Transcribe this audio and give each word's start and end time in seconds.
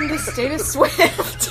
welcome 0.00 0.16
to 0.16 0.32
State 0.32 0.52
of 0.52 0.60
Swift. 0.62 1.50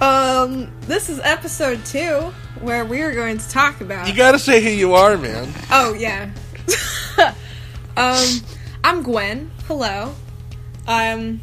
um, 0.02 0.72
this 0.82 1.08
is 1.08 1.20
episode 1.20 1.84
two, 1.84 2.32
where 2.60 2.84
we 2.84 3.02
are 3.02 3.12
going 3.12 3.38
to 3.38 3.48
talk 3.48 3.80
about. 3.80 4.08
You 4.08 4.14
gotta 4.14 4.38
say 4.40 4.60
who 4.60 4.70
you 4.70 4.94
are, 4.94 5.16
man. 5.16 5.52
oh 5.70 5.94
yeah. 5.94 6.30
um, 7.96 8.26
I'm 8.82 9.04
Gwen. 9.04 9.52
Hello. 9.68 10.12
Um, 10.88 11.40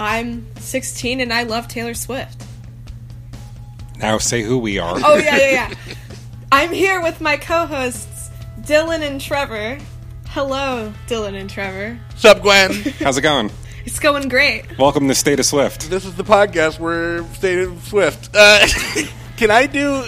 I'm 0.00 0.46
16 0.56 1.20
and 1.20 1.30
I 1.30 1.42
love 1.42 1.68
Taylor 1.68 1.92
Swift. 1.94 2.44
Now 3.98 4.16
say 4.16 4.42
who 4.42 4.56
we 4.56 4.78
are. 4.78 4.96
Oh 5.04 5.16
yeah, 5.16 5.36
yeah, 5.36 5.50
yeah. 5.50 5.94
I'm 6.50 6.72
here 6.72 7.02
with 7.02 7.20
my 7.20 7.36
co-hosts 7.36 8.30
Dylan 8.60 9.02
and 9.02 9.20
Trevor. 9.20 9.78
Hello, 10.28 10.94
Dylan 11.08 11.38
and 11.38 11.50
Trevor. 11.50 11.98
Sup, 12.16 12.40
Gwen? 12.40 12.72
How's 13.00 13.18
it 13.18 13.22
going? 13.22 13.50
It's 13.86 14.00
going 14.00 14.28
great. 14.28 14.76
Welcome 14.78 15.06
to 15.06 15.14
State 15.14 15.38
of 15.38 15.46
Swift. 15.46 15.88
this 15.90 16.04
is 16.04 16.16
the 16.16 16.24
podcast 16.24 16.80
where 16.80 17.22
State 17.34 17.60
of 17.60 17.80
Swift. 17.84 18.30
Uh, 18.34 18.66
can 19.36 19.52
I 19.52 19.66
do 19.66 20.04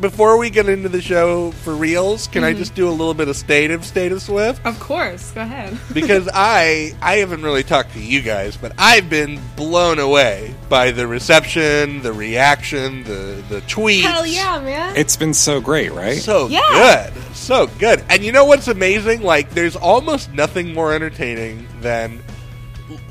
before 0.00 0.38
we 0.38 0.48
get 0.48 0.66
into 0.66 0.88
the 0.88 1.02
show 1.02 1.50
for 1.50 1.74
reals? 1.74 2.26
Can 2.28 2.42
I 2.42 2.54
just 2.54 2.74
do 2.74 2.88
a 2.88 2.90
little 2.90 3.12
bit 3.12 3.28
of 3.28 3.36
State 3.36 3.70
of 3.70 3.84
State 3.84 4.12
of 4.12 4.22
Swift? 4.22 4.64
Of 4.64 4.80
course, 4.80 5.30
go 5.32 5.42
ahead. 5.42 5.78
because 5.92 6.26
I 6.32 6.94
I 7.02 7.16
haven't 7.16 7.42
really 7.42 7.62
talked 7.62 7.92
to 7.92 8.00
you 8.00 8.22
guys, 8.22 8.56
but 8.56 8.72
I've 8.78 9.10
been 9.10 9.38
blown 9.56 9.98
away 9.98 10.54
by 10.70 10.90
the 10.90 11.06
reception, 11.06 12.00
the 12.00 12.14
reaction, 12.14 13.04
the 13.04 13.44
the 13.50 13.60
tweets. 13.62 14.04
Hell 14.04 14.26
yeah, 14.26 14.58
man. 14.58 14.96
It's 14.96 15.16
been 15.16 15.34
so 15.34 15.60
great, 15.60 15.92
right? 15.92 16.16
So 16.16 16.48
Yeah. 16.48 17.10
good. 17.12 17.22
So 17.36 17.66
good. 17.78 18.02
And 18.08 18.24
you 18.24 18.32
know 18.32 18.46
what's 18.46 18.68
amazing? 18.68 19.20
Like 19.20 19.50
there's 19.50 19.76
almost 19.76 20.32
nothing 20.32 20.72
more 20.72 20.94
entertaining 20.94 21.66
than 21.82 22.22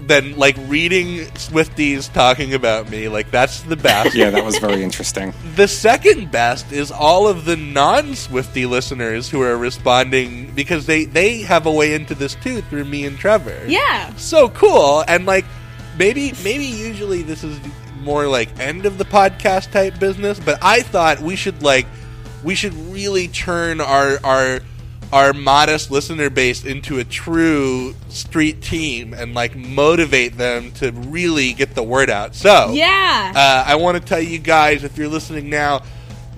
than 0.07 0.37
like 0.37 0.55
reading 0.67 1.25
Swifties 1.35 2.11
talking 2.11 2.53
about 2.53 2.89
me. 2.89 3.07
Like 3.07 3.31
that's 3.31 3.61
the 3.61 3.75
best. 3.75 4.15
yeah, 4.15 4.29
that 4.31 4.43
was 4.43 4.57
very 4.57 4.83
interesting. 4.83 5.33
The 5.55 5.67
second 5.67 6.31
best 6.31 6.71
is 6.71 6.91
all 6.91 7.27
of 7.27 7.45
the 7.45 7.55
non-Swifty 7.55 8.65
listeners 8.65 9.29
who 9.29 9.41
are 9.41 9.57
responding 9.57 10.51
because 10.55 10.85
they 10.85 11.05
they 11.05 11.39
have 11.41 11.65
a 11.65 11.71
way 11.71 11.93
into 11.93 12.15
this 12.15 12.35
too 12.35 12.61
through 12.63 12.85
me 12.85 13.05
and 13.05 13.17
Trevor. 13.17 13.63
yeah. 13.67 14.13
So 14.15 14.49
cool. 14.49 15.03
And 15.07 15.25
like 15.25 15.45
maybe 15.97 16.33
maybe 16.43 16.65
usually 16.65 17.21
this 17.21 17.43
is 17.43 17.59
more 17.99 18.27
like 18.27 18.59
end 18.59 18.85
of 18.85 18.97
the 18.97 19.05
podcast 19.05 19.71
type 19.71 19.99
business, 19.99 20.39
but 20.39 20.57
I 20.61 20.81
thought 20.81 21.19
we 21.19 21.35
should 21.35 21.61
like 21.61 21.85
we 22.43 22.55
should 22.55 22.73
really 22.91 23.27
turn 23.27 23.79
our 23.79 24.19
our 24.23 24.61
our 25.13 25.33
modest 25.33 25.91
listener 25.91 26.29
base 26.29 26.63
into 26.65 26.99
a 26.99 27.03
true 27.03 27.93
street 28.09 28.61
team 28.61 29.13
and 29.13 29.33
like 29.33 29.55
motivate 29.55 30.37
them 30.37 30.71
to 30.73 30.91
really 30.91 31.53
get 31.53 31.75
the 31.75 31.83
word 31.83 32.09
out. 32.09 32.33
So 32.35 32.71
Yeah. 32.73 33.33
uh, 33.35 33.63
I 33.69 33.75
want 33.75 33.97
to 33.97 34.03
tell 34.03 34.21
you 34.21 34.39
guys 34.39 34.83
if 34.83 34.97
you're 34.97 35.09
listening 35.09 35.49
now, 35.49 35.83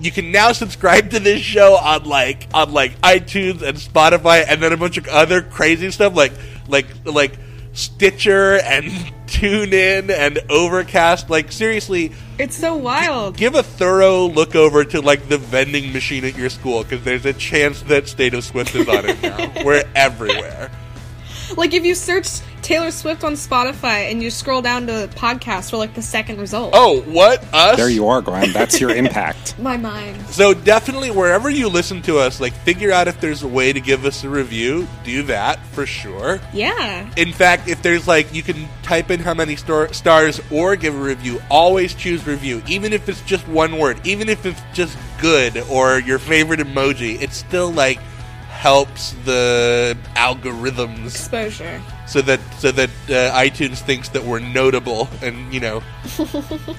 you 0.00 0.10
can 0.10 0.32
now 0.32 0.50
subscribe 0.52 1.10
to 1.10 1.20
this 1.20 1.40
show 1.40 1.76
on 1.76 2.04
like 2.04 2.48
on 2.52 2.72
like 2.72 3.00
iTunes 3.00 3.62
and 3.62 3.78
Spotify, 3.78 4.44
and 4.46 4.60
then 4.60 4.72
a 4.72 4.76
bunch 4.76 4.96
of 4.98 5.06
other 5.08 5.40
crazy 5.40 5.90
stuff 5.92 6.16
like 6.16 6.32
like 6.68 6.86
like 7.04 7.38
Stitcher 7.74 8.56
and 8.60 8.90
TuneIn 9.26 10.10
and 10.10 10.38
Overcast. 10.50 11.30
Like 11.30 11.52
seriously, 11.52 12.12
it's 12.38 12.56
so 12.56 12.76
wild. 12.76 13.36
give 13.36 13.54
a 13.54 13.62
thorough 13.62 14.26
look 14.26 14.54
over 14.54 14.84
to 14.84 15.00
like 15.00 15.28
the 15.28 15.38
vending 15.38 15.92
machine 15.92 16.24
at 16.24 16.36
your 16.36 16.50
school 16.50 16.82
because 16.82 17.02
there's 17.04 17.26
a 17.26 17.32
chance 17.32 17.82
that 17.82 18.08
State 18.08 18.34
of 18.34 18.44
Swift 18.44 18.74
is 18.74 18.88
on 18.88 19.08
it 19.08 19.22
now. 19.22 19.52
We're 19.64 19.84
everywhere. 19.94 20.70
Like 21.56 21.74
if 21.74 21.84
you 21.84 21.94
search 21.94 22.28
Taylor 22.64 22.90
Swift 22.90 23.24
on 23.24 23.34
Spotify 23.34 24.10
and 24.10 24.22
you 24.22 24.30
scroll 24.30 24.62
down 24.62 24.86
to 24.86 25.06
podcasts 25.14 25.68
for 25.68 25.76
like 25.76 25.92
the 25.92 26.00
second 26.00 26.40
result. 26.40 26.70
Oh, 26.74 27.02
what 27.02 27.44
us? 27.52 27.76
There 27.76 27.90
you 27.90 28.08
are, 28.08 28.22
Gwen. 28.22 28.52
That's 28.54 28.80
your 28.80 28.88
impact. 28.96 29.58
My 29.58 29.76
mind. 29.76 30.26
So 30.28 30.54
definitely 30.54 31.10
wherever 31.10 31.50
you 31.50 31.68
listen 31.68 32.00
to 32.02 32.16
us, 32.18 32.40
like 32.40 32.54
figure 32.54 32.90
out 32.90 33.06
if 33.06 33.20
there's 33.20 33.42
a 33.42 33.46
way 33.48 33.74
to 33.74 33.80
give 33.80 34.06
us 34.06 34.24
a 34.24 34.30
review. 34.30 34.88
Do 35.04 35.24
that 35.24 35.58
for 35.66 35.84
sure. 35.84 36.40
Yeah. 36.54 37.10
In 37.18 37.32
fact, 37.34 37.68
if 37.68 37.82
there's 37.82 38.08
like 38.08 38.32
you 38.32 38.42
can 38.42 38.66
type 38.82 39.10
in 39.10 39.20
how 39.20 39.34
many 39.34 39.56
star- 39.56 39.92
stars 39.92 40.40
or 40.50 40.74
give 40.74 40.94
a 40.94 40.98
review, 40.98 41.42
always 41.50 41.92
choose 41.92 42.26
review, 42.26 42.62
even 42.66 42.94
if 42.94 43.10
it's 43.10 43.20
just 43.22 43.46
one 43.46 43.76
word, 43.78 44.00
even 44.06 44.30
if 44.30 44.46
it's 44.46 44.62
just 44.72 44.96
good 45.20 45.58
or 45.70 45.98
your 45.98 46.18
favorite 46.18 46.60
emoji. 46.60 47.20
It 47.20 47.32
still 47.32 47.70
like 47.70 47.98
helps 48.48 49.12
the 49.26 49.98
algorithms 50.14 51.06
Exposure. 51.08 51.82
So 52.06 52.20
that 52.22 52.40
so 52.58 52.70
that 52.72 52.90
uh, 53.08 53.34
iTunes 53.38 53.78
thinks 53.78 54.08
that 54.10 54.22
we're 54.24 54.38
notable 54.40 55.08
and 55.22 55.52
you 55.52 55.60
know 55.60 55.82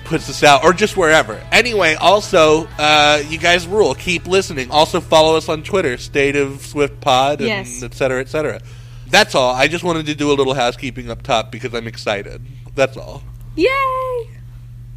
puts 0.05 0.29
us 0.29 0.43
out 0.43 0.63
or 0.63 0.73
just 0.73 0.95
wherever. 0.97 1.41
Anyway, 1.51 1.95
also 1.95 2.67
uh, 2.77 3.21
you 3.27 3.37
guys 3.37 3.67
rule. 3.67 3.95
Keep 3.95 4.27
listening. 4.27 4.71
Also 4.71 4.99
follow 5.01 5.35
us 5.37 5.49
on 5.49 5.63
Twitter, 5.63 5.97
State 5.97 6.35
of 6.35 6.61
Swift 6.65 6.99
Pod, 7.01 7.39
and 7.39 7.47
Yes. 7.47 7.81
et 7.83 7.93
cetera, 7.93 8.21
et 8.21 8.29
cetera. 8.29 8.61
That's 9.07 9.35
all. 9.35 9.53
I 9.53 9.67
just 9.67 9.83
wanted 9.83 10.05
to 10.07 10.15
do 10.15 10.31
a 10.31 10.33
little 10.33 10.53
housekeeping 10.53 11.09
up 11.09 11.21
top 11.21 11.51
because 11.51 11.73
I'm 11.73 11.87
excited. 11.87 12.41
That's 12.75 12.97
all. 12.97 13.23
Yay! 13.55 14.29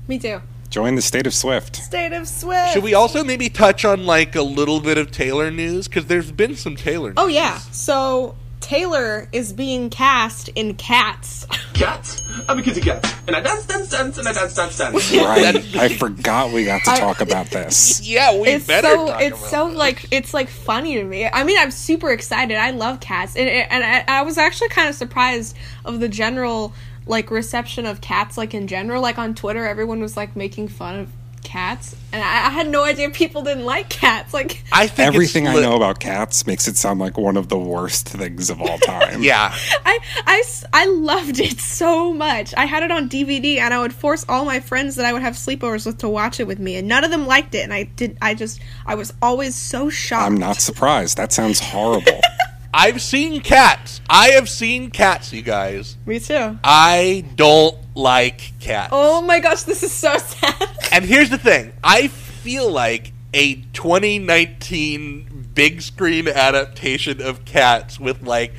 Me 0.09 0.19
too. 0.19 0.41
Join 0.71 0.95
the 0.97 1.03
State 1.03 1.27
of 1.27 1.33
Swift. 1.35 1.77
State 1.77 2.13
of 2.13 2.27
Swift. 2.29 2.73
Should 2.73 2.83
we 2.83 2.93
also 2.95 3.25
maybe 3.25 3.49
touch 3.49 3.85
on 3.85 4.05
like 4.05 4.35
a 4.37 4.43
little 4.43 4.81
bit 4.81 4.99
of 4.99 5.11
Taylor 5.11 5.51
news 5.51 5.89
because 5.89 6.07
there's 6.07 6.31
been 6.33 6.57
some 6.57 6.77
Taylor. 6.77 7.09
news. 7.11 7.15
Oh 7.19 7.27
yeah. 7.29 7.59
So 7.73 8.37
Taylor 8.61 9.29
is 9.33 9.53
being 9.53 9.89
cast 9.91 10.49
in 10.51 10.75
Cats. 10.75 11.47
Cats? 11.75 12.23
I'm 12.49 12.59
a 12.59 12.63
kitty 12.63 12.81
cat. 12.81 13.05
And 13.27 13.35
I 13.37 13.41
dance, 13.41 13.67
dance, 13.67 13.91
dance, 13.91 14.19
and 14.19 14.27
I 14.29 14.33
dance, 14.33 14.55
dance, 14.55 14.77
dance. 14.79 15.13
Right. 15.15 15.77
I 15.77 15.89
forgot 15.89 16.53
we 16.53 16.65
got 16.65 16.83
to 16.85 16.91
I- 16.91 16.99
talk 16.99 17.21
about 17.21 17.47
this. 17.51 18.01
Yeah, 18.09 18.39
we 18.39 18.49
it's 18.49 18.67
better. 18.67 18.89
so 18.89 19.07
talk 19.09 19.21
it's 19.23 19.39
about 19.39 19.51
so 19.51 19.69
this. 19.69 19.77
like 19.79 20.07
it's 20.13 20.35
like 20.35 20.49
funny 20.49 20.95
to 20.97 21.05
me. 21.05 21.27
I 21.27 21.45
mean, 21.45 21.59
I'm 21.59 21.71
super 21.71 22.11
excited. 22.11 22.57
I 22.57 22.71
love 22.71 23.01
cats, 23.01 23.37
and 23.37 23.49
and 23.49 23.85
I, 23.85 24.05
I 24.21 24.23
was 24.23 24.39
actually 24.39 24.71
kind 24.71 24.89
of 24.89 24.95
surprised 24.95 25.57
of 25.85 26.01
the 26.01 26.09
general 26.09 26.73
like 27.07 27.31
reception 27.31 27.87
of 27.87 28.01
cats. 28.01 28.37
Like 28.39 28.55
in 28.55 28.67
general, 28.67 29.03
like 29.03 29.19
on 29.19 29.35
Twitter, 29.35 29.67
everyone 29.67 30.01
was 30.01 30.17
like 30.17 30.37
making 30.37 30.69
fun 30.69 31.01
of 31.01 31.09
cats, 31.43 31.97
and 32.13 32.23
I, 32.23 32.47
I 32.47 32.51
had 32.51 32.69
no 32.69 32.85
idea 32.85 33.11
people 33.11 33.43
didn't 33.43 33.65
like 33.65 33.89
cats. 33.89 34.33
Like, 34.35 34.63
I 34.73 34.87
think 34.87 35.09
it's 35.09 35.15
Everything 35.15 35.49
I 35.49 35.55
know 35.55 35.77
about 35.77 36.01
cats 36.01 36.47
makes 36.47 36.69
it 36.69 36.77
sound 36.77 37.01
like 37.01 37.19
one 37.19 37.37
of 37.37 37.49
the 37.49 37.59
worst 37.59 38.09
things 38.09 38.51
of 38.51 38.61
all 38.61 38.79
time. 38.79 39.23
Yeah. 39.29 39.55
I, 39.85 39.99
I 40.27 40.43
I 40.73 40.87
loved 40.87 41.41
it 41.41 41.61
so 41.61 42.15
much. 42.15 42.55
I 42.57 42.67
had 42.67 42.83
it 42.83 42.91
on 42.91 43.09
DVD, 43.09 43.59
and 43.59 43.75
I 43.75 43.81
would 43.81 43.93
force 43.93 44.25
all 44.29 44.45
my 44.45 44.61
friends 44.61 44.97
that 44.97 45.05
I 45.05 45.13
would 45.13 45.23
have 45.23 45.35
sleepovers 45.35 45.85
with 45.85 45.99
to 45.99 46.09
watch 46.09 46.41
it 46.41 46.47
with 46.47 46.59
me, 46.59 46.77
and 46.77 46.89
none 46.89 47.05
of 47.05 47.11
them 47.11 47.27
liked 47.27 47.55
it. 47.55 47.65
And 47.65 47.73
I 47.73 47.85
did. 47.85 48.17
I 48.23 48.35
just 48.35 48.61
I 48.87 48.95
was 48.95 49.13
always 49.21 49.55
so 49.55 49.91
shocked. 49.91 50.25
I'm 50.25 50.37
not 50.37 50.61
surprised. 50.61 51.17
That 51.17 51.33
sounds 51.33 51.61
horrible. 51.61 52.21
I've 52.73 53.01
seen 53.01 53.41
cats. 53.41 54.01
I 54.09 54.31
have 54.31 54.49
seen 54.49 54.91
cats, 54.91 55.33
you 55.33 55.43
guys. 55.43 55.97
Me 56.05 56.21
too. 56.21 56.59
I 56.63 57.25
don't 57.35 57.77
like 57.95 58.53
cats. 58.61 58.91
Oh 58.93 59.23
my 59.23 59.41
gosh, 59.41 59.63
this 59.63 59.83
is 59.83 59.93
so 59.93 60.17
sad. 60.19 60.69
And 60.93 61.05
here's 61.05 61.31
the 61.31 61.39
thing 61.39 61.73
I 61.83 62.09
feel 62.09 62.71
like 62.71 63.13
a 63.33 63.57
2019 63.73 65.51
big 65.55 65.83
screen 65.83 66.29
adaptation 66.29 67.21
of 67.21 67.45
Cats 67.45 67.99
with 67.99 68.23
like 68.23 68.55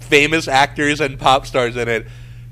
famous 0.00 0.48
actors 0.48 1.00
and 1.00 1.18
pop 1.18 1.46
stars 1.46 1.76
in 1.76 1.88
it 1.88 2.06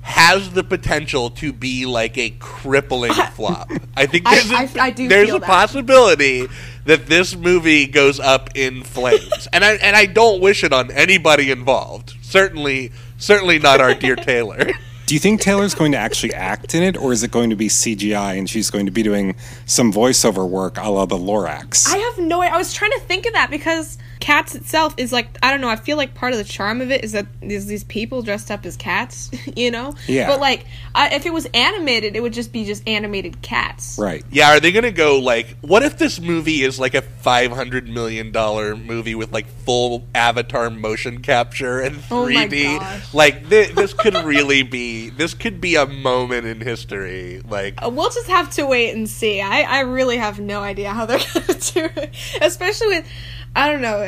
has 0.07 0.51
the 0.53 0.63
potential 0.63 1.31
to 1.31 1.53
be 1.53 1.85
like 1.85 2.17
a 2.17 2.31
crippling 2.39 3.13
flop. 3.35 3.71
I 3.97 4.07
think 4.07 4.25
there's 4.25 4.51
a 4.51 4.55
I- 4.57 4.71
I 4.87 4.91
do 4.91 5.09
there's 5.09 5.31
a 5.31 5.39
that. 5.41 5.43
possibility 5.43 6.47
that 6.85 7.07
this 7.07 7.35
movie 7.37 7.87
goes 7.89 8.21
up 8.21 8.51
in 8.55 8.85
flames. 8.85 9.49
and 9.53 9.65
I 9.65 9.73
and 9.75 9.97
I 9.97 10.07
don't 10.07 10.41
wish 10.41 10.63
it 10.63 10.73
on 10.73 10.91
anybody 10.93 11.51
involved. 11.51 12.15
Certainly 12.23 12.93
certainly 13.19 13.59
not 13.59 13.81
our 13.81 13.95
dear 13.95 14.15
Taylor. 14.17 14.71
Do 15.07 15.15
you 15.15 15.21
think 15.21 15.41
Taylor's 15.41 15.75
going 15.75 15.93
to 15.93 15.99
actually 15.99 16.35
act 16.35 16.75
in 16.75 16.83
it, 16.83 16.97
or 16.97 17.13
is 17.13 17.23
it 17.23 17.31
going 17.31 17.51
to 17.51 17.57
be 17.57 17.69
CGI 17.69 18.37
and 18.39 18.51
she's 18.51 18.71
going 18.71 18.87
to 18.87 18.93
be 18.93 19.05
doing 19.05 19.37
some 19.65 19.93
voiceover 19.93 20.49
work 20.49 20.79
a 20.79 20.89
la 20.91 21.07
the 21.07 21.17
Lorax? 21.17 21.87
I 21.89 21.97
have 21.99 22.19
no. 22.19 22.41
I 22.43 22.57
was 22.57 22.73
trying 22.75 22.91
to 22.91 22.99
think 23.01 23.25
of 23.27 23.33
that 23.35 23.49
because 23.51 23.99
Cats 24.21 24.55
itself 24.55 24.95
is 24.97 25.13
like 25.13 25.29
I 25.43 25.51
don't 25.51 25.61
know. 25.61 25.69
I 25.69 25.77
feel 25.77 25.97
like 25.97 26.15
part 26.15 26.33
of 26.33 26.39
the 26.39 26.45
charm 26.45 26.81
of 26.81 26.91
it 26.91 27.05
is 27.05 27.13
that 27.13 27.27
there's 27.41 27.67
these 27.67 27.85
people 27.85 28.23
dressed 28.23 28.51
up 28.51 28.65
as 28.67 28.77
cats, 28.77 29.31
you 29.57 29.71
know. 29.71 29.95
Yeah. 30.09 30.27
But 30.29 30.41
like, 30.41 30.65
I, 30.95 31.15
if 31.15 31.27
it 31.27 31.33
was 31.33 31.47
animated, 31.55 32.17
it 32.17 32.21
would 32.23 32.33
just 32.33 32.53
be 32.53 32.65
just 32.65 32.87
animated 32.89 33.43
cats. 33.43 33.99
right. 34.01 34.25
Yeah, 34.31 34.51
are 34.57 34.61
they 34.61 34.73
gonna 34.73 34.91
go 34.91 35.19
like? 35.19 35.57
What 35.61 35.83
if 35.83 35.99
this 35.99 36.19
movie 36.21 36.63
is 36.63 36.79
like 36.81 36.95
a 36.95 37.03
five 37.03 37.53
hundred 37.53 37.89
million 37.89 38.33
dollar 38.33 38.75
movie 38.77 39.15
with 39.15 39.33
like 39.33 39.47
full 39.47 40.07
Avatar 40.15 40.71
motion 40.71 41.21
capture 41.23 41.81
and 41.81 41.97
Oh 42.11 42.25
three 42.25 42.35
my 42.35 42.47
D? 42.49 42.65
gosh. 42.65 43.13
Like 43.15 43.47
thi- 43.49 43.73
this 43.73 43.93
could 43.93 44.15
really 44.15 44.63
be. 44.63 45.11
This 45.11 45.35
could 45.35 45.61
be 45.61 45.77
a 45.77 45.87
moment 45.87 46.47
in 46.47 46.61
history. 46.61 47.43
Like 47.49 47.75
Uh, 47.85 47.91
We'll 47.91 48.11
just 48.11 48.29
have 48.29 48.51
to 48.53 48.67
wait 48.67 48.95
and 48.95 49.09
see. 49.09 49.41
I, 49.41 49.63
I 49.63 49.81
really 49.81 50.17
have 50.17 50.41
no 50.41 50.61
idea 50.63 50.91
how 50.93 51.07
they're 51.07 51.19
gonna 51.35 51.47
do 51.55 51.89
it, 52.01 52.15
especially 52.41 52.89
with 52.89 53.07
I 53.57 53.69
don't 53.73 53.81
know. 53.83 54.01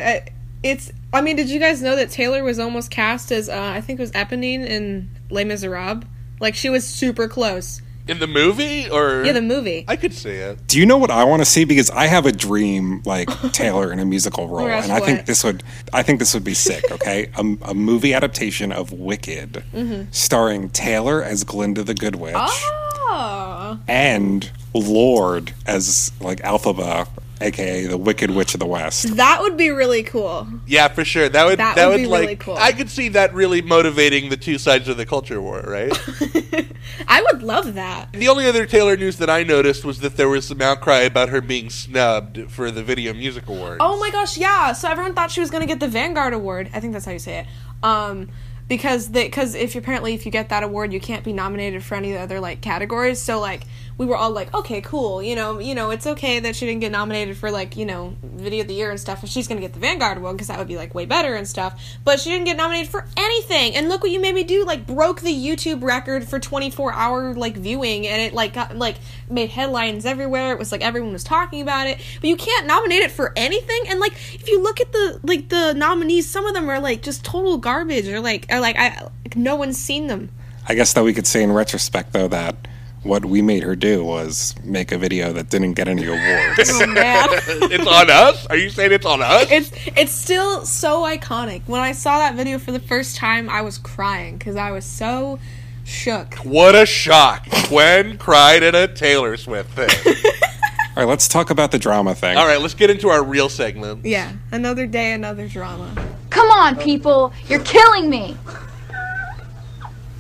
It's 0.62 0.92
I 1.12 1.20
mean, 1.22 1.36
did 1.36 1.48
you 1.48 1.58
guys 1.58 1.80
know 1.82 1.96
that 1.96 2.10
Taylor 2.10 2.44
was 2.44 2.58
almost 2.58 2.90
cast 2.90 3.32
as 3.32 3.48
uh, 3.48 3.72
I 3.74 3.80
think 3.80 3.98
it 3.98 4.02
was 4.02 4.12
Eponine 4.12 4.66
in 4.66 5.10
Les 5.30 5.44
Miserables. 5.44 6.04
Like 6.40 6.54
she 6.54 6.68
was 6.68 6.86
super 6.86 7.26
close. 7.28 7.80
In 8.06 8.20
the 8.20 8.26
movie 8.26 8.88
or 8.88 9.22
Yeah, 9.24 9.32
the 9.32 9.42
movie. 9.42 9.84
I 9.86 9.96
could 9.96 10.14
see 10.14 10.30
it. 10.30 10.66
Do 10.66 10.78
you 10.78 10.86
know 10.86 10.96
what 10.96 11.10
I 11.10 11.24
want 11.24 11.40
to 11.42 11.44
see? 11.44 11.64
Because 11.64 11.90
I 11.90 12.06
have 12.06 12.24
a 12.24 12.32
dream 12.32 13.02
like 13.04 13.28
Taylor 13.52 13.92
in 13.92 13.98
a 13.98 14.04
musical 14.06 14.48
role, 14.48 14.66
gosh, 14.66 14.84
and 14.84 14.92
I 14.92 15.00
think 15.00 15.26
this 15.26 15.44
would 15.44 15.62
I 15.92 16.02
think 16.02 16.18
this 16.18 16.32
would 16.34 16.44
be 16.44 16.54
sick. 16.54 16.90
Okay, 16.90 17.30
a, 17.36 17.40
a 17.70 17.74
movie 17.74 18.14
adaptation 18.14 18.72
of 18.72 18.92
Wicked, 18.92 19.62
Mm-hmm. 19.74 20.10
starring 20.10 20.70
Taylor 20.70 21.22
as 21.22 21.44
Glinda 21.44 21.82
the 21.82 21.94
Good 21.94 22.16
Witch 22.16 22.34
Oh. 22.36 23.78
and 23.88 24.50
Lorde 24.74 25.52
as 25.66 26.12
like 26.20 26.38
Elphaba, 26.40 27.08
aka 27.40 27.87
the 27.87 27.96
Wicked 27.96 28.31
Witch 28.31 28.55
of 28.55 28.61
the 28.61 28.67
West. 28.67 29.17
That 29.17 29.40
would 29.40 29.56
be 29.56 29.70
really 29.70 30.02
cool. 30.02 30.46
Yeah, 30.67 30.88
for 30.88 31.05
sure. 31.05 31.29
That 31.29 31.46
would 31.46 31.58
That 31.58 31.76
that, 31.76 31.87
would 31.87 31.94
would, 31.94 32.02
be 32.02 32.06
like 32.06 32.20
really 32.23 32.37
cool. 32.37 32.56
I 32.56 32.73
could 32.73 32.90
see 32.90 33.08
that 33.11 33.35
really 33.35 33.62
motivating 33.62 34.29
the 34.31 34.37
two 34.37 34.58
sides 34.58 34.88
of 34.88 34.96
the 34.96 35.06
culture 35.06 35.40
war, 35.40 35.61
right? 35.67 35.93
I 37.08 37.23
would 37.31 37.43
love 37.43 37.75
that. 37.75 38.12
the 38.12 38.29
only 38.29 38.46
other 38.46 38.67
Taylor 38.67 38.96
news 38.96 39.19
that 39.19 39.31
I 39.31 39.43
noticed 39.43 39.85
was 39.85 40.00
that 40.00 40.17
there 40.17 40.29
was 40.29 40.46
some 40.46 40.61
outcry 40.61 41.00
about 41.00 41.29
her 41.29 41.40
being 41.40 41.70
snubbed 41.70 42.50
for 42.50 42.70
the 42.70 42.82
Video 42.82 43.12
Music 43.14 43.49
Awards. 43.49 43.79
Oh 43.81 43.99
my 43.99 44.11
gosh, 44.11 44.37
yeah. 44.37 44.73
So 44.73 44.88
everyone 44.88 45.14
thought 45.14 45.31
she 45.31 45.41
was 45.41 45.50
going 45.50 45.62
to 45.62 45.67
get 45.67 45.81
the 45.81 45.88
Vanguard 45.88 46.32
Award. 46.32 46.70
I 46.75 46.81
think 46.81 46.93
that's 46.93 47.05
how 47.05 47.12
you 47.12 47.19
say 47.19 47.38
it. 47.41 47.46
Um 47.82 48.29
because 48.69 49.08
because 49.08 49.55
if 49.55 49.75
apparently 49.76 50.14
if 50.14 50.26
you 50.26 50.32
get 50.32 50.50
that 50.50 50.62
award, 50.62 50.93
you 50.93 51.00
can't 51.00 51.25
be 51.25 51.32
nominated 51.32 51.82
for 51.82 51.94
any 51.94 52.12
of 52.12 52.19
the 52.19 52.23
other 52.23 52.38
like 52.41 52.61
categories. 52.61 53.20
So 53.20 53.41
like 53.41 53.62
we 53.98 54.06
were 54.06 54.16
all 54.16 54.30
like, 54.30 54.54
okay, 54.54 54.80
cool. 54.80 55.20
You 55.20 55.34
know, 55.34 55.58
you 55.58 55.74
know, 55.74 55.90
it's 55.90 56.06
okay 56.06 56.38
that 56.38 56.54
she 56.54 56.66
didn't 56.66 56.80
get 56.80 56.92
nominated 56.92 57.36
for 57.36 57.50
like 57.50 57.76
you 57.76 57.84
know 57.84 58.16
video 58.22 58.62
of 58.62 58.68
the 58.68 58.74
year 58.74 58.90
and 58.90 58.98
stuff. 58.98 59.20
And 59.20 59.28
she's 59.28 59.48
gonna 59.48 59.60
get 59.60 59.72
the 59.72 59.80
Vanguard 59.80 60.22
one 60.22 60.34
because 60.34 60.46
that 60.46 60.58
would 60.58 60.68
be 60.68 60.76
like 60.76 60.94
way 60.94 61.04
better 61.04 61.34
and 61.34 61.46
stuff. 61.46 61.82
But 62.04 62.20
she 62.20 62.30
didn't 62.30 62.46
get 62.46 62.56
nominated 62.56 62.88
for 62.88 63.06
anything. 63.16 63.74
And 63.74 63.88
look 63.88 64.02
what 64.02 64.12
you 64.12 64.20
made 64.20 64.36
me 64.36 64.44
do. 64.44 64.64
Like 64.64 64.86
broke 64.86 65.20
the 65.20 65.34
YouTube 65.34 65.82
record 65.82 66.28
for 66.28 66.38
24 66.38 66.92
hour 66.92 67.34
like 67.34 67.56
viewing, 67.56 68.06
and 68.06 68.22
it 68.22 68.32
like 68.32 68.54
got 68.54 68.76
like 68.76 68.96
made 69.28 69.50
headlines 69.50 70.06
everywhere. 70.06 70.52
It 70.52 70.60
was 70.60 70.70
like 70.70 70.80
everyone 70.80 71.12
was 71.12 71.24
talking 71.24 71.60
about 71.60 71.88
it. 71.88 71.98
But 72.20 72.30
you 72.30 72.36
can't 72.36 72.68
nominate 72.68 73.00
it 73.00 73.10
for 73.10 73.32
anything. 73.34 73.80
And 73.88 73.98
like 73.98 74.12
if 74.12 74.48
you 74.48 74.62
look 74.62 74.80
at 74.80 74.92
the 74.92 75.18
like 75.24 75.48
the 75.48 75.72
nominees, 75.74 76.30
some 76.30 76.46
of 76.46 76.54
them 76.54 76.70
are 76.70 76.78
like 76.78 77.02
just 77.02 77.24
total 77.24 77.58
garbage 77.58 78.06
or 78.06 78.20
like 78.20 78.46
or 78.48 78.60
like 78.60 78.76
I 78.76 79.08
like, 79.24 79.36
no 79.36 79.56
one's 79.56 79.76
seen 79.76 80.06
them. 80.06 80.30
I 80.68 80.74
guess 80.74 80.92
that 80.92 81.02
we 81.02 81.14
could 81.14 81.26
say 81.26 81.42
in 81.42 81.50
retrospect 81.50 82.12
though 82.12 82.28
that 82.28 82.68
what 83.02 83.24
we 83.24 83.42
made 83.42 83.62
her 83.62 83.76
do 83.76 84.04
was 84.04 84.54
make 84.64 84.92
a 84.92 84.98
video 84.98 85.32
that 85.32 85.50
didn't 85.50 85.74
get 85.74 85.88
any 85.88 86.06
awards. 86.06 86.70
Oh 86.80 86.86
man. 86.86 87.28
it's 87.70 87.86
on 87.86 88.10
us? 88.10 88.46
Are 88.46 88.56
you 88.56 88.70
saying 88.70 88.92
it's 88.92 89.06
on 89.06 89.22
us? 89.22 89.50
it's 89.50 89.70
it's 89.96 90.12
still 90.12 90.64
so 90.64 91.02
iconic. 91.02 91.62
When 91.66 91.80
I 91.80 91.92
saw 91.92 92.18
that 92.18 92.34
video 92.34 92.58
for 92.58 92.72
the 92.72 92.80
first 92.80 93.16
time, 93.16 93.48
I 93.48 93.62
was 93.62 93.78
crying 93.78 94.36
because 94.36 94.56
I 94.56 94.70
was 94.70 94.84
so 94.84 95.38
shook. 95.84 96.34
what 96.44 96.74
a 96.74 96.86
shock. 96.86 97.46
Gwen 97.68 98.18
cried 98.18 98.62
at 98.62 98.74
a 98.74 98.88
Taylor 98.88 99.36
Swift 99.36 99.70
thing. 99.70 99.88
All 100.96 101.04
right, 101.04 101.08
let's 101.08 101.28
talk 101.28 101.50
about 101.50 101.70
the 101.70 101.78
drama 101.78 102.14
thing. 102.14 102.36
All 102.36 102.46
right, 102.46 102.60
let's 102.60 102.74
get 102.74 102.90
into 102.90 103.08
our 103.08 103.22
real 103.22 103.48
segment. 103.48 104.04
Yeah, 104.04 104.32
another 104.50 104.86
day, 104.86 105.12
another 105.12 105.46
drama. 105.46 105.94
Come 106.30 106.50
on, 106.50 106.76
people. 106.76 107.32
You're 107.48 107.62
killing 107.62 108.10
me. 108.10 108.36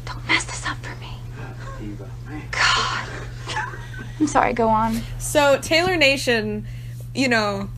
Don't 0.04 0.28
mess 0.28 0.44
this 0.44 0.64
up 0.66 0.76
for 0.78 0.94
me. 1.00 1.07
God. 2.50 3.08
I'm 4.20 4.26
sorry, 4.26 4.52
go 4.52 4.68
on. 4.68 5.00
So 5.18 5.58
Taylor 5.58 5.96
Nation, 5.96 6.66
you 7.14 7.28
know, 7.28 7.68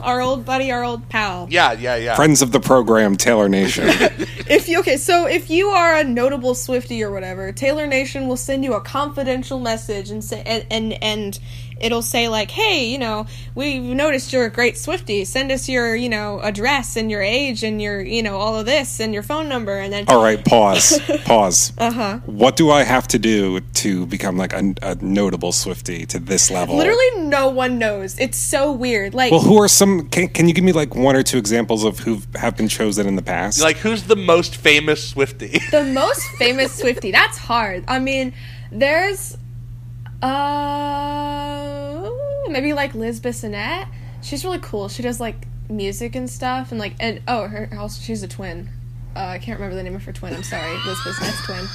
our 0.00 0.20
old 0.20 0.44
buddy, 0.44 0.70
our 0.70 0.84
old 0.84 1.08
pal. 1.08 1.48
Yeah, 1.50 1.72
yeah, 1.72 1.96
yeah. 1.96 2.14
Friends 2.14 2.42
of 2.42 2.52
the 2.52 2.60
program, 2.60 3.16
Taylor 3.16 3.48
Nation. 3.48 3.88
If 4.44 4.68
you 4.68 4.80
okay, 4.80 4.98
so 4.98 5.26
if 5.26 5.48
you 5.48 5.68
are 5.68 5.94
a 5.94 6.04
notable 6.04 6.54
Swifty 6.54 7.02
or 7.02 7.10
whatever, 7.10 7.52
Taylor 7.52 7.86
Nation 7.86 8.28
will 8.28 8.36
send 8.36 8.64
you 8.64 8.74
a 8.74 8.82
confidential 8.82 9.58
message 9.58 10.10
and 10.10 10.22
say 10.22 10.42
and 10.44 10.66
and, 10.70 11.02
and 11.02 11.40
it'll 11.82 12.02
say 12.02 12.28
like, 12.28 12.50
"Hey, 12.50 12.86
you 12.86 12.98
know, 12.98 13.26
we've 13.54 13.82
noticed 13.82 14.32
you're 14.32 14.46
a 14.46 14.50
great 14.50 14.78
Swifty. 14.78 15.24
Send 15.24 15.52
us 15.52 15.68
your, 15.68 15.94
you 15.94 16.08
know, 16.08 16.40
address 16.40 16.96
and 16.96 17.10
your 17.10 17.20
age 17.20 17.62
and 17.62 17.82
your, 17.82 18.00
you 18.00 18.22
know, 18.22 18.38
all 18.38 18.58
of 18.58 18.66
this 18.66 19.00
and 19.00 19.12
your 19.12 19.22
phone 19.22 19.48
number." 19.48 19.78
And 19.78 19.92
then 19.92 20.04
All 20.08 20.22
right, 20.22 20.42
pause. 20.44 21.00
Pause. 21.24 21.72
Uh 21.78 21.90
huh. 21.90 22.18
What 22.26 22.56
do 22.56 22.70
I 22.70 22.82
have 22.82 23.06
to 23.08 23.18
do 23.18 23.60
to 23.60 24.06
become 24.06 24.36
like 24.36 24.52
a, 24.52 24.74
a 24.82 24.94
notable 24.96 25.52
Swifty 25.52 26.06
to 26.06 26.18
this 26.18 26.50
level? 26.50 26.76
Literally, 26.76 27.10
no 27.28 27.48
one 27.48 27.78
knows. 27.78 28.18
It's 28.18 28.38
so 28.38 28.72
weird. 28.72 29.14
Like, 29.14 29.32
Well, 29.32 29.40
who 29.40 29.60
are 29.60 29.68
some? 29.68 30.08
Can, 30.08 30.28
can 30.28 30.48
you 30.48 30.54
give 30.54 30.64
me 30.64 30.72
like 30.72 30.94
one 30.94 31.16
or 31.16 31.22
two 31.22 31.38
examples 31.38 31.84
of 31.84 31.98
who 31.98 32.20
have 32.36 32.56
been 32.56 32.68
chosen 32.68 33.06
in 33.06 33.16
the 33.16 33.22
past? 33.22 33.60
Like, 33.60 33.78
who's 33.78 34.04
the 34.04 34.16
most 34.16 34.56
famous 34.56 35.08
Swifty? 35.10 35.60
the 35.70 35.84
most 35.84 36.22
famous 36.38 36.74
Swifty. 36.74 37.10
That's 37.10 37.38
hard. 37.38 37.84
I 37.88 37.98
mean, 37.98 38.32
there's 38.70 39.36
uh 40.22 42.10
maybe 42.48 42.72
like 42.72 42.94
Liz 42.94 43.20
Bissonette. 43.20 43.88
She's 44.22 44.44
really 44.44 44.60
cool. 44.60 44.88
She 44.88 45.02
does 45.02 45.20
like 45.20 45.46
music 45.68 46.14
and 46.14 46.28
stuff 46.28 46.70
and 46.70 46.78
like 46.80 46.94
and 47.00 47.22
oh 47.28 47.46
her 47.48 47.68
also 47.78 48.00
she's 48.02 48.22
a 48.22 48.28
twin. 48.28 48.68
Uh, 49.14 49.20
I 49.26 49.38
can't 49.38 49.58
remember 49.58 49.76
the 49.76 49.82
name 49.82 49.94
of 49.94 50.02
her 50.04 50.12
twin. 50.12 50.32
I'm 50.32 50.42
sorry, 50.42 50.72
Liz 50.86 50.96
Bissonette's 51.00 51.44
twin. 51.44 51.66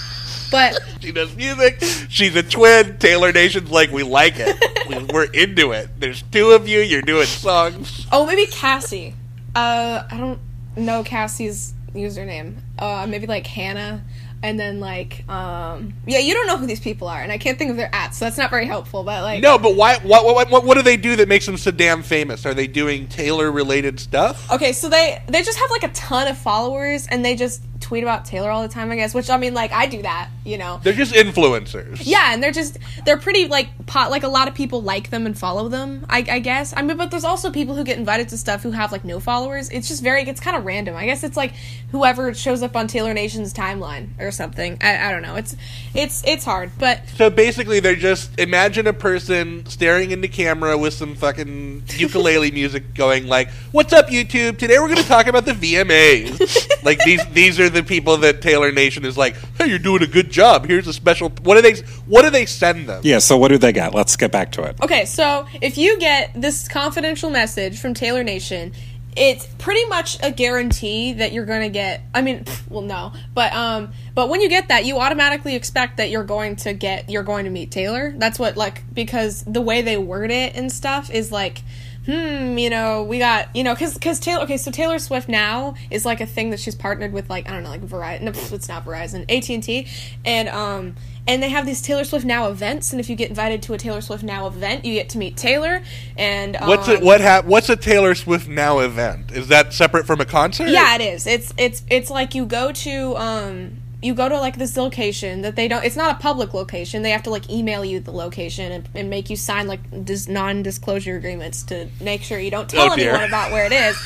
But 0.52 0.80
she 1.02 1.12
does 1.12 1.36
music. 1.36 1.84
She's 2.10 2.36
a 2.36 2.42
twin. 2.42 2.98
Taylor 2.98 3.32
Nation's 3.32 3.70
like, 3.70 3.92
we 3.92 4.02
like 4.02 4.36
it. 4.38 4.58
We- 4.90 5.04
We're 5.14 5.26
into 5.26 5.72
it. 5.72 5.90
There's 6.00 6.24
two 6.24 6.50
of 6.52 6.68
you. 6.68 6.80
You're 6.80 7.04
doing 7.04 7.28
songs. 7.28 8.08
oh, 8.12 8.26
maybe 8.26 8.48
Cassie. 8.48 9.14
Uh, 9.56 10.04
I 10.10 10.18
don't 10.18 10.40
know 10.76 11.04
Cassie's 11.04 11.76
username. 11.94 12.56
Uh, 12.80 13.06
maybe 13.08 13.28
like 13.28 13.46
Hannah. 13.46 14.04
And 14.44 14.60
then 14.60 14.80
like 14.80 15.28
um 15.30 15.94
yeah, 16.06 16.20
you 16.20 16.34
don't 16.34 16.48
know 16.48 16.58
who 16.58 16.68
these 16.68 16.80
people 16.80 17.08
are, 17.08 17.22
and 17.22 17.32
I 17.32 17.38
can't 17.38 17.58
think 17.58 17.72
of 17.72 17.78
their 17.78 17.90
ats, 17.94 18.18
so 18.18 18.26
that's 18.26 18.38
not 18.38 18.50
very 18.50 18.66
helpful. 18.66 19.04
But 19.04 19.24
like 19.24 19.42
No, 19.42 19.58
but 19.58 19.76
why? 19.76 19.98
What, 20.00 20.26
what, 20.26 20.50
what, 20.52 20.64
what 20.64 20.76
do 20.76 20.84
they 20.84 20.98
do 20.98 21.16
that 21.16 21.28
makes 21.28 21.46
them 21.46 21.58
so 21.58 21.72
damn 21.72 22.04
famous? 22.04 22.46
Are 22.46 22.54
they 22.54 22.68
doing 22.68 23.08
Taylor 23.08 23.52
related 23.52 24.00
stuff? 24.00 24.50
Okay, 24.52 24.74
so 24.74 24.90
they 24.90 25.22
they 25.28 25.42
just 25.44 25.58
have 25.58 25.72
like 25.72 25.84
a 25.84 25.90
ton 25.90 26.28
of 26.28 26.38
followers 26.38 27.08
and 27.08 27.26
they 27.26 27.36
just 27.36 27.64
tweet 27.80 28.04
about 28.04 28.26
Taylor 28.26 28.50
all 28.50 28.62
the 28.62 28.68
time, 28.68 28.92
I 28.92 28.96
guess. 28.96 29.14
Which 29.14 29.30
I 29.30 29.38
mean, 29.38 29.54
like 29.54 29.72
I 29.72 29.88
do 29.88 30.02
that, 30.02 30.30
you 30.44 30.58
know. 30.58 30.80
They're 30.84 30.94
just 30.94 31.14
influencers. 31.14 32.02
Yeah, 32.04 32.34
and 32.34 32.42
they're 32.42 32.52
just 32.52 32.78
they're 33.06 33.18
pretty 33.18 33.48
like 33.48 33.88
pot 33.88 34.12
like 34.12 34.24
a 34.24 34.28
lot 34.28 34.48
of 34.48 34.56
people 34.56 34.82
like 34.82 35.10
them 35.10 35.26
and 35.26 35.38
follow 35.38 35.70
them. 35.70 36.06
I, 36.10 36.26
I 36.30 36.40
guess. 36.40 36.74
I 36.76 36.82
mean, 36.82 36.98
but 36.98 37.12
there's 37.12 37.24
also 37.24 37.52
people 37.52 37.76
who 37.76 37.84
get 37.84 37.98
invited 37.98 38.30
to 38.30 38.38
stuff 38.38 38.64
who 38.64 38.72
have 38.72 38.92
like 38.92 39.06
no 39.06 39.20
followers. 39.20 39.70
It's 39.70 39.88
just 39.88 40.04
very 40.04 40.24
it's 40.24 40.40
kind 40.40 40.56
of 40.56 40.66
random. 40.66 40.96
I 40.96 41.06
guess 41.06 41.24
it's 41.24 41.38
like 41.38 41.54
whoever 41.92 42.34
shows 42.34 42.62
up 42.62 42.76
on 42.76 42.88
Taylor 42.88 43.14
Nation's 43.14 43.54
timeline 43.54 44.10
or 44.20 44.32
something. 44.32 44.78
I, 44.82 45.10
I 45.10 45.12
don't 45.12 45.22
know. 45.22 45.36
It's 45.36 45.56
it's 45.94 46.24
it's 46.26 46.46
hard, 46.46 46.72
but 46.78 47.02
So 47.16 47.30
basically, 47.30 47.80
they're 47.80 47.96
just 47.96 48.38
imagine 48.40 48.88
a 48.88 48.94
person 48.94 49.66
staring 49.66 50.12
into 50.12 50.28
camera 50.28 50.78
with 50.78 50.94
some 50.94 51.16
fucking 51.16 51.84
ukulele 51.96 52.52
music 52.58 52.94
going 52.94 53.28
like, 53.28 53.50
"What's 53.72 53.94
up, 53.94 54.08
YouTube? 54.08 54.58
Today 54.58 54.80
we're 54.80 54.88
going 54.88 55.02
to 55.02 55.08
talk 55.08 55.28
about 55.28 55.46
the 55.46 55.54
VMAs." 55.54 56.68
like 56.84 57.00
these 57.00 57.26
these 57.28 57.60
are 57.60 57.67
the 57.70 57.84
people 57.84 58.18
that 58.18 58.42
Taylor 58.42 58.72
Nation 58.72 59.06
is 59.06 59.18
like, 59.18 59.36
"Hey, 59.58 59.68
you're 59.68 59.80
doing 59.80 60.04
a 60.04 60.08
good 60.08 60.30
job. 60.30 60.68
Here's 60.68 60.88
a 60.88 60.94
special." 60.94 61.30
What 61.44 61.56
do 61.56 61.62
they 61.62 61.82
What 62.06 62.24
do 62.24 62.30
they 62.30 62.46
send 62.46 62.88
them? 62.88 63.02
yeah. 63.04 63.20
So 63.20 63.38
what 63.38 63.50
do 63.50 63.58
they 63.58 63.74
get? 63.74 63.94
Let's 63.94 64.16
get 64.16 64.32
back 64.32 64.52
to 64.54 64.64
it. 64.64 64.76
Okay, 64.82 65.06
so 65.06 65.48
if 65.62 65.78
you 65.78 65.98
get 66.00 66.32
this 66.36 66.68
confidential 66.68 67.30
message 67.30 67.80
from 67.80 67.94
Taylor 67.94 68.24
Nation, 68.24 68.74
it's 69.16 69.48
pretty 69.58 69.84
much 69.86 70.18
a 70.22 70.30
guarantee 70.32 71.14
that 71.14 71.32
you're 71.32 71.46
going 71.46 71.62
to 71.64 71.70
get 71.70 72.04
I 72.14 72.22
mean, 72.22 72.46
well 72.70 72.84
no, 72.84 73.14
but 73.34 73.52
um 73.54 73.92
but 74.14 74.30
when 74.30 74.42
you 74.42 74.50
get 74.50 74.68
that, 74.68 74.86
you 74.86 75.00
automatically 75.00 75.56
expect 75.56 75.98
that 75.98 76.10
you're 76.10 76.24
going 76.24 76.56
to 76.58 76.74
get 76.74 77.10
you're 77.10 77.24
going 77.24 77.46
to 77.46 77.52
meet 77.52 77.72
Taylor. 77.72 78.14
That's 78.16 78.38
what 78.38 78.58
like 78.58 78.84
because 78.94 79.44
the 79.44 79.62
way 79.62 79.82
they 79.82 79.98
word 79.98 80.30
it 80.32 80.56
and 80.56 80.72
stuff 80.72 81.10
is 81.10 81.32
like 81.32 81.64
Hmm, 82.08 82.58
you 82.58 82.70
know, 82.70 83.04
we 83.04 83.20
got, 83.20 83.54
you 83.54 83.66
know, 83.66 83.76
cause, 83.76 83.98
cause 83.98 84.18
Taylor, 84.22 84.44
okay, 84.44 84.56
so 84.56 84.72
Taylor 84.72 84.98
Swift 84.98 85.28
now 85.28 85.76
is 85.92 86.06
like 86.06 86.22
a 86.22 86.26
thing 86.26 86.52
that 86.52 86.60
she's 86.62 86.74
partnered 86.74 87.12
with, 87.12 87.30
like, 87.30 87.50
I 87.50 87.52
don't 87.52 87.64
know, 87.64 87.70
like 87.70 87.82
Verizon, 87.82 88.22
no, 88.22 88.32
it's 88.32 88.70
not 88.70 88.86
Verizon, 88.86 89.24
AT&T, 89.30 89.88
and, 90.24 90.48
um, 90.48 90.96
and 91.28 91.44
they 91.44 91.50
have 91.50 91.66
these 91.66 91.82
Taylor 91.82 92.06
Swift 92.06 92.26
Now 92.26 92.48
events, 92.48 92.94
and 92.94 93.02
if 93.02 93.10
you 93.10 93.18
get 93.18 93.30
invited 93.30 93.62
to 93.64 93.74
a 93.74 93.78
Taylor 93.78 94.00
Swift 94.00 94.24
Now 94.24 94.48
event, 94.48 94.86
you 94.86 94.94
get 94.94 95.10
to 95.10 95.18
meet 95.18 95.36
Taylor, 95.36 95.84
and, 96.18 96.56
um, 96.56 96.70
What's 96.70 96.88
it? 96.88 97.02
What 97.02 97.20
hap- 97.20 97.44
What's 97.44 97.68
a 97.68 97.76
Taylor 97.76 98.16
Swift 98.16 98.48
Now 98.48 98.80
event? 98.80 99.34
Is 99.34 99.50
that 99.50 99.74
separate 99.74 100.08
from 100.08 100.22
a 100.22 100.26
concert? 100.26 100.70
Yeah, 100.70 100.96
it 100.96 101.02
is. 101.02 101.28
It's 101.28 101.54
it's 101.58 101.84
it's 101.90 102.10
like 102.10 102.34
you 102.34 102.46
go 102.46 102.72
to 102.72 103.18
um 103.18 103.78
you 104.02 104.14
go 104.14 104.30
to 104.30 104.38
like 104.40 104.58
this 104.58 104.78
location 104.78 105.42
that 105.42 105.56
they 105.56 105.68
don't 105.68 105.84
it's 105.84 105.96
not 105.96 106.16
a 106.16 106.20
public 106.20 106.54
location 106.54 107.02
they 107.02 107.10
have 107.10 107.24
to 107.24 107.32
like 107.32 107.50
email 107.50 107.84
you 107.84 108.00
the 108.00 108.12
location 108.12 108.72
and, 108.72 108.88
and 108.94 109.10
make 109.10 109.30
you 109.30 109.36
sign 109.36 109.66
like 109.68 109.80
dis- 110.06 110.28
non-disclosure 110.28 111.16
agreements 111.16 111.64
to 111.64 111.88
make 112.00 112.22
sure 112.22 112.38
you 112.40 112.52
don't 112.52 112.70
tell 112.70 112.90
Oh, 112.90 112.94
anyone 112.94 113.24
about 113.24 113.52
where 113.52 113.66
it 113.66 113.72
is 113.72 113.98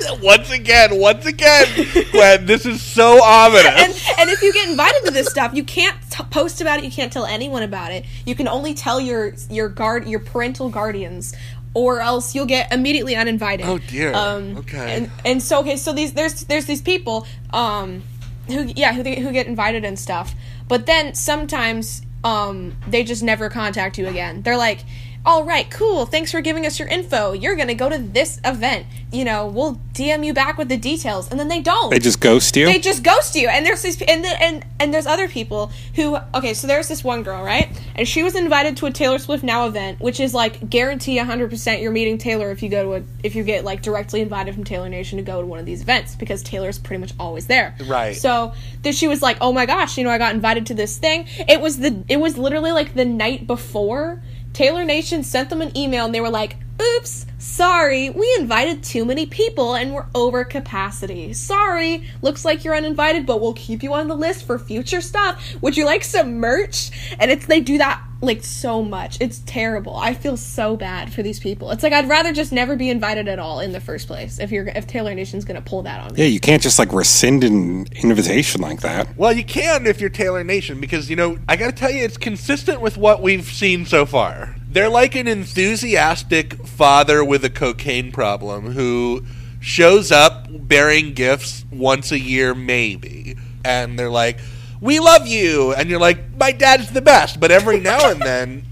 Once 0.22 0.50
again, 0.50 0.98
once 0.98 1.26
again, 1.26 1.66
Gwen, 2.10 2.46
this 2.46 2.64
is 2.64 2.80
so 2.80 3.22
ominous. 3.22 3.66
and 3.66 4.18
and 4.20 4.30
if 4.30 4.40
you 4.40 4.50
get 4.50 4.68
invited 4.70 5.02
to 5.04 5.10
this 5.10 5.26
stuff 5.26 5.52
you 5.52 5.64
can't 5.64 5.96
t- 6.10 6.24
post 6.30 6.60
about 6.62 6.78
it 6.78 6.84
you 6.84 6.90
can't 6.90 7.12
tell 7.12 7.26
anyone 7.26 7.62
about 7.62 7.92
it 7.92 8.06
you 8.24 8.34
can 8.34 8.48
only 8.48 8.72
tell 8.72 8.98
your 9.00 9.34
your 9.50 9.68
guard 9.68 10.06
your 10.08 10.20
parental 10.20 10.70
guardians 10.70 11.34
or 11.74 12.00
else 12.00 12.34
you'll 12.34 12.46
get 12.46 12.72
immediately 12.72 13.14
uninvited 13.14 13.66
Oh, 13.66 13.78
dear. 13.78 14.14
um 14.14 14.56
Okay. 14.58 14.96
and 14.96 15.10
and 15.24 15.42
so 15.42 15.60
okay 15.60 15.76
so 15.76 15.92
these 15.92 16.12
there's 16.14 16.44
there's 16.44 16.66
these 16.66 16.80
people 16.82 17.26
um 17.52 18.02
who 18.50 18.72
yeah 18.76 18.92
who, 18.92 19.02
who 19.02 19.32
get 19.32 19.46
invited 19.46 19.84
and 19.84 19.98
stuff. 19.98 20.34
But 20.68 20.86
then 20.86 21.14
sometimes 21.14 22.02
um 22.24 22.76
they 22.86 23.04
just 23.04 23.22
never 23.22 23.48
contact 23.48 23.98
you 23.98 24.06
again. 24.06 24.42
They're 24.42 24.56
like 24.56 24.84
all 25.24 25.44
right 25.44 25.70
cool. 25.70 26.06
Thanks 26.06 26.32
for 26.32 26.40
giving 26.40 26.64
us 26.64 26.78
your 26.78 26.88
info. 26.88 27.32
You're 27.32 27.56
gonna 27.56 27.74
go 27.74 27.88
to 27.88 27.98
this 27.98 28.40
event. 28.44 28.86
You 29.12 29.24
know 29.24 29.48
we'll 29.48 29.80
dm 29.92 30.24
you 30.24 30.32
back 30.32 30.56
with 30.56 30.68
the 30.68 30.76
details 30.76 31.30
and 31.30 31.38
then 31.38 31.48
they 31.48 31.60
don't. 31.60 31.90
They 31.90 31.98
just 31.98 32.20
ghost 32.20 32.56
you. 32.56 32.66
they 32.66 32.78
just 32.78 33.02
ghost 33.02 33.34
you. 33.34 33.48
And 33.48 33.66
there's 33.66 33.82
these 33.82 34.00
and 34.02 34.24
the, 34.24 34.42
and 34.42 34.64
and 34.78 34.94
there's 34.94 35.06
other 35.06 35.28
people 35.28 35.72
who 35.94 36.16
okay 36.34 36.54
so 36.54 36.66
there's 36.66 36.88
this 36.88 37.04
one 37.04 37.22
girl 37.22 37.42
right? 37.44 37.68
And 37.96 38.08
she 38.08 38.22
was 38.22 38.34
invited 38.34 38.76
to 38.78 38.86
a 38.86 38.90
taylor 38.90 39.18
swift 39.18 39.44
now 39.44 39.66
event 39.66 40.00
which 40.00 40.20
is 40.20 40.32
like 40.32 40.70
guarantee 40.70 41.18
100% 41.18 41.82
you're 41.82 41.90
meeting 41.90 42.16
taylor 42.18 42.50
if 42.50 42.62
you 42.62 42.68
go 42.68 42.82
to 42.82 42.94
a 42.94 43.02
if 43.22 43.34
you 43.34 43.42
get 43.42 43.64
like 43.64 43.82
directly 43.82 44.20
invited 44.20 44.54
from 44.54 44.64
taylor 44.64 44.88
nation 44.88 45.18
to 45.18 45.24
go 45.24 45.40
to 45.40 45.46
one 45.46 45.58
of 45.58 45.66
these 45.66 45.82
events 45.82 46.14
because 46.14 46.42
taylor's 46.42 46.78
pretty 46.78 47.00
much 47.00 47.12
always 47.18 47.46
there. 47.46 47.74
Right. 47.86 48.16
so 48.16 48.54
then 48.82 48.92
she 48.92 49.08
was 49.08 49.20
like 49.20 49.38
oh 49.40 49.52
my 49.52 49.66
gosh 49.66 49.98
you 49.98 50.04
know 50.04 50.10
i 50.10 50.18
got 50.18 50.34
invited 50.34 50.66
to 50.66 50.74
this 50.74 50.96
thing. 50.98 51.26
It 51.48 51.60
was 51.60 51.78
the 51.78 52.04
it 52.08 52.18
was 52.18 52.38
literally 52.38 52.72
like 52.72 52.94
the 52.94 53.04
night 53.04 53.46
before 53.46 54.22
taylor 54.52 54.84
nation 54.84 55.22
sent 55.22 55.50
them 55.50 55.60
an 55.60 55.76
email 55.76 56.04
and 56.04 56.14
they 56.14 56.20
were 56.20 56.30
like 56.30 56.56
oops 56.80 57.26
sorry 57.40 58.10
we 58.10 58.36
invited 58.38 58.82
too 58.82 59.04
many 59.04 59.26
people 59.26 59.74
and 59.74 59.94
we're 59.94 60.06
over 60.14 60.44
capacity. 60.44 61.32
Sorry 61.32 62.04
looks 62.22 62.44
like 62.44 62.64
you're 62.64 62.76
uninvited 62.76 63.26
but 63.26 63.40
we'll 63.40 63.54
keep 63.54 63.82
you 63.82 63.94
on 63.94 64.08
the 64.08 64.14
list 64.14 64.46
for 64.46 64.58
future 64.58 65.00
stuff. 65.00 65.42
Would 65.62 65.76
you 65.76 65.84
like 65.84 66.04
some 66.04 66.38
merch? 66.38 66.90
And 67.18 67.30
it's 67.30 67.46
they 67.46 67.60
do 67.60 67.78
that 67.78 68.02
like 68.22 68.44
so 68.44 68.82
much. 68.82 69.18
It's 69.20 69.38
terrible. 69.46 69.96
I 69.96 70.12
feel 70.12 70.36
so 70.36 70.76
bad 70.76 71.12
for 71.12 71.22
these 71.22 71.40
people. 71.40 71.70
It's 71.70 71.82
like 71.82 71.92
i'd 71.92 72.08
rather 72.08 72.32
just 72.32 72.52
never 72.52 72.76
be 72.76 72.90
invited 72.90 73.26
at 73.26 73.38
all 73.38 73.60
in 73.60 73.72
the 73.72 73.80
first 73.80 74.06
place 74.06 74.38
if 74.38 74.52
you're 74.52 74.68
if 74.68 74.86
taylor 74.86 75.14
nation's 75.14 75.44
gonna 75.44 75.62
pull 75.62 75.82
that 75.82 76.00
on 76.00 76.14
me. 76.14 76.20
Yeah, 76.20 76.28
you 76.28 76.40
can't 76.40 76.62
just 76.62 76.78
like 76.78 76.92
rescind 76.92 77.42
an 77.44 77.86
invitation 78.02 78.60
like 78.60 78.80
that. 78.80 79.16
Well, 79.16 79.32
you 79.32 79.44
can 79.44 79.86
if 79.86 80.00
you're 80.00 80.10
Taylor 80.10 80.44
Nation 80.44 80.80
because 80.80 81.08
you 81.08 81.16
know 81.16 81.38
I 81.48 81.56
got 81.56 81.66
to 81.66 81.72
tell 81.72 81.90
you 81.90 82.04
it's 82.04 82.16
consistent 82.16 82.80
with 82.80 82.96
what 82.96 83.22
we've 83.22 83.44
seen 83.44 83.86
so 83.86 84.04
far. 84.06 84.56
They're 84.70 84.88
like 84.88 85.16
an 85.16 85.26
enthusiastic 85.26 86.66
father 86.66 87.24
with 87.24 87.44
a 87.44 87.50
cocaine 87.50 88.12
problem 88.12 88.72
who 88.72 89.24
shows 89.60 90.10
up 90.10 90.46
bearing 90.48 91.12
gifts 91.12 91.64
once 91.70 92.12
a 92.12 92.18
year 92.18 92.54
maybe 92.54 93.36
and 93.64 93.98
they're 93.98 94.10
like, 94.10 94.38
"We 94.80 95.00
love 95.00 95.26
you." 95.26 95.74
And 95.74 95.90
you're 95.90 96.00
like, 96.00 96.36
"My 96.36 96.52
dad's 96.52 96.90
the 96.90 97.02
best." 97.02 97.40
But 97.40 97.50
every 97.50 97.80
now 97.92 98.10
and 98.10 98.20
then 98.20 98.64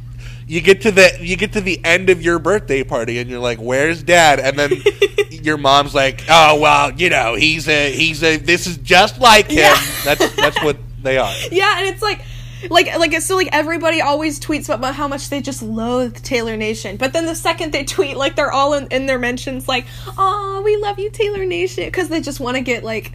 you 0.47 0.61
get 0.61 0.83
to 0.83 0.91
the 0.91 1.17
you 1.21 1.37
get 1.37 1.53
to 1.55 1.61
the 1.61 1.81
end 1.85 2.11
of 2.11 2.23
your 2.23 2.39
birthday 2.39 2.83
party 2.85 3.19
and 3.19 3.29
you're 3.29 3.41
like, 3.41 3.59
"Where's 3.59 4.03
dad?" 4.03 4.41
And 4.41 4.59
then 4.59 4.73
your 5.31 5.57
mom's 5.57 5.95
like, 5.95 6.25
"Oh, 6.29 6.59
well, 6.59 6.93
you 6.93 7.11
know, 7.11 7.35
he's 7.35 7.69
a 7.69 7.93
he's 7.93 8.23
a 8.23 8.37
this 8.37 8.67
is 8.67 8.79
just 8.79 9.21
like 9.21 9.51
him." 9.51 9.59
Yeah. 9.59 9.81
That's 10.05 10.37
that's 10.37 10.63
what 10.63 10.79
they 11.03 11.19
are. 11.19 11.35
Yeah, 11.51 11.79
and 11.79 11.87
it's 11.89 12.03
like 12.03 12.23
like 12.71 12.87
like 12.99 13.13
it's 13.13 13.27
so 13.27 13.37
like 13.37 13.49
everybody 13.53 14.01
always 14.01 14.41
tweets 14.41 14.73
about 14.73 14.95
how 14.95 15.09
much 15.09 15.29
they 15.29 15.41
just 15.41 15.63
loathe 15.63 16.17
Taylor 16.23 16.57
Nation. 16.57 16.97
But 16.97 17.13
then 17.13 17.27
the 17.27 17.35
second 17.35 17.73
they 17.73 17.85
tweet 17.85 18.17
like 18.17 18.37
they're 18.37 18.53
all 18.53 18.75
in, 18.75 18.89
in 18.89 19.07
their 19.07 19.19
mentions 19.19 19.69
like, 19.69 19.87
"Oh, 20.17 20.63
we 20.65 20.77
love 20.77 20.99
you 20.99 21.11
Taylor 21.11 21.45
Nation" 21.45 21.85
because 21.85 22.09
they 22.09 22.21
just 22.21 22.41
want 22.41 22.57
to 22.57 22.63
get 22.63 22.85
like 22.85 23.13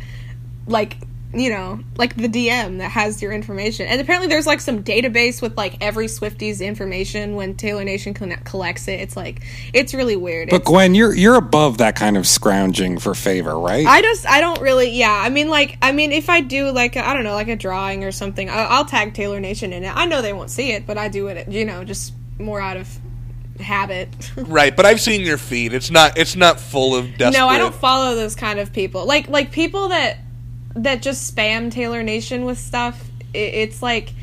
like 0.68 0.98
you 1.34 1.50
know, 1.50 1.80
like 1.98 2.16
the 2.16 2.28
DM 2.30 2.78
that 2.78 2.92
has 2.92 3.22
your 3.22 3.32
information. 3.32 3.88
And 3.88 4.00
apparently 4.00 4.28
there's 4.28 4.46
like 4.46 4.62
some 4.62 4.84
database 4.84 5.42
with 5.42 5.58
like 5.58 5.78
every 5.82 6.08
Swifty's 6.08 6.62
information 6.62 7.36
when 7.36 7.56
Taylor 7.56 7.84
Nation 7.84 8.14
collects 8.14 8.88
it. 8.88 9.00
It's 9.00 9.18
like 9.18 9.42
it's 9.74 9.94
really 9.96 10.16
weird. 10.16 10.50
But 10.50 10.58
It's- 10.58 10.70
Gwen, 10.70 10.94
you're 10.94 11.16
you're 11.16 11.36
above 11.36 11.80
that 11.80 11.96
kind 11.96 12.18
of 12.18 12.28
scrounging 12.28 13.00
for 13.00 13.16
favor, 13.16 13.58
right? 13.58 13.86
I 13.86 14.02
just 14.02 14.28
I 14.28 14.42
don't 14.42 14.62
really 14.62 14.92
yeah 14.92 15.22
I 15.26 15.30
mean 15.30 15.50
like 15.50 15.78
I 15.82 15.92
mean 15.92 16.12
if 16.12 16.30
I 16.30 16.42
do 16.42 16.70
like 16.72 16.98
I 16.98 17.14
don't 17.14 17.24
know 17.24 17.34
like 17.34 17.48
a 17.48 17.56
drawing 17.56 18.04
or 18.04 18.12
something 18.12 18.50
I, 18.50 18.66
I'll 18.66 18.86
tag 18.86 19.14
Taylor 19.16 19.40
Nation 19.40 19.74
in 19.74 19.84
it 19.84 19.92
I 19.96 20.06
know 20.06 20.22
they 20.22 20.34
won't 20.34 20.52
see 20.52 20.72
it 20.72 20.86
but 20.86 20.98
I 20.98 21.08
do 21.08 21.28
it 21.28 21.48
you 21.50 21.66
know 21.66 21.84
just 21.84 22.14
more 22.38 22.62
out 22.62 22.78
of 22.78 22.88
habit 23.60 24.10
Right, 24.36 24.76
but 24.76 24.86
I've 24.86 25.02
seen 25.02 25.22
your 25.22 25.38
feed. 25.38 25.74
It's 25.74 25.90
not 25.90 26.18
it's 26.18 26.36
not 26.36 26.60
full 26.60 26.96
of 26.96 27.18
desperate. 27.18 27.40
no 27.40 27.48
I 27.48 27.58
don't 27.58 27.74
follow 27.74 28.16
those 28.16 28.36
kind 28.36 28.60
of 28.60 28.72
people 28.74 29.06
like 29.06 29.28
like 29.30 29.52
people 29.52 29.90
that 29.90 30.18
that 30.76 31.02
just 31.02 31.36
spam 31.36 31.72
Taylor 31.72 32.04
Nation 32.04 32.46
with 32.46 32.58
stuff 32.58 33.04
it, 33.34 33.38
it's 33.38 33.82
like 33.82 34.14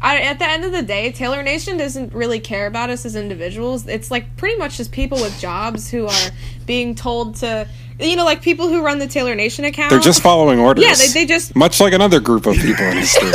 I, 0.00 0.20
at 0.20 0.38
the 0.38 0.46
end 0.48 0.64
of 0.64 0.72
the 0.72 0.82
day 0.82 1.10
Taylor 1.12 1.42
Nation 1.42 1.76
doesn't 1.76 2.12
really 2.14 2.40
care 2.40 2.66
about 2.66 2.88
us 2.90 3.04
as 3.04 3.16
individuals 3.16 3.86
it's 3.86 4.10
like 4.10 4.36
pretty 4.36 4.56
much 4.56 4.76
just 4.76 4.92
people 4.92 5.18
with 5.20 5.38
jobs 5.40 5.90
who 5.90 6.06
are 6.06 6.30
being 6.66 6.94
told 6.94 7.34
to 7.36 7.66
you 8.00 8.14
know 8.16 8.24
like 8.24 8.40
people 8.42 8.68
who 8.68 8.82
run 8.82 8.98
the 9.00 9.06
Taylor 9.08 9.34
Nation 9.34 9.64
account 9.64 9.90
They're 9.90 9.98
just 9.98 10.22
following 10.22 10.58
orders. 10.60 10.84
Yeah, 10.84 10.94
they- 10.94 11.12
they 11.12 11.26
just- 11.26 11.56
much 11.56 11.80
like 11.80 11.92
another 11.92 12.20
group 12.20 12.46
of 12.46 12.54
people 12.56 12.84
in 12.84 12.96
the 13.00 13.06
street. 13.06 13.34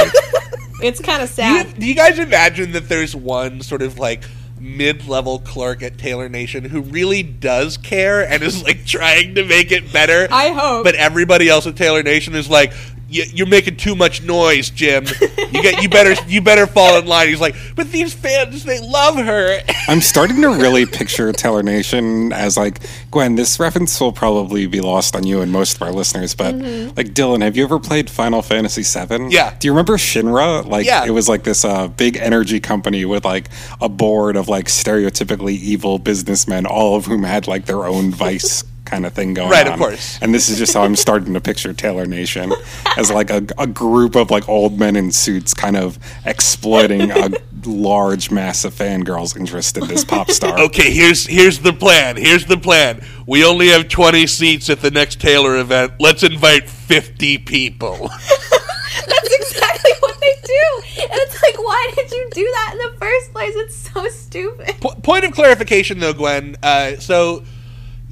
it's 0.81 0.99
kind 1.01 1.21
of 1.21 1.29
Do 1.29 1.35
sad 1.35 1.67
you, 1.67 1.73
do 1.73 1.85
you 1.85 1.95
guys 1.95 2.17
imagine 2.17 2.71
that 2.71 2.87
there's 2.89 3.15
one 3.15 3.61
sort 3.61 3.81
of 3.81 3.99
like 3.99 4.23
mid-level 4.63 5.39
clerk 5.39 5.83
at 5.83 5.97
Taylor 5.97 6.29
Nation 6.29 6.63
who 6.63 6.81
really 6.81 7.21
does 7.21 7.75
care 7.77 8.27
and 8.27 8.41
is 8.41 8.63
like 8.63 8.85
trying 8.85 9.35
to 9.35 9.45
make 9.45 9.71
it 9.71 9.91
better? 9.91 10.27
I 10.31 10.49
hope. 10.49 10.85
But 10.85 10.95
everybody 10.95 11.49
else 11.49 11.67
at 11.67 11.75
Taylor 11.75 12.01
Nation 12.01 12.33
is 12.33 12.49
like, 12.49 12.73
"Y- 13.13 13.29
"You're 13.33 13.47
making 13.47 13.75
too 13.77 13.95
much 13.95 14.23
noise, 14.23 14.69
Jim. 14.69 15.05
You 15.51 15.61
get 15.61 15.83
you 15.83 15.89
better 15.89 16.15
you 16.27 16.41
better 16.41 16.65
fall 16.67 16.97
in 16.97 17.05
line." 17.05 17.27
He's 17.27 17.39
like, 17.41 17.55
"But 17.75 17.91
these 17.91 18.13
fans, 18.13 18.63
they 18.63 18.79
love 18.79 19.15
her." 19.17 19.59
I'm 19.87 20.01
starting 20.01 20.41
to 20.41 20.49
really 20.49 20.85
picture 20.85 21.31
Taylor 21.33 21.61
Nation 21.63 22.33
as 22.33 22.57
like 22.57 22.79
Gwen. 23.11 23.35
This 23.35 23.59
reference 23.59 23.99
will 23.99 24.11
probably 24.13 24.65
be 24.67 24.81
lost 24.81 25.15
on 25.15 25.25
you 25.25 25.41
and 25.41 25.51
most 25.51 25.75
of 25.75 25.81
our 25.83 25.91
listeners, 25.91 26.33
but 26.35 26.55
Mm-hmm. 26.55 26.95
like 26.97 27.07
Dylan, 27.13 27.41
have 27.41 27.55
you 27.57 27.63
ever 27.63 27.79
played 27.79 28.09
Final 28.09 28.41
Fantasy 28.41 28.83
VII? 28.83 29.27
Yeah. 29.29 29.53
Do 29.59 29.67
you 29.67 29.71
remember 29.73 29.97
Shinra? 29.97 30.65
Like, 30.65 30.85
Yeah. 30.85 31.05
it 31.05 31.09
was 31.11 31.27
like 31.29 31.43
this 31.43 31.65
uh, 31.65 31.87
big 31.87 32.17
energy 32.17 32.59
company 32.59 33.05
with 33.05 33.25
like 33.25 33.49
a 33.81 33.89
board 33.89 34.35
of 34.35 34.47
like 34.47 34.65
stereotypically 34.65 35.53
evil 35.57 35.99
businessmen, 35.99 36.65
all 36.65 36.95
of 36.95 37.05
whom 37.05 37.23
had 37.23 37.47
like 37.47 37.65
their 37.65 37.85
own 37.85 38.11
vice. 38.11 38.63
Kind 38.93 39.05
of 39.07 39.13
thing 39.13 39.33
going 39.33 39.49
Right, 39.49 39.61
on. 39.65 39.71
Right, 39.71 39.73
of 39.73 39.79
course. 39.79 40.19
And 40.21 40.33
this 40.35 40.49
is 40.49 40.57
just 40.59 40.75
how 40.75 40.83
I'm 40.83 40.95
starting 40.95 41.33
to 41.33 41.41
picture 41.41 41.73
Taylor 41.73 42.05
Nation 42.05 42.53
as 42.97 43.09
like 43.11 43.31
a, 43.31 43.43
a 43.57 43.65
group 43.65 44.15
of 44.15 44.29
like 44.29 44.47
old 44.47 44.77
men 44.77 44.95
in 44.95 45.11
suits 45.11 45.53
kind 45.53 45.75
of 45.75 45.97
exploiting 46.25 47.09
a 47.09 47.31
large 47.65 48.29
mass 48.29 48.65
of 48.65 48.73
fangirls 48.75 49.35
interest 49.35 49.77
in 49.77 49.87
this 49.87 50.05
pop 50.05 50.29
star. 50.29 50.59
okay, 50.65 50.91
here's 50.91 51.25
here's 51.25 51.59
the 51.59 51.73
plan. 51.73 52.17
Here's 52.17 52.45
the 52.45 52.57
plan. 52.57 53.03
We 53.25 53.43
only 53.43 53.69
have 53.69 53.87
20 53.89 54.27
seats 54.27 54.69
at 54.69 54.81
the 54.81 54.91
next 54.91 55.19
Taylor 55.19 55.57
event. 55.57 55.93
Let's 55.99 56.21
invite 56.23 56.69
50 56.69 57.39
people. 57.39 57.97
That's 59.07 59.33
exactly 59.33 59.91
what 60.01 60.19
they 60.19 60.35
do. 60.43 61.01
And 61.01 61.09
it's 61.13 61.41
like, 61.41 61.57
why 61.57 61.91
did 61.95 62.11
you 62.11 62.29
do 62.31 62.43
that 62.43 62.69
in 62.73 62.91
the 62.91 62.97
first 62.99 63.31
place? 63.33 63.53
It's 63.55 63.75
so 63.75 64.07
stupid. 64.09 64.75
Po- 64.81 64.93
point 65.01 65.25
of 65.25 65.31
clarification, 65.31 65.99
though, 65.99 66.13
Gwen. 66.13 66.57
Uh, 66.61 66.97
so 66.97 67.43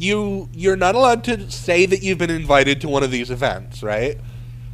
you 0.02 0.50
you're 0.54 0.76
not 0.76 0.96
allowed 0.96 1.24
to 1.26 1.50
say 1.52 1.86
that 1.86 2.02
you've 2.02 2.18
been 2.18 2.32
invited 2.32 2.82
to 2.82 2.90
one 2.90 3.04
of 3.04 3.12
these 3.12 3.30
events, 3.30 3.84
right? 3.84 4.18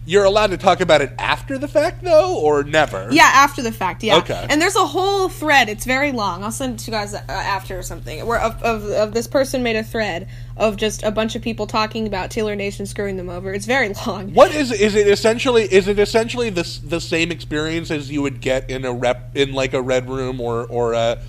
You're 0.06 0.24
allowed 0.24 0.52
to 0.52 0.58
talk 0.58 0.80
about 0.80 1.02
it 1.02 1.12
after 1.20 1.58
the 1.58 1.68
fact, 1.68 2.02
though, 2.02 2.40
or 2.40 2.64
never. 2.64 3.10
Yeah, 3.12 3.30
after 3.30 3.62
the 3.62 3.74
fact, 3.74 4.04
yeah. 4.04 4.20
Okay. 4.20 4.48
And 4.50 4.62
there's 4.62 4.78
a 4.78 4.86
whole 4.86 5.28
thread. 5.28 5.68
It's 5.68 5.84
very 5.84 6.14
long. 6.14 6.46
I'll 6.46 6.52
send 6.52 6.76
it 6.76 6.80
to 6.86 6.92
you 6.92 6.98
guys 6.98 7.14
uh, 7.14 7.20
after 7.28 7.78
or 7.78 7.84
something. 7.84 8.26
Where 8.26 8.40
of, 8.40 8.64
of, 8.64 8.86
of 8.86 9.14
this 9.14 9.28
person 9.28 9.64
made 9.64 9.76
a 9.76 9.84
thread 9.84 10.30
of 10.56 10.78
just 10.78 11.04
a 11.04 11.12
bunch 11.12 11.36
of 11.36 11.42
people 11.42 11.68
talking 11.68 12.08
about 12.08 12.32
Taylor 12.32 12.56
Nation 12.56 12.86
screwing 12.86 13.18
them 13.18 13.28
over. 13.28 13.52
It's 13.54 13.66
very 13.66 13.90
long. 14.08 14.34
What 14.34 14.56
is 14.56 14.72
is 14.72 14.96
it 14.96 15.10
essentially? 15.10 15.64
Is 15.64 15.90
it 15.90 16.00
essentially 16.00 16.52
the 16.52 16.80
the 16.86 17.02
same 17.02 17.30
experience 17.30 17.92
as 17.92 18.10
you 18.10 18.22
would 18.22 18.40
get 18.40 18.70
in 18.70 18.86
a 18.86 18.94
rep 18.94 19.36
in 19.36 19.52
like 19.52 19.74
a 19.74 19.82
red 19.82 20.08
room 20.08 20.40
or 20.40 20.66
or 20.68 20.94
a 20.94 21.22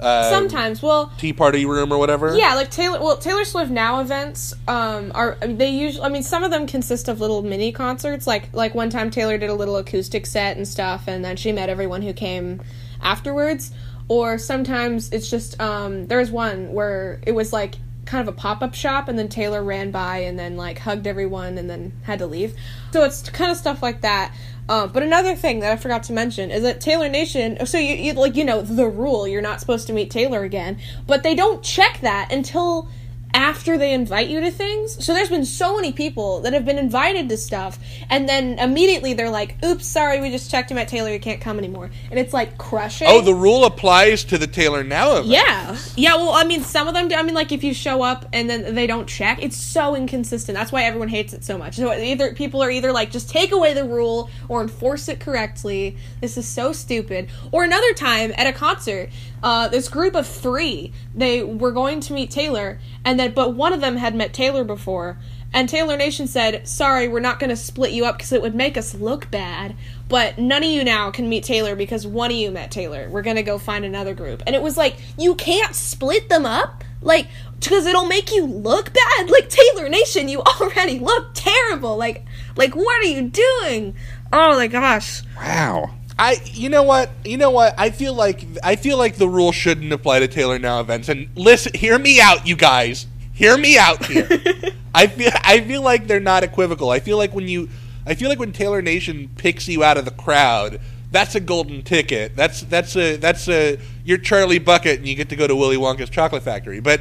uh, 0.00 0.30
Sometimes, 0.30 0.80
well, 0.80 1.12
tea 1.18 1.32
party 1.32 1.66
room 1.66 1.92
or 1.92 1.98
whatever? 1.98 2.36
Yeah, 2.36 2.54
like 2.54 2.70
Taylor. 2.70 3.00
Well, 3.00 3.16
Taylor 3.16 3.44
Swift 3.44 3.70
Now 3.70 4.00
events 4.00 4.54
um, 4.68 5.10
are 5.14 5.36
they 5.42 5.70
usually? 5.70 6.04
I 6.04 6.08
mean, 6.08 6.22
some 6.22 6.44
of 6.44 6.50
them 6.50 6.66
consist 6.66 7.08
of 7.08 7.20
little 7.20 7.42
mini 7.42 7.72
concerts. 7.72 8.26
Like 8.26 8.52
like 8.52 8.74
one 8.74 8.90
time 8.90 9.10
Taylor 9.10 9.38
did 9.38 9.50
a 9.50 9.54
little 9.54 9.76
acoustic 9.76 10.26
set 10.26 10.56
and 10.56 10.66
stuff, 10.68 11.08
and 11.08 11.24
then 11.24 11.36
she 11.36 11.52
met 11.52 11.68
everyone 11.68 12.02
who 12.02 12.12
came 12.12 12.60
afterwards. 13.02 13.72
Or 14.08 14.38
sometimes 14.38 15.12
it's 15.12 15.28
just 15.28 15.60
um, 15.60 16.06
there 16.06 16.18
was 16.18 16.30
one 16.30 16.72
where 16.72 17.20
it 17.26 17.32
was 17.32 17.52
like 17.52 17.74
kind 18.06 18.26
of 18.26 18.32
a 18.32 18.36
pop 18.36 18.62
up 18.62 18.74
shop, 18.74 19.08
and 19.08 19.18
then 19.18 19.28
Taylor 19.28 19.62
ran 19.62 19.90
by 19.90 20.18
and 20.18 20.38
then 20.38 20.56
like 20.56 20.78
hugged 20.78 21.06
everyone 21.06 21.58
and 21.58 21.68
then 21.68 21.92
had 22.04 22.20
to 22.20 22.26
leave. 22.26 22.54
So 22.92 23.04
it's 23.04 23.28
kind 23.28 23.50
of 23.50 23.56
stuff 23.56 23.82
like 23.82 24.00
that. 24.02 24.32
Uh, 24.68 24.86
but 24.86 25.02
another 25.02 25.34
thing 25.34 25.60
that 25.60 25.72
I 25.72 25.76
forgot 25.76 26.02
to 26.04 26.12
mention 26.12 26.50
is 26.50 26.62
that 26.62 26.80
Taylor 26.80 27.08
Nation. 27.08 27.64
So 27.66 27.78
you, 27.78 27.94
you 27.94 28.12
like 28.12 28.36
you 28.36 28.44
know 28.44 28.60
the 28.60 28.86
rule 28.86 29.26
you're 29.26 29.42
not 29.42 29.60
supposed 29.60 29.86
to 29.86 29.92
meet 29.92 30.10
Taylor 30.10 30.42
again, 30.42 30.78
but 31.06 31.22
they 31.22 31.34
don't 31.34 31.62
check 31.62 32.00
that 32.02 32.30
until 32.32 32.88
after 33.34 33.76
they 33.76 33.92
invite 33.92 34.28
you 34.28 34.40
to 34.40 34.50
things. 34.50 35.04
So 35.04 35.12
there's 35.14 35.28
been 35.28 35.44
so 35.44 35.76
many 35.76 35.92
people 35.92 36.40
that 36.40 36.52
have 36.52 36.64
been 36.64 36.78
invited 36.78 37.28
to 37.28 37.36
stuff 37.36 37.78
and 38.10 38.28
then 38.28 38.58
immediately 38.58 39.12
they're 39.14 39.30
like, 39.30 39.56
"Oops, 39.64 39.84
sorry, 39.84 40.20
we 40.20 40.30
just 40.30 40.50
checked 40.50 40.70
him 40.70 40.78
at 40.78 40.88
Taylor, 40.88 41.10
you 41.10 41.20
can't 41.20 41.40
come 41.40 41.58
anymore." 41.58 41.90
And 42.10 42.18
it's 42.18 42.32
like 42.32 42.58
crushing. 42.58 43.08
Oh, 43.08 43.20
the 43.20 43.34
rule 43.34 43.64
applies 43.64 44.24
to 44.24 44.38
the 44.38 44.46
Taylor 44.46 44.82
Now 44.82 45.12
event. 45.12 45.26
Yeah. 45.26 45.76
Yeah, 45.96 46.16
well, 46.16 46.30
I 46.30 46.44
mean, 46.44 46.62
some 46.62 46.88
of 46.88 46.94
them 46.94 47.08
do. 47.08 47.14
I 47.14 47.22
mean, 47.22 47.34
like, 47.34 47.52
if 47.52 47.62
you 47.64 47.74
show 47.74 48.02
up 48.02 48.26
and 48.32 48.48
then 48.48 48.74
they 48.74 48.86
don't 48.86 49.06
check, 49.06 49.42
it's 49.42 49.56
so 49.56 49.94
inconsistent. 49.94 50.56
That's 50.56 50.72
why 50.72 50.84
everyone 50.84 51.08
hates 51.08 51.32
it 51.32 51.44
so 51.44 51.58
much. 51.58 51.76
So 51.76 51.92
either 51.92 52.34
people 52.34 52.62
are 52.62 52.70
either 52.70 52.92
like, 52.92 53.10
just 53.10 53.28
take 53.28 53.52
away 53.52 53.74
the 53.74 53.84
rule 53.84 54.30
or 54.48 54.62
enforce 54.62 55.08
it 55.08 55.20
correctly. 55.20 55.96
This 56.20 56.36
is 56.36 56.46
so 56.46 56.72
stupid. 56.72 57.28
Or 57.52 57.64
another 57.64 57.92
time 57.94 58.32
at 58.36 58.46
a 58.46 58.52
concert, 58.52 59.10
uh, 59.42 59.68
this 59.68 59.88
group 59.88 60.14
of 60.14 60.26
three, 60.26 60.92
they 61.14 61.42
were 61.42 61.72
going 61.72 62.00
to 62.00 62.12
meet 62.12 62.30
Taylor, 62.30 62.78
and 63.04 63.17
then, 63.18 63.32
but 63.32 63.54
one 63.54 63.72
of 63.72 63.80
them 63.80 63.96
had 63.96 64.14
met 64.14 64.32
Taylor 64.32 64.64
before. 64.64 65.18
And 65.52 65.66
Taylor 65.68 65.96
Nation 65.96 66.26
said, 66.26 66.68
"Sorry, 66.68 67.08
we're 67.08 67.20
not 67.20 67.38
going 67.38 67.48
to 67.50 67.56
split 67.56 67.92
you 67.92 68.04
up 68.04 68.18
because 68.18 68.32
it 68.32 68.42
would 68.42 68.54
make 68.54 68.76
us 68.76 68.94
look 68.94 69.30
bad. 69.30 69.74
But 70.08 70.38
none 70.38 70.62
of 70.62 70.68
you 70.68 70.84
now 70.84 71.10
can 71.10 71.28
meet 71.28 71.44
Taylor 71.44 71.74
because 71.74 72.06
one 72.06 72.30
of 72.30 72.36
you 72.36 72.50
met 72.50 72.70
Taylor. 72.70 73.08
We're 73.10 73.22
going 73.22 73.36
to 73.36 73.42
go 73.42 73.58
find 73.58 73.84
another 73.84 74.12
group." 74.12 74.42
And 74.46 74.54
it 74.54 74.62
was 74.62 74.76
like, 74.76 74.96
"You 75.16 75.34
can't 75.34 75.74
split 75.74 76.28
them 76.28 76.44
up, 76.44 76.84
like 77.00 77.28
because 77.58 77.86
it'll 77.86 78.06
make 78.06 78.30
you 78.32 78.44
look 78.44 78.92
bad. 78.92 79.30
Like 79.30 79.48
Taylor 79.48 79.88
Nation, 79.88 80.28
you 80.28 80.42
already 80.60 80.98
look 80.98 81.30
terrible. 81.32 81.96
Like, 81.96 82.26
like 82.56 82.76
what 82.76 83.00
are 83.00 83.08
you 83.08 83.22
doing? 83.22 83.94
Oh 84.32 84.56
my 84.56 84.66
gosh." 84.66 85.22
Wow. 85.36 85.94
I 86.18 86.40
you 86.46 86.68
know 86.68 86.82
what? 86.82 87.10
You 87.24 87.36
know 87.36 87.50
what? 87.50 87.74
I 87.78 87.90
feel 87.90 88.14
like 88.14 88.44
I 88.62 88.76
feel 88.76 88.98
like 88.98 89.16
the 89.16 89.28
rule 89.28 89.52
shouldn't 89.52 89.92
apply 89.92 90.20
to 90.20 90.28
Taylor 90.28 90.58
Now 90.58 90.80
events 90.80 91.08
and 91.08 91.28
listen 91.36 91.72
hear 91.74 91.98
me 91.98 92.20
out 92.20 92.46
you 92.46 92.56
guys. 92.56 93.06
Hear 93.32 93.56
me 93.56 93.78
out 93.78 94.04
here. 94.04 94.28
I 94.94 95.06
feel 95.06 95.30
I 95.44 95.60
feel 95.60 95.82
like 95.82 96.06
they're 96.06 96.20
not 96.20 96.42
equivocal. 96.42 96.90
I 96.90 97.00
feel 97.00 97.16
like 97.16 97.34
when 97.34 97.46
you 97.46 97.68
I 98.04 98.14
feel 98.14 98.28
like 98.28 98.38
when 98.38 98.52
Taylor 98.52 98.82
Nation 98.82 99.30
picks 99.36 99.68
you 99.68 99.84
out 99.84 99.96
of 99.96 100.04
the 100.04 100.10
crowd 100.10 100.80
that's 101.10 101.34
a 101.34 101.40
golden 101.40 101.82
ticket. 101.82 102.36
That's 102.36 102.62
that's 102.62 102.96
a 102.96 103.16
that's 103.16 103.48
a 103.48 103.78
you're 104.04 104.18
Charlie 104.18 104.58
Bucket 104.58 104.98
and 104.98 105.08
you 105.08 105.14
get 105.14 105.30
to 105.30 105.36
go 105.36 105.46
to 105.46 105.56
Willy 105.56 105.76
Wonka's 105.76 106.10
chocolate 106.10 106.42
factory. 106.42 106.80
But 106.80 107.00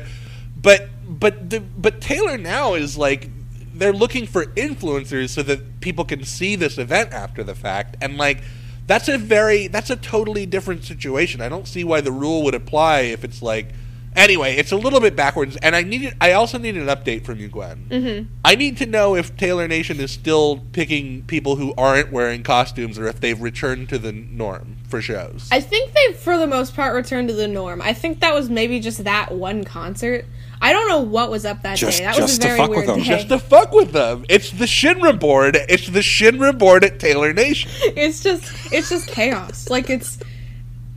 but 0.55 0.89
but 1.07 1.49
the 1.49 1.59
but 1.59 2.01
Taylor 2.01 2.37
Now 2.37 2.75
is 2.75 2.97
like 2.97 3.29
they're 3.73 3.93
looking 3.93 4.25
for 4.25 4.45
influencers 4.45 5.29
so 5.29 5.43
that 5.43 5.81
people 5.81 6.05
can 6.05 6.23
see 6.23 6.55
this 6.55 6.77
event 6.77 7.11
after 7.11 7.43
the 7.43 7.53
fact. 7.53 7.97
And 8.01 8.17
like 8.17 8.41
that's 8.87 9.07
a 9.07 9.17
very 9.17 9.67
that's 9.67 9.89
a 9.89 9.95
totally 9.95 10.45
different 10.45 10.83
situation 10.83 11.41
i 11.41 11.49
don't 11.49 11.67
see 11.67 11.83
why 11.83 12.01
the 12.01 12.11
rule 12.11 12.43
would 12.43 12.55
apply 12.55 13.01
if 13.01 13.23
it's 13.23 13.41
like 13.41 13.67
anyway 14.15 14.55
it's 14.55 14.71
a 14.71 14.77
little 14.77 14.99
bit 14.99 15.15
backwards 15.15 15.57
and 15.57 15.75
i 15.75 15.83
needed 15.83 16.15
i 16.19 16.31
also 16.31 16.57
need 16.57 16.75
an 16.75 16.87
update 16.87 17.23
from 17.23 17.37
you 17.37 17.47
gwen 17.47 17.85
mm-hmm. 17.89 18.33
i 18.43 18.55
need 18.55 18.77
to 18.77 18.85
know 18.85 19.15
if 19.15 19.35
taylor 19.37 19.67
nation 19.67 19.99
is 19.99 20.09
still 20.09 20.63
picking 20.71 21.21
people 21.23 21.57
who 21.57 21.73
aren't 21.77 22.11
wearing 22.11 22.41
costumes 22.41 22.97
or 22.97 23.07
if 23.07 23.19
they've 23.19 23.41
returned 23.41 23.87
to 23.87 23.99
the 23.99 24.11
norm 24.11 24.77
for 24.87 25.01
shows 25.01 25.49
I 25.51 25.59
think 25.59 25.93
they've, 25.93 26.15
for 26.15 26.37
the 26.37 26.47
most 26.47 26.75
part, 26.75 26.93
returned 26.95 27.29
to 27.29 27.33
the 27.33 27.47
norm. 27.47 27.81
I 27.81 27.93
think 27.93 28.19
that 28.19 28.33
was 28.33 28.49
maybe 28.49 28.79
just 28.79 29.03
that 29.03 29.31
one 29.31 29.63
concert. 29.63 30.25
I 30.61 30.73
don't 30.73 30.87
know 30.89 30.99
what 31.01 31.29
was 31.29 31.45
up 31.45 31.61
that 31.63 31.77
Just- 31.77 31.99
day. 31.99 32.05
That 32.05 32.19
was 32.19 32.31
just 32.31 32.39
a 32.39 32.41
to 32.41 32.47
very 32.47 32.57
fuck 32.59 32.69
with 32.69 32.77
weird 32.77 32.89
them. 32.89 32.97
day. 32.99 33.05
just 33.05 33.29
to 33.29 33.39
fuck 33.39 33.71
with 33.71 33.91
them 33.91 34.25
it's 34.29 34.49
the 34.51 34.65
shinra 34.65 35.17
board 35.19 35.55
it's 35.69 35.87
the 35.87 35.99
shinra 35.99 36.57
board 36.57 36.83
at 36.83 36.99
taylor 36.99 37.31
nation 37.33 37.69
it's 37.95 38.23
just 38.23 38.43
it's 38.73 38.89
just 38.89 39.07
chaos. 39.07 39.69
Like 39.69 39.89
it's 39.89 40.17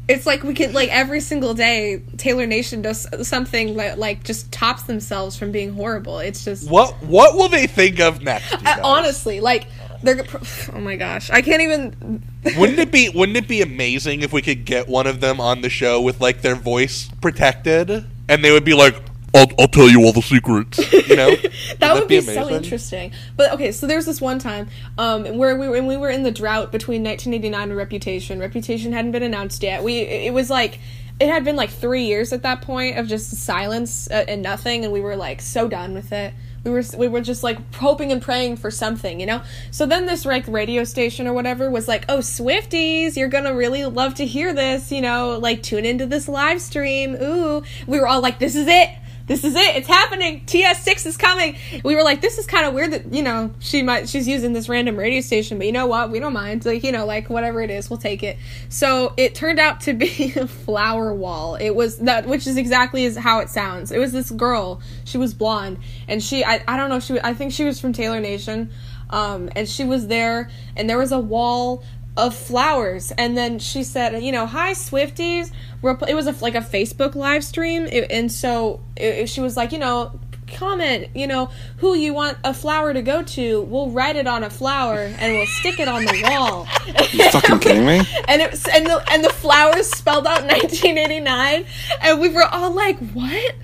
it's 0.08 0.26
like 0.26 0.42
we 0.42 0.54
could 0.54 0.74
like 0.74 0.88
every 0.90 1.20
single 1.20 1.54
day 1.54 2.02
Taylor 2.16 2.44
Nation 2.44 2.82
does 2.82 3.06
something 3.28 3.76
that 3.76 3.96
like 3.96 4.24
just 4.24 4.50
tops 4.50 4.82
themselves 4.82 5.36
from 5.36 5.52
being 5.52 5.72
horrible. 5.72 6.18
It's 6.18 6.44
just 6.44 6.68
what 6.68 7.00
what 7.04 7.36
will 7.36 7.48
they 7.48 7.68
think 7.68 8.00
of 8.00 8.20
next 8.20 8.50
you 8.50 8.58
Uh, 8.66 8.80
honestly 8.82 9.38
like 9.40 9.66
they're 10.02 10.24
oh 10.74 10.80
my 10.80 10.96
gosh 10.96 11.30
I 11.30 11.42
can't 11.42 11.62
even 11.62 12.22
Wouldn't 12.58 12.78
it 12.80 12.90
be 12.90 13.10
wouldn't 13.10 13.36
it 13.38 13.46
be 13.46 13.62
amazing 13.62 14.22
if 14.22 14.32
we 14.32 14.42
could 14.42 14.64
get 14.64 14.88
one 14.88 15.06
of 15.06 15.20
them 15.20 15.38
on 15.40 15.60
the 15.60 15.70
show 15.70 16.00
with 16.00 16.20
like 16.20 16.40
their 16.42 16.56
voice 16.56 17.08
protected 17.20 18.04
and 18.28 18.42
they 18.44 18.50
would 18.50 18.64
be 18.64 18.74
like 18.74 18.96
I'll, 19.32 19.46
I'll 19.58 19.68
tell 19.68 19.88
you 19.88 20.04
all 20.04 20.12
the 20.12 20.22
secrets, 20.22 20.92
you 21.08 21.16
know? 21.16 21.34
that 21.78 21.94
would 21.94 22.08
be, 22.08 22.20
so 22.20 22.50
interesting. 22.50 23.12
But 23.36 23.52
okay, 23.52 23.72
so 23.72 23.86
there's 23.86 24.06
this 24.06 24.20
one 24.20 24.38
time 24.38 24.68
um, 24.98 25.36
where 25.36 25.56
we 25.56 25.68
were, 25.68 25.72
when 25.72 25.86
we 25.86 25.96
were 25.96 26.10
in 26.10 26.22
the 26.22 26.30
drought 26.30 26.72
between 26.72 27.04
1989 27.04 27.70
and 27.70 27.76
Reputation. 27.76 28.40
Reputation 28.40 28.92
hadn't 28.92 29.12
been 29.12 29.22
announced 29.22 29.62
yet. 29.62 29.82
We 29.82 30.00
it 30.00 30.34
was 30.34 30.50
like 30.50 30.80
it 31.20 31.28
had 31.28 31.44
been 31.44 31.56
like 31.56 31.70
three 31.70 32.04
years 32.04 32.32
at 32.32 32.42
that 32.42 32.62
point 32.62 32.98
of 32.98 33.06
just 33.06 33.30
silence 33.36 34.08
uh, 34.10 34.24
and 34.26 34.42
nothing, 34.42 34.84
and 34.84 34.92
we 34.92 35.00
were 35.00 35.16
like 35.16 35.40
so 35.40 35.68
done 35.68 35.94
with 35.94 36.12
it. 36.12 36.34
We 36.64 36.70
were 36.70 36.82
we 36.96 37.08
were 37.08 37.20
just 37.20 37.42
like 37.42 37.74
hoping 37.74 38.10
and 38.10 38.20
praying 38.20 38.56
for 38.56 38.70
something, 38.70 39.20
you 39.20 39.26
know. 39.26 39.42
So 39.70 39.86
then 39.86 40.06
this 40.06 40.26
like 40.26 40.46
radio 40.48 40.82
station 40.84 41.26
or 41.26 41.32
whatever 41.32 41.70
was 41.70 41.86
like, 41.86 42.04
"Oh, 42.08 42.18
Swifties, 42.18 43.16
you're 43.16 43.28
gonna 43.28 43.54
really 43.54 43.84
love 43.84 44.14
to 44.14 44.26
hear 44.26 44.52
this, 44.52 44.90
you 44.90 45.00
know. 45.00 45.38
Like 45.38 45.62
tune 45.62 45.84
into 45.84 46.06
this 46.06 46.28
live 46.28 46.60
stream." 46.60 47.14
Ooh, 47.14 47.62
we 47.86 48.00
were 48.00 48.08
all 48.08 48.20
like, 48.20 48.38
"This 48.38 48.56
is 48.56 48.66
it." 48.66 48.90
This 49.30 49.44
is 49.44 49.54
it. 49.54 49.76
It's 49.76 49.86
happening. 49.86 50.44
TS6 50.44 51.06
is 51.06 51.16
coming. 51.16 51.56
We 51.84 51.94
were 51.94 52.02
like, 52.02 52.20
this 52.20 52.36
is 52.36 52.46
kind 52.46 52.66
of 52.66 52.74
weird 52.74 52.90
that 52.90 53.14
you 53.14 53.22
know 53.22 53.52
she 53.60 53.80
might 53.80 54.08
she's 54.08 54.26
using 54.26 54.54
this 54.54 54.68
random 54.68 54.96
radio 54.96 55.20
station, 55.20 55.56
but 55.56 55.68
you 55.68 55.72
know 55.72 55.86
what? 55.86 56.10
We 56.10 56.18
don't 56.18 56.32
mind. 56.32 56.66
Like 56.66 56.82
you 56.82 56.90
know, 56.90 57.06
like 57.06 57.30
whatever 57.30 57.62
it 57.62 57.70
is, 57.70 57.88
we'll 57.88 58.00
take 58.00 58.24
it. 58.24 58.38
So 58.70 59.14
it 59.16 59.36
turned 59.36 59.60
out 59.60 59.82
to 59.82 59.92
be 59.92 60.32
a 60.36 60.48
flower 60.48 61.14
wall. 61.14 61.54
It 61.54 61.70
was 61.70 61.98
that, 61.98 62.26
which 62.26 62.48
is 62.48 62.56
exactly 62.56 63.04
as 63.04 63.16
how 63.16 63.38
it 63.38 63.48
sounds. 63.48 63.92
It 63.92 63.98
was 63.98 64.10
this 64.10 64.32
girl. 64.32 64.82
She 65.04 65.16
was 65.16 65.32
blonde, 65.32 65.78
and 66.08 66.20
she 66.20 66.44
I, 66.44 66.64
I 66.66 66.76
don't 66.76 66.90
know. 66.90 66.98
She 66.98 67.20
I 67.20 67.32
think 67.32 67.52
she 67.52 67.62
was 67.62 67.80
from 67.80 67.92
Taylor 67.92 68.18
Nation, 68.18 68.72
um, 69.10 69.48
and 69.54 69.68
she 69.68 69.84
was 69.84 70.08
there, 70.08 70.50
and 70.74 70.90
there 70.90 70.98
was 70.98 71.12
a 71.12 71.20
wall 71.20 71.84
of 72.16 72.34
flowers. 72.34 73.12
And 73.12 73.36
then 73.36 73.58
she 73.58 73.82
said 73.82 74.22
you 74.22 74.32
know 74.32 74.46
hi 74.46 74.72
swifties. 74.72 75.50
It 75.82 76.14
was 76.14 76.26
a, 76.26 76.32
like 76.42 76.54
a 76.54 76.60
facebook 76.60 77.14
live 77.14 77.44
stream. 77.44 77.88
And 78.10 78.30
so 78.30 78.80
it, 78.96 79.28
she 79.28 79.40
was 79.40 79.56
like 79.56 79.72
you 79.72 79.78
know 79.78 80.18
comment 80.50 81.06
you 81.14 81.28
know 81.28 81.48
who 81.76 81.94
you 81.94 82.12
want 82.12 82.36
a 82.44 82.52
flower 82.52 82.92
to 82.92 83.02
go 83.02 83.22
to. 83.22 83.62
We'll 83.62 83.90
write 83.90 84.16
it 84.16 84.26
on 84.26 84.42
a 84.42 84.50
flower 84.50 84.98
and 84.98 85.32
we'll 85.34 85.46
stick 85.46 85.78
it 85.78 85.88
on 85.88 86.04
the 86.04 86.22
wall. 86.24 86.66
You 87.12 87.28
fucking 87.30 87.58
kidding 87.58 87.86
me? 87.86 88.02
and 88.28 88.40
it 88.40 88.50
was, 88.50 88.64
and 88.66 88.86
the 88.86 89.02
and 89.10 89.24
the 89.24 89.30
flowers 89.30 89.88
spelled 89.88 90.26
out 90.26 90.42
1989 90.44 91.64
and 92.02 92.20
we 92.20 92.28
were 92.28 92.44
all 92.44 92.72
like 92.72 92.98
what? 93.12 93.54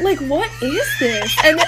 Like 0.00 0.18
what 0.20 0.50
is 0.62 0.98
this? 0.98 1.36
And 1.44 1.58
then, 1.58 1.66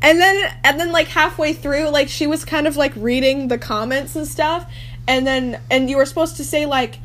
and 0.00 0.20
then 0.20 0.54
and 0.64 0.78
then 0.78 0.92
like 0.92 1.08
halfway 1.08 1.52
through 1.52 1.88
like 1.88 2.08
she 2.08 2.26
was 2.26 2.44
kind 2.44 2.66
of 2.66 2.76
like 2.76 2.92
reading 2.96 3.48
the 3.48 3.58
comments 3.58 4.14
and 4.16 4.26
stuff. 4.26 4.70
And 5.06 5.26
then 5.26 5.60
and 5.70 5.90
you 5.90 5.96
were 5.96 6.06
supposed 6.06 6.36
to 6.36 6.44
say 6.44 6.66
like 6.66 6.98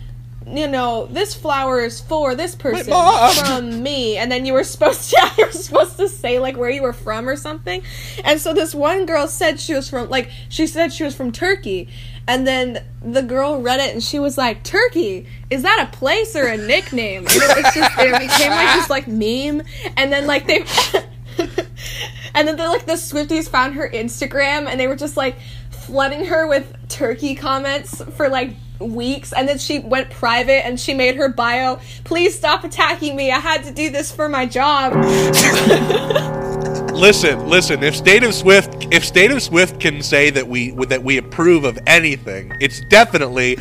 you 0.46 0.68
know 0.68 1.08
this 1.10 1.34
flower 1.34 1.80
is 1.80 2.02
for 2.02 2.36
this 2.36 2.54
person 2.56 2.94
from 3.46 3.82
me. 3.82 4.18
And 4.18 4.32
then 4.32 4.46
you 4.46 4.54
were 4.54 4.64
supposed 4.64 5.10
to 5.10 5.32
you 5.38 5.46
were 5.46 5.52
supposed 5.52 5.98
to 5.98 6.08
say 6.08 6.38
like 6.40 6.56
where 6.56 6.70
you 6.70 6.84
were 6.84 6.94
from 6.94 7.28
or 7.28 7.36
something. 7.36 7.82
And 8.24 8.40
so 8.40 8.54
this 8.54 8.76
one 8.76 9.06
girl 9.06 9.28
said 9.28 9.60
she 9.60 9.74
was 9.74 9.90
from 9.90 10.10
like 10.10 10.30
she 10.50 10.68
said 10.68 10.94
she 10.94 11.04
was 11.04 11.16
from 11.16 11.32
turkey. 11.32 11.90
And 12.26 12.48
then 12.48 12.86
the 13.02 13.22
girl 13.22 13.62
read 13.62 13.82
it 13.82 13.92
and 13.92 14.02
she 14.02 14.18
was 14.18 14.38
like 14.38 14.64
turkey? 14.64 15.28
Is 15.50 15.64
that 15.64 15.90
a 15.90 15.98
place 15.98 16.38
or 16.38 16.46
a 16.46 16.56
nickname? 16.56 17.26
And 17.26 17.36
it 17.36 17.64
was 17.64 17.74
just 17.74 18.00
it 18.00 18.20
became 18.20 18.52
like 18.52 18.76
this 18.76 18.90
like 18.90 19.08
meme. 19.08 19.66
And 19.98 20.12
then 20.12 20.28
like 20.28 20.46
they 20.48 20.64
and 22.34 22.48
then 22.48 22.56
the, 22.56 22.68
like 22.68 22.86
the 22.86 22.94
swifties 22.94 23.48
found 23.48 23.76
her 23.76 23.90
instagram 23.90 24.68
and 24.68 24.80
they 24.80 24.88
were 24.88 24.96
just 24.96 25.18
like 25.18 25.36
flooding 25.70 26.26
her 26.26 26.48
with 26.48 26.76
turkey 26.88 27.36
comments 27.36 28.02
for 28.16 28.30
like 28.30 28.52
weeks. 28.80 29.34
And 29.34 29.48
then 29.48 29.58
she 29.58 29.80
went 29.80 30.10
private 30.10 30.66
and 30.66 30.80
she 30.80 30.94
made 30.94 31.16
her 31.16 31.30
bio 31.30 31.80
please 32.04 32.36
stop 32.36 32.64
attacking 32.64 33.16
me. 33.16 33.32
I 33.32 33.40
had 33.40 33.64
to 33.66 33.72
do 33.72 33.90
this 33.90 34.12
for 34.12 34.30
my 34.30 34.46
job 34.46 34.94
Listen, 37.04 37.50
listen. 37.50 37.84
If 37.84 37.98
State 37.98 38.24
of 38.24 38.34
Swift, 38.34 38.88
if 38.94 39.04
State 39.04 39.30
of 39.30 39.42
Swift 39.44 39.78
can 39.82 40.02
say 40.02 40.30
that 40.30 40.48
we 40.48 40.72
that 40.86 41.04
we 41.04 41.18
approve 41.18 41.66
of 41.66 41.78
anything, 41.86 42.54
it's 42.62 42.80
definitely 42.88 43.58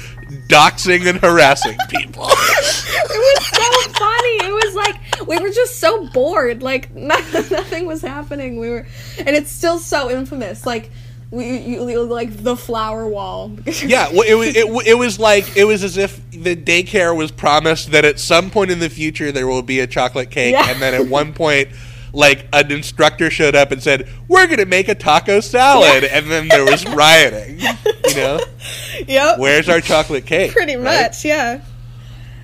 doxing 0.46 1.08
and 1.08 1.18
harassing 1.18 1.76
people. 1.88 2.22
it 2.22 3.18
was 3.18 3.46
so 3.48 3.92
funny 3.98 4.46
it 4.46 4.52
was 4.64 4.74
like 4.76 5.26
we 5.26 5.36
were 5.38 5.50
just 5.50 5.80
so 5.80 6.06
bored 6.10 6.62
like 6.62 6.94
nothing, 6.94 7.50
nothing 7.50 7.86
was 7.86 8.00
happening 8.00 8.60
we 8.60 8.70
were 8.70 8.86
and 9.18 9.30
it's 9.30 9.50
still 9.50 9.78
so 9.80 10.08
infamous 10.08 10.64
like 10.64 10.90
we 11.32 11.58
you, 11.58 11.88
you- 11.88 12.02
like 12.04 12.44
the 12.44 12.56
flower 12.56 13.08
wall 13.08 13.50
yeah, 13.84 14.08
well, 14.12 14.22
it 14.22 14.34
was 14.34 14.54
it, 14.54 14.86
it 14.86 14.94
was 14.96 15.18
like 15.18 15.56
it 15.56 15.64
was 15.64 15.82
as 15.82 15.96
if 15.96 16.20
the 16.30 16.54
daycare 16.54 17.16
was 17.16 17.32
promised 17.32 17.90
that 17.90 18.04
at 18.04 18.20
some 18.20 18.50
point 18.52 18.70
in 18.70 18.78
the 18.78 18.88
future 18.90 19.32
there 19.32 19.48
will 19.48 19.62
be 19.62 19.80
a 19.80 19.86
chocolate 19.88 20.30
cake, 20.30 20.52
Yeah. 20.52 20.70
and 20.70 20.80
then 20.80 20.94
at 20.94 21.08
one 21.08 21.32
point. 21.32 21.70
Like 22.14 22.46
an 22.52 22.70
instructor 22.70 23.30
showed 23.30 23.54
up 23.54 23.70
and 23.72 23.82
said, 23.82 24.06
"We're 24.28 24.46
gonna 24.46 24.66
make 24.66 24.88
a 24.88 24.94
taco 24.94 25.40
salad," 25.40 26.04
and 26.04 26.30
then 26.30 26.48
there 26.48 26.64
was 26.64 26.84
rioting. 26.94 27.58
You 28.08 28.14
know, 28.14 28.40
yep 29.08 29.38
where's 29.38 29.68
our 29.68 29.80
chocolate 29.80 30.26
cake? 30.26 30.52
pretty 30.52 30.76
right? 30.76 31.02
much 31.04 31.24
yeah 31.24 31.62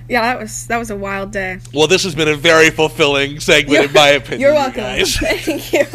Yeah, 0.07 0.21
that 0.21 0.39
was 0.39 0.65
that 0.67 0.77
was 0.79 0.89
a 0.89 0.95
wild 0.95 1.31
day. 1.31 1.59
Well, 1.71 1.85
this 1.85 2.03
has 2.03 2.15
been 2.15 2.27
a 2.27 2.35
very 2.35 2.71
fulfilling 2.71 3.39
segment, 3.39 3.85
in 3.85 3.93
my 3.93 4.07
opinion. 4.19 4.41
You're 4.41 4.51
you 4.51 4.55
welcome. 4.57 4.81
guys. 4.81 5.15
Thank 5.19 5.71
you. 5.73 5.85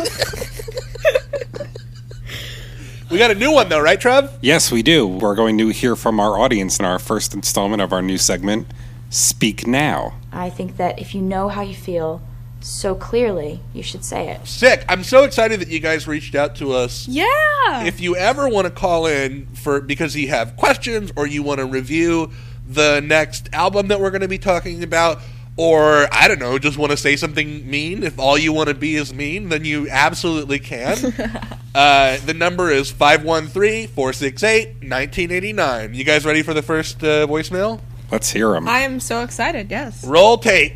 We 3.11 3.19
got 3.19 3.31
a 3.31 3.35
new 3.35 3.53
one 3.53 3.69
though, 3.69 3.81
right, 3.81 4.01
Trev? 4.01 4.39
Yes, 4.41 4.73
we 4.73 4.83
do. 4.83 5.07
We're 5.07 5.35
going 5.35 5.59
to 5.59 5.69
hear 5.69 5.95
from 5.95 6.19
our 6.19 6.39
audience 6.39 6.79
in 6.79 6.85
our 6.85 6.99
first 6.99 7.35
installment 7.35 7.83
of 7.83 7.93
our 7.93 8.03
new 8.03 8.19
segment, 8.19 8.67
Speak 9.11 9.67
Now. 9.67 10.15
I 10.33 10.51
think 10.51 10.77
that 10.79 10.99
if 10.99 11.15
you 11.15 11.21
know 11.23 11.49
how 11.49 11.63
you 11.63 11.75
feel 11.75 12.23
so 12.65 12.95
clearly, 12.95 13.61
you 13.75 13.83
should 13.83 14.03
say 14.03 14.31
it. 14.31 14.47
Sick. 14.47 14.87
I'm 14.89 15.05
so 15.05 15.25
excited 15.25 15.61
that 15.61 15.69
you 15.69 15.81
guys 15.81 16.09
reached 16.09 16.35
out 16.35 16.57
to 16.57 16.73
us. 16.73 17.07
yeah. 17.07 17.85
If 17.85 18.01
you 18.01 18.17
ever 18.17 18.49
want 18.49 18.67
to 18.67 18.71
call 18.71 19.07
in 19.07 19.47
for 19.55 19.83
because 19.83 20.17
you 20.17 20.29
have 20.29 20.57
questions 20.57 21.13
or 21.15 21.27
you 21.27 21.43
want 21.43 21.61
to 21.61 21.67
review 21.67 22.31
the 22.67 23.01
next 23.01 23.51
album 23.53 23.89
that 23.89 24.01
we're 24.01 24.11
going 24.11 24.23
to 24.23 24.29
be 24.29 24.39
talking 24.39 24.83
about, 24.83 25.21
or 25.59 26.09
I 26.11 26.27
don't 26.27 26.39
know, 26.39 26.59
just 26.59 26.79
want 26.79 26.91
to 26.93 26.97
say 26.97 27.17
something 27.17 27.69
mean, 27.69 28.03
if 28.03 28.19
all 28.19 28.39
you 28.39 28.53
want 28.53 28.71
to 28.71 28.75
be 28.75 28.97
is 28.97 29.13
mean, 29.13 29.51
then 29.51 29.67
you 29.67 29.89
absolutely 29.91 30.59
can. 30.59 30.97
uh, 31.75 32.17
the 32.25 32.35
number 32.35 32.71
is 32.71 32.91
513 32.91 33.89
468 33.89 34.67
1989. 34.67 35.95
You 35.95 36.05
guys 36.05 36.25
ready 36.25 36.43
for 36.43 36.55
the 36.55 36.63
first 36.63 37.05
uh, 37.05 37.27
voicemail? 37.27 37.81
Let's 38.11 38.31
hear 38.31 38.53
them. 38.53 38.69
I 38.69 38.81
am 38.81 39.01
so 39.01 39.23
excited. 39.23 39.71
Yes. 39.71 40.03
Roll 40.05 40.39
tape. 40.39 40.75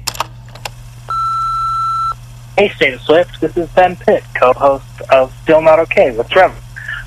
Hey, 2.59 2.71
State 2.71 2.99
Swift. 3.03 3.41
This 3.41 3.57
is 3.57 3.71
Ben 3.71 3.95
Pitt, 3.95 4.25
co-host 4.35 4.85
of 5.13 5.33
Still 5.45 5.63
Not 5.63 5.79
Okay 5.79 6.11
with 6.11 6.29
Trevor. 6.29 6.61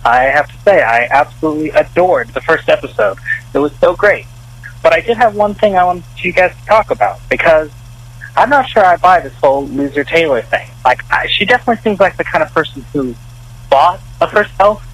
I 0.06 0.20
have 0.24 0.50
to 0.50 0.58
say, 0.62 0.82
I 0.82 1.10
absolutely 1.12 1.72
adored 1.72 2.30
the 2.30 2.40
first 2.40 2.70
episode. 2.70 3.18
It 3.54 3.58
was 3.58 3.76
so 3.80 3.94
great. 3.94 4.28
But 4.82 4.94
I 4.94 5.02
did 5.02 5.18
have 5.18 5.36
one 5.36 5.54
thing 5.54 5.76
I 5.76 5.84
wanted 5.84 6.06
you 6.20 6.32
guys 6.32 6.56
to 6.58 6.66
talk 6.66 6.90
about 6.90 7.20
because 7.30 7.70
I'm 8.38 8.50
not 8.50 8.70
sure 8.70 8.86
I 8.86 8.96
buy 8.96 9.20
this 9.20 9.34
whole 9.34 9.68
loser 9.68 10.06
Taylor 10.06 10.42
thing. 10.42 10.70
Like, 10.86 11.04
I, 11.12 11.28
she 11.28 11.44
definitely 11.44 11.84
seems 11.84 12.00
like 12.00 12.16
the 12.16 12.24
kind 12.24 12.46
of 12.46 12.54
person 12.54 12.86
who 12.94 13.14
thought 13.70 14.00
of 14.22 14.32
herself 14.32 14.88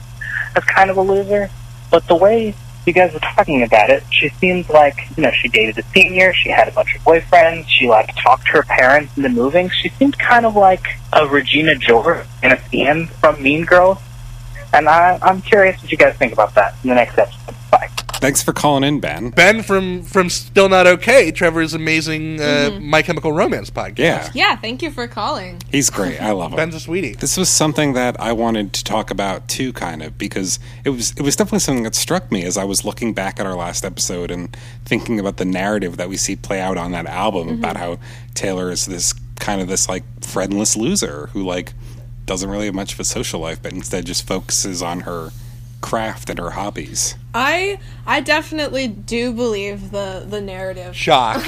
as 0.55 0.63
kind 0.63 0.89
of 0.89 0.97
a 0.97 1.03
loser. 1.03 1.51
But 1.91 2.07
the 2.07 2.15
way 2.15 2.55
you 2.87 2.93
guys 2.93 3.13
were 3.13 3.19
talking 3.19 3.63
about 3.63 3.89
it, 3.89 4.03
she 4.09 4.29
seems 4.29 4.69
like, 4.69 4.97
you 5.15 5.23
know, 5.23 5.31
she 5.31 5.47
dated 5.49 5.77
a 5.77 5.83
senior, 5.89 6.33
she 6.33 6.49
had 6.49 6.67
a 6.67 6.71
bunch 6.71 6.95
of 6.95 7.01
boyfriends, 7.01 7.67
she 7.67 7.87
like 7.87 8.15
talked 8.15 8.45
to 8.45 8.53
her 8.53 8.63
parents 8.63 9.15
into 9.17 9.29
moving. 9.29 9.69
She 9.69 9.89
seemed 9.89 10.17
kind 10.17 10.45
of 10.45 10.55
like 10.55 10.85
a 11.13 11.27
Regina 11.27 11.75
George 11.75 12.25
in 12.41 12.51
a 12.51 12.69
scene 12.69 13.07
from 13.07 13.41
Mean 13.43 13.65
Girls. 13.65 13.99
And 14.73 14.87
I, 14.87 15.19
I'm 15.21 15.41
curious 15.41 15.81
what 15.81 15.91
you 15.91 15.97
guys 15.97 16.15
think 16.15 16.33
about 16.33 16.55
that 16.55 16.75
in 16.83 16.89
the 16.89 16.95
next 16.95 17.17
episode. 17.17 17.56
Bye. 18.19 18.27
Thanks 18.27 18.41
for 18.41 18.51
calling 18.51 18.83
in, 18.83 18.99
Ben. 18.99 19.29
Ben 19.29 19.61
from 19.63 20.01
from 20.03 20.29
Still 20.29 20.69
Not 20.69 20.87
Okay, 20.87 21.31
Trevor's 21.31 21.73
amazing 21.73 22.41
uh, 22.41 22.79
My 22.81 23.01
Chemical 23.01 23.31
Romance 23.31 23.69
podcast. 23.69 23.97
Yeah, 23.99 24.29
Yeah. 24.33 24.55
Thank 24.55 24.81
you 24.81 24.91
for 24.91 25.07
calling. 25.07 25.61
he's 25.71 25.89
great. 25.89 26.21
I 26.21 26.31
love 26.31 26.51
him. 26.51 26.57
Ben's 26.57 26.75
a 26.75 26.79
sweetie. 26.79 27.13
This 27.13 27.37
was 27.37 27.49
something 27.49 27.93
that 27.93 28.19
I 28.19 28.33
wanted 28.33 28.73
to 28.73 28.83
talk 28.83 29.11
about 29.11 29.47
too, 29.47 29.71
kind 29.73 30.01
of, 30.01 30.17
because 30.17 30.59
it 30.83 30.89
was 30.89 31.11
it 31.11 31.21
was 31.21 31.35
definitely 31.35 31.59
something 31.59 31.83
that 31.83 31.95
struck 31.95 32.31
me 32.31 32.43
as 32.43 32.57
I 32.57 32.63
was 32.63 32.83
looking 32.83 33.13
back 33.13 33.39
at 33.39 33.45
our 33.45 33.55
last 33.55 33.85
episode 33.85 34.31
and 34.31 34.55
thinking 34.85 35.19
about 35.19 35.37
the 35.37 35.45
narrative 35.45 35.97
that 35.97 36.09
we 36.09 36.17
see 36.17 36.35
play 36.35 36.59
out 36.59 36.77
on 36.77 36.91
that 36.93 37.05
album 37.05 37.49
about 37.49 37.77
how 37.77 37.99
Taylor 38.33 38.71
is 38.71 38.85
this 38.87 39.13
kind 39.39 39.61
of 39.61 39.67
this 39.67 39.87
like 39.87 40.03
friendless 40.21 40.75
loser 40.75 41.27
who 41.33 41.43
like 41.43 41.73
doesn't 42.25 42.49
really 42.49 42.65
have 42.65 42.75
much 42.75 42.93
of 42.93 42.99
a 42.99 43.03
social 43.03 43.39
life, 43.39 43.61
but 43.61 43.71
instead 43.73 44.05
just 44.05 44.27
focuses 44.27 44.81
on 44.81 45.01
her 45.01 45.29
craft 45.87 46.29
and 46.29 46.37
her 46.39 46.51
hobbies. 46.51 47.15
I 47.33 47.79
I 48.05 48.19
definitely 48.21 48.87
do 48.87 49.33
believe 49.33 49.91
the 49.91 50.25
the 50.27 50.41
narrative. 50.41 50.95
Shock. 50.95 51.43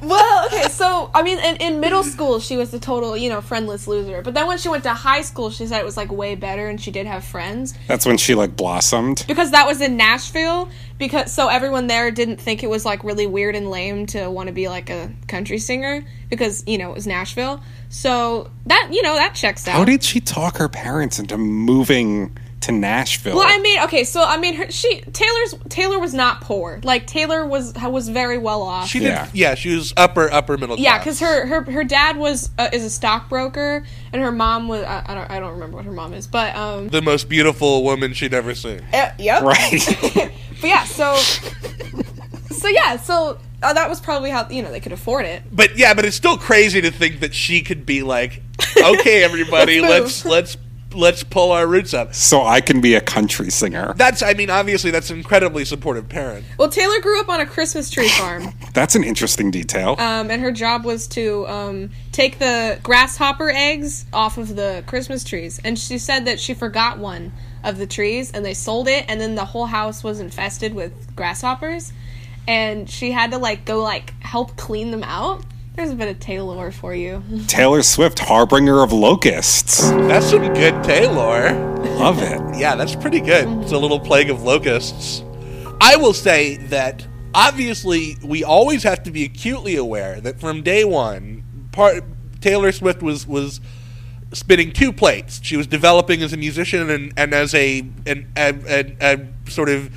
Well, 0.00 0.46
okay, 0.46 0.62
so 0.70 1.10
I 1.12 1.22
mean, 1.22 1.38
in, 1.38 1.56
in 1.56 1.80
middle 1.80 2.02
school, 2.02 2.40
she 2.40 2.56
was 2.56 2.70
the 2.70 2.78
total, 2.78 3.14
you 3.14 3.28
know, 3.28 3.42
friendless 3.42 3.86
loser. 3.86 4.22
But 4.22 4.32
then 4.32 4.46
when 4.46 4.56
she 4.56 4.70
went 4.70 4.84
to 4.84 4.94
high 4.94 5.20
school, 5.20 5.50
she 5.50 5.66
said 5.66 5.80
it 5.80 5.84
was 5.84 5.98
like 5.98 6.10
way 6.10 6.34
better, 6.34 6.66
and 6.68 6.80
she 6.80 6.90
did 6.90 7.06
have 7.06 7.24
friends 7.24 7.74
That's 7.88 8.06
when 8.06 8.16
she 8.16 8.34
like 8.34 8.56
blossomed. 8.56 9.24
because 9.28 9.50
that 9.50 9.66
was 9.66 9.82
in 9.82 9.98
Nashville. 9.98 10.70
Because 10.98 11.30
so 11.32 11.48
everyone 11.48 11.88
there 11.88 12.10
didn't 12.10 12.38
think 12.38 12.62
it 12.62 12.70
was 12.70 12.86
like 12.86 13.04
really 13.04 13.26
weird 13.26 13.54
and 13.54 13.70
lame 13.70 14.06
to 14.06 14.30
want 14.30 14.46
to 14.46 14.52
be 14.54 14.68
like 14.68 14.88
a 14.88 15.12
country 15.26 15.58
singer 15.58 16.04
because 16.30 16.64
you 16.66 16.78
know 16.78 16.90
it 16.90 16.94
was 16.94 17.06
Nashville. 17.06 17.60
So 17.90 18.50
that 18.66 18.90
you 18.92 19.02
know 19.02 19.14
that 19.14 19.34
checks 19.34 19.66
out. 19.66 19.74
How 19.74 19.84
did 19.84 20.02
she 20.02 20.20
talk 20.20 20.58
her 20.58 20.68
parents 20.68 21.18
into 21.18 21.38
moving 21.38 22.36
to 22.60 22.72
Nashville? 22.72 23.36
Well, 23.36 23.46
I 23.48 23.58
mean, 23.60 23.80
okay, 23.84 24.04
so 24.04 24.22
I 24.22 24.36
mean, 24.36 24.54
her, 24.54 24.70
she 24.70 25.00
Taylor's 25.00 25.54
Taylor 25.68 25.98
was 25.98 26.12
not 26.12 26.40
poor. 26.40 26.80
Like 26.82 27.06
Taylor 27.06 27.46
was 27.46 27.72
was 27.74 28.08
very 28.08 28.36
well 28.36 28.62
off. 28.62 28.88
She 28.88 28.98
did. 28.98 29.08
Yeah. 29.08 29.28
Yeah, 29.32 29.54
she 29.54 29.74
was 29.74 29.94
upper 29.96 30.30
upper 30.30 30.58
middle. 30.58 30.78
yeah, 30.78 30.98
because 30.98 31.20
her, 31.20 31.46
her 31.46 31.62
her 31.62 31.84
dad 31.84 32.16
was 32.16 32.50
uh, 32.58 32.68
is 32.72 32.84
a 32.84 32.90
stockbroker, 32.90 33.84
and 34.12 34.22
her 34.22 34.32
mom 34.32 34.68
was 34.68 34.84
I, 34.84 35.04
I 35.06 35.14
don't 35.14 35.30
I 35.30 35.40
don't 35.40 35.52
remember 35.52 35.76
what 35.76 35.86
her 35.86 35.92
mom 35.92 36.12
is, 36.14 36.26
but 36.26 36.54
um, 36.56 36.88
the 36.88 37.02
most 37.02 37.28
beautiful 37.28 37.84
woman 37.84 38.12
she'd 38.12 38.34
ever 38.34 38.54
seen. 38.54 38.82
uh, 38.92 39.12
yep. 39.18 39.42
right. 39.42 40.32
But 40.60 40.66
yeah, 40.66 40.82
so 40.84 41.14
so 42.50 42.66
yeah, 42.66 42.96
so 42.96 43.38
uh, 43.62 43.72
that 43.72 43.88
was 43.88 44.00
probably 44.00 44.30
how 44.30 44.48
you 44.48 44.62
know 44.62 44.70
they 44.70 44.80
could 44.80 44.92
afford 44.92 45.24
it. 45.26 45.42
But 45.52 45.76
yeah, 45.76 45.94
but 45.94 46.04
it's 46.04 46.16
still 46.16 46.38
crazy 46.38 46.80
to 46.80 46.90
think 46.90 47.20
that 47.20 47.34
she 47.34 47.62
could 47.62 47.84
be 47.86 48.02
like, 48.02 48.42
okay, 48.76 49.22
everybody, 49.24 49.80
Let's 49.80 50.24
let's 50.24 50.54
let's 50.54 50.56
let's 50.94 51.22
pull 51.22 51.52
our 51.52 51.66
roots 51.66 51.92
up. 51.92 52.14
so 52.14 52.42
I 52.42 52.60
can 52.62 52.80
be 52.80 52.94
a 52.94 53.00
country 53.00 53.50
singer. 53.50 53.92
That's, 53.96 54.22
I 54.22 54.32
mean, 54.32 54.48
obviously, 54.48 54.90
that's 54.90 55.10
an 55.10 55.18
incredibly 55.18 55.66
supportive 55.66 56.08
parent. 56.08 56.46
Well, 56.58 56.70
Taylor 56.70 56.98
grew 57.00 57.20
up 57.20 57.28
on 57.28 57.40
a 57.40 57.46
Christmas 57.46 57.90
tree 57.90 58.08
farm, 58.18 58.54
That's 58.72 58.94
an 58.94 59.04
interesting 59.04 59.50
detail. 59.50 59.96
um, 59.98 60.30
and 60.30 60.40
her 60.40 60.50
job 60.50 60.86
was 60.86 61.06
to 61.08 61.46
um, 61.46 61.90
take 62.10 62.38
the 62.38 62.80
grasshopper 62.82 63.50
eggs 63.50 64.06
off 64.14 64.38
of 64.38 64.56
the 64.56 64.82
Christmas 64.86 65.24
trees. 65.24 65.60
And 65.62 65.78
she 65.78 65.98
said 65.98 66.24
that 66.24 66.40
she 66.40 66.54
forgot 66.54 66.98
one 66.98 67.32
of 67.62 67.76
the 67.76 67.86
trees, 67.86 68.32
and 68.32 68.42
they 68.42 68.54
sold 68.54 68.88
it, 68.88 69.04
and 69.08 69.20
then 69.20 69.34
the 69.34 69.44
whole 69.44 69.66
house 69.66 70.02
was 70.02 70.20
infested 70.20 70.72
with 70.74 71.14
grasshoppers, 71.14 71.92
and 72.48 72.88
she 72.88 73.12
had 73.12 73.30
to 73.32 73.38
like 73.38 73.64
go 73.64 73.82
like 73.82 74.20
help 74.20 74.56
clean 74.56 74.90
them 74.90 75.04
out. 75.04 75.44
There's 75.76 75.90
a 75.90 75.94
bit 75.94 76.08
of 76.08 76.18
Taylor 76.18 76.72
for 76.72 76.92
you. 76.92 77.22
Taylor 77.46 77.82
Swift, 77.82 78.18
harbinger 78.18 78.82
of 78.82 78.92
locusts. 78.92 79.88
That's 79.90 80.26
some 80.26 80.52
good 80.54 80.82
Taylor. 80.82 81.52
Love 81.96 82.20
it. 82.20 82.40
Yeah, 82.58 82.74
that's 82.74 82.96
pretty 82.96 83.20
good. 83.20 83.46
It's 83.62 83.70
a 83.70 83.78
little 83.78 84.00
plague 84.00 84.30
of 84.30 84.42
locusts. 84.42 85.22
I 85.80 85.94
will 85.94 86.12
say 86.12 86.56
that 86.56 87.06
obviously 87.32 88.16
we 88.24 88.42
always 88.42 88.82
have 88.82 89.04
to 89.04 89.12
be 89.12 89.22
acutely 89.22 89.76
aware 89.76 90.20
that 90.20 90.40
from 90.40 90.62
day 90.62 90.84
one, 90.84 91.44
part 91.70 92.02
Taylor 92.40 92.72
Swift 92.72 93.00
was 93.00 93.28
was 93.28 93.60
spinning 94.32 94.72
two 94.72 94.92
plates. 94.92 95.40
She 95.44 95.56
was 95.56 95.68
developing 95.68 96.20
as 96.22 96.32
a 96.32 96.36
musician 96.36 96.90
and, 96.90 97.12
and 97.16 97.32
as 97.32 97.54
a 97.54 97.80
an, 98.06 98.32
a, 98.36 98.54
a, 98.66 98.96
a 99.00 99.50
sort 99.50 99.68
of 99.68 99.90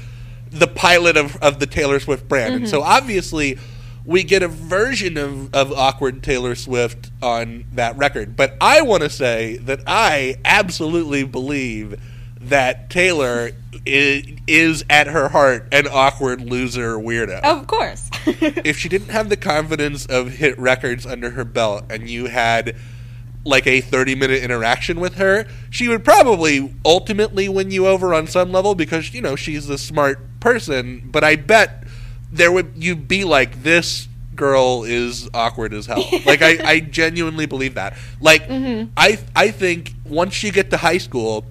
the 0.52 0.68
pilot 0.68 1.18
of, 1.18 1.38
of 1.38 1.60
the 1.60 1.66
Taylor 1.66 2.00
Swift 2.00 2.28
brand. 2.28 2.54
And 2.54 2.70
so 2.70 2.82
mm-hmm. 2.82 2.92
obviously 2.92 3.58
we 4.06 4.24
get 4.24 4.44
a 4.44 4.48
version 4.48 5.18
of, 5.18 5.54
of 5.54 5.72
awkward 5.72 6.24
Taylor 6.24 6.56
Swift 6.56 7.12
on 7.22 7.66
that 7.74 7.98
record. 7.98 8.36
But 8.36 8.56
I 8.60 8.82
want 8.82 9.04
to 9.04 9.10
say 9.10 9.58
that 9.58 9.82
I 9.88 10.38
absolutely 10.44 11.24
believe 11.24 12.00
that 12.42 12.90
Taylor 12.90 13.52
is, 13.86 14.26
is 14.48 14.84
at 14.90 15.08
her 15.08 15.30
heart 15.30 15.68
an 15.72 15.88
awkward 15.88 16.42
loser 16.42 16.96
weirdo 16.98 17.40
of 17.44 17.68
course. 17.68 18.10
if 18.26 18.78
she 18.78 18.90
didn't 18.90 19.10
have 19.10 19.30
the 19.30 19.38
confidence 19.38 20.06
of 20.08 20.30
hit 20.30 20.58
records 20.58 21.06
under 21.06 21.32
her 21.32 21.46
belt 21.46 21.86
and 21.90 22.10
you 22.10 22.26
had 22.26 22.76
like 23.44 23.66
a 23.66 23.82
30 23.82 24.16
minute 24.16 24.44
interaction 24.44 25.00
with 25.00 25.16
her, 25.16 25.46
she 25.70 25.88
would 25.88 26.04
probably 26.04 26.76
ultimately 26.86 27.48
win 27.48 27.72
you 27.72 27.88
over 27.88 28.14
on 28.14 28.28
some 28.28 28.52
level 28.52 28.76
because, 28.76 29.14
you 29.14 29.22
know, 29.22 29.36
she's 29.36 29.70
a 29.70 29.78
smart 29.78 30.20
person. 30.42 31.08
But 31.10 31.24
I 31.24 31.38
bet 31.38 31.86
there 32.32 32.52
would 32.52 32.74
you'd 32.76 33.08
be 33.08 33.24
like, 33.24 33.64
this 33.64 34.10
girl 34.36 34.84
is 34.84 35.30
awkward 35.34 35.74
as 35.74 35.86
hell. 35.86 36.04
like 36.26 36.42
I, 36.42 36.58
I 36.64 36.80
genuinely 36.82 37.46
believe 37.46 37.76
that. 37.76 37.96
Like 38.20 38.48
mm-hmm. 38.48 38.92
I 38.98 39.20
I 39.34 39.52
think 39.52 39.94
once 40.06 40.44
you 40.44 40.52
get 40.52 40.70
to 40.72 40.78
high 40.78 40.98
school, 40.98 41.46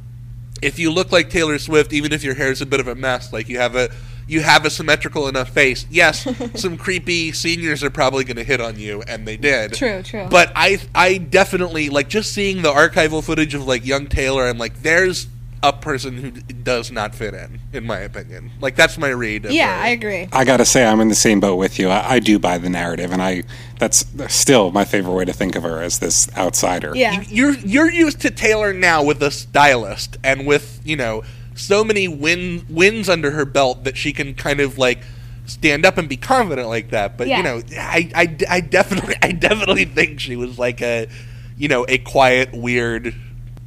if 0.60 0.78
you 0.78 0.90
look 0.90 1.10
like 1.10 1.30
Taylor 1.30 1.58
Swift, 1.58 1.92
even 1.92 2.12
if 2.12 2.22
your 2.22 2.34
hair 2.34 2.50
is 2.50 2.60
a 2.60 2.66
bit 2.66 2.80
of 2.80 2.88
a 2.88 2.94
mess, 2.94 3.32
like 3.32 3.48
you 3.48 3.58
have 3.58 3.76
a 3.76 3.90
you 4.26 4.40
have 4.40 4.64
a 4.64 4.70
symmetrical 4.70 5.26
enough 5.26 5.50
face. 5.50 5.86
Yes, 5.90 6.26
some 6.54 6.76
creepy 6.76 7.32
seniors 7.32 7.82
are 7.82 7.90
probably 7.90 8.24
going 8.24 8.36
to 8.36 8.44
hit 8.44 8.60
on 8.60 8.78
you, 8.78 9.02
and 9.02 9.26
they 9.26 9.36
did. 9.36 9.74
True, 9.74 10.02
true. 10.02 10.28
But 10.30 10.52
I 10.54 10.78
I 10.94 11.18
definitely 11.18 11.90
like 11.90 12.08
just 12.08 12.32
seeing 12.32 12.62
the 12.62 12.72
archival 12.72 13.24
footage 13.24 13.54
of 13.54 13.66
like 13.66 13.84
young 13.84 14.06
Taylor. 14.06 14.46
I'm 14.46 14.58
like, 14.58 14.82
there's 14.82 15.26
a 15.62 15.72
person 15.72 16.16
who 16.16 16.30
does 16.30 16.90
not 16.90 17.14
fit 17.14 17.34
in, 17.34 17.60
in 17.72 17.84
my 17.84 17.98
opinion. 17.98 18.50
Like 18.60 18.76
that's 18.76 18.96
my 18.96 19.08
read. 19.08 19.44
of 19.44 19.52
yeah, 19.52 19.76
her. 19.76 19.82
I 19.84 19.88
agree. 19.88 20.28
I 20.32 20.44
gotta 20.44 20.64
say, 20.64 20.86
I'm 20.86 21.00
in 21.00 21.08
the 21.08 21.14
same 21.14 21.40
boat 21.40 21.56
with 21.56 21.78
you. 21.78 21.88
I, 21.88 22.14
I 22.14 22.18
do 22.20 22.38
buy 22.38 22.58
the 22.58 22.70
narrative, 22.70 23.12
and 23.12 23.20
I 23.22 23.42
that's 23.78 24.04
still 24.28 24.70
my 24.70 24.84
favorite 24.84 25.12
way 25.14 25.24
to 25.24 25.32
think 25.32 25.56
of 25.56 25.62
her 25.62 25.80
as 25.82 25.98
this 25.98 26.34
outsider. 26.36 26.92
Yeah. 26.94 27.22
you're 27.28 27.54
you're 27.58 27.90
used 27.90 28.20
to 28.22 28.30
Taylor 28.30 28.72
now 28.72 29.02
with 29.02 29.22
a 29.22 29.30
stylist 29.30 30.16
and 30.24 30.46
with 30.46 30.80
you 30.84 30.96
know 30.96 31.22
so 31.54 31.84
many 31.84 32.08
win 32.08 32.64
wins 32.70 33.08
under 33.08 33.32
her 33.32 33.44
belt 33.44 33.84
that 33.84 33.96
she 33.96 34.12
can 34.12 34.34
kind 34.34 34.60
of 34.60 34.78
like 34.78 35.00
stand 35.46 35.84
up 35.84 35.98
and 35.98 36.08
be 36.08 36.16
confident 36.16 36.68
like 36.68 36.90
that. 36.90 37.18
But 37.18 37.28
Yeah. 37.28 37.36
you 37.38 37.42
know, 37.42 37.62
I, 37.78 38.10
I, 38.14 38.36
I 38.48 38.60
definitely 38.60 39.16
I 39.22 39.32
definitely 39.32 39.84
think 39.84 40.20
she 40.20 40.36
was 40.36 40.58
like 40.58 40.80
a 40.80 41.08
you 41.56 41.68
know 41.68 41.84
a 41.88 41.98
quiet 41.98 42.54
weird 42.54 43.14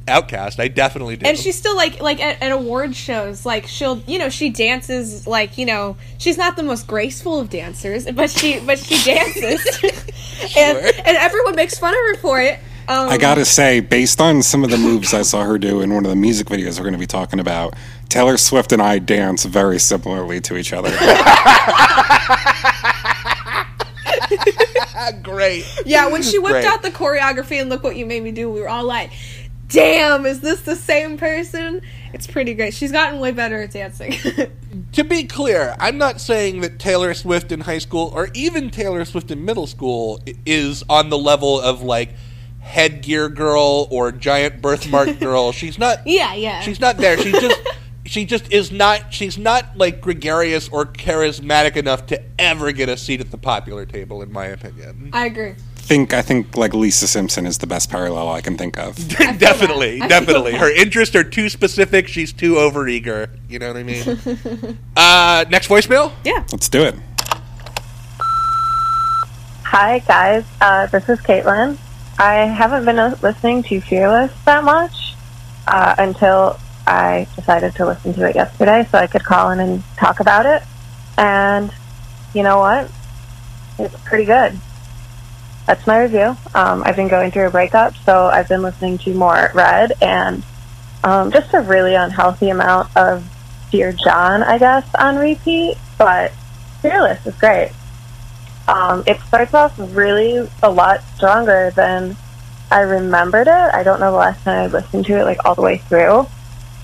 outcast. 0.06 0.60
I 0.60 0.68
definitely 0.68 1.16
do. 1.16 1.26
And 1.26 1.38
she's 1.38 1.56
still 1.56 1.76
like 1.76 2.00
like 2.00 2.20
at, 2.20 2.42
at 2.42 2.52
award 2.52 2.94
shows, 2.94 3.46
like 3.46 3.66
she'll 3.66 3.98
you 4.06 4.18
know 4.18 4.28
she 4.28 4.50
dances 4.50 5.26
like 5.26 5.58
you 5.58 5.66
know 5.66 5.96
she's 6.18 6.36
not 6.38 6.56
the 6.56 6.62
most 6.62 6.86
graceful 6.86 7.40
of 7.40 7.50
dancers, 7.50 8.10
but 8.10 8.30
she 8.30 8.60
but 8.60 8.78
she 8.78 9.02
dances, 9.02 9.64
and 10.56 10.78
and 10.78 11.16
everyone 11.16 11.56
makes 11.56 11.78
fun 11.78 11.94
of 11.94 12.00
her 12.00 12.16
for 12.16 12.40
it. 12.40 12.58
Um, 12.86 13.08
I 13.08 13.16
gotta 13.16 13.46
say, 13.46 13.80
based 13.80 14.20
on 14.20 14.42
some 14.42 14.62
of 14.62 14.70
the 14.70 14.76
moves 14.76 15.14
I 15.14 15.22
saw 15.22 15.42
her 15.44 15.56
do 15.56 15.80
in 15.80 15.94
one 15.94 16.04
of 16.04 16.10
the 16.10 16.16
music 16.16 16.48
videos 16.48 16.78
we're 16.78 16.84
going 16.84 16.92
to 16.92 16.98
be 16.98 17.06
talking 17.06 17.40
about, 17.40 17.74
Taylor 18.10 18.36
Swift 18.36 18.72
and 18.72 18.82
I 18.82 18.98
dance 18.98 19.46
very 19.46 19.78
similarly 19.78 20.42
to 20.42 20.58
each 20.58 20.74
other. 20.74 20.90
great. 25.22 25.64
Yeah, 25.84 26.08
when 26.08 26.22
she 26.22 26.38
whipped 26.38 26.52
Great. 26.52 26.64
out 26.66 26.82
the 26.82 26.90
choreography 26.90 27.60
and 27.60 27.68
look 27.68 27.82
what 27.82 27.96
you 27.96 28.06
made 28.06 28.22
me 28.22 28.32
do, 28.32 28.50
we 28.50 28.60
were 28.60 28.68
all 28.68 28.84
like, 28.84 29.10
"Damn, 29.68 30.26
is 30.26 30.40
this 30.40 30.62
the 30.62 30.76
same 30.76 31.16
person?" 31.16 31.80
It's 32.12 32.28
pretty 32.28 32.54
great. 32.54 32.74
She's 32.74 32.92
gotten 32.92 33.18
way 33.18 33.32
better 33.32 33.60
at 33.62 33.72
dancing. 33.72 34.14
to 34.92 35.04
be 35.04 35.24
clear, 35.24 35.74
I'm 35.80 35.98
not 35.98 36.20
saying 36.20 36.60
that 36.60 36.78
Taylor 36.78 37.12
Swift 37.12 37.50
in 37.50 37.60
high 37.60 37.78
school 37.78 38.12
or 38.14 38.28
even 38.34 38.70
Taylor 38.70 39.04
Swift 39.04 39.32
in 39.32 39.44
middle 39.44 39.66
school 39.66 40.20
is 40.46 40.84
on 40.88 41.10
the 41.10 41.18
level 41.18 41.60
of 41.60 41.82
like 41.82 42.10
headgear 42.60 43.28
girl 43.28 43.88
or 43.90 44.12
giant 44.12 44.62
birthmark 44.62 45.18
girl. 45.20 45.50
She's 45.50 45.78
not. 45.78 46.06
yeah, 46.06 46.34
yeah. 46.34 46.60
She's 46.60 46.80
not 46.80 46.96
there. 46.96 47.18
She 47.18 47.32
just. 47.32 47.60
She 48.06 48.26
just 48.26 48.52
is 48.52 48.70
not. 48.70 49.14
She's 49.14 49.38
not 49.38 49.78
like 49.78 50.02
gregarious 50.02 50.68
or 50.68 50.84
charismatic 50.84 51.74
enough 51.74 52.04
to 52.08 52.22
ever 52.38 52.70
get 52.70 52.90
a 52.90 52.98
seat 52.98 53.22
at 53.22 53.30
the 53.30 53.38
popular 53.38 53.86
table, 53.86 54.20
in 54.20 54.30
my 54.30 54.44
opinion. 54.44 55.08
I 55.14 55.24
agree. 55.24 55.54
Think 55.84 56.12
I 56.12 56.22
think 56.22 56.56
like 56.56 56.74
Lisa 56.74 57.06
Simpson 57.06 57.46
is 57.46 57.58
the 57.58 57.66
best 57.66 57.90
parallel 57.90 58.28
I 58.28 58.40
can 58.40 58.56
think 58.56 58.78
of. 58.78 58.96
definitely, 59.38 59.98
that. 59.98 60.10
I 60.10 60.18
feel 60.20 60.26
definitely. 60.26 60.54
Her 60.54 60.70
interests 60.70 61.14
are 61.14 61.24
too 61.24 61.48
specific. 61.48 62.08
She's 62.08 62.32
too 62.32 62.54
overeager. 62.54 63.28
You 63.48 63.58
know 63.58 63.68
what 63.68 63.76
I 63.76 63.82
mean? 63.82 64.78
uh, 64.96 65.44
next 65.50 65.68
voicemail. 65.68 66.12
Yeah. 66.24 66.44
Let's 66.50 66.68
do 66.68 66.82
it. 66.82 66.94
Hi, 69.66 69.98
guys. 70.00 70.44
Uh, 70.60 70.86
this 70.86 71.08
is 71.08 71.18
Caitlin. 71.20 71.78
I 72.18 72.46
haven't 72.46 72.84
been 72.84 72.98
uh, 72.98 73.16
listening 73.22 73.62
to 73.64 73.80
Fearless 73.80 74.32
that 74.44 74.64
much 74.64 75.14
uh, 75.66 75.94
until 75.98 76.58
I 76.86 77.26
decided 77.34 77.74
to 77.76 77.86
listen 77.86 78.14
to 78.14 78.28
it 78.28 78.36
yesterday 78.36 78.86
so 78.90 78.98
I 78.98 79.06
could 79.06 79.24
call 79.24 79.50
in 79.50 79.60
and 79.60 79.82
talk 79.96 80.20
about 80.20 80.46
it. 80.46 80.62
And 81.18 81.72
you 82.34 82.42
know 82.42 82.58
what? 82.58 82.90
It's 83.78 83.94
pretty 84.04 84.24
good. 84.24 84.58
That's 85.66 85.86
my 85.86 86.02
review. 86.02 86.36
Um, 86.54 86.82
I've 86.84 86.96
been 86.96 87.08
going 87.08 87.30
through 87.30 87.46
a 87.46 87.50
breakup, 87.50 87.94
so 88.04 88.26
I've 88.26 88.48
been 88.48 88.62
listening 88.62 88.98
to 88.98 89.14
more 89.14 89.50
Red 89.54 89.92
and 90.02 90.42
um, 91.02 91.32
just 91.32 91.54
a 91.54 91.60
really 91.60 91.94
unhealthy 91.94 92.50
amount 92.50 92.94
of 92.96 93.24
Dear 93.70 93.92
John, 93.92 94.42
I 94.42 94.58
guess, 94.58 94.86
on 94.98 95.16
repeat. 95.16 95.76
But 95.96 96.32
Fearless 96.84 97.26
is 97.26 97.34
great. 97.36 97.72
Um, 98.68 99.04
it 99.06 99.18
starts 99.22 99.54
off 99.54 99.72
really 99.78 100.46
a 100.62 100.70
lot 100.70 101.02
stronger 101.16 101.72
than 101.74 102.14
I 102.70 102.80
remembered 102.80 103.46
it. 103.46 103.50
I 103.50 103.82
don't 103.82 104.00
know 104.00 104.10
the 104.10 104.18
last 104.18 104.44
time 104.44 104.64
I 104.64 104.66
listened 104.66 105.06
to 105.06 105.18
it 105.18 105.24
like 105.24 105.46
all 105.46 105.54
the 105.54 105.62
way 105.62 105.78
through, 105.78 106.26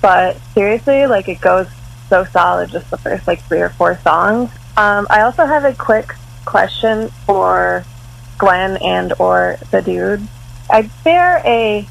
but 0.01 0.39
seriously, 0.55 1.07
like 1.07 1.29
it 1.29 1.43
goes 1.43 1.67
so 2.09 2.25
solid 2.25 2.71
just 2.71 2.89
the 2.91 2.97
first 2.97 3.27
like 3.27 3.43
three 3.45 3.61
or 3.61 3.69
four 3.69 3.99
songs. 3.99 4.51
Um, 4.79 5.07
I 5.11 5.21
also 5.21 5.45
have 5.45 5.67
a 5.67 5.75
quick 5.75 6.15
question 6.47 7.11
for 7.27 7.85
Glenn 8.41 8.79
and 8.79 9.13
or 9.19 9.59
the 9.71 9.83
dude. 9.83 10.27
I 10.71 10.91
bear 11.05 11.43
a 11.45 11.87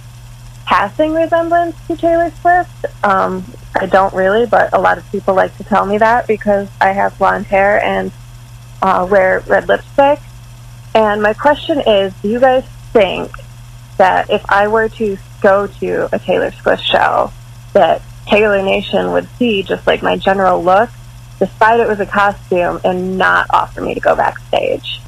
passing 0.65 1.13
resemblance 1.13 1.75
to 1.87 1.95
Taylor 1.95 2.31
Swift. 2.41 2.85
Um, 3.03 3.45
I 3.79 3.85
don't 3.85 4.13
really, 4.13 4.45
but 4.45 4.73
a 4.73 4.79
lot 4.79 4.97
of 4.97 5.09
people 5.11 5.35
like 5.35 5.55
to 5.57 5.63
tell 5.63 5.85
me 5.85 5.99
that 5.99 6.27
because 6.27 6.67
I 6.81 6.89
have 6.89 7.17
blonde 7.17 7.45
hair 7.45 7.81
and 7.81 8.11
uh, 8.81 9.07
wear 9.09 9.41
red 9.47 9.67
lipstick. 9.67 10.19
And 10.95 11.21
my 11.21 11.33
question 11.33 11.81
is, 11.85 12.13
do 12.21 12.29
you 12.29 12.39
guys 12.39 12.65
think 12.91 13.31
that 13.97 14.29
if 14.29 14.43
I 14.49 14.67
were 14.67 14.89
to 14.89 15.17
go 15.41 15.67
to 15.67 16.09
a 16.13 16.19
Taylor 16.19 16.51
Swift 16.51 16.83
show, 16.83 17.31
that 17.73 18.01
Taylor 18.27 18.63
Nation 18.63 19.11
would 19.11 19.27
see 19.37 19.61
just 19.61 19.85
like 19.85 20.01
my 20.01 20.17
general 20.17 20.63
look, 20.63 20.89
despite 21.37 21.79
it 21.79 21.87
was 21.87 21.99
a 21.99 22.05
costume, 22.05 22.79
and 22.83 23.17
not 23.17 23.47
offer 23.51 23.81
me 23.81 23.93
to 23.93 23.99
go 23.99 24.15
backstage? 24.15 24.99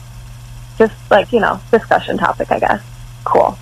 Just 0.82 1.12
like, 1.12 1.32
you 1.32 1.40
know, 1.40 1.62
discussion 1.70 2.18
topic, 2.18 2.52
I 2.52 2.58
guess. 2.58 2.82
Cool. 3.24 3.56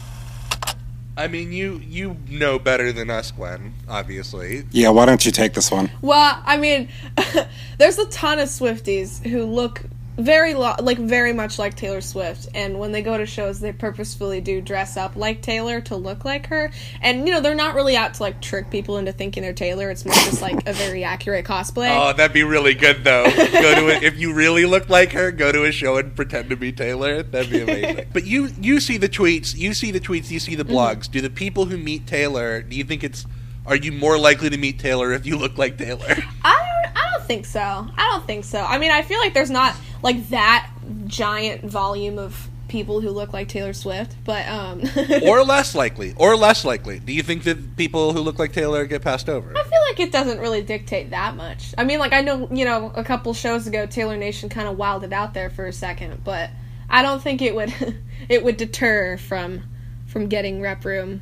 I 1.18 1.28
mean, 1.28 1.52
you 1.52 1.82
you 1.86 2.16
know 2.30 2.58
better 2.58 2.94
than 2.94 3.10
us, 3.10 3.30
Gwen. 3.32 3.74
Obviously, 3.90 4.64
Yeah, 4.72 4.92
why 4.92 5.06
don't 5.06 5.26
you 5.26 5.34
take 5.34 5.54
this 5.54 5.70
one? 5.70 5.92
Well, 6.02 6.42
I 6.46 6.56
mean, 6.56 6.88
there's 7.78 8.00
a 8.00 8.06
ton 8.06 8.40
of 8.40 8.48
Swifties 8.48 9.22
who 9.28 9.44
look 9.44 9.82
very 10.20 10.54
lo- 10.54 10.76
like 10.80 10.98
very 10.98 11.34
much 11.34 11.58
like 11.58 11.76
Taylor 11.76 12.02
Swift, 12.02 12.50
and 12.54 12.78
when 12.78 12.92
they 12.92 13.02
go 13.02 13.18
to 13.18 13.26
shows, 13.26 13.60
they 13.60 13.72
purposefully 13.72 14.42
do 14.42 14.62
dress 14.62 14.98
up 14.98 15.16
like 15.16 15.42
Taylor 15.42 15.82
to 15.82 15.96
look 15.96 16.26
like 16.26 16.48
her. 16.48 16.72
And 17.02 17.28
you 17.28 17.34
know, 17.34 17.42
they're 17.42 17.56
not 17.56 17.76
really 17.76 17.96
out 17.96 18.14
to 18.16 18.24
like 18.24 18.42
trick 18.42 18.70
people 18.70 18.98
into 18.98 19.12
thinking 19.12 19.44
they're 19.44 19.54
Taylor. 19.54 19.90
It's 19.90 20.06
more 20.06 20.14
just 20.14 20.42
like 20.42 20.68
a 20.68 20.74
very 20.74 21.04
accurate 21.04 21.46
cosplay. 21.46 21.90
Oh, 21.92 22.14
that'd 22.14 22.34
be 22.34 22.44
really 22.44 22.74
good 22.74 23.04
though. 23.04 23.24
go 23.36 23.76
to 23.76 23.88
it 23.88 24.04
if 24.04 24.20
you 24.20 24.34
really 24.34 24.66
look 24.66 24.90
like 24.90 25.14
her. 25.14 25.32
Go 25.32 25.52
to 25.52 25.64
a 25.64 25.72
show 25.72 25.98
and 25.98 26.16
pretend 26.16 26.50
to 26.50 26.56
be 26.56 26.72
Taylor. 26.72 27.24
That'd 27.24 27.52
be 27.52 27.62
amazing. 27.62 28.08
but 28.14 28.26
you 28.26 28.50
you 28.60 28.80
see 28.80 28.98
the 28.98 29.10
tweets, 29.10 29.56
you 29.56 29.74
see 29.74 29.92
the 29.92 30.00
tweets, 30.00 30.30
you 30.30 30.40
see 30.40 30.56
the 30.56 30.66
mm-hmm. 30.66 30.74
blogs. 30.74 31.10
Do 31.10 31.22
the 31.22 31.30
people 31.30 31.66
who 31.66 31.78
meet 31.78 32.06
Taylor? 32.06 32.62
Do 32.62 32.76
you 32.76 32.84
think 32.84 33.04
it's? 33.04 33.26
Are 33.70 33.76
you 33.76 33.92
more 33.92 34.18
likely 34.18 34.50
to 34.50 34.58
meet 34.58 34.80
Taylor 34.80 35.14
if 35.14 35.28
you 35.28 35.38
look 35.38 35.58
like 35.60 35.78
Taylor? 35.78 36.08
I 36.44 36.82
don't, 36.84 36.98
I 36.98 37.12
don't 37.12 37.26
think 37.26 37.46
so. 37.46 37.62
I 37.62 38.10
don't 38.12 38.26
think 38.26 38.44
so. 38.44 38.60
I 38.60 38.80
mean, 38.80 38.90
I 38.90 39.04
feel 39.04 39.20
like 39.20 39.36
there's 39.36 39.52
not 39.52 39.76
like 40.02 40.30
that 40.30 40.70
giant 41.06 41.64
volume 41.64 42.18
of 42.18 42.50
people 42.68 43.00
who 43.02 43.10
look 43.10 43.32
like 43.32 43.48
Taylor 43.48 43.74
Swift, 43.74 44.16
but 44.24 44.48
um, 44.48 44.82
or 45.24 45.44
less 45.44 45.76
likely? 45.76 46.16
Or 46.18 46.36
less 46.36 46.66
likely? 46.66 46.98
Do 47.00 47.14
you 47.14 47.22
think 47.22 47.44
that 47.44 47.76
people 47.76 48.14
who 48.14 48.22
look 48.22 48.40
like 48.40 48.54
Taylor 48.54 48.86
get 48.86 49.04
passed 49.04 49.30
over? 49.30 49.56
I 49.56 49.64
feel 49.64 49.82
like 49.90 50.00
it 50.00 50.12
doesn't 50.12 50.40
really 50.40 50.64
dictate 50.64 51.12
that 51.12 51.36
much. 51.36 51.76
I 51.78 51.84
mean, 51.84 52.00
like 52.00 52.14
I 52.14 52.22
know, 52.22 52.48
you 52.52 52.66
know, 52.66 52.92
a 52.96 53.04
couple 53.04 53.34
shows 53.36 53.68
ago, 53.68 53.86
Taylor 53.86 54.18
Nation 54.18 54.50
kind 54.50 54.68
of 54.68 54.78
wilded 54.78 55.14
out 55.14 55.36
there 55.36 55.52
for 55.52 55.68
a 55.68 55.74
second, 55.74 56.24
but 56.24 56.50
I 56.90 57.04
don't 57.04 57.22
think 57.22 57.42
it 57.42 57.54
would 57.54 57.74
it 58.30 58.44
would 58.44 58.58
deter 58.58 59.18
from 59.18 59.64
from 60.08 60.28
getting 60.28 60.62
rep 60.62 60.86
room, 60.86 61.22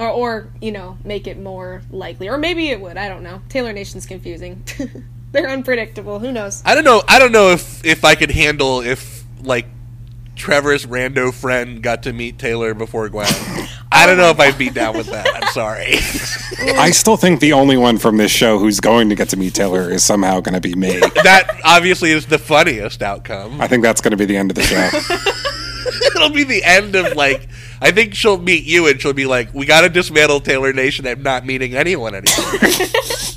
or 0.00 0.08
or 0.08 0.48
you 0.60 0.72
know, 0.72 0.98
make 1.04 1.26
it 1.26 1.38
more 1.38 1.82
likely, 1.90 2.28
or 2.28 2.38
maybe 2.38 2.68
it 2.70 2.80
would. 2.80 2.96
I 2.96 3.08
don't 3.08 3.22
know. 3.22 3.42
Taylor 3.48 3.72
Nation's 3.72 4.06
confusing. 4.06 4.64
They're 5.32 5.48
unpredictable. 5.48 6.18
Who 6.18 6.32
knows? 6.32 6.62
I 6.64 6.74
don't 6.74 6.84
know. 6.84 7.02
I 7.06 7.18
don't 7.18 7.32
know 7.32 7.50
if 7.50 7.84
if 7.84 8.04
I 8.04 8.14
could 8.14 8.30
handle 8.30 8.80
if 8.80 9.24
like 9.42 9.66
Trevor's 10.34 10.86
rando 10.86 11.32
friend 11.32 11.82
got 11.82 12.04
to 12.04 12.12
meet 12.12 12.38
Taylor 12.38 12.74
before 12.74 13.08
Gwen. 13.10 13.26
I 13.92 14.06
don't 14.06 14.16
know 14.16 14.28
oh 14.28 14.30
if 14.30 14.40
I'd 14.40 14.56
be 14.56 14.70
down 14.70 14.96
with 14.96 15.08
that. 15.08 15.26
I'm 15.34 15.48
sorry. 15.52 15.94
I 16.78 16.92
still 16.92 17.16
think 17.16 17.40
the 17.40 17.52
only 17.52 17.76
one 17.76 17.98
from 17.98 18.16
this 18.16 18.30
show 18.30 18.58
who's 18.58 18.80
going 18.80 19.08
to 19.08 19.14
get 19.14 19.28
to 19.30 19.36
meet 19.36 19.54
Taylor 19.54 19.90
is 19.90 20.04
somehow 20.04 20.40
going 20.40 20.54
to 20.54 20.60
be 20.60 20.74
me. 20.74 21.00
that 21.24 21.60
obviously 21.64 22.12
is 22.12 22.26
the 22.26 22.38
funniest 22.38 23.02
outcome. 23.02 23.60
I 23.60 23.66
think 23.66 23.82
that's 23.82 24.00
going 24.00 24.12
to 24.12 24.16
be 24.16 24.24
the 24.24 24.36
end 24.36 24.50
of 24.50 24.54
the 24.54 24.62
show. 24.62 24.88
It'll 26.14 26.30
be 26.30 26.44
the 26.44 26.62
end 26.64 26.94
of 26.94 27.14
like. 27.16 27.48
I 27.80 27.90
think 27.90 28.14
she'll 28.14 28.38
meet 28.38 28.64
you 28.64 28.86
and 28.88 29.00
she'll 29.00 29.12
be 29.12 29.26
like, 29.26 29.54
"We 29.54 29.66
got 29.66 29.82
to 29.82 29.88
dismantle 29.88 30.40
Taylor 30.40 30.72
Nation. 30.72 31.06
I'm 31.06 31.22
not 31.22 31.46
meeting 31.46 31.74
anyone 31.74 32.14
anymore." 32.14 32.60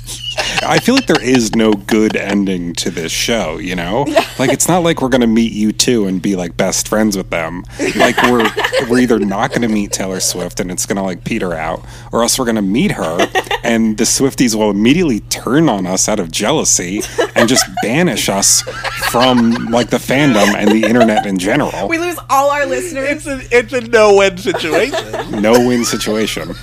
I 0.66 0.78
feel 0.78 0.94
like 0.94 1.06
there 1.06 1.22
is 1.22 1.54
no 1.54 1.72
good 1.72 2.16
ending 2.16 2.74
to 2.74 2.90
this 2.90 3.12
show, 3.12 3.58
you 3.58 3.76
know? 3.76 4.06
Like 4.36 4.52
it's 4.52 4.66
not 4.66 4.78
like 4.78 5.00
we're 5.00 5.10
going 5.10 5.20
to 5.20 5.28
meet 5.28 5.52
you 5.52 5.70
two 5.70 6.06
and 6.06 6.20
be 6.20 6.34
like 6.34 6.56
best 6.56 6.88
friends 6.88 7.16
with 7.16 7.30
them. 7.30 7.64
Like 7.94 8.20
we're 8.24 8.50
we're 8.88 8.98
either 8.98 9.20
not 9.20 9.50
going 9.50 9.62
to 9.62 9.68
meet 9.68 9.92
Taylor 9.92 10.18
Swift 10.18 10.58
and 10.58 10.72
it's 10.72 10.86
going 10.86 10.96
to 10.96 11.02
like 11.02 11.22
peter 11.22 11.54
out 11.54 11.84
or 12.10 12.22
else 12.22 12.36
we're 12.36 12.44
going 12.46 12.56
to 12.56 12.62
meet 12.62 12.90
her 12.92 13.30
and 13.62 13.96
the 13.96 14.02
Swifties 14.02 14.56
will 14.56 14.70
immediately 14.70 15.20
turn 15.20 15.68
on 15.68 15.86
us 15.86 16.08
out 16.08 16.18
of 16.18 16.32
jealousy 16.32 17.00
and 17.36 17.48
just 17.48 17.64
banish 17.82 18.28
us 18.28 18.62
from 19.10 19.52
like 19.66 19.90
the 19.90 19.98
fandom 19.98 20.52
and 20.56 20.70
the 20.72 20.82
internet 20.82 21.26
in 21.26 21.38
general. 21.38 21.86
We 21.86 21.98
lose 21.98 22.18
all 22.28 22.50
our 22.50 22.66
listeners. 22.66 23.08
it's 23.08 23.26
a 23.26 23.56
it's 23.56 23.72
a 23.72 23.82
no 23.82 24.16
win 24.16 24.36
situation. 24.36 25.40
No 25.40 25.52
win 25.52 25.84
situation. 25.84 26.54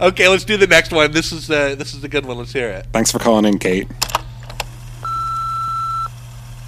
Okay, 0.00 0.28
let's 0.28 0.44
do 0.44 0.56
the 0.56 0.66
next 0.66 0.92
one. 0.92 1.12
This 1.12 1.32
is 1.32 1.50
uh, 1.50 1.76
this 1.76 1.94
is 1.94 2.02
a 2.02 2.08
good 2.08 2.26
one. 2.26 2.38
Let's 2.38 2.52
hear 2.52 2.68
it. 2.68 2.86
Thanks 2.92 3.12
for 3.12 3.18
calling 3.18 3.44
in, 3.44 3.58
Kate. 3.58 3.88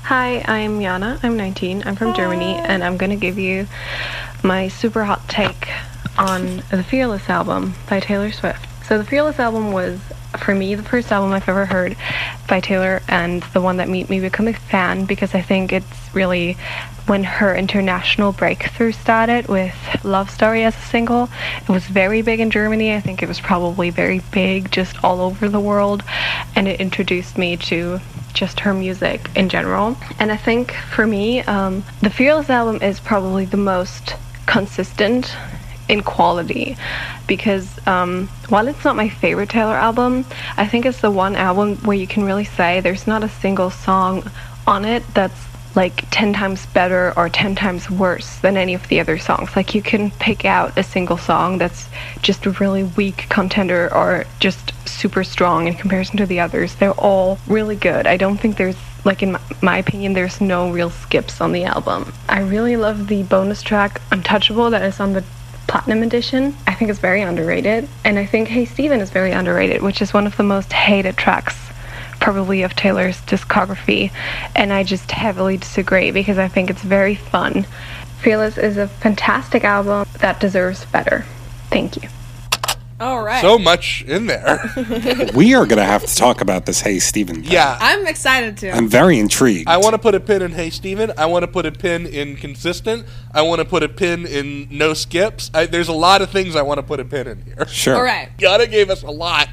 Hi, 0.04 0.44
I'm 0.46 0.80
Jana. 0.80 1.18
I'm 1.24 1.36
19. 1.36 1.82
I'm 1.84 1.96
from 1.96 2.14
Germany, 2.14 2.54
and 2.54 2.84
I'm 2.84 2.96
going 2.96 3.10
to 3.10 3.16
give 3.16 3.38
you 3.38 3.66
my 4.44 4.68
super 4.68 5.02
hot 5.02 5.28
take 5.28 5.68
on 6.16 6.62
the 6.70 6.84
Fearless 6.84 7.28
album 7.28 7.74
by 7.88 7.98
Taylor 7.98 8.30
Swift. 8.30 8.75
So 8.86 8.98
the 8.98 9.04
Fearless 9.04 9.40
album 9.40 9.72
was, 9.72 9.98
for 10.38 10.54
me, 10.54 10.76
the 10.76 10.82
first 10.84 11.10
album 11.10 11.32
I've 11.32 11.48
ever 11.48 11.66
heard 11.66 11.96
by 12.48 12.60
Taylor, 12.60 13.02
and 13.08 13.42
the 13.52 13.60
one 13.60 13.78
that 13.78 13.88
made 13.88 14.08
me 14.08 14.20
become 14.20 14.46
a 14.46 14.52
fan 14.52 15.06
because 15.06 15.34
I 15.34 15.42
think 15.42 15.72
it's 15.72 16.14
really 16.14 16.56
when 17.06 17.24
her 17.24 17.52
international 17.56 18.30
breakthrough 18.30 18.92
started 18.92 19.48
with 19.48 19.74
Love 20.04 20.30
Story 20.30 20.62
as 20.62 20.76
a 20.76 20.80
single. 20.80 21.28
It 21.62 21.68
was 21.68 21.84
very 21.86 22.22
big 22.22 22.38
in 22.38 22.52
Germany. 22.52 22.94
I 22.94 23.00
think 23.00 23.24
it 23.24 23.28
was 23.28 23.40
probably 23.40 23.90
very 23.90 24.20
big 24.30 24.70
just 24.70 25.02
all 25.02 25.20
over 25.20 25.48
the 25.48 25.58
world, 25.58 26.04
and 26.54 26.68
it 26.68 26.80
introduced 26.80 27.36
me 27.36 27.56
to 27.56 27.98
just 28.34 28.60
her 28.60 28.72
music 28.72 29.30
in 29.34 29.48
general. 29.48 29.96
And 30.20 30.30
I 30.30 30.36
think 30.36 30.70
for 30.70 31.08
me, 31.08 31.40
um, 31.40 31.82
the 32.02 32.10
Fearless 32.10 32.50
album 32.50 32.80
is 32.82 33.00
probably 33.00 33.46
the 33.46 33.56
most 33.56 34.14
consistent 34.46 35.34
in 35.88 36.02
quality 36.02 36.76
because 37.26 37.78
um, 37.86 38.28
while 38.48 38.66
it's 38.68 38.84
not 38.84 38.96
my 38.96 39.08
favorite 39.08 39.48
Taylor 39.48 39.76
album, 39.76 40.24
I 40.56 40.66
think 40.66 40.86
it's 40.86 41.00
the 41.00 41.10
one 41.10 41.36
album 41.36 41.76
where 41.78 41.96
you 41.96 42.06
can 42.06 42.24
really 42.24 42.44
say 42.44 42.80
there's 42.80 43.06
not 43.06 43.22
a 43.22 43.28
single 43.28 43.70
song 43.70 44.30
on 44.66 44.84
it 44.84 45.02
that's 45.14 45.46
like 45.76 46.08
10 46.10 46.32
times 46.32 46.64
better 46.66 47.12
or 47.16 47.28
10 47.28 47.54
times 47.54 47.90
worse 47.90 48.38
than 48.38 48.56
any 48.56 48.72
of 48.72 48.88
the 48.88 48.98
other 48.98 49.18
songs. 49.18 49.54
Like 49.54 49.74
you 49.74 49.82
can 49.82 50.10
pick 50.12 50.44
out 50.44 50.76
a 50.78 50.82
single 50.82 51.18
song 51.18 51.58
that's 51.58 51.88
just 52.22 52.46
a 52.46 52.50
really 52.52 52.82
weak 52.82 53.26
contender 53.28 53.92
or 53.94 54.24
just 54.40 54.72
super 54.88 55.22
strong 55.22 55.68
in 55.68 55.74
comparison 55.74 56.16
to 56.16 56.26
the 56.26 56.40
others. 56.40 56.74
They're 56.76 56.92
all 56.92 57.38
really 57.46 57.76
good. 57.76 58.06
I 58.06 58.16
don't 58.16 58.38
think 58.38 58.56
there's 58.56 58.76
like 59.04 59.22
in 59.22 59.32
my, 59.32 59.40
my 59.62 59.78
opinion 59.78 60.14
there's 60.14 60.40
no 60.40 60.70
real 60.70 60.90
skips 60.90 61.40
on 61.40 61.52
the 61.52 61.64
album. 61.64 62.12
I 62.28 62.40
really 62.40 62.76
love 62.76 63.06
the 63.06 63.22
bonus 63.22 63.62
track 63.62 64.00
Untouchable 64.10 64.70
that 64.70 64.82
is 64.82 64.98
on 64.98 65.12
the 65.12 65.24
Platinum 65.66 66.02
Edition. 66.02 66.56
I 66.66 66.74
think 66.74 66.90
it's 66.90 67.00
very 67.00 67.22
underrated. 67.22 67.88
And 68.04 68.18
I 68.18 68.26
think 68.26 68.48
Hey 68.48 68.64
Steven 68.64 69.00
is 69.00 69.10
very 69.10 69.32
underrated, 69.32 69.82
which 69.82 70.00
is 70.00 70.14
one 70.14 70.26
of 70.26 70.36
the 70.36 70.42
most 70.42 70.72
hated 70.72 71.16
tracks 71.16 71.56
probably 72.20 72.62
of 72.62 72.74
Taylor's 72.74 73.20
discography. 73.22 74.10
And 74.54 74.72
I 74.72 74.82
just 74.82 75.10
heavily 75.10 75.58
disagree 75.58 76.10
because 76.10 76.38
I 76.38 76.48
think 76.48 76.70
it's 76.70 76.82
very 76.82 77.14
fun. 77.14 77.66
Fearless 78.20 78.58
is 78.58 78.76
a 78.76 78.88
fantastic 78.88 79.64
album 79.64 80.06
that 80.18 80.40
deserves 80.40 80.84
better. 80.86 81.24
Thank 81.70 82.02
you. 82.02 82.08
All 82.98 83.22
right. 83.22 83.42
So 83.42 83.58
much 83.58 84.04
in 84.06 84.26
there. 84.26 84.58
we 85.34 85.54
are 85.54 85.66
going 85.66 85.78
to 85.78 85.84
have 85.84 86.04
to 86.06 86.14
talk 86.14 86.40
about 86.40 86.64
this 86.64 86.80
Hey 86.80 86.98
Steven 86.98 87.42
thing. 87.42 87.52
yeah. 87.52 87.76
I'm 87.80 88.06
excited 88.06 88.56
to. 88.58 88.70
I'm 88.70 88.88
very 88.88 89.18
intrigued. 89.18 89.68
I 89.68 89.76
want 89.76 89.94
to 89.94 89.98
put 89.98 90.14
a 90.14 90.20
pin 90.20 90.40
in 90.42 90.52
Hey 90.52 90.70
Steven. 90.70 91.12
I 91.18 91.26
want 91.26 91.42
to 91.42 91.48
put 91.48 91.66
a 91.66 91.72
pin 91.72 92.06
in 92.06 92.36
consistent. 92.36 93.06
I 93.32 93.42
want 93.42 93.58
to 93.60 93.64
put 93.66 93.82
a 93.82 93.88
pin 93.88 94.26
in 94.26 94.68
no 94.70 94.94
skips. 94.94 95.50
I, 95.52 95.66
there's 95.66 95.88
a 95.88 95.92
lot 95.92 96.22
of 96.22 96.30
things 96.30 96.56
I 96.56 96.62
want 96.62 96.78
to 96.78 96.82
put 96.82 97.00
a 97.00 97.04
pin 97.04 97.26
in 97.26 97.42
here. 97.42 97.66
Sure. 97.68 97.96
All 97.96 98.02
right. 98.02 98.30
Yana 98.38 98.70
gave 98.70 98.88
us 98.88 99.02
a 99.02 99.10
lot 99.10 99.48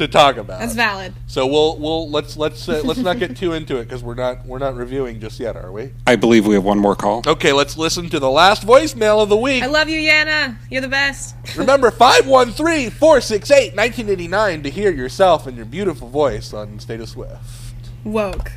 to 0.00 0.08
talk 0.08 0.36
about. 0.36 0.60
That's 0.60 0.74
valid. 0.74 1.12
So 1.26 1.46
we'll 1.46 1.78
we'll 1.78 2.10
let's 2.10 2.36
let's 2.36 2.68
uh, 2.68 2.82
let's 2.84 3.00
not 3.00 3.18
get 3.18 3.36
too 3.36 3.52
into 3.52 3.76
it 3.76 3.84
because 3.84 4.02
we're 4.02 4.14
not 4.14 4.44
we're 4.46 4.58
not 4.58 4.74
reviewing 4.74 5.20
just 5.20 5.38
yet, 5.38 5.56
are 5.56 5.70
we? 5.70 5.92
I 6.06 6.16
believe 6.16 6.46
we 6.46 6.54
have 6.54 6.64
one 6.64 6.78
more 6.78 6.96
call. 6.96 7.22
Okay, 7.26 7.52
let's 7.52 7.76
listen 7.76 8.08
to 8.10 8.18
the 8.18 8.30
last 8.30 8.66
voicemail 8.66 9.22
of 9.22 9.28
the 9.28 9.36
week. 9.36 9.62
I 9.62 9.66
love 9.66 9.88
you, 9.88 10.00
Yana. 10.00 10.56
You're 10.70 10.80
the 10.80 10.88
best. 10.88 11.36
Remember 11.56 11.90
513-468-1989 12.00 14.62
to 14.62 14.70
hear 14.70 14.90
yourself 14.90 15.46
and 15.46 15.56
your 15.56 15.66
beautiful 15.66 16.08
voice 16.08 16.52
on 16.52 16.78
State 16.80 17.00
of 17.00 17.08
Swift. 17.08 17.38
Woke. 18.04 18.50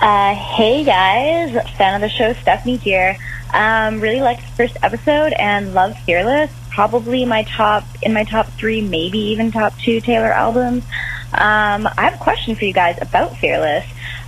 Uh, 0.00 0.34
hey 0.34 0.84
guys, 0.84 1.50
fan 1.76 1.96
of 1.96 2.00
the 2.02 2.08
show, 2.08 2.32
Stephanie 2.34 2.76
here. 2.76 3.16
Um, 3.52 4.00
really 4.00 4.20
liked 4.20 4.42
the 4.42 4.52
first 4.52 4.76
episode 4.82 5.32
and 5.32 5.74
love 5.74 5.98
Fearless. 6.00 6.52
Probably 6.78 7.24
my 7.24 7.42
top 7.42 7.82
in 8.02 8.12
my 8.12 8.22
top 8.22 8.46
three, 8.52 8.80
maybe 8.80 9.18
even 9.18 9.50
top 9.50 9.76
two 9.80 10.00
Taylor 10.00 10.30
albums. 10.30 10.84
Um, 11.32 11.88
I 11.88 12.02
have 12.02 12.14
a 12.14 12.18
question 12.18 12.54
for 12.54 12.66
you 12.66 12.72
guys 12.72 12.96
about 13.02 13.36
Fearless. 13.38 13.84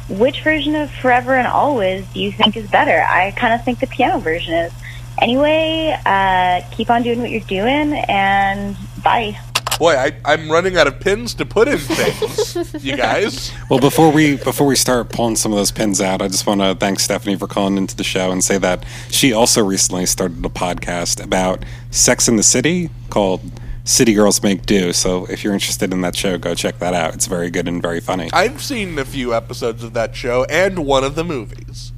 Which 0.09 0.43
version 0.43 0.75
of 0.75 0.91
Forever 0.91 1.37
and 1.37 1.47
Always 1.47 2.05
do 2.09 2.19
you 2.19 2.33
think 2.33 2.57
is 2.57 2.69
better? 2.69 3.07
I 3.09 3.31
kind 3.31 3.55
of 3.55 3.65
think 3.65 3.79
the 3.79 3.87
piano 3.87 4.19
version 4.19 4.53
is. 4.53 4.73
Anyway, 5.23 5.97
uh, 6.05 6.63
keep 6.73 6.91
on 6.91 7.05
doing 7.05 7.21
what 7.21 7.31
you're 7.31 7.41
doing, 7.43 7.95
and 7.95 8.77
bye. 9.05 9.39
Boy, 9.81 9.97
I, 9.97 10.13
I'm 10.27 10.53
running 10.53 10.77
out 10.77 10.87
of 10.87 11.01
pins 11.01 11.33
to 11.37 11.47
put 11.47 11.67
in 11.67 11.79
things, 11.79 12.85
you 12.85 12.99
guys. 12.99 13.51
Well, 13.71 13.81
before 13.81 14.13
we 14.13 14.37
before 14.37 14.67
we 14.67 14.77
start 14.77 15.09
pulling 15.09 15.37
some 15.37 15.53
of 15.53 15.57
those 15.57 15.73
pins 15.73 16.03
out, 16.03 16.21
I 16.21 16.29
just 16.29 16.47
want 16.47 16.61
to 16.61 16.75
thank 16.75 17.01
Stephanie 17.01 17.35
for 17.35 17.47
calling 17.47 17.79
into 17.79 17.97
the 17.97 18.05
show 18.05 18.31
and 18.31 18.45
say 18.45 18.59
that 18.59 18.85
she 19.09 19.33
also 19.33 19.65
recently 19.65 20.05
started 20.05 20.45
a 20.45 20.51
podcast 20.51 21.25
about 21.25 21.65
Sex 21.91 22.29
in 22.29 22.37
the 22.37 22.43
City 22.43 22.91
called 23.09 23.41
City 23.85 24.13
Girls 24.13 24.43
Make 24.43 24.67
Do. 24.67 24.93
So 24.93 25.25
if 25.31 25.43
you're 25.43 25.55
interested 25.55 25.95
in 25.95 26.03
that 26.03 26.15
show, 26.15 26.37
go 26.37 26.55
check 26.55 26.79
that 26.81 26.93
out. 26.93 27.15
It's 27.15 27.27
very 27.27 27.49
good 27.49 27.67
and 27.67 27.81
very 27.81 28.01
funny. 28.01 28.29
I've 28.35 28.63
seen 28.63 28.99
a 28.99 29.07
few 29.07 29.33
episodes 29.33 29.83
of 29.83 29.95
that 29.95 30.15
show 30.15 30.45
and 30.51 30.85
one 30.85 31.05
of 31.05 31.15
the 31.15 31.25
movies. 31.25 31.93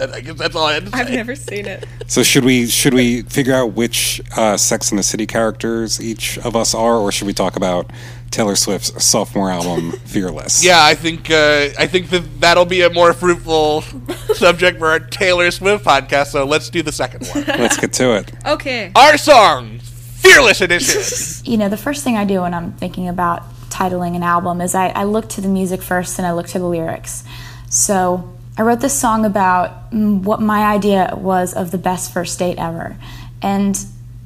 That, 0.00 0.14
I 0.14 0.20
guess 0.20 0.36
that's 0.36 0.56
all 0.56 0.66
I 0.66 0.74
had 0.74 0.86
to 0.86 0.90
say. 0.90 0.98
I've 0.98 1.10
never 1.10 1.36
seen 1.36 1.66
it. 1.66 1.86
So 2.06 2.22
should 2.22 2.44
we 2.44 2.66
should 2.66 2.94
we 2.94 3.22
figure 3.22 3.54
out 3.54 3.72
which 3.74 4.20
uh, 4.36 4.56
Sex 4.56 4.90
in 4.90 4.96
the 4.96 5.02
City 5.02 5.26
characters 5.26 6.00
each 6.00 6.38
of 6.38 6.56
us 6.56 6.74
are, 6.74 6.96
or 6.96 7.12
should 7.12 7.26
we 7.26 7.34
talk 7.34 7.56
about 7.56 7.90
Taylor 8.30 8.56
Swift's 8.56 9.04
sophomore 9.04 9.50
album 9.50 9.92
Fearless? 10.04 10.64
Yeah, 10.64 10.82
I 10.82 10.94
think 10.94 11.30
uh, 11.30 11.68
I 11.78 11.86
think 11.86 12.10
that 12.10 12.40
that'll 12.40 12.64
be 12.64 12.82
a 12.82 12.90
more 12.90 13.12
fruitful 13.12 13.82
subject 14.34 14.78
for 14.78 14.88
our 14.88 15.00
Taylor 15.00 15.50
Swift 15.50 15.84
podcast. 15.84 16.28
So 16.28 16.44
let's 16.44 16.70
do 16.70 16.82
the 16.82 16.92
second 16.92 17.26
one. 17.28 17.44
Let's 17.60 17.76
get 17.76 17.92
to 17.94 18.16
it. 18.16 18.32
Okay. 18.46 18.92
Our 18.96 19.18
song, 19.18 19.78
Fearless 19.80 20.60
Edition. 20.60 21.02
You 21.50 21.56
know, 21.56 21.68
the 21.68 21.76
first 21.76 22.04
thing 22.04 22.16
I 22.16 22.24
do 22.24 22.42
when 22.42 22.54
I'm 22.54 22.72
thinking 22.74 23.08
about 23.08 23.42
titling 23.70 24.14
an 24.14 24.22
album 24.22 24.60
is 24.60 24.74
I, 24.74 24.88
I 24.88 25.04
look 25.04 25.28
to 25.30 25.40
the 25.40 25.48
music 25.48 25.82
first 25.82 26.18
and 26.18 26.26
I 26.26 26.32
look 26.32 26.46
to 26.48 26.58
the 26.60 26.66
lyrics. 26.66 27.24
So 27.70 28.30
I 28.60 28.62
wrote 28.62 28.80
this 28.80 29.00
song 29.00 29.24
about 29.24 29.90
mm, 29.90 30.22
what 30.22 30.42
my 30.42 30.64
idea 30.64 31.14
was 31.16 31.54
of 31.54 31.70
the 31.70 31.78
best 31.78 32.12
first 32.12 32.38
date 32.38 32.58
ever. 32.58 32.94
And, 33.40 33.74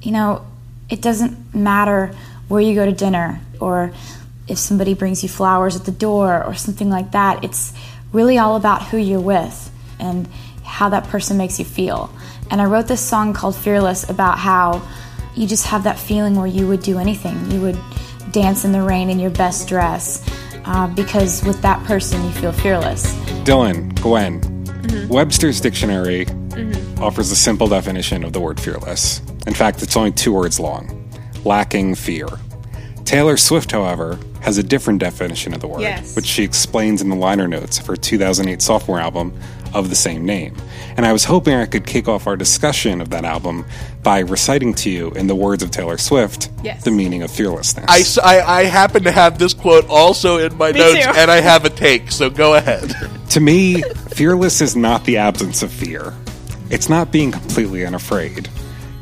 you 0.03 0.11
know, 0.11 0.45
it 0.91 1.01
doesn't 1.01 1.55
matter 1.55 2.13
where 2.49 2.61
you 2.61 2.75
go 2.75 2.85
to 2.85 2.91
dinner 2.91 3.41
or 3.61 3.93
if 4.49 4.59
somebody 4.59 4.95
brings 4.95 5.23
you 5.23 5.29
flowers 5.29 5.77
at 5.77 5.85
the 5.85 5.93
door 5.93 6.43
or 6.43 6.55
something 6.55 6.91
like 6.91 7.13
that. 7.13 7.45
It's 7.45 7.75
really 8.13 8.37
all 8.37 8.57
about 8.57 8.83
who 8.89 8.97
you're 8.97 9.21
with 9.21 9.71
and 10.01 10.27
how 10.65 10.89
that 10.89 11.05
person 11.05 11.37
makes 11.37 11.61
you 11.61 11.65
feel. 11.65 12.13
And 12.51 12.61
I 12.61 12.65
wrote 12.65 12.89
this 12.89 13.01
song 13.01 13.35
called 13.35 13.55
Fearless 13.55 14.11
about 14.11 14.41
how 14.41 14.83
you 15.37 15.47
just 15.47 15.69
have 15.69 15.85
that 15.85 15.97
feeling 15.97 16.35
where 16.35 16.49
you 16.49 16.67
would 16.67 16.83
do 16.83 16.99
anything. 16.99 17.53
You 17.53 17.61
would 17.61 17.79
dance 18.33 18.65
in 18.65 18.73
the 18.73 18.83
rain 18.83 19.11
in 19.11 19.21
your 19.21 19.31
best 19.31 19.69
dress 19.69 20.29
uh, 20.65 20.87
because 20.89 21.45
with 21.45 21.61
that 21.63 21.83
person 21.85 22.25
you 22.25 22.31
feel 22.33 22.53
fearless. 22.53 23.15
Dylan, 23.45 23.95
Gwen, 24.01 25.09
Webster's 25.09 25.61
Dictionary 25.61 26.27
offers 27.01 27.31
a 27.31 27.37
simple 27.37 27.69
definition 27.69 28.25
of 28.25 28.33
the 28.33 28.41
word 28.41 28.61
fearless. 28.61 29.21
In 29.47 29.55
fact, 29.55 29.83
it's 29.83 29.97
only 29.97 30.13
two 30.13 30.33
words 30.33 30.59
long 30.61 31.01
lacking 31.45 31.95
fear. 31.95 32.27
Taylor 33.05 33.37
Swift, 33.37 33.71
however, 33.73 34.19
has 34.41 34.59
a 34.59 34.63
different 34.63 35.01
definition 35.01 35.55
of 35.55 35.61
the 35.61 35.67
word, 35.69 35.81
Yes. 35.83 36.17
which 36.17 36.27
she 36.27 36.43
explains 36.43 37.01
in 37.03 37.09
the 37.09 37.17
liner 37.17 37.47
notes 37.49 37.79
of 37.79 37.87
her 37.87 37.97
2008 37.97 38.61
sophomore 38.63 38.99
album 39.01 39.33
of 39.75 39.91
the 39.91 39.95
same 39.97 40.25
name. 40.25 40.55
And 40.97 41.05
I 41.05 41.13
was 41.13 41.25
hoping 41.25 41.55
I 41.55 41.67
could 41.67 41.87
kick 41.87 42.09
off 42.09 42.27
our 42.27 42.37
discussion 42.37 43.01
of 43.01 43.11
that 43.11 43.25
album 43.25 43.67
by 44.03 44.21
reciting 44.21 44.75
to 44.75 44.91
you, 44.91 45.11
in 45.13 45.27
the 45.27 45.35
words 45.35 45.63
of 45.63 45.71
Taylor 45.71 45.99
Swift, 45.99 46.49
Yes. 46.63 46.85
the 46.85 46.91
meaning 46.91 47.23
of 47.23 47.31
fearlessness. 47.31 48.19
I 48.23 48.65
happen 48.65 49.05
to 49.05 49.11
have 49.13 49.39
this 49.39 49.53
quote 49.55 49.89
also 49.89 50.39
in 50.39 50.57
my 50.57 50.73
Me 50.73 50.79
notes, 50.81 51.05
too. 51.05 51.13
and 51.17 51.31
I 51.31 51.41
have 51.41 51.65
a 51.65 51.71
take. 51.71 52.11
So 52.11 52.31
go 52.31 52.55
ahead. 52.55 52.95
To 53.35 53.41
me, 53.41 53.83
fearless 54.11 54.61
is 54.61 54.77
not 54.77 55.05
the 55.07 55.17
absence 55.17 55.65
of 55.65 55.73
fear. 55.73 56.15
It's 56.71 56.89
not 56.89 57.11
being 57.11 57.33
completely 57.33 57.85
unafraid. 57.85 58.49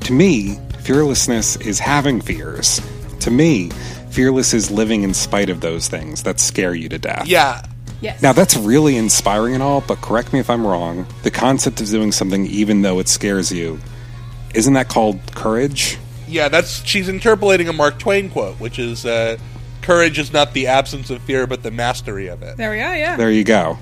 To 0.05 0.13
me, 0.15 0.59
fearlessness 0.81 1.57
is 1.57 1.79
having 1.79 2.19
fears. 2.23 2.81
To 3.23 3.31
me, 3.31 3.71
fearless 4.11 4.53
is 4.53 4.71
living 4.71 5.03
in 5.03 5.15
spite 5.15 5.49
of 5.51 5.61
those 5.61 5.89
things 5.89 6.23
that 6.25 6.41
scare 6.41 6.75
you 6.75 6.89
to 6.89 6.99
death. 6.99 7.27
yeah, 7.27 7.65
Yes. 8.01 8.21
Now, 8.21 8.33
that's 8.33 8.57
really 8.57 8.97
inspiring 8.97 9.55
and 9.55 9.63
all, 9.63 9.81
but 9.81 10.01
correct 10.01 10.33
me 10.33 10.41
if 10.41 10.51
I'm 10.51 10.67
wrong. 10.67 11.07
The 11.23 11.31
concept 11.31 11.81
of 11.81 11.89
doing 11.89 12.11
something 12.11 12.47
even 12.47 12.83
though 12.83 12.99
it 12.99 13.07
scares 13.07 13.53
you, 13.53 13.79
isn't 14.55 14.75
that 14.75 14.89
called 14.89 15.21
courage? 15.37 15.99
yeah. 16.27 16.49
That's 16.49 16.85
she's 16.85 17.09
interpolating 17.09 17.69
a 17.69 17.73
Mark 17.73 18.01
Twain 18.01 18.29
quote, 18.29 18.59
which 18.59 18.79
is 18.81 19.07
uh, 19.07 19.37
"Courage 19.83 20.19
is 20.19 20.33
not 20.33 20.53
the 20.53 20.67
absence 20.67 21.11
of 21.11 21.23
fear, 21.23 21.47
but 21.47 21.63
the 21.63 21.71
mastery 21.71 22.27
of 22.27 22.43
it." 22.43 22.57
There 22.57 22.73
we 22.73 22.81
are, 22.81 22.97
Yeah. 22.97 23.17
There 23.17 23.31
you 23.31 23.45
go. 23.45 23.79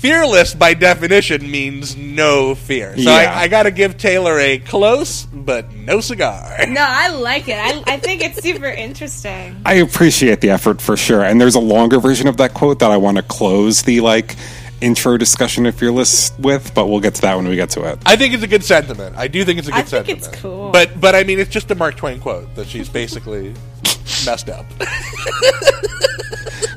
Fearless, 0.00 0.54
by 0.54 0.74
definition, 0.74 1.50
means 1.50 1.96
no 1.96 2.54
fear. 2.54 2.94
So 2.96 3.02
Yeah. 3.02 3.12
I, 3.34 3.42
I 3.42 3.48
got 3.48 3.64
to 3.64 3.70
give 3.70 3.96
Taylor 3.96 4.38
a 4.38 4.58
close 4.58 5.24
but 5.32 5.72
no 5.72 6.00
cigar. 6.00 6.56
No, 6.68 6.84
I 6.86 7.08
like 7.08 7.48
it. 7.48 7.56
I, 7.58 7.82
I 7.94 7.96
think 7.98 8.22
it's 8.22 8.42
super 8.42 8.66
interesting. 8.66 9.60
I 9.66 9.74
appreciate 9.74 10.40
the 10.40 10.50
effort 10.50 10.80
for 10.82 10.96
sure. 10.96 11.22
And 11.24 11.40
there's 11.40 11.54
a 11.54 11.60
longer 11.60 11.98
version 11.98 12.26
of 12.28 12.36
that 12.38 12.52
quote 12.54 12.78
that 12.80 12.90
I 12.90 12.96
want 12.98 13.16
to 13.16 13.22
close 13.22 13.82
the 13.82 14.00
like 14.00 14.36
intro 14.82 15.16
discussion 15.16 15.64
of 15.66 15.74
Fearless 15.74 16.32
with, 16.38 16.74
but 16.74 16.86
we'll 16.88 17.00
get 17.00 17.14
to 17.14 17.22
that 17.22 17.34
when 17.36 17.48
we 17.48 17.56
get 17.56 17.70
to 17.70 17.82
it. 17.90 17.98
I 18.04 18.16
think 18.16 18.34
it's 18.34 18.42
a 18.42 18.46
good 18.48 18.62
sentiment. 18.64 19.16
I 19.16 19.26
do 19.28 19.44
think 19.44 19.58
it's 19.58 19.68
a 19.68 19.70
good 19.70 19.78
I 19.78 19.82
think 19.82 20.06
sentiment. 20.06 20.26
it's 20.34 20.40
cool. 20.42 20.70
But 20.72 21.00
but 21.00 21.14
I 21.14 21.24
mean, 21.24 21.38
it's 21.40 21.50
just 21.50 21.70
a 21.70 21.74
Mark 21.74 21.96
Twain 21.96 22.20
quote 22.20 22.54
that 22.56 22.66
she's 22.68 22.88
basically 22.88 23.54
messed 24.26 24.50
up. 24.50 24.66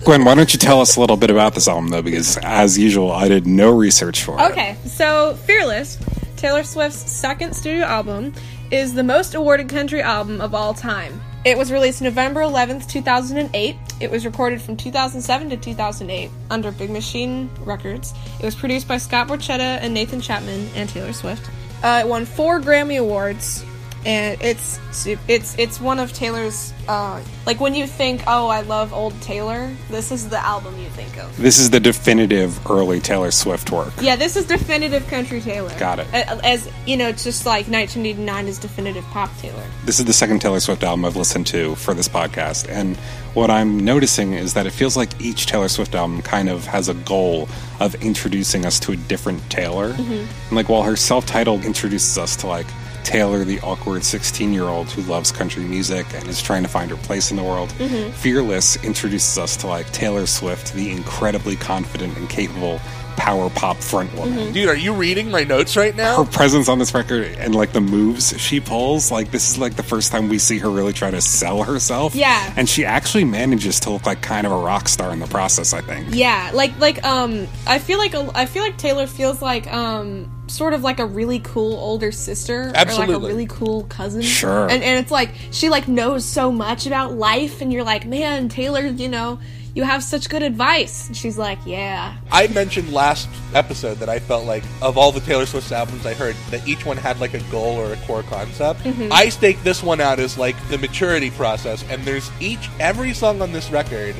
Gwen, 0.10 0.26
why 0.26 0.34
don't 0.34 0.52
you 0.52 0.58
tell 0.58 0.82
us 0.82 0.96
a 0.96 1.00
little 1.00 1.18
bit 1.18 1.30
about 1.30 1.54
this 1.54 1.68
album, 1.68 1.90
though? 1.90 2.02
Because 2.02 2.36
as 2.38 2.80
usual, 2.80 3.12
I 3.12 3.28
did 3.28 3.46
no 3.46 3.70
research 3.70 4.24
for 4.24 4.40
it. 4.40 4.52
Okay, 4.52 4.76
so 4.84 5.36
Fearless, 5.46 6.00
Taylor 6.36 6.64
Swift's 6.64 7.12
second 7.12 7.54
studio 7.56 7.86
album, 7.86 8.34
is 8.72 8.96
the 8.96 9.04
most 9.04 9.36
awarded 9.36 9.70
country 9.70 10.02
album 10.02 10.42
of 10.42 10.56
all 10.56 10.74
time. 10.74 11.22
It 11.46 11.60
was 11.60 11.72
released 11.72 12.02
November 12.02 12.40
11th, 12.40 12.90
2008. 12.90 13.76
It 14.00 14.10
was 14.10 14.26
recorded 14.26 14.64
from 14.64 14.78
2007 14.78 15.52
to 15.52 15.58
2008 15.58 16.32
under 16.50 16.72
Big 16.72 16.90
Machine 16.90 17.48
Records. 17.60 18.16
It 18.40 18.46
was 18.46 18.56
produced 18.56 18.88
by 18.88 18.98
Scott 18.98 19.28
Borchetta 19.28 19.78
and 19.80 19.94
Nathan 19.94 20.22
Chapman 20.22 20.72
and 20.74 20.90
Taylor 20.90 21.14
Swift. 21.14 21.48
Uh, 21.84 22.02
it 22.04 22.08
won 22.08 22.26
four 22.26 22.60
Grammy 22.60 23.00
Awards, 23.00 23.64
and 24.06 24.42
it's 24.42 24.80
it's 25.28 25.58
it's 25.58 25.82
one 25.82 26.00
of 26.00 26.14
Taylor's 26.14 26.74
uh, 26.88 27.22
like 27.46 27.60
when 27.60 27.76
you 27.76 27.86
think, 27.86 28.24
oh, 28.28 28.48
I 28.48 28.62
love 28.62 28.94
old 28.94 29.20
Taylor, 29.22 29.70
this 29.90 30.12
is 30.12 30.30
the 30.30 30.40
album 30.44 30.78
you 30.80 30.90
think 30.90 31.18
of. 31.18 31.36
This 31.38 31.60
is 31.60 31.70
the 31.70 31.80
definitive 31.80 32.66
early 32.70 33.00
Taylor 33.00 33.32
Swift 33.32 33.72
work. 33.72 33.94
Yeah, 34.02 34.16
this 34.16 34.36
is 34.36 34.46
definitive 34.46 35.06
country 35.08 35.42
Taylor. 35.42 35.72
Got 35.78 36.00
it. 36.00 36.08
As 36.14 36.70
you 36.86 36.98
know, 36.98 37.10
it's 37.10 37.24
just 37.24 37.46
like 37.46 37.68
1989 37.68 38.48
is 38.48 38.58
definitive 38.58 39.04
pop 39.06 39.36
Taylor. 39.38 39.64
This 39.86 40.00
is 40.00 40.06
the 40.06 40.14
second 40.14 40.40
Taylor 40.40 40.60
Swift 40.60 40.84
album 40.84 41.06
I've 41.06 41.16
listened 41.16 41.48
to 41.48 41.76
for 41.76 41.94
this 41.94 42.08
podcast, 42.08 42.70
and 42.70 42.98
what 43.34 43.52
I'm 43.52 43.80
noticing 43.80 44.34
is 44.34 44.54
that 44.56 44.66
it 44.66 44.72
feels 44.72 44.98
like 44.98 45.22
each 45.22 45.46
Taylor 45.46 45.68
Swift 45.68 45.94
album 45.94 46.22
kind 46.22 46.50
of 46.50 46.66
has 46.66 46.90
a 46.90 46.94
goal 46.94 47.48
of 47.80 47.96
introducing 47.96 48.66
us 48.66 48.80
to 48.82 48.94
a 48.94 48.96
different 48.96 49.48
Taylor. 49.50 49.96
And 49.98 50.28
like 50.52 50.70
while 50.70 50.84
her 50.84 50.96
self-titled 50.96 51.64
introduces 51.64 52.18
us 52.18 52.36
to 52.38 52.48
like 52.48 52.66
Taylor, 53.04 53.44
the 53.44 53.60
awkward 53.62 54.04
16 54.04 54.54
year 54.54 54.64
old 54.64 54.90
who 54.90 55.02
loves 55.04 55.32
country 55.32 55.64
music 55.64 56.06
and 56.14 56.28
is 56.28 56.42
trying 56.42 56.64
to 56.64 56.70
find 56.70 56.92
her 56.92 56.98
place 56.98 57.32
in 57.32 57.38
the 57.38 57.44
world. 57.44 57.72
Fearless 57.72 58.84
introduces 58.84 59.38
us 59.38 59.58
to 59.58 59.68
like 59.68 59.92
Taylor 59.92 60.26
Swift, 60.26 60.74
the 60.74 60.92
incredibly 60.92 61.56
confident 61.56 62.18
and 62.18 62.30
capable 62.30 62.80
power 63.20 63.50
pop 63.50 63.76
front 63.78 64.14
woman. 64.16 64.54
Dude, 64.54 64.70
are 64.70 64.76
you 64.76 64.94
reading 64.94 65.30
my 65.30 65.44
notes 65.44 65.76
right 65.76 65.94
now? 65.94 66.24
Her 66.24 66.32
presence 66.32 66.70
on 66.70 66.80
this 66.80 66.94
record 66.94 67.26
and 67.38 67.54
like 67.54 67.74
the 67.74 67.82
moves 67.82 68.40
she 68.40 68.62
pulls, 68.62 69.12
like 69.12 69.30
this 69.32 69.52
is 69.52 69.58
like 69.58 69.76
the 69.76 69.84
first 69.84 70.12
time 70.12 70.30
we 70.30 70.40
see 70.40 70.58
her 70.60 70.70
really 70.70 70.94
try 70.94 71.12
to 71.12 71.20
sell 71.20 71.64
herself. 71.64 72.16
Yeah. 72.16 72.54
And 72.56 72.70
she 72.70 72.86
actually 72.86 73.26
manages 73.26 73.82
to 73.82 73.90
look 73.90 74.06
like 74.06 74.22
kind 74.22 74.48
of 74.48 74.54
a 74.54 74.58
rock 74.58 74.88
star 74.88 75.12
in 75.12 75.20
the 75.20 75.28
process, 75.28 75.74
I 75.74 75.82
think. 75.82 76.16
Yeah, 76.16 76.52
like 76.54 76.80
like 76.80 77.04
um, 77.04 77.48
I 77.68 77.80
feel 77.80 77.98
like 77.98 78.14
a, 78.14 78.32
I 78.34 78.46
feel 78.46 78.64
like 78.64 78.78
Taylor 78.78 79.06
feels 79.06 79.42
like 79.42 79.72
um, 79.72 80.32
sort 80.50 80.74
of 80.74 80.84
like 80.84 81.00
a 81.00 81.06
really 81.06 81.40
cool 81.40 81.78
older 81.78 82.12
sister 82.12 82.70
or 82.70 82.74
like 82.74 83.10
a 83.10 83.20
really 83.20 83.48
cool 83.48 83.84
cousin. 83.84 84.22
Sure. 84.22 84.64
And 84.64 84.84
and 84.84 85.00
it's 85.00 85.12
like 85.12 85.32
she 85.52 85.70
like 85.70 85.88
knows 85.88 86.26
so 86.26 86.52
much 86.52 86.86
about 86.86 87.14
life, 87.14 87.62
and 87.62 87.72
you're 87.72 87.84
like, 87.84 88.06
man, 88.06 88.50
Taylor, 88.50 88.86
you 88.86 89.10
know. 89.10 89.40
You 89.76 89.84
have 89.84 90.04
such 90.04 90.30
good 90.30 90.42
advice. 90.42 91.08
And 91.08 91.16
she's 91.16 91.38
like, 91.38 91.60
yeah. 91.64 92.18
I 92.32 92.48
mentioned 92.48 92.92
last 92.92 93.30
episode 93.54 94.00
that 94.00 94.10
I 94.10 94.18
felt 94.18 94.46
like 94.46 94.64
of 94.82 94.98
all 94.98 95.12
the 95.12 95.20
Taylor 95.20 95.46
Swift 95.46 95.72
albums 95.72 96.08
I 96.08 96.16
heard, 96.16 96.36
that 96.50 96.68
each 96.68 96.88
one 96.88 96.98
had 96.98 97.20
like 97.20 97.36
a 97.36 97.40
goal 97.52 97.78
or 97.78 97.94
a 97.94 97.96
core 97.98 98.24
concept. 98.24 98.80
Mm-hmm. 98.82 99.14
I 99.14 99.30
stake 99.30 99.62
this 99.62 99.84
one 99.84 100.02
out 100.02 100.20
as 100.20 100.40
like 100.40 100.56
the 100.70 100.80
maturity 100.80 101.30
process, 101.30 101.86
and 101.88 102.04
there's 102.04 102.32
each 102.42 102.68
every 102.80 103.14
song 103.14 103.44
on 103.44 103.52
this 103.52 103.70
record. 103.70 104.16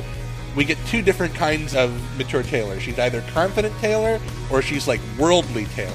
We 0.54 0.64
get 0.64 0.78
two 0.86 1.02
different 1.02 1.34
kinds 1.34 1.74
of 1.74 1.92
mature 2.16 2.44
Taylor. 2.44 2.78
She's 2.78 2.98
either 2.98 3.20
confident 3.32 3.76
Taylor 3.80 4.20
or 4.52 4.62
she's 4.62 4.86
like 4.86 5.00
worldly 5.18 5.66
Taylor. 5.66 5.92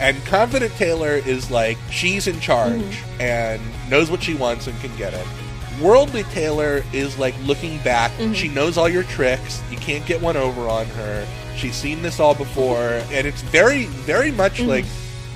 And 0.00 0.16
confident 0.26 0.72
Taylor 0.74 1.12
is 1.12 1.50
like 1.50 1.76
she's 1.90 2.26
in 2.26 2.38
charge 2.40 2.72
mm-hmm. 2.72 3.20
and 3.20 3.62
knows 3.90 4.10
what 4.10 4.22
she 4.22 4.34
wants 4.34 4.66
and 4.66 4.78
can 4.80 4.96
get 4.96 5.12
it. 5.14 5.26
Worldly 5.82 6.24
Taylor 6.24 6.84
is 6.92 7.18
like 7.18 7.34
looking 7.44 7.78
back. 7.82 8.10
Mm-hmm. 8.12 8.32
She 8.32 8.48
knows 8.48 8.76
all 8.76 8.88
your 8.88 9.04
tricks. 9.04 9.62
You 9.70 9.76
can't 9.78 10.04
get 10.06 10.20
one 10.20 10.36
over 10.36 10.68
on 10.68 10.86
her. 10.86 11.26
She's 11.56 11.74
seen 11.74 12.02
this 12.02 12.20
all 12.20 12.34
before, 12.34 13.00
and 13.10 13.26
it's 13.26 13.42
very, 13.42 13.86
very 13.86 14.30
much 14.30 14.58
mm-hmm. 14.58 14.68
like 14.68 14.84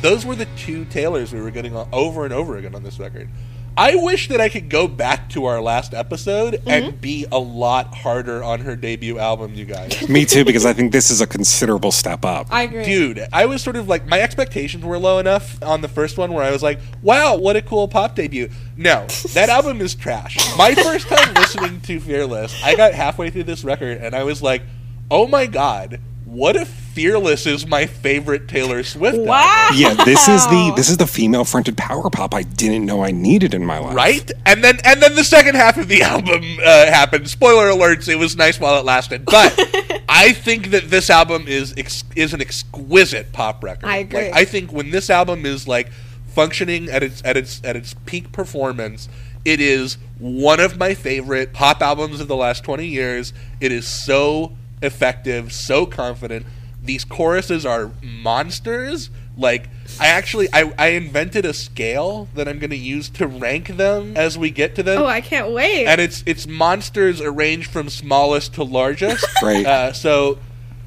those 0.00 0.24
were 0.24 0.36
the 0.36 0.46
two 0.56 0.84
Taylors 0.86 1.32
we 1.32 1.40
were 1.40 1.50
getting 1.50 1.74
over 1.92 2.24
and 2.24 2.32
over 2.32 2.56
again 2.56 2.74
on 2.74 2.82
this 2.82 2.98
record. 2.98 3.28
I 3.76 3.94
wish 3.94 4.28
that 4.28 4.40
I 4.40 4.48
could 4.48 4.68
go 4.68 4.86
back 4.86 5.30
to 5.30 5.46
our 5.46 5.60
last 5.60 5.94
episode 5.94 6.54
and 6.66 6.86
mm-hmm. 6.86 6.96
be 6.98 7.26
a 7.32 7.38
lot 7.38 7.94
harder 7.94 8.42
on 8.42 8.60
her 8.60 8.76
debut 8.76 9.18
album, 9.18 9.54
you 9.54 9.64
guys. 9.64 10.08
Me 10.08 10.26
too, 10.26 10.44
because 10.44 10.66
I 10.66 10.74
think 10.74 10.92
this 10.92 11.10
is 11.10 11.20
a 11.20 11.26
considerable 11.26 11.90
step 11.90 12.24
up. 12.24 12.48
I 12.50 12.62
agree. 12.62 12.84
Dude, 12.84 13.26
I 13.32 13.46
was 13.46 13.62
sort 13.62 13.76
of 13.76 13.88
like 13.88 14.06
my 14.06 14.20
expectations 14.20 14.84
were 14.84 14.98
low 14.98 15.18
enough 15.18 15.62
on 15.62 15.80
the 15.80 15.88
first 15.88 16.18
one 16.18 16.32
where 16.32 16.44
I 16.44 16.50
was 16.50 16.62
like, 16.62 16.80
"Wow, 17.02 17.36
what 17.36 17.56
a 17.56 17.62
cool 17.62 17.88
pop 17.88 18.14
debut." 18.14 18.50
No, 18.76 19.06
that 19.32 19.48
album 19.48 19.80
is 19.80 19.94
trash. 19.94 20.36
My 20.58 20.74
first 20.74 21.08
time 21.08 21.32
listening 21.34 21.80
to 21.82 21.98
Fearless, 21.98 22.62
I 22.62 22.74
got 22.76 22.92
halfway 22.92 23.30
through 23.30 23.44
this 23.44 23.64
record 23.64 23.98
and 23.98 24.14
I 24.14 24.24
was 24.24 24.42
like, 24.42 24.62
"Oh 25.10 25.26
my 25.26 25.46
god, 25.46 25.98
what 26.32 26.56
if 26.56 26.68
Fearless 26.68 27.46
is 27.46 27.66
my 27.66 27.86
favorite 27.86 28.48
Taylor 28.48 28.82
Swift 28.82 29.14
album?" 29.14 29.28
Wow. 29.28 29.70
yeah, 29.74 29.94
this 30.04 30.28
is 30.28 30.46
the 30.46 30.72
this 30.76 30.90
is 30.90 30.98
the 30.98 31.06
female 31.06 31.44
fronted 31.44 31.76
power 31.76 32.10
pop 32.10 32.34
I 32.34 32.42
didn't 32.42 32.84
know 32.84 33.02
I 33.02 33.10
needed 33.10 33.54
in 33.54 33.64
my 33.64 33.78
life. 33.78 33.94
Right, 33.94 34.30
and 34.44 34.62
then 34.62 34.78
and 34.84 35.02
then 35.02 35.14
the 35.14 35.24
second 35.24 35.54
half 35.54 35.78
of 35.78 35.88
the 35.88 36.02
album 36.14 36.42
uh, 36.62 36.86
happened. 36.86 37.28
Spoiler 37.28 37.68
alerts: 37.68 38.08
it 38.08 38.16
was 38.16 38.36
nice 38.36 38.60
while 38.60 38.78
it 38.78 38.84
lasted, 38.84 39.24
but 39.24 39.58
I 40.08 40.32
think 40.32 40.70
that 40.70 40.90
this 40.90 41.08
album 41.08 41.46
is 41.48 41.74
ex- 41.76 42.04
is 42.14 42.34
an 42.34 42.40
exquisite 42.40 43.32
pop 43.32 43.64
record. 43.64 43.86
I 43.86 43.98
agree. 43.98 44.24
Like, 44.24 44.34
I 44.34 44.44
think 44.44 44.72
when 44.72 44.90
this 44.90 45.08
album 45.08 45.46
is 45.46 45.66
like 45.66 45.90
functioning 46.26 46.90
at 46.90 47.02
its 47.02 47.22
at 47.24 47.36
its 47.36 47.62
at 47.64 47.76
its 47.76 47.94
peak 48.04 48.32
performance, 48.32 49.08
it 49.44 49.60
is 49.60 49.96
one 50.18 50.60
of 50.60 50.78
my 50.78 50.92
favorite 50.94 51.52
pop 51.54 51.80
albums 51.80 52.20
of 52.20 52.28
the 52.28 52.36
last 52.36 52.64
twenty 52.64 52.86
years. 52.86 53.32
It 53.60 53.72
is 53.72 53.88
so 53.88 54.52
effective, 54.82 55.52
so 55.52 55.86
confident. 55.86 56.46
These 56.82 57.04
choruses 57.04 57.64
are 57.64 57.92
monsters. 58.02 59.10
Like 59.36 59.68
I 60.00 60.08
actually 60.08 60.48
I, 60.52 60.72
I 60.78 60.88
invented 60.88 61.44
a 61.46 61.54
scale 61.54 62.28
that 62.34 62.48
I'm 62.48 62.58
going 62.58 62.70
to 62.70 62.76
use 62.76 63.08
to 63.10 63.26
rank 63.26 63.68
them 63.76 64.16
as 64.16 64.36
we 64.36 64.50
get 64.50 64.74
to 64.74 64.82
them. 64.82 65.00
Oh, 65.00 65.06
I 65.06 65.20
can't 65.20 65.52
wait. 65.52 65.86
and 65.86 66.00
it's 66.00 66.22
it's 66.26 66.46
monsters 66.46 67.20
arranged 67.20 67.70
from 67.70 67.88
smallest 67.88 68.54
to 68.54 68.64
largest. 68.64 69.24
Right. 69.42 69.64
Uh, 69.66 69.92
so 69.92 70.38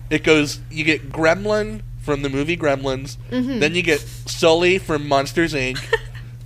it 0.09 0.23
goes. 0.23 0.59
You 0.69 0.83
get 0.83 1.09
Gremlin 1.11 1.81
from 2.01 2.21
the 2.21 2.29
movie 2.29 2.55
Gremlins. 2.55 3.17
Mm-hmm. 3.31 3.59
Then 3.59 3.73
you 3.73 3.81
get 3.81 3.99
Sully 3.99 4.77
from 4.77 5.07
Monsters 5.07 5.53
Inc. 5.53 5.79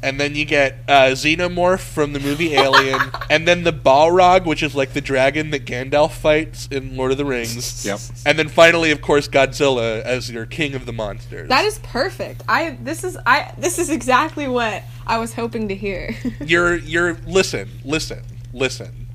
and 0.02 0.20
then 0.20 0.36
you 0.36 0.45
get 0.45 0.78
uh, 0.88 1.12
Xenomorph 1.12 1.80
from 1.80 2.14
the 2.14 2.20
movie 2.20 2.54
Alien. 2.54 3.00
and 3.30 3.47
then 3.47 3.64
the 3.64 3.74
Balrog, 3.74 4.45
which 4.45 4.64
is 4.64 4.74
like 4.74 4.93
the 4.93 5.02
dragon 5.02 5.52
that 5.52 5.66
Gandalf 5.66 6.12
fights 6.12 6.68
in 6.68 6.95
Lord 6.95 7.12
of 7.12 7.18
the 7.18 7.26
Rings. 7.26 7.86
Yep. 7.86 8.00
And 8.26 8.39
then 8.39 8.47
finally, 8.47 8.91
of 8.91 9.02
course, 9.02 9.28
Godzilla 9.28 10.02
as 10.02 10.32
your 10.32 10.45
king 10.45 10.74
of 10.74 10.86
the 10.86 10.93
monsters. 10.93 11.50
that 11.50 11.66
is 11.66 11.80
perfect. 11.80 12.43
I 12.47 12.78
this 12.82 13.04
is 13.04 13.18
I 13.26 13.54
this 13.58 13.80
is 13.80 13.89
exactly 13.89 14.47
what 14.47 14.84
I 15.06 15.18
was 15.18 15.34
hoping 15.34 15.68
to 15.68 15.76
hear. 15.76 16.16
you're 16.39 16.76
you're 16.76 17.14
listen, 17.28 17.70
listen, 17.84 18.24
listen. 18.54 19.08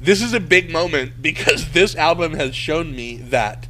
This 0.00 0.22
is 0.22 0.32
a 0.32 0.40
big 0.40 0.70
moment 0.70 1.20
because 1.20 1.70
this 1.72 1.96
album 1.96 2.34
has 2.34 2.54
shown 2.54 2.94
me 2.94 3.16
that 3.16 3.66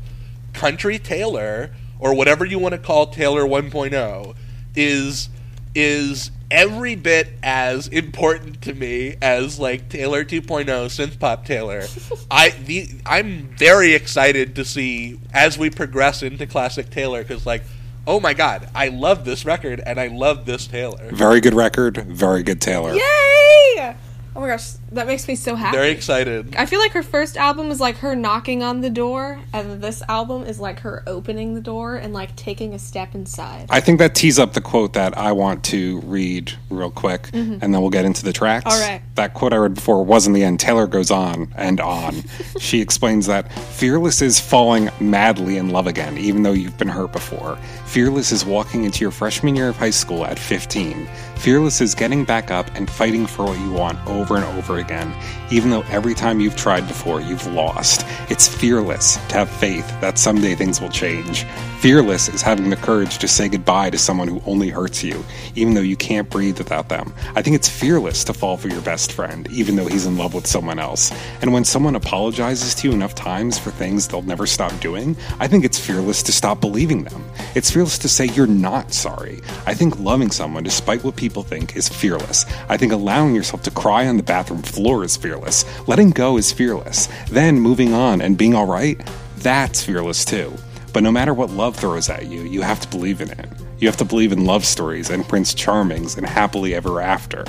country 0.53 0.99
Taylor 0.99 1.73
or 1.99 2.15
whatever 2.15 2.45
you 2.45 2.59
want 2.59 2.73
to 2.73 2.79
call 2.79 3.07
Taylor 3.07 3.45
1.0 3.45 4.35
is 4.77 5.29
is 5.75 6.31
every 6.51 6.97
bit 6.97 7.29
as 7.43 7.89
important 7.89 8.61
to 8.63 8.75
me 8.75 9.17
as 9.23 9.59
like 9.59 9.89
Taylor 9.89 10.25
2.0 10.25 10.67
synth 10.67 11.19
pop 11.19 11.45
Taylor. 11.45 11.85
I 12.31 12.51
the 12.51 12.89
I'm 13.07 13.49
very 13.57 13.95
excited 13.95 14.55
to 14.57 14.65
see 14.65 15.21
as 15.33 15.57
we 15.57 15.71
progress 15.71 16.23
into 16.23 16.47
classic 16.47 16.91
Taylor 16.91 17.25
cuz 17.25 17.47
like 17.47 17.63
oh 18.07 18.19
my 18.19 18.35
god, 18.35 18.69
I 18.75 18.89
love 18.89 19.25
this 19.25 19.45
record 19.45 19.81
and 19.85 20.01
I 20.01 20.09
love 20.09 20.47
this 20.47 20.67
Taylor. 20.67 21.11
Very 21.13 21.41
good 21.41 21.55
record, 21.55 21.99
very 22.09 22.43
good 22.43 22.61
Taylor. 22.61 22.95
Yay! 22.95 23.95
Oh 24.35 24.41
my 24.41 24.47
gosh, 24.47 24.73
that 24.93 25.07
makes 25.07 25.27
me 25.27 25.35
so 25.35 25.57
happy. 25.57 25.77
Very 25.77 25.91
excited. 25.91 26.55
I 26.57 26.67
feel 26.67 26.79
like 26.79 26.93
her 26.93 27.03
first 27.03 27.37
album 27.37 27.71
is 27.71 27.81
like 27.81 27.97
her 27.99 28.15
knocking 28.15 28.63
on 28.63 28.81
the 28.81 28.91
door, 28.91 29.41
and 29.53 29.83
this 29.83 30.03
album 30.09 30.45
is 30.45 30.61
like 30.61 30.81
her 30.81 31.03
opening 31.07 31.55
the 31.55 31.61
door 31.61 31.97
and 31.97 32.13
like 32.13 32.37
taking 32.37 32.73
a 32.73 32.79
step 32.79 33.15
inside. 33.15 33.67
I 33.71 33.81
think 33.81 33.99
that 33.99 34.15
tees 34.15 34.39
up 34.39 34.53
the 34.53 34.61
quote 34.61 34.93
that 34.93 35.19
I 35.19 35.33
want 35.33 35.65
to 35.65 36.01
read 36.01 36.53
real 36.69 36.91
quick, 36.91 37.29
and 37.33 37.61
then 37.61 37.73
we'll 37.81 37.91
get 37.91 38.05
into 38.05 38.25
the 38.25 38.33
tracks. 38.33 38.67
Mm-hmm. 38.67 38.83
All 38.83 38.89
right. 38.89 39.03
That 39.17 39.35
quote 39.35 39.53
I 39.53 39.57
read 39.57 39.75
before 39.75 40.05
was 40.05 40.27
in 40.27 40.33
the 40.33 40.45
end. 40.45 40.61
Taylor 40.61 40.87
goes 40.87 41.11
on 41.11 41.53
and 41.57 41.81
on. 41.81 42.23
she 42.61 42.81
explains 42.81 43.27
that 43.27 43.53
Fearless 43.53 44.23
is 44.23 44.39
falling 44.39 44.91
madly 45.01 45.57
in 45.57 45.71
love 45.71 45.87
again, 45.87 46.19
even 46.19 46.43
though 46.43 46.53
you've 46.53 46.79
been 46.79 46.89
hurt 46.89 47.13
before. 47.13 47.57
Fearless 47.87 48.31
is 48.31 48.45
walking 48.45 48.85
into 48.85 49.01
your 49.01 49.11
freshman 49.11 49.57
year 49.57 49.71
of 49.71 49.77
high 49.77 49.91
school 49.91 50.25
at 50.25 50.39
15. 50.39 51.09
Fearless 51.41 51.81
is 51.81 51.95
getting 51.95 52.27
back 52.27 52.51
up 52.51 52.71
and 52.75 52.91
fighting 52.91 53.25
for 53.25 53.47
what 53.47 53.59
you 53.61 53.73
want 53.73 53.99
over 54.07 54.37
and 54.37 54.45
over 54.59 54.77
again, 54.77 55.11
even 55.51 55.71
though 55.71 55.85
every 55.89 56.13
time 56.13 56.39
you've 56.39 56.55
tried 56.55 56.87
before, 56.87 57.23
you've 57.23 57.47
lost. 57.47 58.05
It's 58.29 58.47
fearless 58.47 59.15
to 59.29 59.37
have 59.37 59.49
faith 59.49 59.89
that 60.03 60.19
someday 60.19 60.55
things 60.55 60.83
will 60.83 60.91
change. 60.91 61.47
Fearless 61.79 62.29
is 62.29 62.43
having 62.43 62.69
the 62.69 62.77
courage 62.77 63.17
to 63.17 63.27
say 63.27 63.49
goodbye 63.49 63.89
to 63.89 63.97
someone 63.97 64.29
who 64.29 64.43
only 64.45 64.69
hurts 64.69 65.03
you, 65.03 65.25
even 65.55 65.73
though 65.73 65.81
you 65.81 65.97
can't 65.97 66.29
breathe 66.29 66.59
without 66.59 66.91
them. 66.91 67.15
I 67.35 67.41
think 67.41 67.57
it's 67.57 67.71
fearless 67.71 68.23
to 68.25 68.35
fall 68.35 68.59
for 68.59 68.69
your 68.69 68.83
best 68.83 69.13
friend, 69.13 69.51
even 69.51 69.77
though 69.77 69.87
he's 69.87 70.05
in 70.05 70.19
love 70.19 70.35
with 70.35 70.47
someone 70.47 70.79
else. 70.79 71.11
And 71.41 71.55
when 71.55 71.65
someone 71.65 71.97
apologizes 71.97 72.75
to 72.75 72.89
you 72.89 72.95
enough 72.95 73.15
times 73.15 73.59
for 73.59 73.71
things 73.71 74.07
they'll 74.07 74.21
never 74.21 74.47
stop 74.47 74.79
doing, 74.81 75.17
I 75.39 75.49
think 75.49 75.65
it's 75.65 75.79
fearless 75.79 76.23
to 76.25 76.33
stop 76.33 76.61
believing 76.61 77.05
them. 77.05 77.25
It's 77.55 77.71
fearless 77.71 77.97
to 78.01 78.11
say 78.11 78.27
you're 78.27 78.47
not 78.47 78.93
sorry. 78.93 79.41
I 79.65 79.73
think 79.73 79.99
loving 79.99 80.31
someone, 80.31 80.65
despite 80.65 81.03
what 81.03 81.17
people 81.17 81.30
think, 81.31 81.77
is 81.77 81.89
fearless. 81.89 82.45
I 82.69 82.77
think 82.77 82.93
allowing 82.93 83.35
yourself 83.35 83.63
to 83.63 83.71
cry 83.71 84.07
on 84.07 84.17
the 84.17 84.23
bathroom 84.23 84.63
floor 84.63 85.05
is 85.05 85.17
fearless. 85.17 85.65
Letting 85.89 86.11
go 86.11 86.37
is 86.37 86.53
fearless. 86.53 87.09
Then 87.31 87.61
moving 87.61 87.95
on 87.95 88.21
and 88.21 88.37
being 88.37 88.55
alright, 88.55 89.01
that's 89.39 89.83
fearless 89.83 90.25
too. 90.25 90.53
But 90.93 91.03
no 91.03 91.13
matter 91.13 91.33
what 91.33 91.51
love 91.51 91.77
throws 91.77 92.09
at 92.11 92.27
you, 92.27 92.43
you 92.43 92.63
have 92.63 92.81
to 92.81 92.89
believe 92.89 93.21
in 93.21 93.31
it. 93.31 93.49
You 93.79 93.89
have 93.89 93.97
to 93.99 94.05
believe 94.05 94.33
in 94.33 94.45
love 94.45 94.65
stories 94.65 95.09
and 95.09 95.27
Prince 95.27 95.55
Charmings 95.55 96.19
and 96.19 96.27
happily 96.27 96.75
ever 96.75 97.01
after. 97.01 97.45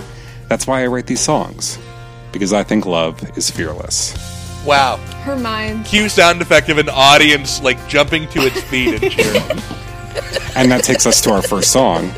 That's 0.47 0.67
why 0.67 0.83
I 0.83 0.87
write 0.87 1.07
these 1.07 1.19
songs. 1.19 1.77
Because 2.31 2.53
I 2.53 2.63
think 2.63 2.85
love 2.85 3.37
is 3.37 3.49
fearless. 3.49 4.13
Wow. 4.65 4.97
Her 5.23 5.35
mind. 5.35 5.85
Cue 5.85 6.07
sound 6.07 6.41
effect 6.41 6.69
of 6.69 6.77
an 6.77 6.89
audience 6.89 7.61
like 7.61 7.87
jumping 7.89 8.27
to 8.29 8.45
its 8.45 8.61
feet 8.61 9.01
and 9.01 9.11
cheering. 9.11 9.61
And 10.55 10.69
that 10.71 10.83
takes 10.83 11.05
us 11.05 11.21
to 11.21 11.31
our 11.31 11.41
first 11.41 11.71
song, 11.71 12.11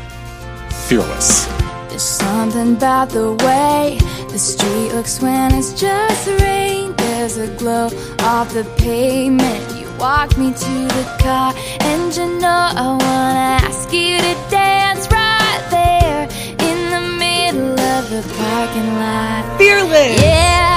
Fearless. 0.88 1.46
There's 1.88 2.02
something 2.02 2.76
about 2.76 3.08
the 3.08 3.32
way 3.32 3.98
the 4.28 4.38
street 4.38 4.92
looks 4.92 5.22
when 5.22 5.54
it's 5.54 5.72
just 5.80 6.28
rain. 6.42 6.94
There's 6.96 7.38
a 7.38 7.46
glow 7.56 7.86
off 8.20 8.52
the 8.52 8.64
pavement. 8.76 9.80
You 9.80 9.90
walk 9.98 10.36
me 10.36 10.52
to 10.52 10.74
the 10.98 11.16
car, 11.22 11.54
and 11.80 12.14
you 12.14 12.38
know 12.38 12.48
I 12.48 12.98
wanna 13.00 13.64
ask 13.64 13.90
you 13.94 14.18
to 14.18 14.34
dance 14.50 15.10
right 15.10 15.66
there 15.70 16.24
in 16.68 16.90
the 16.90 17.16
middle 17.18 17.80
of 17.80 18.10
the 18.10 18.22
parking 18.36 18.94
lot. 18.96 19.56
Fearless. 19.56 20.20
Yeah. 20.20 20.76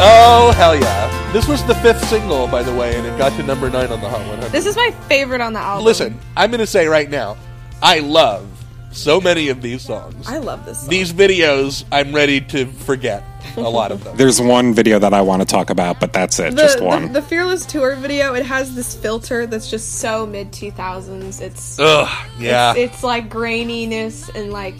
oh 0.00 0.52
hell 0.56 0.74
yeah! 0.74 1.32
This 1.32 1.46
was 1.46 1.64
the 1.66 1.76
fifth 1.76 2.04
single, 2.08 2.48
by 2.48 2.64
the 2.64 2.74
way, 2.74 2.96
and 2.96 3.06
it 3.06 3.16
got 3.18 3.32
to 3.36 3.44
number 3.44 3.70
nine 3.70 3.92
on 3.92 4.00
the 4.00 4.08
Hot 4.08 4.18
100. 4.26 4.50
This 4.50 4.66
is 4.66 4.74
my 4.74 4.90
favorite 5.06 5.40
on 5.40 5.52
the 5.52 5.60
album. 5.60 5.84
Listen, 5.84 6.18
I'm 6.36 6.50
going 6.50 6.58
to 6.58 6.66
say 6.66 6.88
right 6.88 7.08
now, 7.08 7.36
I 7.80 8.00
love 8.00 8.55
so 8.96 9.20
many 9.20 9.48
of 9.48 9.62
these 9.62 9.82
songs. 9.82 10.26
I 10.26 10.38
love 10.38 10.64
this. 10.64 10.80
Song. 10.80 10.88
These 10.88 11.12
videos, 11.12 11.84
I'm 11.92 12.14
ready 12.14 12.40
to 12.40 12.66
forget 12.66 13.22
a 13.56 13.60
lot 13.60 13.92
of 13.92 14.02
them. 14.04 14.16
There's 14.18 14.40
one 14.40 14.74
video 14.74 14.98
that 14.98 15.12
I 15.12 15.20
want 15.22 15.42
to 15.42 15.46
talk 15.46 15.70
about, 15.70 16.00
but 16.00 16.12
that's 16.12 16.38
it, 16.38 16.56
the, 16.56 16.62
just 16.62 16.78
the- 16.78 16.84
one. 16.84 17.12
The, 17.12 17.22
Fearless 17.22 17.66
tour 17.66 17.96
video, 17.96 18.34
it 18.34 18.46
has 18.46 18.74
this 18.74 18.94
filter 18.94 19.46
that's 19.46 19.70
just 19.70 19.94
so 20.00 20.26
mid 20.26 20.52
2000s. 20.52 21.40
It's 21.40 21.78
Ugh, 21.78 22.28
yeah. 22.38 22.72
It's, 22.74 22.94
it's 22.94 23.02
like 23.02 23.28
graininess 23.28 24.34
and 24.34 24.52
like 24.52 24.76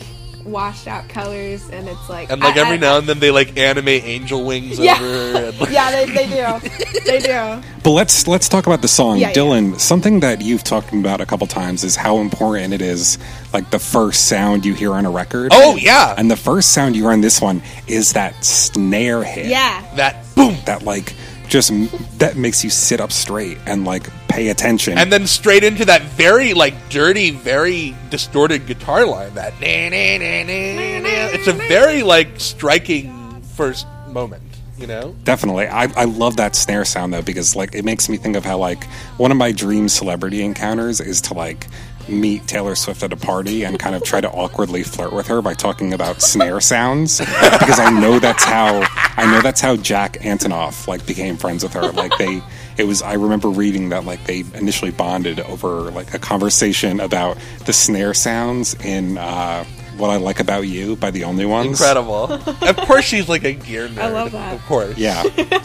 washed 0.47 0.86
out 0.86 1.09
colors, 1.09 1.68
and 1.70 1.88
it's 1.88 2.09
like 2.09 2.30
and 2.30 2.40
like 2.40 2.57
I- 2.57 2.61
every 2.61 2.74
I- 2.76 2.80
now 2.80 2.99
and 2.99 3.07
then 3.09 3.18
they 3.18 3.30
like 3.30 3.57
animate 3.59 4.05
angel 4.05 4.44
wings 4.44 4.78
Yeah. 4.78 4.94
over. 5.01 5.47
And, 5.49 5.61
like, 5.61 5.70
yeah, 5.70 5.90
they, 5.90 6.07
they 6.07 6.26
do. 6.26 6.68
they 7.05 7.18
do. 7.20 7.62
But 7.82 7.90
let's 7.90 8.26
let's 8.26 8.49
talk 8.49 8.66
about 8.66 8.82
the 8.82 8.88
song, 8.88 9.18
Yeah, 9.18 9.28
yeah. 9.28 9.34
Dylan. 9.34 9.78
Something 9.78 10.20
that 10.20 10.40
you've 10.40 10.64
talked 10.64 10.92
about 10.92 11.20
a 11.20 11.26
couple 11.26 11.47
times 11.47 11.84
is 11.84 11.97
how 11.97 12.18
important 12.18 12.72
it 12.74 12.82
is, 12.82 13.18
like 13.53 13.70
the 13.70 13.78
first 13.78 14.28
sound 14.28 14.64
you 14.64 14.74
hear 14.74 14.92
on 14.94 15.05
a 15.07 15.11
record. 15.11 15.51
Oh, 15.53 15.76
yeah. 15.76 16.14
and 16.16 16.30
the 16.30 16.36
first 16.36 16.72
sound 16.72 16.97
you 16.97 17.03
hear 17.03 17.12
on 17.12 17.20
this 17.20 17.40
one 17.40 17.62
is 17.86 18.12
that 18.14 18.44
snare 18.44 19.22
hit. 19.24 19.47
Yeah. 19.47 19.84
that 19.97 20.24
boom, 20.34 20.57
that 20.66 20.82
like 20.82 21.14
just 21.49 21.70
that 22.18 22.36
makes 22.36 22.64
you 22.64 22.70
sit 22.70 23.01
up 23.01 23.12
straight 23.12 23.59
and 23.66 23.84
like 23.84 24.09
pay 24.28 24.49
attention. 24.49 24.99
and 24.99 25.12
then 25.12 25.26
straight 25.26 25.64
into 25.64 25.84
that 25.84 26.03
very 26.03 26.55
like 26.55 26.74
dirty, 26.88 27.30
very 27.30 27.94
distorted 28.11 28.66
guitar 28.66 29.07
line. 29.07 29.34
That 29.34 29.55
it's 29.61 31.47
a 31.47 31.53
very 31.53 32.03
like 32.03 32.40
striking 32.40 33.42
first 33.42 33.86
moment. 34.09 34.42
You 34.78 34.86
know, 34.86 35.16
Definitely. 35.24 35.68
I, 35.68 35.84
I 35.84 36.05
love 36.05 36.36
that 36.36 36.55
snare 36.55 36.84
sound 36.84 37.14
though 37.14 37.22
because 37.22 37.57
like 37.57 37.74
it 37.74 37.82
makes 37.82 38.11
me 38.11 38.18
think 38.18 38.36
of 38.36 38.44
how 38.44 38.59
like 38.59 38.84
one 39.16 39.30
of 39.30 39.38
my 39.38 39.51
dream 39.51 39.88
celebrity 39.88 40.42
encounters 40.42 41.01
is 41.01 41.22
to 41.22 41.34
like 41.34 41.66
meet 42.09 42.47
Taylor 42.47 42.75
Swift 42.75 43.03
at 43.03 43.13
a 43.13 43.17
party 43.17 43.65
and 43.65 43.79
kind 43.79 43.95
of 43.95 44.03
try 44.05 44.21
to 44.21 44.31
awkwardly 44.31 44.83
flirt 44.83 45.13
with 45.13 45.27
her 45.27 45.43
by 45.43 45.55
talking 45.55 45.93
about 45.93 46.23
snare 46.23 46.61
sounds 46.61 47.19
because 47.19 47.79
I 47.79 47.91
know 48.01 48.19
that's 48.19 48.45
how 48.45 48.87
I 49.17 49.31
know 49.31 49.41
that's 49.43 49.61
how 49.61 49.77
Jack 49.77 50.15
Antonoff 50.21 50.87
like 50.87 51.07
became 51.07 51.37
friends 51.37 51.63
with 51.63 51.73
her. 51.75 51.91
Like 51.93 52.17
they 52.19 52.43
it 52.77 52.85
was 52.85 53.03
I 53.03 53.15
remember 53.15 53.49
reading 53.49 53.89
that 53.91 54.05
like 54.05 54.25
they 54.25 54.41
initially 54.55 54.91
bonded 54.91 55.41
over 55.41 55.91
like 55.91 56.15
a 56.15 56.19
conversation 56.19 57.01
about 57.01 57.39
the 57.65 57.73
snare 57.73 58.15
sounds 58.15 58.75
in 58.85 59.19
uh 59.19 59.65
what 59.97 60.11
I 60.11 60.17
like 60.17 60.41
about 60.41 60.63
you 60.63 60.95
by 60.97 61.11
the 61.11 61.25
only 61.25 61.47
ones. 61.47 61.69
incredible. 61.81 62.31
of 62.33 62.77
course, 62.77 63.05
she's 63.07 63.29
like 63.31 63.45
a 63.45 63.53
gear 63.53 63.89
nerd. 63.89 63.99
I 63.99 64.09
love 64.11 64.33
that. 64.33 64.55
Of 64.55 64.63
course. 64.67 64.99
Yeah. 64.99 65.23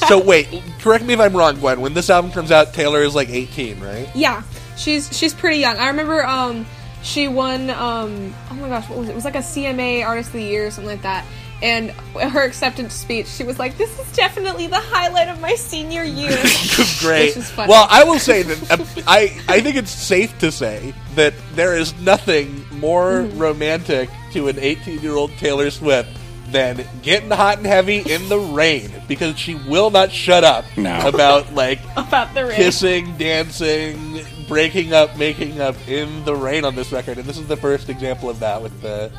so 0.07 0.23
wait, 0.23 0.47
correct 0.79 1.03
me 1.03 1.13
if 1.13 1.19
I'm 1.19 1.35
wrong, 1.35 1.59
Gwen. 1.59 1.81
When 1.81 1.93
this 1.93 2.09
album 2.09 2.31
comes 2.31 2.49
out, 2.49 2.73
Taylor 2.73 2.99
is 3.01 3.13
like 3.13 3.27
18, 3.27 3.81
right? 3.81 4.09
Yeah, 4.15 4.43
she's 4.81 5.15
she's 5.17 5.33
pretty 5.33 5.57
young. 5.57 5.77
I 5.77 5.87
remember 5.87 6.25
um 6.25 6.65
she 7.03 7.27
won 7.27 7.69
um 7.69 8.33
oh 8.49 8.55
my 8.55 8.69
gosh 8.69 8.89
what 8.89 8.99
was 8.99 9.07
it? 9.09 9.11
It 9.13 9.15
was 9.15 9.25
like 9.25 9.35
a 9.35 9.39
CMA 9.39 10.05
Artist 10.05 10.29
of 10.29 10.33
the 10.33 10.43
Year 10.43 10.67
or 10.67 10.71
something 10.71 10.91
like 10.91 11.01
that. 11.03 11.25
And 11.63 11.91
her 11.91 12.41
acceptance 12.41 12.95
speech, 12.95 13.27
she 13.27 13.43
was 13.43 13.59
like, 13.59 13.77
"This 13.77 13.99
is 13.99 14.11
definitely 14.13 14.65
the 14.65 14.79
highlight 14.79 15.27
of 15.29 15.39
my 15.39 15.53
senior 15.53 16.03
year." 16.03 16.31
Great. 16.99 17.27
Which 17.27 17.37
is 17.37 17.51
funny. 17.51 17.69
Well, 17.69 17.85
I 17.87 18.03
will 18.03 18.17
say 18.17 18.41
that 18.41 18.71
uh, 18.79 18.83
I 19.05 19.39
I 19.47 19.61
think 19.61 19.75
it's 19.75 19.91
safe 19.91 20.35
to 20.39 20.51
say 20.51 20.91
that 21.13 21.35
there 21.53 21.77
is 21.77 21.93
nothing 22.01 22.65
more 22.79 23.21
Mm-hmm. 23.21 23.37
romantic 23.37 24.09
to 24.33 24.47
an 24.47 24.57
18 24.57 25.01
year 25.01 25.13
old 25.13 25.29
Taylor 25.33 25.69
Swift 25.69 26.09
than 26.49 26.83
getting 27.03 27.29
hot 27.29 27.57
and 27.59 27.67
heavy 27.67 27.99
in 27.99 28.27
the 28.27 28.39
rain 28.39 28.91
because 29.07 29.37
she 29.37 29.53
will 29.53 29.91
not 29.91 30.11
shut 30.11 30.43
up 30.43 30.65
No. 30.77 30.99
about 31.07 31.53
like 31.53 31.79
about 31.95 32.33
the 32.33 32.45
rain. 32.47 32.55
kissing, 32.55 33.15
dancing, 33.19 34.19
breaking 34.51 34.91
up, 34.93 35.17
making 35.17 35.61
up 35.61 35.75
in 35.87 36.25
the 36.25 36.35
rain 36.35 36.65
on 36.65 36.75
this 36.75 36.91
record, 36.91 37.17
and 37.17 37.25
this 37.25 37.37
is 37.37 37.47
the 37.47 37.55
first 37.55 37.87
example 37.87 38.29
of 38.29 38.39
that 38.39 38.61
with 38.61 38.81
the 38.81 39.09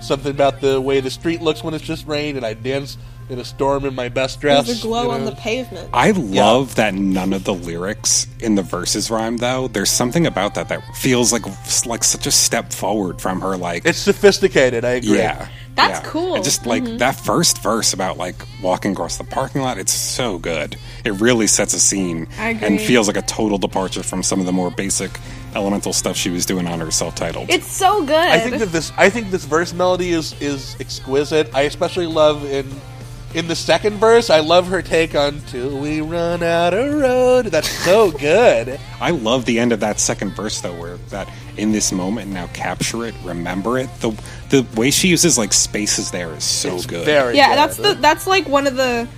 something 0.00 0.30
about 0.30 0.60
the 0.60 0.80
way 0.80 1.00
the 1.00 1.10
street 1.10 1.42
looks 1.42 1.62
when 1.62 1.74
it's 1.74 1.84
just 1.84 2.06
rain, 2.06 2.36
and 2.36 2.46
I 2.46 2.54
dance 2.54 2.96
in 3.28 3.38
a 3.38 3.44
storm 3.44 3.84
in 3.84 3.94
my 3.94 4.08
best 4.08 4.40
dress. 4.40 4.66
There's 4.66 4.80
a 4.80 4.86
glow 4.86 5.04
you 5.04 5.10
on 5.10 5.24
the 5.26 5.32
pavement. 5.32 5.90
I 5.92 6.12
love 6.12 6.76
that 6.76 6.94
none 6.94 7.34
of 7.34 7.44
the 7.44 7.52
lyrics 7.52 8.26
in 8.40 8.54
the 8.54 8.62
verses 8.62 9.10
rhyme 9.10 9.36
though. 9.36 9.68
There's 9.68 9.90
something 9.90 10.26
about 10.26 10.54
that 10.54 10.68
that 10.70 10.82
feels 10.96 11.32
like 11.32 11.44
like 11.84 12.04
such 12.04 12.26
a 12.26 12.30
step 12.30 12.72
forward 12.72 13.20
from 13.20 13.40
her 13.42 13.56
like 13.56 13.84
It's 13.84 13.98
sophisticated. 13.98 14.84
I 14.84 14.92
agree. 14.92 15.18
yeah. 15.18 15.48
That's 15.78 16.00
yeah. 16.04 16.10
cool. 16.10 16.34
And 16.34 16.44
just 16.44 16.66
like 16.66 16.82
Mhm. 16.82 16.98
that 16.98 17.18
first 17.18 17.62
verse 17.62 17.92
about 17.94 18.18
like 18.18 18.34
walking 18.62 18.92
across 18.92 19.16
the 19.16 19.24
parking 19.24 19.62
lot, 19.62 19.78
it's 19.78 19.92
so 19.94 20.36
good. 20.38 20.76
It 21.04 21.12
really 21.20 21.46
sets 21.46 21.72
a 21.72 21.78
scene 21.80 22.26
I 22.38 22.48
agree. 22.50 22.66
and 22.66 22.80
feels 22.80 23.06
like 23.06 23.16
a 23.16 23.22
total 23.22 23.56
departure 23.58 24.02
from 24.02 24.22
some 24.22 24.40
of 24.40 24.46
the 24.46 24.52
more 24.52 24.70
basic 24.70 25.10
elemental 25.54 25.92
stuff 25.92 26.16
she 26.16 26.30
was 26.30 26.44
doing 26.44 26.66
on 26.66 26.80
her 26.80 26.90
self-titled. 26.90 27.48
It's 27.48 27.70
so 27.70 28.02
good. 28.02 28.16
I 28.16 28.38
think 28.40 28.58
that 28.58 28.72
this 28.72 28.92
I 28.98 29.08
think 29.08 29.30
this 29.30 29.44
verse 29.44 29.72
melody 29.72 30.10
is 30.10 30.34
is 30.40 30.76
exquisite. 30.80 31.48
I 31.54 31.62
especially 31.62 32.06
love 32.06 32.44
in 32.44 32.66
in 33.34 33.48
the 33.48 33.56
second 33.56 33.98
verse. 33.98 34.30
I 34.30 34.40
love 34.40 34.68
her 34.68 34.82
take 34.82 35.14
on 35.14 35.40
"Till 35.48 35.78
we 35.78 36.00
run 36.00 36.42
out 36.42 36.74
of 36.74 36.94
road." 36.94 37.46
That's 37.46 37.70
so 37.84 38.10
good. 38.10 38.78
I 39.00 39.10
love 39.10 39.44
the 39.44 39.58
end 39.58 39.72
of 39.72 39.80
that 39.80 40.00
second 40.00 40.34
verse 40.34 40.60
though, 40.60 40.78
where 40.78 40.96
that 41.10 41.28
in 41.56 41.72
this 41.72 41.92
moment 41.92 42.30
now 42.30 42.46
capture 42.48 43.04
it, 43.04 43.14
remember 43.24 43.78
it. 43.78 43.88
The 44.00 44.10
the 44.50 44.66
way 44.76 44.90
she 44.90 45.08
uses 45.08 45.36
like 45.36 45.52
spaces 45.52 46.10
there 46.10 46.32
is 46.34 46.44
so 46.44 46.80
good. 46.82 47.04
Very 47.04 47.36
yeah, 47.36 47.54
that's 47.54 47.76
the 47.76 47.94
that's 47.94 48.26
like 48.26 48.48
one 48.48 48.66
of 48.66 48.76
the 48.76 49.08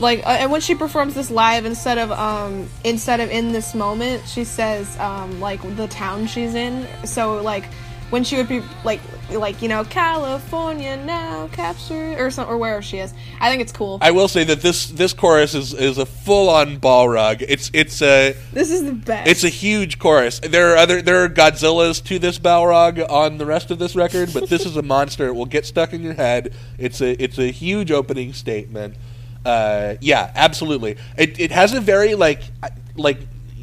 like 0.00 0.20
uh, 0.24 0.30
and 0.30 0.50
when 0.50 0.60
she 0.60 0.74
performs 0.74 1.14
this 1.14 1.30
live 1.30 1.64
instead 1.64 1.98
of 1.98 2.12
um 2.12 2.68
instead 2.84 3.20
of 3.20 3.30
in 3.30 3.52
this 3.52 3.74
moment 3.74 4.22
she 4.26 4.44
says 4.44 4.98
um 4.98 5.40
like 5.40 5.60
the 5.76 5.88
town 5.88 6.26
she's 6.26 6.54
in 6.54 6.86
so 7.04 7.42
like 7.42 7.64
when 8.10 8.24
she 8.24 8.36
would 8.36 8.48
be 8.48 8.62
like 8.84 9.00
like 9.30 9.60
you 9.60 9.68
know 9.68 9.84
California 9.84 10.96
now 10.96 11.48
capture 11.48 12.16
or 12.18 12.30
some 12.30 12.48
or 12.48 12.56
wherever 12.56 12.80
she 12.80 12.98
is 12.98 13.12
I 13.40 13.50
think 13.50 13.60
it's 13.60 13.72
cool 13.72 13.98
I 14.00 14.10
will 14.10 14.28
say 14.28 14.44
that 14.44 14.62
this 14.62 14.86
this 14.86 15.12
chorus 15.12 15.54
is 15.54 15.74
is 15.74 15.98
a 15.98 16.06
full 16.06 16.48
on 16.48 16.78
Balrog. 16.78 17.44
It's 17.46 17.70
it's 17.74 18.00
a 18.02 18.34
this 18.52 18.70
is 18.70 18.84
the 18.84 18.92
best 18.92 19.28
it's 19.28 19.44
a 19.44 19.48
huge 19.48 19.98
chorus. 19.98 20.40
There 20.40 20.72
are 20.72 20.76
other 20.76 21.02
there 21.02 21.22
are 21.24 21.28
Godzillas 21.28 22.02
to 22.04 22.18
this 22.18 22.38
Balrog 22.38 23.08
on 23.10 23.38
the 23.38 23.46
rest 23.46 23.70
of 23.70 23.78
this 23.78 23.94
record, 23.94 24.32
but 24.32 24.48
this 24.48 24.64
is 24.64 24.76
a 24.76 24.82
monster. 24.94 25.26
It 25.26 25.34
will 25.34 25.46
get 25.46 25.66
stuck 25.66 25.92
in 25.92 26.02
your 26.02 26.14
head. 26.14 26.54
It's 26.78 27.00
a 27.00 27.22
it's 27.22 27.38
a 27.38 27.50
huge 27.50 27.90
opening 27.90 28.32
statement. 28.32 28.94
Uh, 29.44 29.94
yeah, 30.00 30.30
absolutely. 30.34 30.96
It 31.16 31.38
it 31.38 31.52
has 31.52 31.74
a 31.74 31.80
very 31.80 32.14
like 32.14 32.42
like 32.96 33.18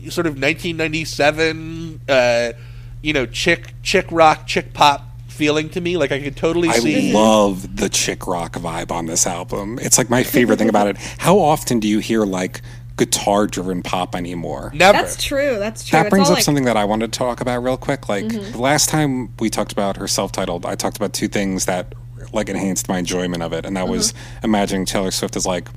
sort 0.10 0.28
of 0.28 0.34
1997 0.34 2.02
uh, 2.08 2.54
you 3.06 3.14
know 3.14 3.26
chick 3.26 3.74
chick 3.84 4.06
rock 4.12 4.48
chick 4.48 4.74
pop 4.74 5.04
feeling 5.28 5.70
to 5.70 5.82
me. 5.82 5.96
Like 5.98 6.12
I 6.12 6.20
could 6.22 6.36
totally 6.36 6.70
I 6.70 6.80
see. 6.80 7.14
love 7.14 7.76
the 7.78 7.90
chick 7.90 8.26
rock 8.26 8.54
vibe 8.54 8.90
on 8.92 9.06
this 9.06 9.28
album. 9.28 9.78
It's 9.82 9.98
like 9.98 10.10
my 10.10 10.24
favorite 10.24 10.58
thing 10.60 10.70
about 10.70 10.88
it. 10.88 10.98
How 11.20 11.38
often 11.40 11.80
do 11.80 11.88
you 11.88 12.00
hear 12.00 12.24
like 12.24 12.62
guitar 12.98 13.46
driven 13.46 13.82
pop 13.84 14.16
anymore? 14.16 14.72
Never. 14.74 14.98
That's 14.98 15.22
true. 15.22 15.58
That's 15.60 15.86
true. 15.86 16.00
That 16.00 16.06
It's 16.08 16.10
brings 16.12 16.30
up 16.30 16.36
like- 16.36 16.44
something 16.44 16.64
that 16.66 16.78
I 16.78 16.86
wanted 16.86 17.12
to 17.12 17.18
talk 17.20 17.42
about 17.42 17.62
real 17.62 17.78
quick. 17.78 18.08
Like 18.10 18.26
Mhm. 18.26 18.54
the 18.54 18.58
last 18.62 18.88
time 18.90 19.34
we 19.40 19.50
talked 19.50 19.74
about 19.74 19.98
her 19.98 20.08
self-titled, 20.08 20.66
I 20.66 20.76
talked 20.76 20.96
about 20.98 21.12
two 21.14 21.28
things 21.28 21.66
that 21.66 21.94
like 22.34 22.50
enhanced 22.50 22.88
my 22.90 22.98
enjoyment 22.98 23.44
of 23.44 23.52
it, 23.54 23.66
and 23.66 23.76
that 23.78 23.88
was 23.88 24.14
Mm-hmm. 24.14 24.46
imagining 24.46 24.86
Taylor 24.86 25.12
Swift 25.12 25.36
as 25.36 25.46
like 25.46 25.68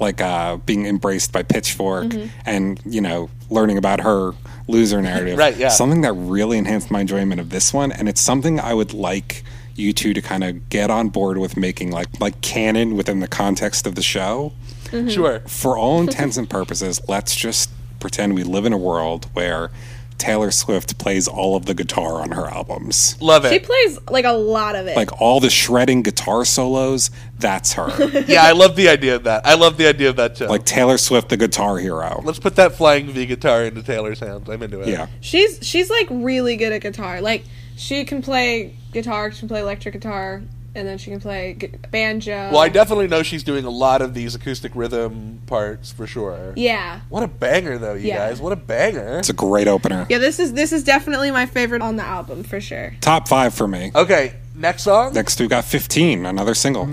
like 0.00 0.20
uh, 0.20 0.56
being 0.58 0.86
embraced 0.86 1.32
by 1.32 1.42
Pitchfork, 1.42 2.06
Mhm. 2.06 2.28
and 2.44 2.80
you 2.84 3.00
know 3.00 3.30
learning 3.50 3.78
about 3.78 4.00
her 4.00 4.32
loser 4.68 5.00
narrative. 5.10 5.38
Right, 5.38 5.56
yeah. 5.56 5.68
Something 5.68 6.00
that 6.02 6.12
really 6.12 6.58
enhanced 6.58 6.90
my 6.90 7.00
enjoyment 7.00 7.40
of 7.40 7.50
this 7.50 7.72
one, 7.72 7.92
and 7.92 8.08
it's 8.08 8.20
something 8.20 8.58
I 8.60 8.74
would 8.74 8.92
like 8.92 9.42
you 9.74 9.92
two 9.92 10.14
to 10.14 10.22
kind 10.22 10.42
of 10.42 10.68
get 10.70 10.90
on 10.90 11.08
board 11.10 11.38
with 11.38 11.56
making 11.56 11.90
like 11.90 12.08
like 12.20 12.40
canon 12.40 12.96
within 12.96 13.20
the 13.20 13.28
context 13.28 13.86
of 13.86 13.94
the 13.94 14.02
show. 14.02 14.52
Mhm. 14.90 15.10
Sure. 15.10 15.40
For 15.46 15.76
all 15.76 16.00
intents 16.00 16.36
and 16.36 16.48
purposes, 16.48 17.00
let's 17.08 17.34
just 17.36 17.70
pretend 18.00 18.34
we 18.34 18.42
live 18.44 18.64
in 18.66 18.72
a 18.72 18.78
world 18.78 19.26
where 19.34 19.70
Taylor 20.18 20.50
Swift 20.50 20.98
plays 20.98 21.28
all 21.28 21.56
of 21.56 21.66
the 21.66 21.74
guitar 21.74 22.20
on 22.22 22.32
her 22.32 22.46
albums. 22.46 23.20
Love 23.20 23.44
it. 23.44 23.52
She 23.52 23.58
plays 23.58 23.98
like 24.10 24.24
a 24.24 24.32
lot 24.32 24.76
of 24.76 24.86
it. 24.86 24.96
Like 24.96 25.20
all 25.20 25.40
the 25.40 25.50
shredding 25.50 26.02
guitar 26.02 26.44
solos, 26.44 27.10
that's 27.38 27.74
her. 27.74 27.88
yeah, 28.26 28.42
I 28.42 28.52
love 28.52 28.76
the 28.76 28.88
idea 28.88 29.16
of 29.16 29.24
that. 29.24 29.46
I 29.46 29.54
love 29.54 29.76
the 29.76 29.86
idea 29.86 30.08
of 30.08 30.16
that 30.16 30.36
too. 30.36 30.46
like 30.46 30.64
Taylor 30.64 30.98
Swift, 30.98 31.28
the 31.28 31.36
guitar 31.36 31.78
hero. 31.78 32.22
Let's 32.24 32.38
put 32.38 32.56
that 32.56 32.74
flying 32.74 33.08
V 33.08 33.26
guitar 33.26 33.64
into 33.64 33.82
Taylor's 33.82 34.20
hands. 34.20 34.48
I'm 34.48 34.62
into 34.62 34.80
it. 34.80 34.88
Yeah. 34.88 35.08
She's 35.20 35.58
she's 35.62 35.90
like 35.90 36.06
really 36.10 36.56
good 36.56 36.72
at 36.72 36.80
guitar. 36.82 37.20
Like 37.20 37.44
she 37.76 38.04
can 38.04 38.22
play 38.22 38.74
guitar, 38.92 39.30
she 39.30 39.40
can 39.40 39.48
play 39.48 39.60
electric 39.60 39.92
guitar, 39.92 40.42
and 40.76 40.86
then 40.86 40.98
she 40.98 41.10
can 41.10 41.20
play 41.20 41.54
gu- 41.54 41.70
banjo. 41.90 42.50
Well, 42.52 42.58
I 42.58 42.68
definitely 42.68 43.08
know 43.08 43.22
she's 43.22 43.42
doing 43.42 43.64
a 43.64 43.70
lot 43.70 44.02
of 44.02 44.14
these 44.14 44.34
acoustic 44.34 44.72
rhythm 44.74 45.40
parts 45.46 45.90
for 45.90 46.06
sure. 46.06 46.52
Yeah. 46.56 47.00
What 47.08 47.22
a 47.22 47.28
banger, 47.28 47.78
though, 47.78 47.94
you 47.94 48.08
Yeah. 48.08 48.28
guys. 48.28 48.40
What 48.40 48.52
a 48.52 48.56
banger. 48.56 49.18
It's 49.18 49.30
a 49.30 49.32
great 49.32 49.66
opener. 49.68 50.06
Yeah, 50.08 50.18
this 50.18 50.38
is 50.38 50.52
this 50.52 50.72
is 50.72 50.84
definitely 50.84 51.30
my 51.30 51.46
favorite 51.46 51.82
on 51.82 51.96
the 51.96 52.04
album 52.04 52.44
for 52.44 52.60
sure. 52.60 52.94
Top 53.00 53.26
five 53.28 53.54
for 53.54 53.66
me. 53.66 53.90
Okay, 53.94 54.34
next 54.54 54.82
song. 54.82 55.12
Next, 55.14 55.40
we 55.40 55.48
got 55.48 55.64
15, 55.64 56.26
another 56.26 56.54
single. 56.54 56.86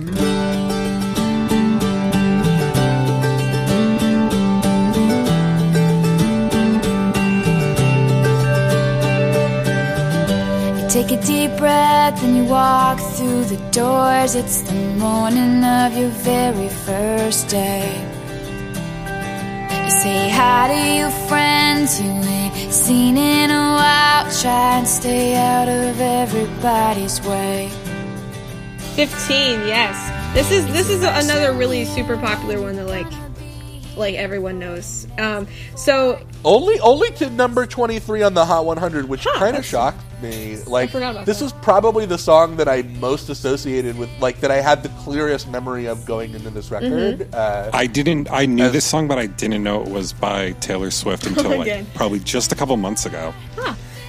Take 11.08 11.20
a 11.20 11.26
deep 11.26 11.58
breath 11.58 12.24
and 12.24 12.38
you 12.38 12.46
walk 12.46 13.00
through 13.00 13.44
the 13.46 13.58
doors. 13.72 14.36
It's 14.36 14.62
the 14.62 14.74
morning 14.74 15.64
of 15.64 15.98
your 15.98 16.10
very 16.10 16.70
first 16.70 17.50
day. 17.50 17.88
You 19.84 19.92
say 19.92 20.30
hi 20.30 20.68
to 20.68 21.00
your 21.00 21.12
friends 21.28 22.00
you 22.02 22.10
ain't 22.10 22.74
seen 22.74 23.18
in 23.18 23.52
a 23.52 23.66
while. 23.80 24.32
Try 24.42 24.78
and 24.78 24.88
stay 24.88 25.36
out 25.36 25.68
of 25.68 26.00
everybody's 26.00 27.20
way. 27.22 27.70
15, 28.96 29.68
yes. 29.68 29.98
This 30.34 30.52
is 30.52 30.66
this 30.68 30.90
is 30.90 31.04
another 31.04 31.54
really 31.54 31.86
super 31.86 32.18
popular 32.18 32.62
one 32.62 32.76
that 32.78 32.88
like 32.88 33.12
like 33.96 34.16
everyone 34.16 34.60
knows. 34.60 35.08
Um 35.18 35.48
so 35.76 36.20
Only, 36.46 36.80
only 36.80 37.12
to 37.12 37.30
number 37.30 37.66
twenty 37.66 38.00
three 38.00 38.24
on 38.24 38.34
the 38.34 38.46
Hot 38.46 38.66
100, 38.66 39.08
which 39.08 39.26
kind 39.36 39.56
of 39.56 39.66
shocked 39.66 40.04
me. 40.22 40.58
Like, 40.66 40.90
forgot 40.90 41.12
about 41.12 41.26
this 41.26 41.40
that. 41.40 41.46
is 41.46 41.54
probably 41.54 42.06
the 42.06 42.18
song 42.18 42.56
that 42.58 42.68
I 42.68 42.82
most 43.00 43.30
associated 43.30 43.98
with, 43.98 44.10
like, 44.20 44.40
that 44.40 44.52
I 44.52 44.62
had 44.62 44.82
the 44.84 44.90
clearest 45.04 45.50
memory 45.50 45.86
of 45.86 46.06
going 46.06 46.34
into 46.34 46.50
this 46.50 46.72
record. 46.72 47.20
Mm-hmm. 47.20 47.34
Uh, 47.34 47.70
I 47.74 47.88
didn't. 47.88 48.32
I 48.32 48.46
knew 48.46 48.70
this 48.70 48.86
song, 48.86 49.08
but 49.08 49.18
I 49.18 49.28
didn't 49.28 49.64
know 49.64 49.82
it 49.82 49.90
was 49.90 50.14
by 50.14 50.52
Taylor 50.54 50.92
Swift 50.92 51.26
until 51.28 51.58
like 51.58 51.94
probably 51.94 52.20
just 52.20 52.52
a 52.52 52.56
couple 52.56 52.76
months 52.78 53.06
ago. 53.06 53.34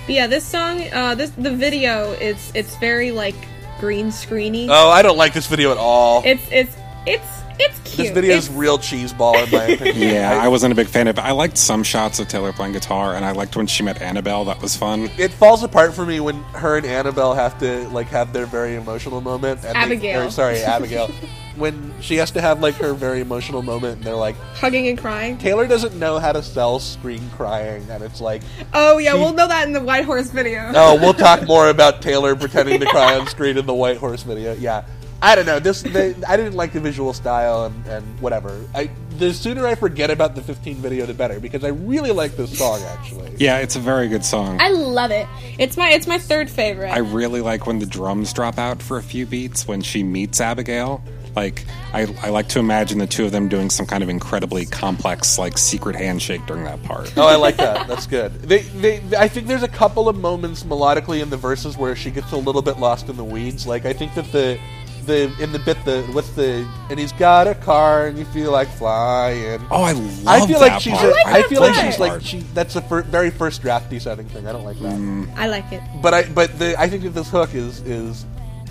But 0.06 0.14
yeah, 0.14 0.26
this 0.26 0.44
song, 0.44 0.82
uh, 0.92 1.14
this 1.14 1.30
the 1.30 1.50
video, 1.50 2.12
it's 2.12 2.52
it's 2.54 2.76
very 2.76 3.10
like 3.10 3.34
green 3.80 4.08
screeny. 4.08 4.68
oh, 4.68 4.90
I 4.90 5.00
don't 5.02 5.16
like 5.16 5.32
this 5.32 5.46
video 5.46 5.70
at 5.70 5.78
all. 5.78 6.22
It's 6.24 6.42
it's 6.52 6.76
it's 7.06 7.43
it's 7.58 7.78
cute. 7.80 7.96
this 7.96 8.10
video 8.10 8.36
is 8.36 8.44
It's- 8.46 8.58
real 8.58 8.78
cheeseball, 8.78 9.44
in 9.44 9.50
my 9.50 9.64
opinion. 9.74 10.08
Yeah, 10.10 10.38
I 10.42 10.48
wasn't 10.48 10.72
a 10.72 10.76
big 10.76 10.88
fan 10.88 11.08
of 11.08 11.18
it. 11.18 11.20
I 11.22 11.32
liked 11.32 11.56
some 11.58 11.82
shots 11.82 12.18
of 12.18 12.28
Taylor 12.28 12.52
playing 12.52 12.72
guitar, 12.72 13.14
and 13.14 13.24
I 13.24 13.32
liked 13.32 13.56
when 13.56 13.66
she 13.66 13.82
met 13.82 14.00
Annabelle. 14.02 14.44
That 14.46 14.60
was 14.60 14.76
fun. 14.76 15.10
it 15.18 15.32
falls 15.32 15.62
apart 15.62 15.94
for 15.94 16.04
me 16.04 16.20
when 16.20 16.42
her 16.54 16.76
and 16.76 16.86
Annabelle 16.86 17.34
have 17.34 17.58
to 17.60 17.88
like 17.90 18.08
have 18.08 18.32
their 18.32 18.46
very 18.46 18.74
emotional 18.74 19.20
moment. 19.20 19.64
And 19.64 19.74
they- 19.76 19.80
Abigail. 19.80 20.26
or, 20.26 20.30
sorry, 20.30 20.58
Abigail. 20.62 21.10
when 21.56 21.94
she 22.00 22.16
has 22.16 22.32
to 22.32 22.40
have 22.40 22.60
like 22.60 22.74
her 22.76 22.94
very 22.94 23.20
emotional 23.20 23.62
moment, 23.62 23.96
and 23.98 24.04
they're 24.04 24.14
like, 24.16 24.36
hugging 24.56 24.88
and 24.88 24.98
crying. 24.98 25.38
Taylor 25.38 25.66
doesn't 25.68 25.96
know 25.98 26.18
how 26.18 26.32
to 26.32 26.42
sell 26.42 26.78
screen 26.80 27.22
crying, 27.36 27.86
and 27.90 28.02
it's 28.02 28.20
like, 28.20 28.42
Oh 28.72 28.98
yeah, 28.98 29.12
She- 29.12 29.18
we'll 29.18 29.32
know 29.32 29.46
that 29.46 29.66
in 29.66 29.72
the 29.72 29.80
White 29.80 30.04
Horse 30.04 30.30
video. 30.30 30.72
oh, 30.74 30.96
we'll 31.00 31.14
talk 31.14 31.42
more 31.46 31.68
about 31.68 32.02
Taylor 32.02 32.34
pretending 32.34 32.80
to 32.80 32.86
cry 32.86 33.16
on 33.18 33.26
screen 33.28 33.56
in 33.56 33.66
the 33.66 33.74
White 33.74 33.98
Horse 33.98 34.22
video. 34.24 34.54
Yeah, 34.54 34.84
I 35.24 35.34
don't 35.34 35.46
know. 35.46 35.58
This 35.58 35.80
the, 35.80 36.14
I 36.28 36.36
didn't 36.36 36.52
like 36.52 36.74
the 36.74 36.80
visual 36.80 37.14
style 37.14 37.64
and, 37.64 37.86
and 37.86 38.20
whatever. 38.20 38.62
I 38.74 38.90
the 39.16 39.32
sooner 39.32 39.66
I 39.66 39.74
forget 39.74 40.10
about 40.10 40.34
the 40.34 40.42
15 40.42 40.76
video, 40.76 41.06
the 41.06 41.14
better 41.14 41.40
because 41.40 41.64
I 41.64 41.68
really 41.68 42.10
like 42.10 42.36
this 42.36 42.58
song 42.58 42.82
actually. 42.82 43.34
Yeah, 43.38 43.58
it's 43.58 43.74
a 43.74 43.80
very 43.80 44.08
good 44.08 44.22
song. 44.22 44.60
I 44.60 44.68
love 44.68 45.10
it. 45.10 45.26
It's 45.58 45.78
my 45.78 45.88
it's 45.88 46.06
my 46.06 46.18
third 46.18 46.50
favorite. 46.50 46.90
I 46.90 46.98
really 46.98 47.40
like 47.40 47.66
when 47.66 47.78
the 47.78 47.86
drums 47.86 48.34
drop 48.34 48.58
out 48.58 48.82
for 48.82 48.98
a 48.98 49.02
few 49.02 49.24
beats 49.24 49.66
when 49.66 49.80
she 49.80 50.02
meets 50.02 50.42
Abigail. 50.42 51.02
Like, 51.34 51.64
I, 51.92 52.02
I 52.22 52.28
like 52.28 52.46
to 52.50 52.60
imagine 52.60 52.98
the 52.98 53.08
two 53.08 53.24
of 53.24 53.32
them 53.32 53.48
doing 53.48 53.68
some 53.68 53.86
kind 53.86 54.04
of 54.04 54.08
incredibly 54.08 54.66
complex, 54.66 55.36
like, 55.36 55.58
secret 55.58 55.96
handshake 55.96 56.46
during 56.46 56.62
that 56.62 56.80
part. 56.84 57.12
Oh, 57.16 57.26
I 57.26 57.34
like 57.34 57.56
that. 57.56 57.88
That's 57.88 58.06
good. 58.06 58.32
They, 58.42 58.60
they, 58.60 59.02
I 59.18 59.26
think 59.26 59.48
there's 59.48 59.64
a 59.64 59.68
couple 59.68 60.08
of 60.08 60.16
moments 60.16 60.62
melodically 60.62 61.20
in 61.20 61.30
the 61.30 61.36
verses 61.36 61.76
where 61.76 61.96
she 61.96 62.12
gets 62.12 62.30
a 62.30 62.36
little 62.36 62.62
bit 62.62 62.78
lost 62.78 63.08
in 63.08 63.16
the 63.16 63.24
weeds. 63.24 63.66
Like 63.66 63.84
I 63.84 63.92
think 63.92 64.14
that 64.14 64.30
the, 64.30 64.60
the 65.04 65.32
in 65.42 65.52
the 65.52 65.58
bit 65.58 65.82
the 65.84 66.02
what's 66.12 66.30
the 66.30 66.66
and 66.90 66.98
he's 66.98 67.12
got 67.12 67.46
a 67.46 67.54
car 67.54 68.06
and 68.08 68.18
you 68.18 68.24
feel 68.26 68.50
like 68.50 68.68
flying. 68.68 69.60
Oh, 69.70 69.82
I 69.82 69.92
love 69.92 70.26
I 70.26 70.46
feel 70.46 70.60
that 70.60 70.72
like 70.72 70.80
she's. 70.80 70.94
part. 70.94 71.04
A, 71.04 71.08
I 71.08 71.12
like 71.12 71.26
I 71.26 71.40
that 71.42 71.48
feel 71.48 71.60
like 71.60 71.74
she's 71.84 71.98
like 71.98 72.22
she. 72.22 72.40
That's 72.54 72.74
the 72.74 72.82
fir- 72.82 73.02
very 73.02 73.30
first 73.30 73.62
drafty 73.62 73.98
sounding 73.98 74.28
thing. 74.28 74.46
I 74.46 74.52
don't 74.52 74.64
like 74.64 74.78
that. 74.80 75.28
I 75.36 75.46
like 75.46 75.70
it. 75.72 75.82
But 76.02 76.14
I 76.14 76.22
but 76.28 76.58
the 76.58 76.78
I 76.80 76.88
think 76.88 77.02
that 77.04 77.10
this 77.10 77.30
hook 77.30 77.54
is 77.54 77.80
is 77.80 78.26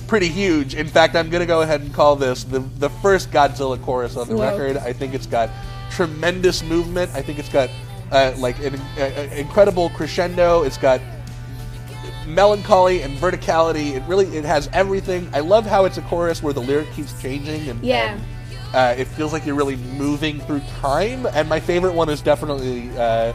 pretty 0.07 0.27
huge. 0.27 0.75
In 0.75 0.87
fact, 0.87 1.15
I'm 1.15 1.29
gonna 1.29 1.45
go 1.45 1.61
ahead 1.61 1.81
and 1.81 1.93
call 1.93 2.15
this 2.15 2.43
the 2.43 2.59
the 2.59 2.89
first 2.89 3.31
Godzilla 3.31 3.81
chorus 3.81 4.15
on 4.17 4.27
the 4.27 4.35
Whoa. 4.35 4.51
record. 4.51 4.77
I 4.77 4.93
think 4.93 5.13
it's 5.13 5.27
got 5.27 5.49
tremendous 5.91 6.63
movement. 6.63 7.11
I 7.13 7.21
think 7.21 7.39
it's 7.39 7.49
got 7.49 7.69
uh, 8.11 8.33
like 8.37 8.59
an, 8.59 8.75
an 8.97 9.31
incredible 9.33 9.89
crescendo. 9.89 10.63
It's 10.63 10.77
got 10.77 11.01
melancholy 12.27 13.01
and 13.01 13.17
verticality. 13.17 13.95
It 13.95 14.03
really 14.07 14.25
it 14.37 14.45
has 14.45 14.69
everything. 14.73 15.29
I 15.33 15.39
love 15.41 15.65
how 15.65 15.85
it's 15.85 15.97
a 15.97 16.01
chorus 16.03 16.41
where 16.43 16.53
the 16.53 16.61
lyric 16.61 16.91
keeps 16.93 17.19
changing 17.21 17.69
and 17.69 17.83
Yeah. 17.83 18.13
and, 18.13 18.21
uh, 18.75 18.95
it 18.99 19.05
feels 19.07 19.33
like 19.33 19.45
you're 19.45 19.55
really 19.55 19.75
moving 19.75 20.39
through 20.41 20.61
time. 20.81 21.25
And 21.33 21.47
my 21.47 21.59
favorite 21.59 21.93
one 21.93 22.09
is 22.09 22.21
definitely 22.21 22.89
uh, 22.97 23.33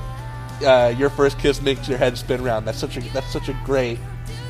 uh, 0.64 0.94
"Your 0.98 1.10
First 1.10 1.38
Kiss 1.38 1.62
Makes 1.62 1.88
Your 1.88 1.98
Head 1.98 2.18
Spin 2.18 2.42
Round." 2.42 2.66
That's 2.66 2.78
such 2.78 2.96
a 2.96 3.00
that's 3.12 3.30
such 3.32 3.48
a 3.48 3.56
great, 3.64 3.98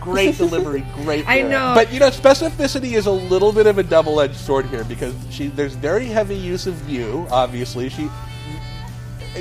great 0.01 0.37
delivery, 0.39 0.85
great. 1.05 1.29
I 1.29 1.43
know. 1.43 1.73
but 1.75 1.93
you 1.93 2.01
know, 2.01 2.09
specificity 2.09 2.93
is 2.93 3.07
a 3.07 3.11
little 3.13 3.53
bit 3.53 3.67
of 3.67 3.77
a 3.79 3.83
double 3.83 4.21
edged 4.21 4.37
sword 4.37 4.67
here 4.67 4.85
because 4.85 5.15
she 5.31 5.49
there's 5.49 5.75
very 5.75 6.07
heavy 6.07 6.37
use 6.37 6.67
of 6.67 6.89
you. 6.89 7.27
Obviously, 7.31 7.89
she. 7.91 8.09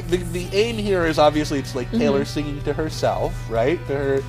The, 0.09 0.17
the 0.17 0.47
aim 0.53 0.77
here 0.77 1.05
is 1.05 1.17
obviously 1.17 1.57
it's 1.59 1.73
like 1.73 1.89
Taylor 1.91 2.21
Mhm. 2.23 2.27
singing 2.27 2.61
to 2.63 2.73
herself, 2.73 3.33
right? 3.49 3.79
To 3.87 3.95
her, 3.95 4.23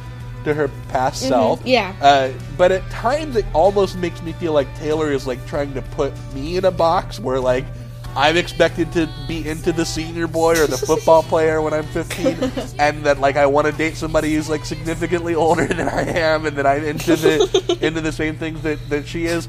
to 0.44 0.54
her 0.54 0.68
past 0.88 1.24
Mhm, 1.24 1.28
self. 1.28 1.60
yeah. 1.64 1.92
Uh, 2.00 2.30
but 2.56 2.72
at 2.72 2.88
times 2.90 3.36
it 3.36 3.44
almost 3.54 3.96
makes 3.98 4.22
me 4.22 4.32
feel 4.34 4.52
like 4.52 4.66
Taylor 4.78 5.10
is 5.12 5.26
like 5.26 5.44
trying 5.46 5.74
to 5.74 5.82
put 5.82 6.12
me 6.34 6.56
in 6.56 6.64
a 6.64 6.70
box 6.70 7.18
where 7.20 7.40
like 7.40 7.64
I'm 8.16 8.36
expected 8.36 8.90
to 8.92 9.08
be 9.28 9.46
into 9.48 9.70
the 9.70 9.84
senior 9.84 10.26
boy 10.26 10.52
or 10.58 10.66
the 10.66 10.78
football 10.86 11.22
player 11.22 11.60
when 11.60 11.72
I'm 11.74 11.84
15, 11.84 12.36
and 12.78 13.04
that 13.04 13.20
like 13.20 13.36
I 13.36 13.46
want 13.46 13.66
to 13.66 13.72
date 13.72 13.96
somebody 13.96 14.34
who's 14.34 14.48
like 14.48 14.64
significantly 14.64 15.34
older 15.34 15.66
than 15.66 15.88
I 15.88 16.02
am, 16.18 16.46
and 16.46 16.56
that 16.56 16.66
I'm 16.66 16.84
into 16.84 17.16
the 17.16 17.78
into 17.86 18.00
the 18.00 18.12
same 18.12 18.36
things 18.36 18.62
that, 18.62 18.78
that 18.88 19.06
she 19.06 19.26
is. 19.26 19.46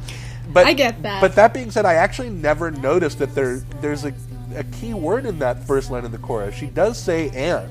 But 0.52 0.66
I 0.68 0.74
get 0.74 1.02
that. 1.04 1.22
But 1.22 1.36
that 1.36 1.54
being 1.54 1.72
said, 1.72 1.86
I 1.86 1.94
actually 1.96 2.30
never 2.32 2.70
noticed 2.72 3.20
that 3.20 3.34
there 3.34 3.58
there's 3.82 4.04
a 4.06 4.14
a 4.56 4.64
key 4.66 4.94
word 4.94 5.26
in 5.26 5.40
that 5.40 5.64
first 5.66 5.90
line 5.92 6.04
of 6.06 6.12
the 6.12 6.18
chorus. 6.18 6.54
She 6.56 6.68
does 6.68 6.98
say 6.98 7.30
"and." 7.30 7.70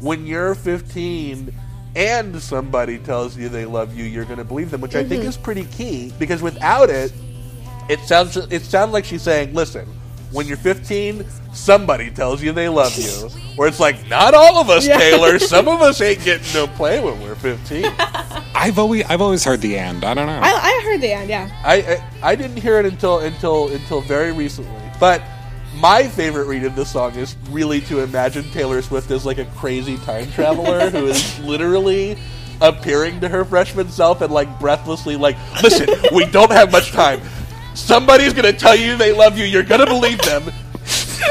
When 0.00 0.26
you're 0.26 0.54
15 0.54 1.54
and 1.96 2.40
somebody 2.40 2.98
tells 2.98 3.36
you 3.36 3.48
they 3.48 3.64
love 3.64 3.96
you, 3.96 4.04
you're 4.04 4.24
going 4.26 4.38
to 4.38 4.44
believe 4.44 4.70
them, 4.70 4.80
which 4.82 4.94
I 4.94 5.02
think 5.02 5.24
Mhm. 5.24 5.28
is 5.28 5.36
pretty 5.36 5.64
key 5.64 6.12
because 6.18 6.42
without 6.42 6.90
it, 6.90 7.12
it 7.88 7.98
sounds 8.00 8.36
it 8.36 8.62
sounds 8.62 8.92
like 8.92 9.04
she's 9.04 9.22
saying, 9.22 9.54
"Listen, 9.54 9.86
when 10.32 10.46
you're 10.46 10.56
15, 10.58 11.24
somebody 11.52 12.10
tells 12.10 12.42
you 12.42 12.52
they 12.52 12.68
love 12.68 12.96
you." 12.96 13.28
Where 13.56 13.66
it's 13.68 13.80
like, 13.80 14.06
not 14.08 14.34
all 14.34 14.60
of 14.60 14.68
us, 14.68 14.86
Yeah. 14.86 14.98
Taylor. 14.98 15.38
Some 15.38 15.66
of 15.66 15.80
us 15.80 16.00
ain't 16.02 16.22
getting 16.22 16.52
no 16.52 16.66
play 16.76 17.00
when 17.02 17.18
we're 17.22 17.34
15. 17.36 17.86
I've 18.54 18.78
always 18.78 19.04
I've 19.08 19.22
always 19.22 19.44
heard 19.44 19.60
the 19.62 19.78
end. 19.78 20.04
I 20.04 20.12
don't 20.14 20.26
know. 20.26 20.40
I, 20.42 20.50
I 20.50 20.82
heard 20.84 21.00
the 21.00 21.12
end. 21.12 21.30
Yeah. 21.30 21.48
I, 21.64 21.74
I 22.22 22.30
I 22.32 22.34
didn't 22.36 22.56
hear 22.58 22.78
it 22.78 22.86
until 22.86 23.20
until 23.20 23.68
until 23.68 24.00
very 24.02 24.32
recently. 24.32 24.72
But 25.00 25.22
my 25.76 26.04
favorite 26.08 26.46
read 26.46 26.64
of 26.64 26.74
this 26.76 26.90
song 26.90 27.14
is 27.16 27.36
really 27.50 27.80
to 27.82 28.00
imagine 28.00 28.44
Taylor 28.50 28.80
Swift 28.82 29.10
as 29.10 29.26
like 29.26 29.38
a 29.38 29.44
crazy 29.56 29.96
time 29.98 30.30
traveler 30.32 30.90
who 30.90 31.06
is 31.06 31.38
literally 31.44 32.16
appearing 32.60 33.20
to 33.20 33.28
her 33.28 33.44
freshman 33.44 33.88
self 33.90 34.20
and 34.22 34.32
like 34.32 34.58
breathlessly 34.58 35.16
like, 35.16 35.36
listen, 35.62 35.88
we 36.14 36.24
don't 36.26 36.50
have 36.52 36.72
much 36.72 36.90
time. 36.92 37.20
Somebody's 37.74 38.32
gonna 38.32 38.52
tell 38.52 38.74
you 38.74 38.96
they 38.96 39.12
love 39.12 39.36
you. 39.36 39.44
You're 39.44 39.62
gonna 39.62 39.86
believe 39.86 40.18
them. 40.22 40.44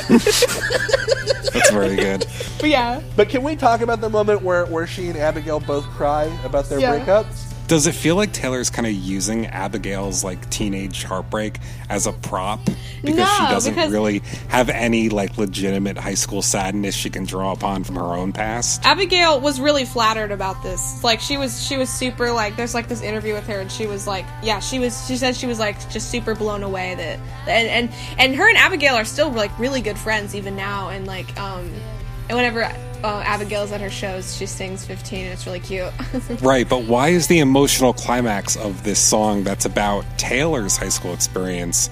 That's 0.10 1.72
very 1.72 1.96
good. 1.96 2.26
But 2.60 2.70
yeah. 2.70 3.02
But 3.16 3.30
can 3.30 3.41
we 3.43 3.56
talk 3.56 3.82
about 3.82 4.02
the 4.02 4.10
moment 4.10 4.41
where, 4.43 4.66
where 4.68 4.86
she 4.86 5.08
and 5.08 5.18
Abigail 5.18 5.60
both 5.60 5.86
cry 5.91 6.26
about 6.43 6.66
their 6.70 6.80
Yeah. 6.80 7.00
breakups? 7.00 7.45
Does 7.68 7.88
it 7.88 7.93
feel 7.93 8.16
like 8.16 8.32
Taylor's 8.32 8.70
kind 8.70 8.86
of 8.86 8.93
using 8.93 9.47
Abigail's 9.47 10.24
like 10.24 10.49
teenage 10.51 11.03
heartbreak 11.03 11.57
as 11.89 12.05
a 12.05 12.13
prop 12.13 12.59
because 13.03 13.18
No, 13.18 13.26
she 13.26 13.53
doesn't 13.53 13.74
because- 13.74 13.91
really 13.91 14.20
have 14.49 14.70
any 14.70 15.09
like 15.09 15.38
legitimate 15.39 15.97
high 15.97 16.13
school 16.13 16.43
sadness 16.43 16.93
she 16.93 17.09
can 17.09 17.24
draw 17.26 17.51
upon 17.53 17.84
from 17.84 17.95
her 17.95 18.03
own 18.16 18.34
past? 18.34 18.86
Abigail 18.86 19.39
was 19.39 19.59
really 19.59 19.84
flattered 19.84 20.32
about 20.32 20.61
this. 20.61 21.03
Like 21.03 21.20
she 21.20 21.38
was 21.38 21.66
she 21.66 21.76
was 21.78 21.89
super 21.89 22.32
like 22.32 22.55
there's 22.55 22.76
like 22.76 22.88
this 22.88 23.01
interview 23.01 23.34
with 23.34 23.47
her 23.47 23.59
and 23.59 23.72
she 23.72 23.88
was 23.88 24.05
like 24.05 24.26
yeah, 24.43 24.59
she 24.59 24.78
was 24.78 25.05
she 25.07 25.18
said 25.18 25.36
she 25.36 25.47
was 25.47 25.57
like 25.57 25.89
just 25.89 26.11
super 26.11 26.36
blown 26.36 26.61
away 26.61 26.93
that 26.95 27.20
and 27.47 27.68
and 27.68 27.89
and 28.20 28.36
her 28.36 28.47
and 28.47 28.57
Abigail 28.57 28.93
are 28.93 29.05
still 29.05 29.32
like 29.32 29.57
really 29.57 29.82
good 29.82 29.97
friends 29.97 30.36
even 30.36 30.55
now 30.55 30.89
and 30.89 31.07
like 31.07 31.36
um 31.39 31.68
and 32.30 32.36
whenever 32.38 32.63
uh, 32.63 33.21
Abigail's 33.26 33.71
at 33.71 33.82
her 33.82 33.89
shows, 33.89 34.36
she 34.36 34.45
sings 34.45 34.86
15 34.86 35.26
and 35.26 35.34
it's 35.34 35.45
really 35.45 35.59
cute. 35.59 35.91
Right, 36.41 36.67
but 36.67 36.84
why 36.86 37.09
is 37.09 37.28
the 37.28 37.39
emotional 37.39 37.93
climax 37.93 38.55
of 38.55 38.84
this 38.84 38.99
song 38.99 39.43
that's 39.43 39.65
about 39.65 40.05
Taylor's 40.17 40.78
high 40.78 40.89
school 40.89 41.13
experience 41.13 41.89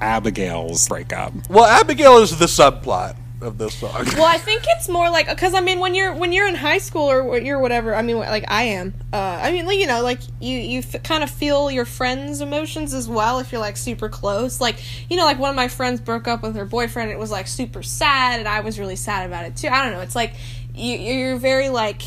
Abigail's 0.00 0.88
breakup? 0.88 1.32
Well, 1.48 1.64
Abigail 1.64 2.18
is 2.18 2.38
the 2.38 2.46
subplot 2.46 3.16
of 3.42 3.58
this 3.58 3.74
song. 3.74 4.04
well, 4.16 4.24
I 4.24 4.38
think 4.38 4.62
it's 4.66 4.88
more 4.88 5.10
like 5.10 5.28
because 5.28 5.54
I 5.54 5.60
mean 5.60 5.80
when 5.80 5.94
you're 5.94 6.14
when 6.14 6.32
you're 6.32 6.46
in 6.46 6.54
high 6.54 6.78
school 6.78 7.10
or 7.10 7.24
what 7.24 7.44
you're 7.44 7.58
whatever. 7.58 7.94
I 7.94 8.02
mean 8.02 8.16
like 8.18 8.44
I 8.48 8.64
am. 8.64 8.94
Uh, 9.12 9.16
I 9.16 9.52
mean 9.52 9.66
like 9.66 9.78
you 9.78 9.86
know 9.86 10.02
like 10.02 10.20
you 10.40 10.58
you 10.58 10.78
f- 10.78 11.02
kind 11.02 11.22
of 11.22 11.30
feel 11.30 11.70
your 11.70 11.84
friends' 11.84 12.40
emotions 12.40 12.94
as 12.94 13.08
well 13.08 13.38
if 13.38 13.52
you're 13.52 13.60
like 13.60 13.76
super 13.76 14.08
close. 14.08 14.60
Like 14.60 14.76
you 15.10 15.16
know 15.16 15.24
like 15.24 15.38
one 15.38 15.50
of 15.50 15.56
my 15.56 15.68
friends 15.68 16.00
broke 16.00 16.28
up 16.28 16.42
with 16.42 16.56
her 16.56 16.64
boyfriend. 16.64 17.10
It 17.10 17.18
was 17.18 17.30
like 17.30 17.46
super 17.46 17.82
sad, 17.82 18.38
and 18.38 18.48
I 18.48 18.60
was 18.60 18.78
really 18.78 18.96
sad 18.96 19.26
about 19.26 19.44
it 19.44 19.56
too. 19.56 19.68
I 19.68 19.82
don't 19.84 19.92
know. 19.92 20.00
It's 20.00 20.16
like 20.16 20.34
you 20.74 20.96
you're 20.96 21.36
very 21.36 21.68
like 21.68 22.02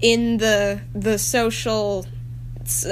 in 0.00 0.36
the 0.36 0.80
the 0.94 1.18
social. 1.18 2.06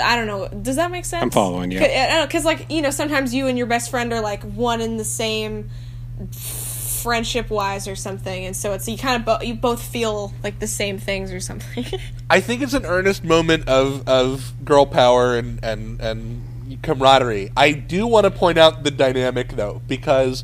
I 0.03 0.17
don't 0.17 0.27
know. 0.27 0.49
Does 0.49 0.77
that 0.77 0.91
make 0.91 1.07
sense? 1.07 1.23
I'm 1.23 1.31
following 1.31 1.71
you. 1.71 1.79
Because 1.79 2.45
like 2.45 2.71
you 2.71 2.83
know 2.83 2.91
sometimes 2.91 3.35
you 3.35 3.47
and 3.47 3.57
your 3.57 3.67
best 3.67 3.91
friend 3.91 4.13
are 4.13 4.21
like 4.21 4.43
one 4.43 4.81
in 4.81 4.99
the 4.99 5.05
same 5.05 5.71
friendship 7.03 7.51
wise 7.51 7.89
or 7.89 7.97
something 7.97 8.45
and 8.47 8.57
so 8.57 8.73
it's 8.73 8.89
you 8.89 8.97
kind 8.97 9.17
of 9.17 9.25
bo- 9.25 9.45
you 9.45 9.55
both 9.55 9.83
feel 9.83 10.33
like 10.43 10.59
the 10.59 10.67
same 10.67 10.99
things 10.99 11.33
or 11.33 11.41
something 11.41 11.85
I 12.31 12.41
think 12.41 12.63
it's 12.63 12.73
an 12.73 12.87
earnest 12.87 13.25
moment 13.25 13.69
of, 13.69 14.09
of 14.09 14.53
girl 14.65 14.87
power 14.87 15.37
and, 15.37 15.63
and, 15.63 16.01
and 16.01 16.79
camaraderie. 16.83 17.51
I 17.55 17.73
do 17.73 18.07
want 18.07 18.25
to 18.25 18.31
point 18.31 18.57
out 18.57 18.85
the 18.85 18.91
dynamic, 18.91 19.51
though, 19.51 19.83
because 19.87 20.43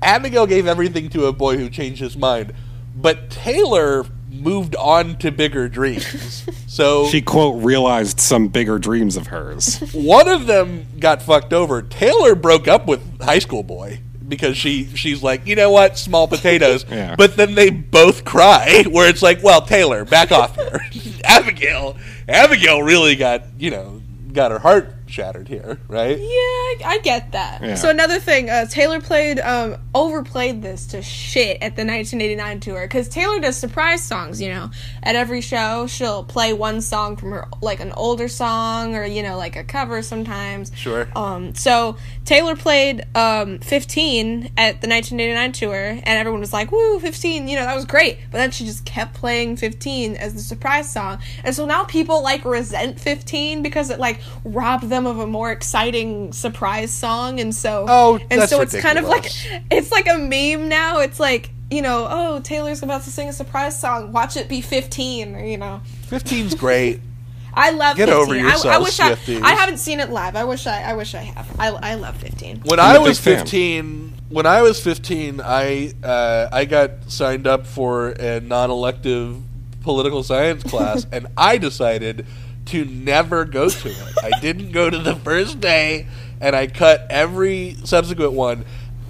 Abigail 0.00 0.46
gave 0.46 0.66
everything 0.66 1.10
to 1.10 1.26
a 1.26 1.32
boy 1.34 1.58
who 1.58 1.68
changed 1.68 2.00
his 2.00 2.16
mind, 2.16 2.54
but 2.96 3.28
Taylor 3.28 4.06
moved 4.30 4.74
on 4.76 5.16
to 5.18 5.30
bigger 5.30 5.68
dreams. 5.68 6.46
So 6.70 7.08
She 7.08 7.20
quote 7.20 7.64
realized 7.64 8.20
some 8.20 8.46
bigger 8.46 8.78
dreams 8.78 9.16
of 9.16 9.26
hers. 9.26 9.80
one 9.92 10.28
of 10.28 10.46
them 10.46 10.86
got 11.00 11.20
fucked 11.20 11.52
over. 11.52 11.82
Taylor 11.82 12.36
broke 12.36 12.68
up 12.68 12.86
with 12.86 13.20
high 13.20 13.40
school 13.40 13.64
boy 13.64 13.98
because 14.30 14.56
she 14.56 14.86
she's 14.96 15.22
like, 15.22 15.46
you 15.46 15.54
know 15.56 15.70
what, 15.70 15.98
small 15.98 16.26
potatoes. 16.26 16.86
Yeah. 16.90 17.14
But 17.16 17.36
then 17.36 17.54
they 17.54 17.70
both 17.70 18.24
cry, 18.24 18.84
where 18.90 19.08
it's 19.08 19.22
like, 19.22 19.42
well, 19.42 19.62
Taylor, 19.62 20.04
back 20.04 20.32
off 20.32 20.56
here. 20.56 20.80
Abigail, 21.24 21.96
Abigail 22.28 22.82
really 22.82 23.16
got 23.16 23.44
you 23.58 23.70
know 23.70 24.00
got 24.32 24.50
her 24.50 24.58
heart 24.58 24.94
shattered 25.10 25.48
here, 25.48 25.78
right? 25.88 26.18
yeah 26.18 26.26
I, 26.26 26.76
I 26.84 26.98
get 27.02 27.32
that 27.32 27.62
Yeah. 27.62 27.74
so 27.74 27.90
another 27.90 28.18
thing 28.18 28.48
uh, 28.48 28.66
taylor 28.66 29.00
played 29.00 29.38
um 29.40 29.76
overplayed 29.94 30.62
this 30.62 30.86
to 30.88 31.02
shit 31.02 31.56
at 31.56 31.76
the 31.76 31.84
1989 31.84 32.60
tour 32.60 32.82
because 32.82 33.08
taylor 33.08 33.40
does 33.40 33.56
surprise 33.56 34.02
songs 34.02 34.40
you 34.40 34.48
know 34.48 34.70
at 35.02 35.16
every 35.16 35.40
show 35.40 35.86
she'll 35.86 36.24
play 36.24 36.52
one 36.52 36.80
song 36.80 37.16
from 37.16 37.32
her 37.32 37.46
like 37.60 37.80
an 37.80 37.92
older 37.92 38.28
song 38.28 38.94
or 38.96 39.04
you 39.04 39.22
know 39.22 39.36
like 39.36 39.56
a 39.56 39.64
cover 39.64 40.00
sometimes 40.02 40.70
Sure. 40.74 41.08
Um, 41.16 41.54
so 41.54 41.96
Taylor 42.24 42.54
played 42.54 43.04
um, 43.16 43.58
15 43.58 44.52
at 44.56 44.80
the 44.80 44.88
1989 44.88 45.52
tour, 45.52 45.74
and 45.74 46.06
everyone 46.06 46.40
was 46.40 46.52
like, 46.52 46.70
"Woo, 46.70 47.00
15!" 47.00 47.48
You 47.48 47.56
know 47.56 47.64
that 47.64 47.74
was 47.74 47.84
great. 47.84 48.18
But 48.30 48.38
then 48.38 48.50
she 48.52 48.64
just 48.64 48.84
kept 48.84 49.14
playing 49.14 49.56
15 49.56 50.16
as 50.16 50.34
the 50.34 50.40
surprise 50.40 50.90
song, 50.92 51.18
and 51.44 51.54
so 51.54 51.66
now 51.66 51.84
people 51.84 52.22
like 52.22 52.44
resent 52.44 53.00
15 53.00 53.62
because 53.62 53.90
it 53.90 53.98
like 53.98 54.20
robbed 54.44 54.84
them 54.88 54.99
of 55.06 55.18
a 55.18 55.26
more 55.26 55.50
exciting 55.52 56.32
surprise 56.32 56.90
song, 56.92 57.40
and 57.40 57.54
so 57.54 57.86
Oh, 57.88 58.18
and 58.30 58.40
that's 58.40 58.50
so 58.50 58.60
it's 58.60 58.78
kind 58.80 58.98
of 58.98 59.06
like 59.06 59.26
it's 59.70 59.90
like 59.92 60.06
a 60.08 60.18
meme 60.18 60.68
now. 60.68 61.00
It's 61.00 61.20
like 61.20 61.50
you 61.70 61.82
know, 61.82 62.06
oh 62.10 62.40
Taylor's 62.40 62.82
about 62.82 63.02
to 63.04 63.10
sing 63.10 63.28
a 63.28 63.32
surprise 63.32 63.78
song. 63.78 64.12
Watch 64.12 64.36
it 64.36 64.48
be 64.48 64.60
15, 64.60 65.36
or 65.36 65.44
you 65.44 65.56
know. 65.56 65.80
15's 66.08 66.54
great. 66.54 67.00
I 67.54 67.70
love 67.70 67.96
Get 67.96 68.08
15. 68.08 68.22
over 68.22 68.34
I- 68.34 68.74
I, 68.74 68.78
wish 68.78 69.00
I, 69.00 69.14
Swifties. 69.14 69.42
I 69.42 69.54
haven't 69.54 69.78
seen 69.78 69.98
it 70.00 70.10
live. 70.10 70.36
I 70.36 70.44
wish 70.44 70.66
I 70.66 70.82
I 70.82 70.94
wish 70.94 71.14
I 71.14 71.22
have. 71.22 71.48
I, 71.60 71.68
I 71.68 71.94
love 71.94 72.16
15. 72.16 72.62
When 72.64 72.78
I'm 72.78 72.92
I 72.92 72.96
a 72.96 73.00
was 73.00 73.18
15, 73.18 74.14
when 74.28 74.46
I 74.46 74.62
was 74.62 74.80
15, 74.82 75.40
I 75.40 75.92
uh, 76.02 76.48
I 76.52 76.64
got 76.64 77.10
signed 77.10 77.46
up 77.46 77.66
for 77.66 78.10
a 78.10 78.40
non-elective 78.40 79.36
political 79.82 80.22
science 80.22 80.62
class, 80.62 81.06
and 81.12 81.26
I 81.36 81.58
decided 81.58 82.24
to 82.66 82.84
never 82.84 83.44
go 83.44 83.68
to 83.68 83.88
it. 83.88 84.14
I 84.22 84.38
didn't 84.40 84.72
go 84.72 84.88
to 84.90 84.98
the 84.98 85.16
first 85.16 85.60
day, 85.60 86.06
and 86.40 86.54
I 86.54 86.66
cut 86.66 87.06
every 87.10 87.76
subsequent 87.84 88.32
one. 88.32 88.64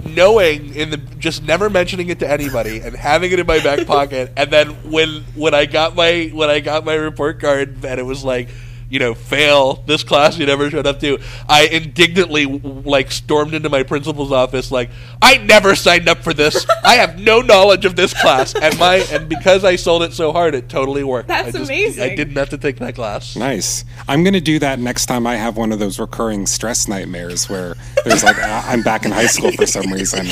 Knowing 0.04 0.74
in 0.74 0.88
the 0.88 0.96
just 0.96 1.42
never 1.42 1.68
mentioning 1.68 2.08
it 2.08 2.20
to 2.20 2.30
anybody 2.30 2.80
and 2.80 2.96
having 2.96 3.32
it 3.32 3.38
in 3.38 3.46
my 3.46 3.62
back 3.62 3.86
pocket, 3.86 4.32
and 4.34 4.50
then 4.50 4.68
when 4.90 5.24
when 5.34 5.52
I 5.52 5.66
got 5.66 5.94
my 5.94 6.30
when 6.32 6.48
I 6.48 6.60
got 6.60 6.86
my 6.86 6.94
report 6.94 7.38
card 7.38 7.84
and 7.84 8.00
it 8.00 8.04
was 8.04 8.24
like 8.24 8.48
you 8.90 8.98
know, 8.98 9.14
fail 9.14 9.82
this 9.86 10.02
class 10.04 10.36
you 10.36 10.44
never 10.44 10.68
showed 10.68 10.86
up 10.86 11.00
to. 11.00 11.18
I 11.48 11.66
indignantly 11.66 12.44
like 12.46 13.10
stormed 13.10 13.54
into 13.54 13.70
my 13.70 13.82
principal's 13.84 14.32
office 14.32 14.70
like, 14.70 14.90
I 15.22 15.38
never 15.38 15.74
signed 15.74 16.08
up 16.08 16.18
for 16.18 16.34
this. 16.34 16.66
I 16.84 16.96
have 16.96 17.18
no 17.18 17.40
knowledge 17.40 17.84
of 17.84 17.96
this 17.96 18.12
class. 18.20 18.54
And 18.54 18.78
my 18.78 18.96
and 19.10 19.28
because 19.28 19.64
I 19.64 19.76
sold 19.76 20.02
it 20.02 20.12
so 20.12 20.32
hard, 20.32 20.54
it 20.54 20.68
totally 20.68 21.04
worked. 21.04 21.28
That's 21.28 21.48
I 21.54 21.58
just, 21.58 21.70
amazing. 21.70 22.02
I 22.04 22.14
didn't 22.14 22.36
have 22.36 22.50
to 22.50 22.58
take 22.58 22.76
that 22.78 22.94
class. 22.96 23.36
Nice. 23.36 23.84
I'm 24.08 24.22
going 24.24 24.34
to 24.34 24.40
do 24.40 24.58
that 24.58 24.78
next 24.78 25.06
time 25.06 25.26
I 25.26 25.36
have 25.36 25.56
one 25.56 25.72
of 25.72 25.78
those 25.78 25.98
recurring 25.98 26.46
stress 26.46 26.88
nightmares 26.88 27.48
where 27.48 27.76
there's 28.04 28.24
like, 28.24 28.38
I- 28.38 28.72
I'm 28.72 28.82
back 28.82 29.04
in 29.04 29.12
high 29.12 29.26
school 29.26 29.52
for 29.52 29.66
some 29.66 29.92
reason. 29.92 30.26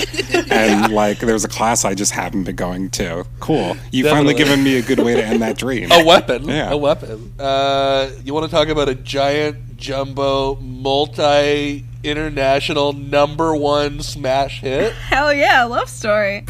And 0.50 0.92
like, 0.92 1.20
there's 1.20 1.44
a 1.44 1.48
class 1.48 1.84
I 1.84 1.94
just 1.94 2.12
haven't 2.12 2.44
been 2.44 2.56
going 2.56 2.90
to. 2.90 3.24
Cool. 3.38 3.76
You 3.92 4.08
finally 4.08 4.34
given 4.34 4.64
me 4.64 4.78
a 4.78 4.82
good 4.82 4.98
way 4.98 5.14
to 5.14 5.24
end 5.24 5.42
that 5.42 5.56
dream. 5.56 5.92
A 5.92 6.04
weapon. 6.04 6.48
Yeah. 6.48 6.72
A 6.72 6.76
weapon. 6.76 7.32
Uh, 7.38 8.10
you 8.24 8.34
want 8.34 8.44
to 8.44 8.47
talk 8.48 8.68
about 8.68 8.88
a 8.88 8.94
giant, 8.94 9.76
jumbo, 9.76 10.56
multi 10.56 11.84
international 12.02 12.92
number 12.92 13.54
one 13.54 14.02
smash 14.02 14.60
hit? 14.60 14.92
Hell 15.08 15.32
yeah, 15.32 15.64
love 15.64 15.88
story. 15.88 16.44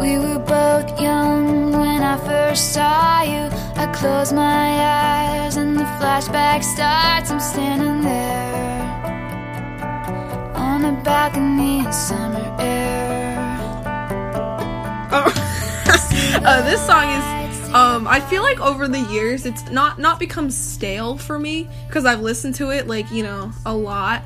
We 0.00 0.18
were 0.18 0.38
both 0.38 1.00
young 1.00 1.72
when 1.72 2.02
I 2.02 2.16
first 2.24 2.72
saw 2.72 3.22
you. 3.22 3.43
I 3.84 3.92
close 3.92 4.32
my 4.32 5.42
eyes 5.44 5.58
and 5.58 5.76
the 5.76 5.84
flashback 6.00 6.64
starts. 6.64 7.30
I'm 7.30 7.38
standing 7.38 8.00
there 8.00 8.82
on 10.56 10.86
a 10.86 10.92
balcony 11.02 11.80
in 11.80 11.92
summer 11.92 12.56
air. 12.58 13.36
uh, 15.12 16.62
this 16.62 16.80
song 16.86 17.10
is 17.10 17.74
um 17.74 18.08
I 18.08 18.20
feel 18.20 18.42
like 18.42 18.58
over 18.58 18.88
the 18.88 19.00
years 19.00 19.44
it's 19.44 19.70
not 19.70 19.98
not 19.98 20.18
become 20.18 20.50
stale 20.50 21.18
for 21.18 21.38
me 21.38 21.68
because 21.86 22.06
I've 22.06 22.22
listened 22.22 22.54
to 22.54 22.70
it 22.70 22.86
like 22.86 23.10
you 23.10 23.22
know 23.22 23.52
a 23.66 23.74
lot 23.74 24.22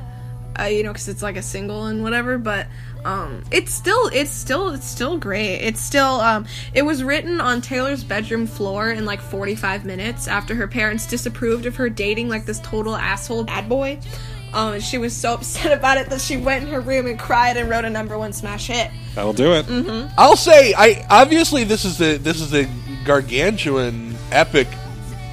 uh, 0.59 0.65
you 0.65 0.83
know, 0.83 0.91
because 0.91 1.07
it's 1.07 1.23
like 1.23 1.37
a 1.37 1.41
single 1.41 1.85
and 1.85 2.03
whatever. 2.03 2.37
But 2.37 2.67
um, 3.05 3.43
it's 3.51 3.73
still, 3.73 4.07
it's 4.07 4.31
still, 4.31 4.69
it's 4.69 4.85
still 4.85 5.17
great. 5.17 5.57
It's 5.57 5.81
still, 5.81 6.21
um, 6.21 6.45
it 6.73 6.83
was 6.83 7.03
written 7.03 7.39
on 7.39 7.61
Taylor's 7.61 8.03
bedroom 8.03 8.45
floor 8.45 8.89
in 8.89 9.05
like 9.05 9.21
45 9.21 9.85
minutes 9.85 10.27
after 10.27 10.55
her 10.55 10.67
parents 10.67 11.07
disapproved 11.07 11.65
of 11.65 11.75
her 11.77 11.89
dating 11.89 12.29
like 12.29 12.45
this 12.45 12.59
total 12.59 12.95
asshole 12.95 13.45
bad 13.45 13.69
boy. 13.69 13.99
Um, 14.53 14.73
and 14.73 14.83
she 14.83 14.97
was 14.97 15.15
so 15.15 15.33
upset 15.35 15.77
about 15.77 15.97
it 15.97 16.09
that 16.09 16.21
she 16.21 16.37
went 16.37 16.65
in 16.65 16.71
her 16.71 16.81
room 16.81 17.07
and 17.07 17.17
cried 17.17 17.57
and 17.57 17.69
wrote 17.69 17.85
a 17.85 17.89
number 17.89 18.17
one 18.17 18.33
smash 18.33 18.67
hit. 18.67 18.91
That'll 19.15 19.33
do 19.33 19.53
it. 19.53 19.65
Mm-hmm. 19.65 20.13
I'll 20.17 20.37
say, 20.37 20.73
I 20.75 21.05
obviously 21.09 21.63
this 21.63 21.85
is 21.85 22.01
a 22.01 22.17
this 22.17 22.41
is 22.41 22.53
a 22.53 22.67
gargantuan, 23.05 24.15
epic 24.31 24.67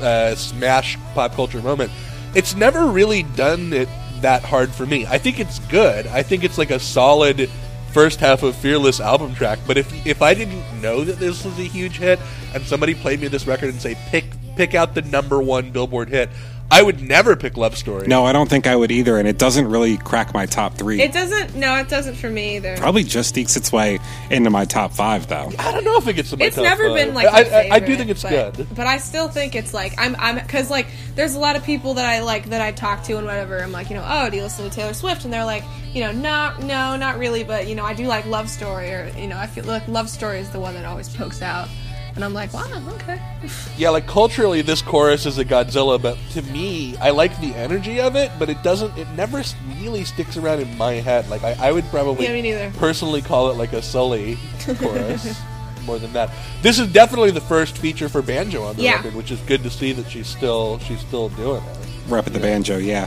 uh, 0.01 0.35
smash 0.35 0.99
pop 1.15 1.33
culture 1.33 1.61
moment. 1.63 1.91
It's 2.35 2.55
never 2.55 2.87
really 2.87 3.23
done 3.23 3.73
it 3.73 3.89
that 4.23 4.45
hard 4.45 4.71
for 4.71 4.87
me. 4.87 5.07
I 5.07 5.19
think 5.19 5.41
it's 5.41 5.59
good. 5.61 6.07
I 6.07 6.23
think 6.23 6.45
it's 6.45 6.59
like 6.59 6.71
a 6.71 6.79
solid 6.79 7.49
first 7.93 8.21
half 8.21 8.43
of 8.43 8.55
Fearless 8.57 9.01
album 9.01 9.35
track. 9.35 9.59
But 9.67 9.79
if 9.79 10.07
if 10.07 10.23
I 10.23 10.35
didn't 10.35 10.83
know 10.83 11.05
that 11.05 11.19
this 11.19 11.45
was 11.45 11.59
a 11.59 11.63
huge 11.63 11.99
hit, 11.99 12.19
and 12.55 12.63
somebody 12.65 12.95
played 12.95 13.21
me 13.21 13.29
this 13.29 13.47
record 13.47 13.71
and 13.71 13.81
say 13.81 13.97
pick 14.09 14.25
pick 14.57 14.75
out 14.75 14.95
the 14.95 15.03
number 15.03 15.41
one 15.41 15.71
Billboard 15.71 16.09
hit, 16.09 16.31
I 16.71 16.83
would 16.83 17.01
never 17.01 17.37
pick 17.37 17.57
Love 17.57 17.77
Story. 17.77 18.09
No, 18.09 18.25
I 18.25 18.33
don't 18.33 18.51
think 18.51 18.67
I 18.67 18.75
would 18.75 18.91
either, 18.91 19.19
and 19.19 19.29
it 19.29 19.39
doesn't 19.39 19.69
really 19.69 19.97
crack 19.99 20.35
my 20.35 20.47
top 20.47 20.75
three. 20.75 21.01
It 21.01 21.13
doesn't. 21.13 21.55
No, 21.55 21.77
it 21.77 21.89
doesn't 21.89 22.17
for 22.17 22.29
me 22.29 22.57
either. 22.57 22.77
Probably 22.77 23.05
just 23.05 23.39
ekes 23.39 23.57
its 23.57 23.71
way 23.71 24.01
into 24.31 24.51
my 24.51 24.65
top 24.65 24.93
five, 24.93 25.29
though. 25.29 25.53
I 25.59 25.71
don't 25.71 25.85
know 25.85 25.97
if 25.97 26.09
it 26.09 26.15
gets 26.15 26.31
to 26.31 26.37
my 26.37 26.47
It's 26.47 26.57
top 26.57 26.65
never 26.65 26.89
five. 26.89 26.97
been 26.97 27.15
like 27.15 27.29
I, 27.29 27.31
my 27.31 27.37
I, 27.37 27.69
I 27.77 27.79
do 27.79 27.87
favorite, 27.87 27.97
think 27.99 28.11
it's 28.11 28.23
but, 28.23 28.55
good. 28.57 28.67
but 28.75 28.87
I 28.87 28.99
still 28.99 29.29
think 29.29 29.55
it's 29.55 29.73
like 29.73 29.95
I'm 29.99 30.17
I'm 30.17 30.35
because 30.37 30.69
like 30.71 30.89
there's 31.15 31.35
a 31.37 31.39
lot 31.39 31.55
of 31.57 31.63
people 31.65 31.95
that 31.95 32.05
I 32.05 32.21
like 32.21 32.47
that 32.47 32.61
I 32.61 32.73
talk 32.73 33.05
to 33.05 33.17
and 33.17 33.27
whatever. 33.27 33.59
I'm 33.63 33.73
like 33.73 33.89
you 33.89 33.97
know 33.97 34.05
oh 34.07 34.29
do 34.29 34.37
you 34.37 34.43
listen 34.43 34.69
to 34.69 34.75
Taylor 34.75 34.93
Swift 34.95 35.25
and 35.25 35.33
they're 35.33 35.45
like 35.45 35.63
you 35.95 36.01
know 36.01 36.11
not 36.13 36.61
no 36.63 36.97
not 36.97 37.19
really 37.19 37.45
but 37.45 37.69
you 37.69 37.75
know 37.77 37.85
I 37.85 37.95
do 37.95 38.07
like 38.07 38.27
Love 38.27 38.51
Story 38.51 38.91
or 38.93 39.11
you 39.17 39.29
know 39.29 39.39
I 39.39 39.47
feel 39.47 39.65
like 39.65 39.87
Love 39.89 40.11
Story 40.11 40.41
is 40.41 40.51
the 40.51 40.61
one 40.61 40.75
that 40.75 40.85
always 40.85 41.09
pokes 41.15 41.43
out 41.43 41.69
and 42.17 42.25
I'm 42.25 42.35
like 42.35 42.53
wow 42.53 42.67
okay 42.95 43.21
Yeah, 43.77 43.91
like 43.91 44.07
culturally, 44.07 44.63
this 44.63 44.81
chorus 44.83 45.27
is 45.27 45.37
a 45.39 45.45
Godzilla, 45.45 46.01
but 46.01 46.17
to 46.31 46.43
me, 46.43 46.97
I 46.97 47.11
like 47.11 47.39
the 47.41 47.55
energy 47.55 48.01
of 48.01 48.17
it, 48.17 48.33
but 48.39 48.49
it 48.49 48.61
doesn't. 48.63 48.97
It 48.99 49.07
never 49.11 49.43
really 49.81 50.03
sticks 50.05 50.37
around 50.39 50.61
in 50.61 50.77
my 50.79 50.95
head. 50.95 51.29
Like 51.29 51.45
I, 51.45 51.53
I 51.69 51.73
would 51.73 51.85
probably 51.91 52.25
Yeah, 52.27 52.33
me 52.33 52.43
neither. 52.43 52.73
personally 52.79 53.21
call 53.23 53.51
it 53.51 53.57
like 53.59 53.73
a 53.75 53.83
Sully 53.83 54.39
chorus 54.79 55.39
more 55.85 55.99
than 55.99 56.13
that. 56.15 56.31
This 56.63 56.79
is 56.79 56.89
definitely 56.93 57.31
the 57.31 57.41
first 57.43 57.77
feature 57.79 58.09
for 58.09 58.23
banjo 58.23 58.65
on 58.65 58.77
the 58.77 58.83
Yeah. 58.83 58.97
record, 58.97 59.15
which 59.15 59.31
is 59.31 59.39
good 59.43 59.63
to 59.63 59.71
see 59.71 59.93
that 59.93 60.11
she's 60.11 60.27
still 60.27 60.79
she's 60.81 61.01
still 61.01 61.29
doing 61.31 61.63
it. 61.63 61.79
Rep 62.09 62.27
at 62.27 62.33
the 62.33 62.41
banjo, 62.41 62.79
yeah. 62.79 63.07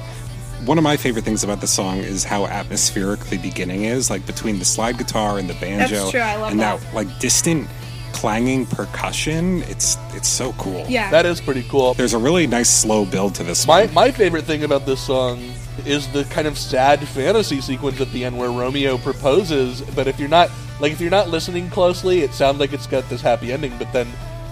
One 0.66 0.78
of 0.78 0.84
my 0.84 0.96
favorite 0.98 1.26
things 1.26 1.44
about 1.44 1.60
the 1.62 1.68
song 1.68 1.98
is 1.98 2.24
how 2.24 2.46
atmospheric 2.46 3.22
the 3.22 3.38
beginning 3.40 3.84
is, 3.86 4.10
like 4.10 4.26
between 4.28 4.60
the 4.60 4.66
slide 4.66 4.98
guitar 4.98 5.40
and 5.40 5.50
the 5.50 5.54
banjo, 5.56 5.96
That's 5.96 6.12
true, 6.12 6.20
I 6.20 6.36
love 6.36 6.52
and 6.52 6.60
that. 6.60 6.82
like 6.94 7.20
distant 7.20 7.68
clanging 8.14 8.66
percussion. 8.66 9.62
It's 9.64 9.98
it's 10.14 10.28
so 10.28 10.54
cool. 10.54 10.86
Yeah. 10.88 11.10
That 11.12 11.26
is 11.26 11.40
pretty 11.42 11.64
cool. 11.64 11.94
There's 11.94 12.14
a 12.14 12.18
really 12.18 12.48
nice 12.48 12.70
slow 12.70 13.06
build 13.06 13.36
to 13.36 13.44
this 13.44 13.66
My 13.68 13.86
one. 13.86 13.94
my 13.94 14.12
favorite 14.12 14.46
thing 14.46 14.64
about 14.64 14.86
this 14.86 15.02
song 15.02 15.40
is 15.86 16.08
the 16.10 16.24
kind 16.26 16.48
of 16.48 16.58
sad 16.58 17.00
fantasy 17.08 17.62
sequence 17.62 18.02
at 18.02 18.12
the 18.12 18.26
end 18.26 18.38
where 18.38 18.50
Romeo 18.52 18.98
proposes, 18.98 19.82
but 19.96 20.08
if 20.08 20.20
you're 20.20 20.30
not 20.30 20.50
like 20.80 20.92
if 20.92 21.00
you're 21.02 21.12
not 21.12 21.30
listening 21.30 21.70
closely, 21.70 22.22
it 22.22 22.34
sounds 22.34 22.60
like 22.60 22.74
it's 22.74 22.88
got 22.88 23.08
this 23.10 23.22
happy 23.22 23.52
ending, 23.54 23.78
but 23.78 23.92
then 23.94 24.08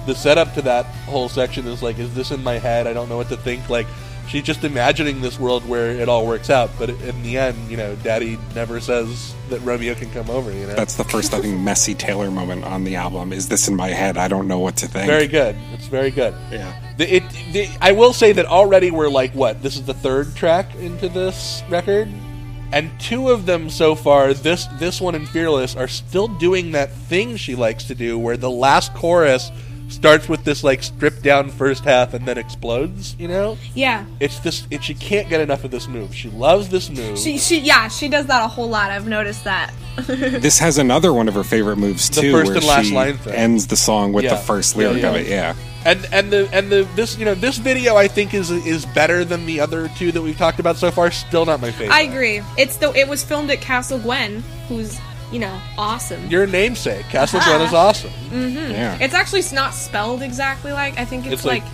the 0.06 0.16
setup 0.16 0.54
to 0.54 0.62
that 0.62 0.86
whole 1.06 1.28
section 1.28 1.68
is 1.68 1.84
like 1.84 2.00
is 2.00 2.14
this 2.16 2.32
in 2.32 2.44
my 2.44 2.58
head? 2.58 2.88
I 2.88 2.94
don't 2.94 3.10
know 3.10 3.18
what 3.18 3.30
to 3.30 3.38
think. 3.38 3.70
Like 3.70 3.88
she's 4.28 4.44
just 4.44 4.64
imagining 4.64 5.22
this 5.22 5.40
world 5.40 5.68
where 5.68 5.92
it 5.92 6.10
all 6.10 6.28
works 6.28 6.50
out, 6.50 6.70
but 6.78 6.90
in 6.90 7.24
the 7.24 7.38
end, 7.38 7.58
you 7.70 7.78
know, 7.78 7.96
daddy 7.98 8.38
never 8.54 8.80
says 8.80 9.34
that 9.50 9.60
Romeo 9.62 9.96
can 9.96 10.10
come 10.12 10.30
over, 10.30 10.52
you 10.52 10.68
know. 10.68 10.76
That's 10.76 10.96
the 10.96 11.04
first 11.04 11.34
I 11.34 11.42
think 11.42 11.60
messy 11.62 11.96
Taylor 11.96 12.30
moment 12.30 12.64
on 12.64 12.84
the 12.84 12.96
album. 12.96 13.34
Is 13.34 13.50
this 13.50 13.68
in 13.68 13.76
my 13.76 13.90
head? 13.90 14.18
I 14.18 14.28
don't 14.28 14.48
know 14.48 14.60
what 14.60 14.78
to 14.78 14.88
think. 14.88 15.08
Very 15.08 15.28
good. 15.28 15.56
It's 15.74 15.88
very 15.88 16.12
good. 16.12 16.34
Yeah. 16.52 16.80
The, 16.98 17.16
it, 17.16 17.24
the, 17.52 17.70
I 17.82 17.92
will 17.94 18.14
say 18.14 18.32
that 18.34 18.46
already 18.46 18.92
we're 18.92 19.10
like 19.10 19.32
what? 19.34 19.62
This 19.62 19.76
is 19.76 19.86
the 19.86 19.94
third 19.94 20.36
track 20.36 20.76
into 20.76 21.10
this 21.10 21.64
record, 21.70 22.10
and 22.72 22.92
two 23.00 23.30
of 23.30 23.46
them 23.46 23.70
so 23.70 23.96
far, 23.96 24.34
this 24.34 24.68
this 24.80 25.00
one 25.00 25.16
and 25.16 25.28
Fearless, 25.28 25.76
are 25.76 25.88
still 25.88 26.28
doing 26.28 26.72
that 26.72 26.92
thing 26.92 27.38
she 27.38 27.56
likes 27.56 27.86
to 27.86 27.96
do, 27.96 28.20
where 28.20 28.36
the 28.36 28.50
last 28.50 28.94
chorus 28.94 29.52
starts 29.90 30.28
with 30.30 30.44
this 30.44 30.64
like 30.64 30.84
stripped 30.84 31.22
down 31.24 31.50
first 31.50 31.84
half 31.84 32.14
and 32.14 32.28
then 32.28 32.38
explodes. 32.38 33.16
You 33.18 33.28
know? 33.28 33.58
yeah 33.74 34.06
It's 34.20 34.40
this. 34.40 34.68
It, 34.70 34.84
she 34.84 34.94
can't 34.94 35.30
get 35.30 35.42
enough 35.42 35.64
of 35.64 35.72
this 35.72 35.88
move. 35.88 36.14
She 36.14 36.30
loves 36.30 36.70
this 36.70 36.90
move. 36.90 37.18
she 37.18 37.38
she 37.38 37.60
yeah 37.60 37.88
she 37.88 38.08
does 38.10 38.26
that 38.28 38.44
a 38.44 38.48
whole 38.48 38.68
lot 38.70 38.92
I've 38.92 39.08
noticed 39.08 39.44
that 39.46 39.72
This 40.08 40.60
has 40.60 40.78
another 40.78 41.14
one 41.14 41.28
of 41.28 41.34
her 41.34 41.44
favorite 41.44 41.78
moves 41.78 42.10
The 42.10 42.22
too, 42.22 42.32
first 42.32 42.48
where 42.50 42.58
and 42.58 42.66
last 42.66 42.86
she 42.88 42.94
line 42.94 43.18
thing. 43.18 43.34
ends 43.34 43.68
the 43.68 43.78
song 43.78 44.14
with 44.14 44.26
Yeah. 44.26 44.32
the 44.36 44.42
first 44.42 44.76
Yeah, 44.76 44.90
lyric 44.90 45.02
yeah. 45.04 45.10
of 45.10 45.16
it. 45.16 45.28
Yeah. 45.28 45.56
And 45.86 46.08
and 46.12 46.32
the 46.32 46.50
and 46.52 46.70
the 46.70 46.88
this 46.96 47.18
you 47.18 47.24
know 47.24 47.34
this 47.36 47.58
video 47.58 47.96
I 47.96 48.08
think 48.10 48.34
is 48.34 48.52
is 48.52 48.86
better 48.88 49.24
than 49.24 49.46
the 49.46 49.60
other 49.62 49.88
two 49.96 50.12
that 50.12 50.22
we've 50.22 50.38
talked 50.38 50.60
about 50.60 50.76
so 50.76 50.92
far. 50.92 51.12
Still 51.12 51.46
not 51.46 51.62
my 51.62 51.72
favorite. 51.72 51.94
I 51.96 52.02
agree 52.02 52.42
it's 52.58 52.76
the 52.78 52.92
it 52.94 53.08
was 53.08 53.24
filmed 53.24 53.50
at 53.52 53.62
Castle 53.62 53.98
Gwynn 54.00 54.44
who's 54.68 55.00
you 55.32 55.40
know 55.40 55.60
awesome 55.78 56.26
Your 56.30 56.48
namesake, 56.48 57.06
Castle 57.10 57.40
Uh-huh. 57.40 57.58
Gwynn, 57.58 57.68
is 57.68 57.74
awesome. 57.74 58.12
Mm-hmm. 58.30 58.72
Yeah. 58.72 58.98
It's 59.02 59.14
actually 59.14 59.40
s- 59.40 59.52
not 59.52 59.74
spelled 59.74 60.22
exactly 60.22 60.72
like 60.72 60.98
I 60.98 61.06
think 61.06 61.26
it's, 61.26 61.34
It's 61.36 61.46
like 61.46 61.64
like, 61.64 61.72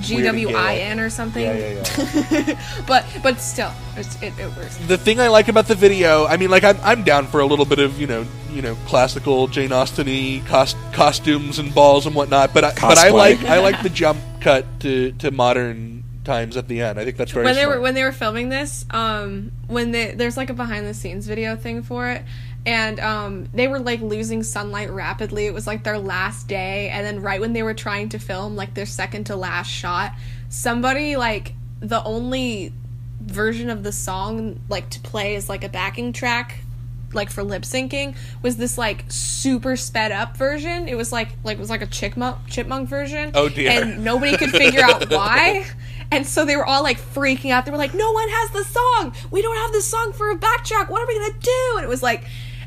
G 0.00 0.22
W 0.22 0.54
I 0.56 0.76
N 0.76 1.00
or 1.00 1.10
something. 1.10 1.42
Yeah, 1.44 1.82
yeah, 1.82 2.62
but 2.86 3.04
but 3.24 3.40
still, 3.40 3.72
it's, 3.96 4.14
it, 4.22 4.32
it 4.38 4.56
works. 4.56 4.76
The 4.86 4.96
thing 4.96 5.18
I 5.18 5.26
like 5.26 5.48
about 5.48 5.66
the 5.66 5.74
video, 5.74 6.26
I 6.26 6.36
mean, 6.36 6.48
like 6.48 6.62
I'm, 6.62 6.78
I'm 6.84 7.02
down 7.02 7.26
for 7.26 7.40
a 7.40 7.46
little 7.46 7.64
bit 7.64 7.80
of 7.80 8.00
you 8.00 8.06
know 8.06 8.24
you 8.52 8.62
know 8.62 8.76
classical 8.86 9.48
Jane 9.48 9.72
Austen-y 9.72 10.42
cost, 10.46 10.76
costumes 10.92 11.58
and 11.58 11.74
balls 11.74 12.06
and 12.06 12.14
whatnot, 12.14 12.54
but 12.54 12.62
I, 12.64 12.72
but 12.80 12.98
I 12.98 13.10
like 13.10 13.42
I 13.44 13.58
like 13.58 13.82
the 13.82 13.88
jump 13.90 14.20
cut 14.40 14.64
to, 14.80 15.10
to 15.18 15.32
modern 15.32 16.04
times 16.22 16.56
at 16.56 16.68
the 16.68 16.82
end. 16.82 16.98
I 17.00 17.04
think 17.04 17.16
that's 17.16 17.32
very 17.32 17.44
when 17.46 17.56
they 17.56 17.62
smart. 17.62 17.78
were 17.78 17.82
when 17.82 17.94
they 17.94 18.04
were 18.04 18.12
filming 18.12 18.48
this, 18.48 18.84
um, 18.90 19.50
when 19.66 19.90
they 19.90 20.12
there's 20.14 20.36
like 20.36 20.50
a 20.50 20.54
behind 20.54 20.86
the 20.86 20.94
scenes 20.94 21.26
video 21.26 21.56
thing 21.56 21.82
for 21.82 22.08
it, 22.10 22.22
and 22.66 23.00
um, 23.00 23.48
they 23.54 23.68
were 23.68 23.78
like 23.78 24.00
losing 24.00 24.42
sunlight 24.42 24.90
rapidly. 24.90 25.46
It 25.46 25.54
was 25.54 25.66
like 25.66 25.84
their 25.84 25.98
last 25.98 26.48
day, 26.48 26.88
and 26.90 27.04
then 27.06 27.22
right 27.22 27.40
when 27.40 27.52
they 27.52 27.62
were 27.62 27.74
trying 27.74 28.08
to 28.10 28.18
film 28.18 28.56
like 28.56 28.74
their 28.74 28.86
second 28.86 29.24
to 29.24 29.36
last 29.36 29.68
shot, 29.68 30.12
somebody 30.48 31.16
like 31.16 31.54
the 31.80 32.02
only 32.04 32.72
version 33.20 33.70
of 33.70 33.82
the 33.82 33.92
song 33.92 34.60
like 34.68 34.88
to 34.90 35.00
play 35.00 35.34
is 35.34 35.48
like 35.48 35.62
a 35.62 35.68
backing 35.68 36.12
track 36.12 36.64
like 37.12 37.30
for 37.30 37.42
lip 37.42 37.62
syncing 37.62 38.16
was 38.42 38.56
this 38.56 38.78
like 38.78 39.04
super 39.08 39.76
sped 39.76 40.12
up 40.12 40.36
version. 40.36 40.88
It 40.88 40.96
was 40.96 41.12
like 41.12 41.30
like 41.44 41.56
it 41.56 41.60
was 41.60 41.70
like 41.70 41.82
a 41.82 41.86
chipmunk 41.86 42.46
chipmunk 42.48 42.88
version. 42.88 43.32
Oh, 43.34 43.48
dear. 43.48 43.70
And 43.70 44.04
nobody 44.04 44.36
could 44.36 44.50
figure 44.50 44.82
out 44.82 45.10
why. 45.10 45.66
And 46.12 46.26
so 46.26 46.44
they 46.44 46.56
were 46.56 46.66
all 46.66 46.82
like 46.82 46.98
freaking 46.98 47.52
out. 47.52 47.64
They 47.64 47.70
were 47.70 47.76
like, 47.76 47.94
"No 47.94 48.10
one 48.10 48.28
has 48.28 48.50
the 48.50 48.64
song. 48.64 49.14
We 49.30 49.42
don't 49.42 49.56
have 49.58 49.70
the 49.70 49.80
song 49.80 50.12
for 50.12 50.28
a 50.30 50.36
backtrack. 50.36 50.88
What 50.90 51.00
are 51.00 51.06
we 51.06 51.16
gonna 51.16 51.38
do?" 51.40 51.74
And 51.76 51.84
it 51.84 51.88
was 51.88 52.02
like, 52.02 52.24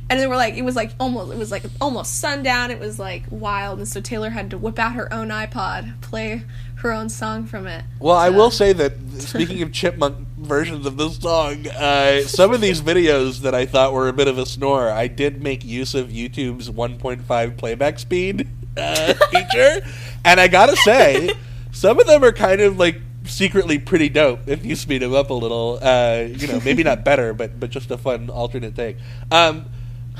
and 0.10 0.20
they 0.20 0.28
were 0.28 0.36
like, 0.36 0.56
it 0.56 0.64
was 0.64 0.76
like 0.76 0.91
almost 0.99 1.32
it 1.32 1.38
was 1.38 1.51
like 1.51 1.64
almost 1.80 2.20
sundown. 2.20 2.72
It 2.72 2.80
was 2.80 2.99
like 2.99 3.24
wild. 3.30 3.80
And 3.80 3.88
so 3.88 4.01
Taylor 4.01 4.30
had 4.30 4.49
to 4.51 4.58
whip 4.58 4.80
out 4.80 4.93
her 4.93 5.12
own 5.14 5.30
iPod, 5.30 6.01
play 6.01 6.43
her 6.78 6.91
own 6.91 7.10
song 7.10 7.45
from 7.45 7.66
it. 7.66 7.84
Well, 7.99 8.16
I 8.16 8.30
will 8.30 8.51
say 8.51 8.74
that 8.74 8.93
speaking 9.20 9.62
of 9.62 9.72
chipmunk 9.72 10.28
versions 10.38 10.86
of 10.86 10.97
this 10.97 11.18
song, 11.18 11.68
uh, 11.68 12.22
some 12.22 12.54
of 12.54 12.62
these 12.62 12.82
videos 12.82 13.39
that 13.39 13.56
I 13.56 13.66
thought 13.66 13.93
were 13.93 14.10
a 14.10 14.14
bit 14.14 14.28
of 14.28 14.38
a 14.38 14.45
snore, 14.45 14.89
I 14.89 15.08
did 15.08 15.41
make 15.41 15.64
use 15.64 15.95
of 15.95 16.10
YouTube's 16.10 16.70
1.5 16.70 17.58
playback 17.58 17.99
speed 17.99 18.49
uh, 18.78 19.14
feature, 19.32 19.82
and 20.26 20.39
I 20.39 20.49
gotta 20.49 20.76
say, 20.76 21.32
some 21.72 21.99
of 21.99 22.06
them 22.06 22.24
are 22.24 22.34
kind 22.34 22.60
of 22.60 22.78
like 22.78 22.97
secretly 23.26 23.80
pretty 23.80 24.10
dope 24.10 24.41
if 24.47 24.66
you 24.66 24.76
speed 24.76 25.01
them 25.01 25.14
up 25.14 25.30
a 25.30 25.34
little. 25.34 25.80
Uh, 25.82 26.26
you 26.28 26.47
know, 26.47 26.60
maybe 26.66 26.84
not 26.84 27.06
better, 27.06 27.34
but 27.34 27.60
but 27.60 27.70
just 27.70 27.91
a 27.91 27.97
fun 27.97 28.30
alternate 28.30 28.76
take. 28.76 28.97
Um, 29.32 29.66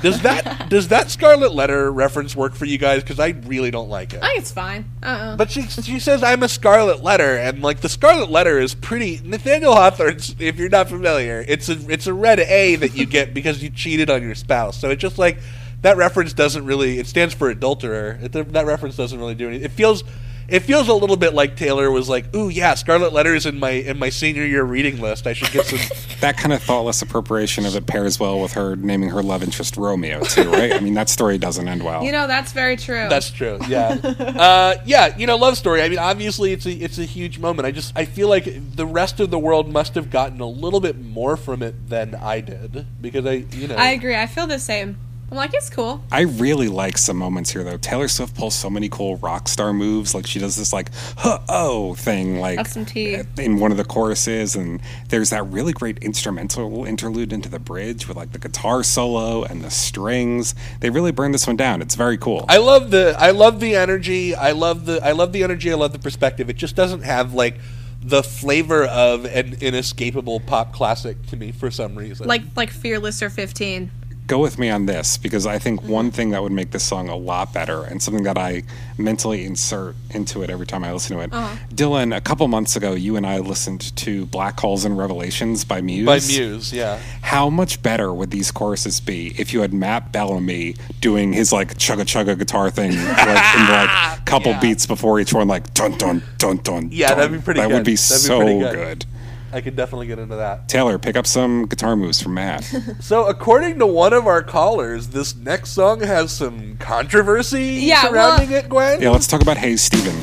does 0.02 0.22
that 0.22 0.68
does 0.68 0.88
that 0.88 1.10
Scarlet 1.10 1.52
Letter 1.52 1.90
reference 1.90 2.34
work 2.34 2.54
for 2.54 2.64
you 2.64 2.78
guys? 2.78 3.02
Because 3.02 3.20
I 3.20 3.28
really 3.28 3.70
don't 3.70 3.88
like 3.88 4.12
it. 4.12 4.22
I 4.22 4.28
think 4.28 4.40
it's 4.40 4.52
fine. 4.52 4.90
Uh-uh. 5.02 5.36
But 5.36 5.50
she 5.50 5.62
she 5.62 5.98
says 5.98 6.22
I'm 6.22 6.42
a 6.42 6.48
Scarlet 6.48 7.02
Letter, 7.02 7.36
and 7.36 7.62
like 7.62 7.80
the 7.80 7.88
Scarlet 7.88 8.30
Letter 8.30 8.58
is 8.58 8.74
pretty. 8.74 9.20
Nathaniel 9.24 9.74
Hawthorne's, 9.74 10.34
if 10.38 10.56
you're 10.56 10.68
not 10.68 10.88
familiar, 10.88 11.44
it's 11.46 11.68
a 11.68 11.78
it's 11.90 12.06
a 12.06 12.14
red 12.14 12.40
A 12.40 12.76
that 12.76 12.94
you 12.94 13.06
get 13.06 13.34
because 13.34 13.62
you 13.62 13.70
cheated 13.70 14.10
on 14.10 14.22
your 14.22 14.34
spouse. 14.34 14.78
So 14.78 14.90
it's 14.90 15.00
just 15.00 15.18
like 15.18 15.38
that 15.82 15.96
reference 15.96 16.32
doesn't 16.32 16.64
really. 16.64 16.98
It 16.98 17.06
stands 17.06 17.34
for 17.34 17.48
adulterer. 17.50 18.18
It, 18.22 18.32
that 18.32 18.66
reference 18.66 18.96
doesn't 18.96 19.18
really 19.18 19.34
do 19.34 19.48
anything. 19.48 19.64
It 19.64 19.72
feels 19.72 20.04
it 20.48 20.60
feels 20.60 20.88
a 20.88 20.94
little 20.94 21.16
bit 21.16 21.34
like 21.34 21.56
Taylor 21.56 21.90
was 21.90 22.08
like, 22.08 22.34
"Ooh, 22.34 22.48
yeah, 22.48 22.74
Scarlet 22.74 23.12
Letters 23.12 23.46
in 23.46 23.58
my 23.58 23.70
in 23.70 23.98
my 23.98 24.10
senior 24.10 24.44
year 24.44 24.62
reading 24.62 25.00
list. 25.00 25.26
I 25.26 25.32
should 25.32 25.50
get 25.52 25.66
some." 25.66 25.78
That 26.20 26.38
kind 26.38 26.54
of 26.54 26.62
thoughtless 26.62 27.02
appropriation 27.02 27.66
of 27.66 27.76
it 27.76 27.86
pairs 27.86 28.18
well 28.18 28.40
with 28.40 28.54
her 28.54 28.76
naming 28.76 29.10
her 29.10 29.22
love 29.22 29.42
interest 29.42 29.76
Romeo 29.76 30.22
too, 30.22 30.50
right? 30.50 30.72
I 30.72 30.80
mean, 30.80 30.94
that 30.94 31.10
story 31.10 31.36
doesn't 31.36 31.68
end 31.68 31.82
well. 31.82 32.02
You 32.02 32.12
know, 32.12 32.26
that's 32.26 32.52
very 32.52 32.76
true. 32.76 33.08
That's 33.10 33.30
true. 33.30 33.58
Yeah, 33.68 33.98
uh, 34.18 34.76
yeah. 34.86 35.14
You 35.18 35.26
know, 35.26 35.36
love 35.36 35.58
story. 35.58 35.82
I 35.82 35.88
mean, 35.90 35.98
obviously, 35.98 36.52
it's 36.52 36.64
a 36.64 36.72
it's 36.72 36.98
a 36.98 37.04
huge 37.04 37.38
moment. 37.38 37.66
I 37.66 37.72
just 37.72 37.92
I 37.94 38.06
feel 38.06 38.28
like 38.28 38.46
the 38.74 38.86
rest 38.86 39.20
of 39.20 39.30
the 39.30 39.38
world 39.38 39.70
must 39.70 39.94
have 39.96 40.10
gotten 40.10 40.40
a 40.40 40.48
little 40.48 40.80
bit 40.80 40.98
more 40.98 41.36
from 41.36 41.62
it 41.62 41.90
than 41.90 42.14
I 42.14 42.40
did 42.40 42.86
because 43.02 43.26
I, 43.26 43.44
you 43.52 43.68
know, 43.68 43.76
I 43.76 43.90
agree. 43.90 44.16
I 44.16 44.26
feel 44.26 44.46
the 44.46 44.58
same. 44.58 44.96
I'm 45.30 45.36
like, 45.36 45.54
it's 45.54 45.70
cool. 45.70 46.04
I 46.12 46.22
really 46.22 46.68
like 46.68 46.98
some 46.98 47.16
moments 47.16 47.50
here 47.50 47.64
though. 47.64 47.76
Taylor 47.76 48.08
Swift 48.08 48.36
pulls 48.36 48.54
so 48.54 48.68
many 48.70 48.88
cool 48.88 49.16
rock 49.16 49.48
star 49.48 49.72
moves. 49.72 50.14
Like 50.14 50.26
she 50.26 50.38
does 50.38 50.56
this 50.56 50.72
like 50.72 50.90
huh 51.16 51.40
oh 51.48 51.94
thing 51.94 52.38
like 52.38 52.56
That's 52.56 52.72
some 52.72 52.84
tea. 52.84 53.18
in 53.38 53.58
one 53.58 53.70
of 53.70 53.76
the 53.76 53.84
choruses 53.84 54.54
and 54.54 54.80
there's 55.08 55.30
that 55.30 55.42
really 55.44 55.72
great 55.72 55.98
instrumental 55.98 56.84
interlude 56.84 57.32
into 57.32 57.48
the 57.48 57.58
bridge 57.58 58.06
with 58.06 58.16
like 58.16 58.32
the 58.32 58.38
guitar 58.38 58.82
solo 58.82 59.42
and 59.44 59.62
the 59.62 59.70
strings. 59.70 60.54
They 60.80 60.90
really 60.90 61.12
burn 61.12 61.32
this 61.32 61.46
one 61.46 61.56
down. 61.56 61.82
It's 61.82 61.94
very 61.94 62.18
cool. 62.18 62.44
I 62.48 62.58
love 62.58 62.90
the 62.90 63.16
I 63.18 63.30
love 63.30 63.60
the 63.60 63.74
energy. 63.76 64.34
I 64.34 64.52
love 64.52 64.86
the 64.86 65.00
I 65.02 65.12
love 65.12 65.32
the 65.32 65.42
energy. 65.42 65.72
I 65.72 65.74
love 65.74 65.92
the 65.92 65.98
perspective. 65.98 66.50
It 66.50 66.56
just 66.56 66.76
doesn't 66.76 67.02
have 67.02 67.34
like 67.34 67.56
the 68.02 68.22
flavor 68.22 68.84
of 68.84 69.24
an 69.24 69.56
inescapable 69.62 70.38
pop 70.38 70.74
classic 70.74 71.24
to 71.26 71.36
me 71.36 71.50
for 71.50 71.70
some 71.70 71.96
reason. 71.96 72.28
Like 72.28 72.42
like 72.54 72.70
Fearless 72.70 73.22
or 73.22 73.30
15. 73.30 73.90
Go 74.26 74.38
with 74.38 74.58
me 74.58 74.70
on 74.70 74.86
this 74.86 75.18
because 75.18 75.46
I 75.46 75.58
think 75.58 75.82
one 75.82 76.10
thing 76.10 76.30
that 76.30 76.42
would 76.42 76.50
make 76.52 76.70
this 76.70 76.82
song 76.82 77.10
a 77.10 77.16
lot 77.16 77.52
better 77.52 77.84
and 77.84 78.02
something 78.02 78.24
that 78.24 78.38
I 78.38 78.62
mentally 78.96 79.44
insert 79.44 79.96
into 80.10 80.42
it 80.42 80.48
every 80.48 80.66
time 80.66 80.82
I 80.82 80.92
listen 80.92 81.16
to 81.16 81.22
it. 81.22 81.30
Uh-huh. 81.32 81.56
Dylan, 81.74 82.16
a 82.16 82.22
couple 82.22 82.48
months 82.48 82.74
ago, 82.74 82.94
you 82.94 83.16
and 83.16 83.26
I 83.26 83.38
listened 83.40 83.94
to 83.96 84.24
Black 84.26 84.58
Holes 84.58 84.86
and 84.86 84.96
Revelations 84.96 85.64
by 85.66 85.82
Muse. 85.82 86.06
by 86.06 86.20
Muse, 86.26 86.72
yeah. 86.72 86.98
How 87.20 87.50
much 87.50 87.82
better 87.82 88.14
would 88.14 88.30
these 88.30 88.50
choruses 88.50 88.98
be 89.00 89.34
if 89.38 89.52
you 89.52 89.60
had 89.60 89.74
Matt 89.74 90.10
Bellamy 90.10 90.76
doing 91.00 91.34
his 91.34 91.52
like 91.52 91.74
chugga 91.76 92.04
chugga 92.04 92.38
guitar 92.38 92.70
thing 92.70 92.92
like 92.92 93.56
in 93.56 93.68
like 93.68 94.24
couple 94.24 94.54
beats 94.60 94.86
before 94.86 95.20
each 95.20 95.34
one, 95.34 95.48
like 95.48 95.74
dun 95.74 95.98
dun 95.98 96.22
dun 96.38 96.56
dun. 96.58 96.88
Yeah, 96.90 97.08
dun. 97.08 97.18
that'd 97.18 97.32
be 97.38 97.44
pretty 97.44 97.60
That 97.60 97.68
good. 97.68 97.74
would 97.74 97.84
be 97.84 97.92
That'd 97.92 97.98
so 97.98 98.38
pretty 98.40 98.58
good. 98.60 98.74
good. 98.74 99.06
I 99.54 99.60
could 99.60 99.76
definitely 99.76 100.08
get 100.08 100.18
into 100.18 100.34
that. 100.36 100.68
Taylor, 100.68 100.98
pick 100.98 101.14
up 101.16 101.26
some 101.28 101.66
guitar 101.66 101.94
moves 101.94 102.20
from 102.20 102.34
Matt. 102.34 102.64
So, 103.00 103.26
according 103.26 103.78
to 103.78 103.86
one 103.86 104.12
of 104.12 104.26
our 104.26 104.42
callers, 104.42 105.08
this 105.08 105.36
next 105.36 105.70
song 105.70 106.00
has 106.00 106.32
some 106.32 106.76
controversy 106.78 107.64
Yeah, 107.82 108.02
surrounding 108.02 108.50
well- 108.50 108.58
it, 108.64 108.68
Gwynn. 108.68 109.00
yeah, 109.02 109.10
let's 109.10 109.26
talk 109.28 109.42
about 109.42 109.56
Hey 109.58 109.76
Steven. 109.76 110.20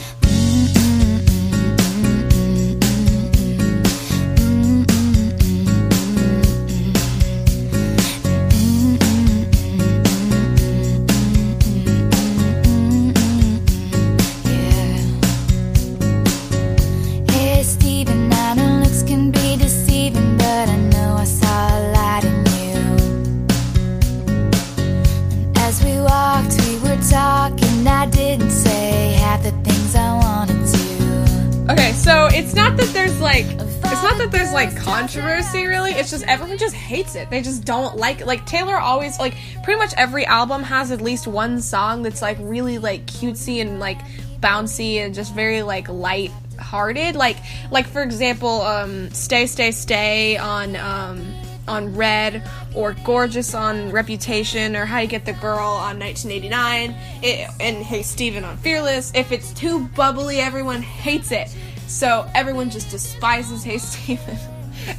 Like 33.43 33.61
it's 33.61 34.03
not 34.03 34.17
that 34.17 34.29
there's 34.31 34.53
like 34.53 34.75
controversy 34.75 35.65
really. 35.65 35.91
It's 35.91 36.11
just 36.11 36.25
everyone 36.27 36.57
just 36.57 36.75
hates 36.75 37.15
it. 37.15 37.29
They 37.29 37.41
just 37.41 37.65
don't 37.65 37.97
like 37.97 38.21
it. 38.21 38.27
Like 38.27 38.45
Taylor 38.45 38.77
always 38.77 39.19
like 39.19 39.35
pretty 39.63 39.79
much 39.79 39.93
every 39.97 40.25
album 40.25 40.63
has 40.63 40.91
at 40.91 41.01
least 41.01 41.27
one 41.27 41.61
song 41.61 42.03
that's 42.03 42.21
like 42.21 42.37
really 42.39 42.77
like 42.77 43.05
cutesy 43.05 43.61
and 43.61 43.79
like 43.79 43.99
bouncy 44.39 44.95
and 44.95 45.13
just 45.13 45.33
very 45.33 45.61
like 45.61 45.89
light 45.89 46.31
hearted. 46.59 47.15
Like 47.15 47.37
like 47.71 47.87
for 47.87 48.01
example, 48.01 48.61
um 48.61 49.09
Stay 49.11 49.45
Stay 49.45 49.71
Stay 49.71 50.37
on 50.37 50.75
um 50.75 51.33
on 51.67 51.95
Red 51.95 52.49
or 52.75 52.95
Gorgeous 53.05 53.53
on 53.53 53.91
Reputation 53.91 54.75
or 54.75 54.85
How 54.85 54.99
You 54.99 55.07
Get 55.07 55.25
the 55.25 55.33
Girl 55.33 55.59
on 55.59 55.99
1989 55.99 56.95
it, 57.21 57.49
and 57.59 57.77
Hey 57.77 58.01
Steven 58.01 58.43
on 58.43 58.57
Fearless. 58.57 59.11
If 59.13 59.31
it's 59.31 59.53
too 59.53 59.87
bubbly, 59.95 60.39
everyone 60.39 60.81
hates 60.81 61.31
it. 61.31 61.55
So 61.91 62.29
everyone 62.33 62.69
just 62.69 62.89
despises 62.89 63.63
Hey 63.63 63.77
Steven. 63.77 64.37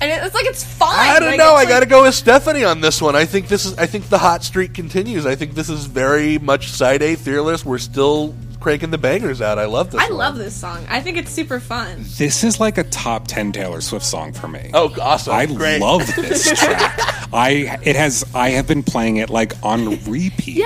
And 0.01 0.03
it's 0.24 0.34
like 0.34 0.45
it's 0.47 0.62
fine. 0.62 0.90
I 0.95 1.18
don't 1.18 1.30
Like, 1.30 1.38
know. 1.38 1.53
I 1.53 1.55
like- 1.55 1.68
got 1.68 1.80
to 1.80 1.86
go 1.86 2.03
with 2.05 2.14
Stephanie 2.14 2.62
on 2.62 2.80
this 2.80 3.03
one. 3.03 3.16
I 3.16 3.24
think 3.24 3.49
this 3.49 3.64
is. 3.66 3.76
I 3.78 3.86
think 3.86 4.09
the 4.11 4.18
hot 4.18 4.45
streak 4.45 4.74
continues. 4.74 5.26
I 5.26 5.34
think 5.34 5.55
this 5.55 5.68
is 5.68 5.86
very 5.86 6.38
much 6.38 6.70
side 6.70 7.03
A 7.03 7.16
fearless. 7.16 7.64
We're 7.64 7.78
still 7.78 8.32
cranking 8.63 8.91
the 8.91 8.99
bangers 8.99 9.43
out. 9.43 9.59
I 9.59 9.67
love 9.67 9.91
this. 9.91 10.01
I 10.01 10.05
one. 10.09 10.17
love 10.17 10.37
this 10.39 10.55
song. 10.55 10.87
I 10.89 11.01
think 11.01 11.17
it's 11.19 11.31
super 11.31 11.61
fun. 11.61 12.05
This 12.17 12.45
is 12.45 12.61
like 12.61 12.79
a 12.79 12.85
top 12.85 13.27
10 13.27 13.53
Taylor 13.53 13.81
Swift 13.81 14.05
song 14.07 14.33
for 14.33 14.49
me. 14.49 14.71
Oh, 14.73 14.95
awesome! 15.01 15.35
I 15.35 15.47
Great. 15.47 15.81
love 15.81 16.07
this 16.17 16.49
track. 16.59 16.99
I 17.35 17.79
it 17.83 17.97
has 17.97 18.25
I 18.35 18.51
have 18.51 18.67
been 18.67 18.83
playing 18.83 19.17
it 19.17 19.31
like 19.31 19.55
on 19.63 19.89
repeat. 20.05 20.57
Yay! 20.57 20.65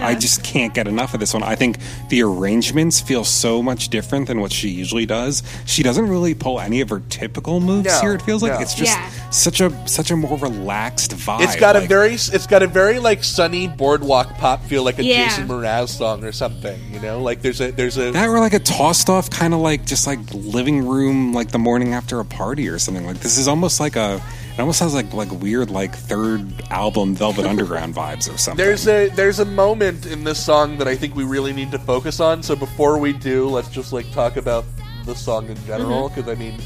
I 0.00 0.16
just 0.18 0.42
can't 0.44 0.74
get 0.74 0.86
enough 0.88 1.14
of 1.14 1.20
this 1.20 1.32
one. 1.32 1.42
I 1.42 1.54
think 1.54 1.78
the 2.10 2.22
arrangements 2.22 3.00
feel 3.00 3.24
so 3.24 3.62
much 3.62 3.88
different 3.88 4.26
than 4.26 4.40
what 4.40 4.52
she 4.52 4.68
usually 4.68 5.06
does. 5.06 5.42
She 5.66 5.82
doesn't 5.82 6.08
really 6.08 6.34
pull 6.34 6.60
any 6.60 6.80
of 6.80 6.88
her 6.90 7.00
typical 7.08 7.60
moves 7.60 7.86
No, 7.86 8.00
here. 8.00 8.14
It 8.14 8.22
feels 8.22 8.42
like 8.42 8.52
no. 8.52 8.58
it's 8.60 8.74
just 8.74 8.90
Yeah. 8.92 9.08
such 9.30 9.60
a 9.60 9.88
such 9.88 10.10
a 10.10 10.16
more 10.16 10.36
relaxed 10.38 11.12
vibe. 11.16 11.42
It's 11.42 11.56
got 11.56 11.76
a 11.76 11.80
very. 11.80 12.14
It's 12.14 12.46
got 12.48 12.62
a 12.62 12.66
very 12.66 12.98
like 12.98 13.22
sunny 13.22 13.68
boardwalk 13.68 14.36
pop 14.36 14.64
feel, 14.64 14.82
like 14.82 14.98
a 14.98 15.04
Yeah. 15.04 15.28
Jason 15.28 15.46
Mraz 15.48 15.88
song 15.90 16.24
or 16.24 16.32
something. 16.32 16.78
You 16.92 17.00
know, 17.00 17.22
like 17.22 17.29
there's 17.40 17.60
a 17.60 17.70
there's 17.70 17.96
a 17.96 18.10
that 18.10 18.28
or 18.28 18.40
like 18.40 18.52
a 18.52 18.58
tossed 18.58 19.08
off 19.08 19.30
kind 19.30 19.54
of 19.54 19.60
like 19.60 19.86
just 19.86 20.06
like 20.06 20.18
living 20.34 20.86
room 20.86 21.32
like 21.32 21.50
the 21.50 21.58
morning 21.58 21.94
after 21.94 22.18
a 22.18 22.24
party 22.24 22.68
or 22.68 22.78
something 22.78 23.06
like 23.06 23.20
this 23.20 23.38
is 23.38 23.46
almost 23.46 23.78
like 23.78 23.94
a 23.94 24.20
it 24.54 24.58
almost 24.60 24.80
has 24.80 24.92
like 24.92 25.12
like 25.14 25.30
weird 25.40 25.70
like 25.70 25.94
third 25.94 26.52
album 26.70 27.14
Velvet 27.14 27.46
Underground 27.46 27.94
vibes 27.94 28.32
or 28.32 28.36
something. 28.36 28.56
There's 28.62 28.88
a 28.88 29.08
there's 29.10 29.38
a 29.38 29.44
moment 29.44 30.06
in 30.06 30.24
this 30.24 30.44
song 30.44 30.76
that 30.78 30.88
I 30.88 30.96
think 30.96 31.14
we 31.14 31.24
really 31.24 31.52
need 31.52 31.70
to 31.70 31.78
focus 31.78 32.20
on. 32.20 32.42
So 32.42 32.56
before 32.56 32.98
we 32.98 33.12
do, 33.12 33.48
let's 33.48 33.70
just 33.70 33.92
like 33.92 34.10
talk 34.12 34.36
about 34.36 34.64
the 35.06 35.14
song 35.14 35.48
in 35.48 35.56
general 35.64 36.08
Mm-hmm. 36.10 36.20
because 36.20 36.28
I 36.30 36.38
mean, 36.38 36.60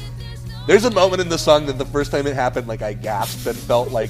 there's 0.67 0.83
a 0.85 0.91
moment 0.91 1.21
in 1.21 1.29
the 1.29 1.37
song 1.37 1.67
that 1.67 1.77
the 1.77 1.85
first 1.85 2.11
time 2.11 2.27
it 2.27 2.33
happened, 2.35 2.67
like 2.67 2.81
I 2.81 2.93
gasped 2.93 3.45
and 3.47 3.55
felt 3.55 3.91
like 3.91 4.09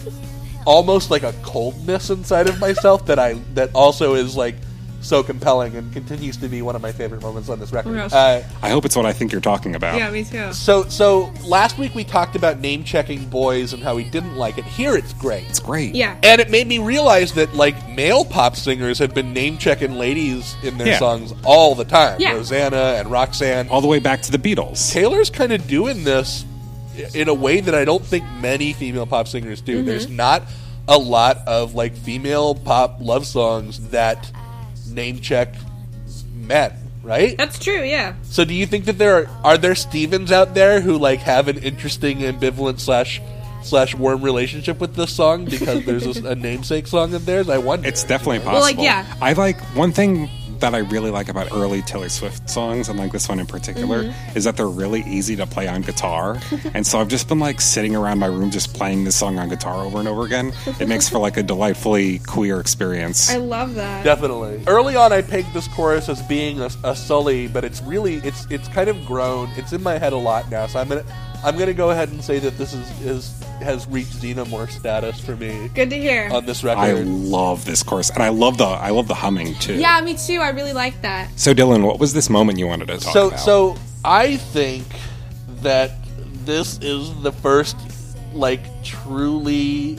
almost 0.66 1.12
like 1.12 1.22
a 1.24 1.34
coldness 1.44 2.10
inside 2.10 2.48
of 2.50 2.60
myself 2.60 3.06
that 3.06 3.20
I 3.20 3.34
that 3.54 3.70
also 3.76 4.16
is 4.16 4.36
like 4.36 4.56
so 5.06 5.22
compelling 5.24 5.76
and 5.76 5.94
continues 5.94 6.36
to 6.38 6.48
be 6.48 6.62
one 6.62 6.76
of 6.76 6.82
my 6.82 6.92
favorite 6.92 7.22
moments 7.22 7.48
on 7.50 7.60
this 7.60 7.72
record. 7.72 7.96
Oh, 7.98 8.18
uh, 8.18 8.44
I 8.62 8.70
hope 8.70 8.86
it's 8.86 8.96
what 8.96 9.06
I 9.06 9.14
think 9.14 9.32
you're 9.32 9.40
talking 9.42 9.76
about. 9.76 9.98
Yeah, 9.98 10.10
me 10.10 10.24
too. 10.24 10.52
so 10.52 10.84
so 10.90 11.32
last 11.46 11.78
week 11.78 11.94
we 11.94 12.04
talked 12.04 12.36
about 12.36 12.60
name 12.60 12.84
checking 12.84 13.26
boys 13.30 13.74
and 13.74 13.84
how 13.84 13.96
we 13.96 14.04
didn't 14.04 14.36
like 14.36 14.58
it. 14.58 14.66
Here 14.66 14.96
it's 14.96 15.14
great. 15.14 15.48
It's 15.48 15.60
great. 15.60 15.94
Yeah. 15.94 16.18
And 16.24 16.42
it 16.42 16.50
made 16.50 16.68
me 16.68 16.80
realize 16.80 17.34
that 17.34 17.54
like 17.54 17.76
male 17.90 18.26
pop 18.26 18.56
singers 18.56 18.98
have 19.00 19.14
been 19.14 19.32
name 19.32 19.58
checking 19.58 19.94
ladies 19.94 20.56
in 20.64 20.78
their 20.78 20.88
Yeah. 20.88 21.00
songs 21.00 21.34
all 21.44 21.76
the 21.76 21.86
time. 21.86 22.20
Yeah. 22.20 22.34
Rosanna 22.34 22.96
and 22.98 23.12
Roxanne. 23.12 23.70
All 23.70 23.82
the 23.82 23.88
way 23.88 24.00
back 24.00 24.22
to 24.24 24.32
the 24.32 24.40
Beatles. 24.40 24.92
Taylor's 24.92 25.30
kind 25.30 25.52
of 25.54 25.68
doing 25.68 26.04
this 26.04 26.46
in 27.14 27.28
a 27.30 27.34
way 27.34 27.60
that 27.60 27.76
I 27.76 27.86
don't 27.86 28.04
think 28.04 28.24
many 28.42 28.74
female 28.74 29.06
pop 29.06 29.28
singers 29.28 29.62
do. 29.62 29.78
Mm-hmm. 29.78 29.86
There's 29.86 30.10
not 30.10 30.44
a 30.88 30.98
lot 30.98 31.38
of 31.48 31.76
like 31.76 31.96
female 31.96 32.56
pop 32.56 32.98
love 33.00 33.26
songs 33.26 33.90
that 33.90 34.32
name 34.96 35.20
check 35.20 35.54
men, 36.34 36.74
right? 37.04 37.38
That's 37.38 37.60
true, 37.60 37.84
yeah. 37.84 38.16
So 38.24 38.46
do 38.46 38.54
you 38.54 38.66
think 38.66 38.86
that 38.86 38.98
there 38.98 39.16
are 39.16 39.30
are 39.44 39.58
there 39.58 39.76
Stevens 39.76 40.32
out 40.32 40.56
there 40.56 40.82
who 40.82 40.98
like 40.98 41.20
have 41.20 41.48
an 41.48 41.58
interesting 41.60 42.20
ambivalent 42.20 42.80
slash 42.80 43.22
slash 43.62 43.96
warm 43.96 44.22
relationship 44.22 44.80
with 44.80 44.96
this 44.96 45.14
song 45.14 45.46
because 45.46 45.86
there's 45.86 46.06
a, 46.18 46.30
a 46.30 46.36
namesake 46.36 46.88
song 46.88 47.14
of 47.14 47.26
theirs? 47.26 47.50
I 47.50 47.58
wonder. 47.58 47.88
It's 47.88 48.04
definitely 48.04 48.40
possible. 48.40 48.54
Well, 48.54 48.64
like, 48.64 48.80
yeah. 48.80 49.06
I 49.22 49.34
like 49.34 49.60
one 49.76 49.92
thing 49.92 50.30
that 50.60 50.74
I 50.76 50.80
really 50.80 51.12
like 51.12 51.30
about 51.30 51.52
early 51.52 51.82
Taylor 51.82 52.10
Swift 52.10 52.50
songs, 52.50 52.90
and 52.90 52.98
like 53.00 53.12
this 53.12 53.28
one 53.30 53.40
in 53.40 53.46
particular, 53.46 54.04
Mm-hmm. 54.04 54.38
is 54.38 54.44
that 54.44 54.58
they're 54.58 54.68
really 54.68 55.02
easy 55.08 55.36
to 55.36 55.46
play 55.48 55.68
on 55.68 55.82
guitar. 55.82 56.40
and 56.74 56.86
so 56.86 57.00
I've 57.00 57.08
just 57.08 57.28
been 57.28 57.40
like 57.40 57.62
sitting 57.62 57.96
around 57.96 58.20
my 58.20 58.28
room 58.28 58.52
just 58.52 58.74
playing 58.74 59.04
this 59.04 59.16
song 59.16 59.40
on 59.40 59.50
guitar 59.50 59.84
over 59.86 60.00
and 60.00 60.08
over 60.08 60.26
again. 60.26 60.54
It 60.80 60.88
makes 60.88 61.08
for 61.10 61.20
like 61.20 61.38
a 61.38 61.44
delightfully 61.44 62.20
queer 62.20 62.60
experience. 62.60 63.30
I 63.30 63.38
love 63.38 63.76
that. 63.76 64.04
Definitely. 64.04 64.64
Early 64.68 64.96
on, 64.96 65.12
I 65.14 65.22
pegged 65.22 65.54
this 65.54 65.68
chorus 65.70 66.10
as 66.10 66.22
being 66.24 66.60
a, 66.62 66.70
a 66.84 66.96
Sully, 66.96 67.48
but 67.48 67.64
it's 67.64 67.82
really 67.84 68.16
it's 68.18 68.46
it's 68.50 68.68
kind 68.70 68.90
of 68.90 69.06
grown. 69.06 69.50
It's 69.56 69.74
in 69.74 69.82
my 69.84 69.98
head 69.98 70.14
a 70.14 70.18
lot 70.18 70.50
now, 70.52 70.68
so 70.68 70.80
I'm 70.80 70.88
gonna 70.90 71.06
I'm 71.46 71.58
gonna 71.58 71.74
go 71.74 71.92
ahead 71.92 72.10
and 72.10 72.24
say 72.24 72.40
that 72.40 72.58
this 72.58 72.74
is, 72.74 73.02
is 73.02 73.44
has 73.62 73.88
reached 73.88 74.14
Xenomorph 74.14 74.72
status 74.72 75.20
for 75.20 75.36
me 75.36 75.70
Good 75.74 75.90
to 75.92 75.98
hear. 75.98 76.30
on 76.32 76.46
this 76.46 76.64
record, 76.64 76.80
I 76.82 76.92
love 76.94 77.64
this 77.66 77.84
chorus, 77.84 78.10
and 78.10 78.22
I 78.24 78.30
love 78.30 78.58
the 78.58 78.66
I 78.66 78.90
love 78.90 79.08
the 79.08 79.14
humming 79.14 79.54
too. 79.56 79.76
yeah, 79.76 80.02
me 80.02 80.16
too. 80.18 80.40
I 80.42 80.50
really 80.50 80.74
like 80.74 81.02
that. 81.04 81.30
So 81.38 81.54
Dylan, 81.54 81.84
what 81.86 82.00
was 82.00 82.14
this 82.14 82.30
moment 82.30 82.60
you 82.60 82.68
wanted 82.68 82.88
to 82.88 82.98
talk 82.98 83.14
so 83.14 83.28
about? 83.28 83.40
so 83.40 83.76
I 84.04 84.38
think 84.38 84.86
that 85.62 85.92
this 86.46 86.78
is 86.82 87.14
the 87.22 87.32
first 87.32 87.78
like 88.34 88.62
truly 88.84 89.98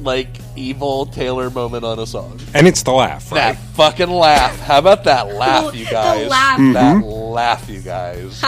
like 0.00 0.28
evil 0.54 1.06
Taylor 1.06 1.50
moment 1.50 1.84
on 1.84 1.98
a 1.98 2.06
song. 2.06 2.38
and 2.54 2.66
it's 2.66 2.82
the 2.82 2.92
laugh, 2.92 3.32
right? 3.32 3.54
That 3.54 3.56
fucking 3.74 4.10
laugh. 4.10 4.58
How 4.60 4.78
about 4.78 5.04
that 5.04 5.34
laugh, 5.34 5.72
The- 5.72 5.78
you 5.78 5.84
the 5.86 5.90
guys? 5.90 6.28
laugh. 6.28 6.58
That 6.58 6.96
Mhm. 6.96 7.32
laugh, 7.32 7.68
you 7.70 7.80
guys. 7.80 8.42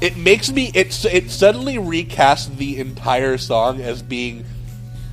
It 0.00 0.16
makes 0.16 0.50
me 0.50 0.70
it 0.74 1.04
it 1.04 1.30
suddenly 1.30 1.76
recasts 1.76 2.54
the 2.56 2.78
entire 2.78 3.38
song 3.38 3.80
as 3.80 4.02
being 4.02 4.44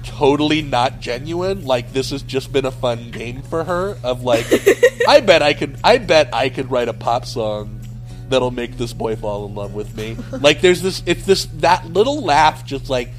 totally 0.04 0.62
not 0.62 1.00
genuine. 1.00 1.66
Like 1.66 1.92
this 1.94 2.12
has 2.12 2.24
just 2.24 2.52
been 2.52 2.66
a 2.66 2.72
fun 2.72 3.12
game 3.12 3.42
for 3.42 3.64
her 3.64 3.98
of 4.04 4.24
like 4.24 4.46
i 5.08 5.20
bet 5.20 5.42
i 5.42 5.54
could 5.54 5.78
i 5.84 5.98
bet 5.98 6.34
i 6.34 6.50
could 6.50 6.72
write 6.72 6.88
a 6.88 6.94
pop 6.94 7.26
song 7.26 7.80
that'll 8.30 8.52
make 8.52 8.78
this 8.78 8.94
boy 8.94 9.16
fall 9.16 9.46
in 9.46 9.56
love 9.56 9.74
with 9.74 9.96
me. 9.96 10.18
Like 10.32 10.62
there's 10.62 10.82
this 10.82 11.04
it's 11.06 11.26
this 11.26 11.46
that 11.56 11.86
little 11.88 12.22
laugh 12.22 12.66
just 12.66 12.90
like 12.90 13.10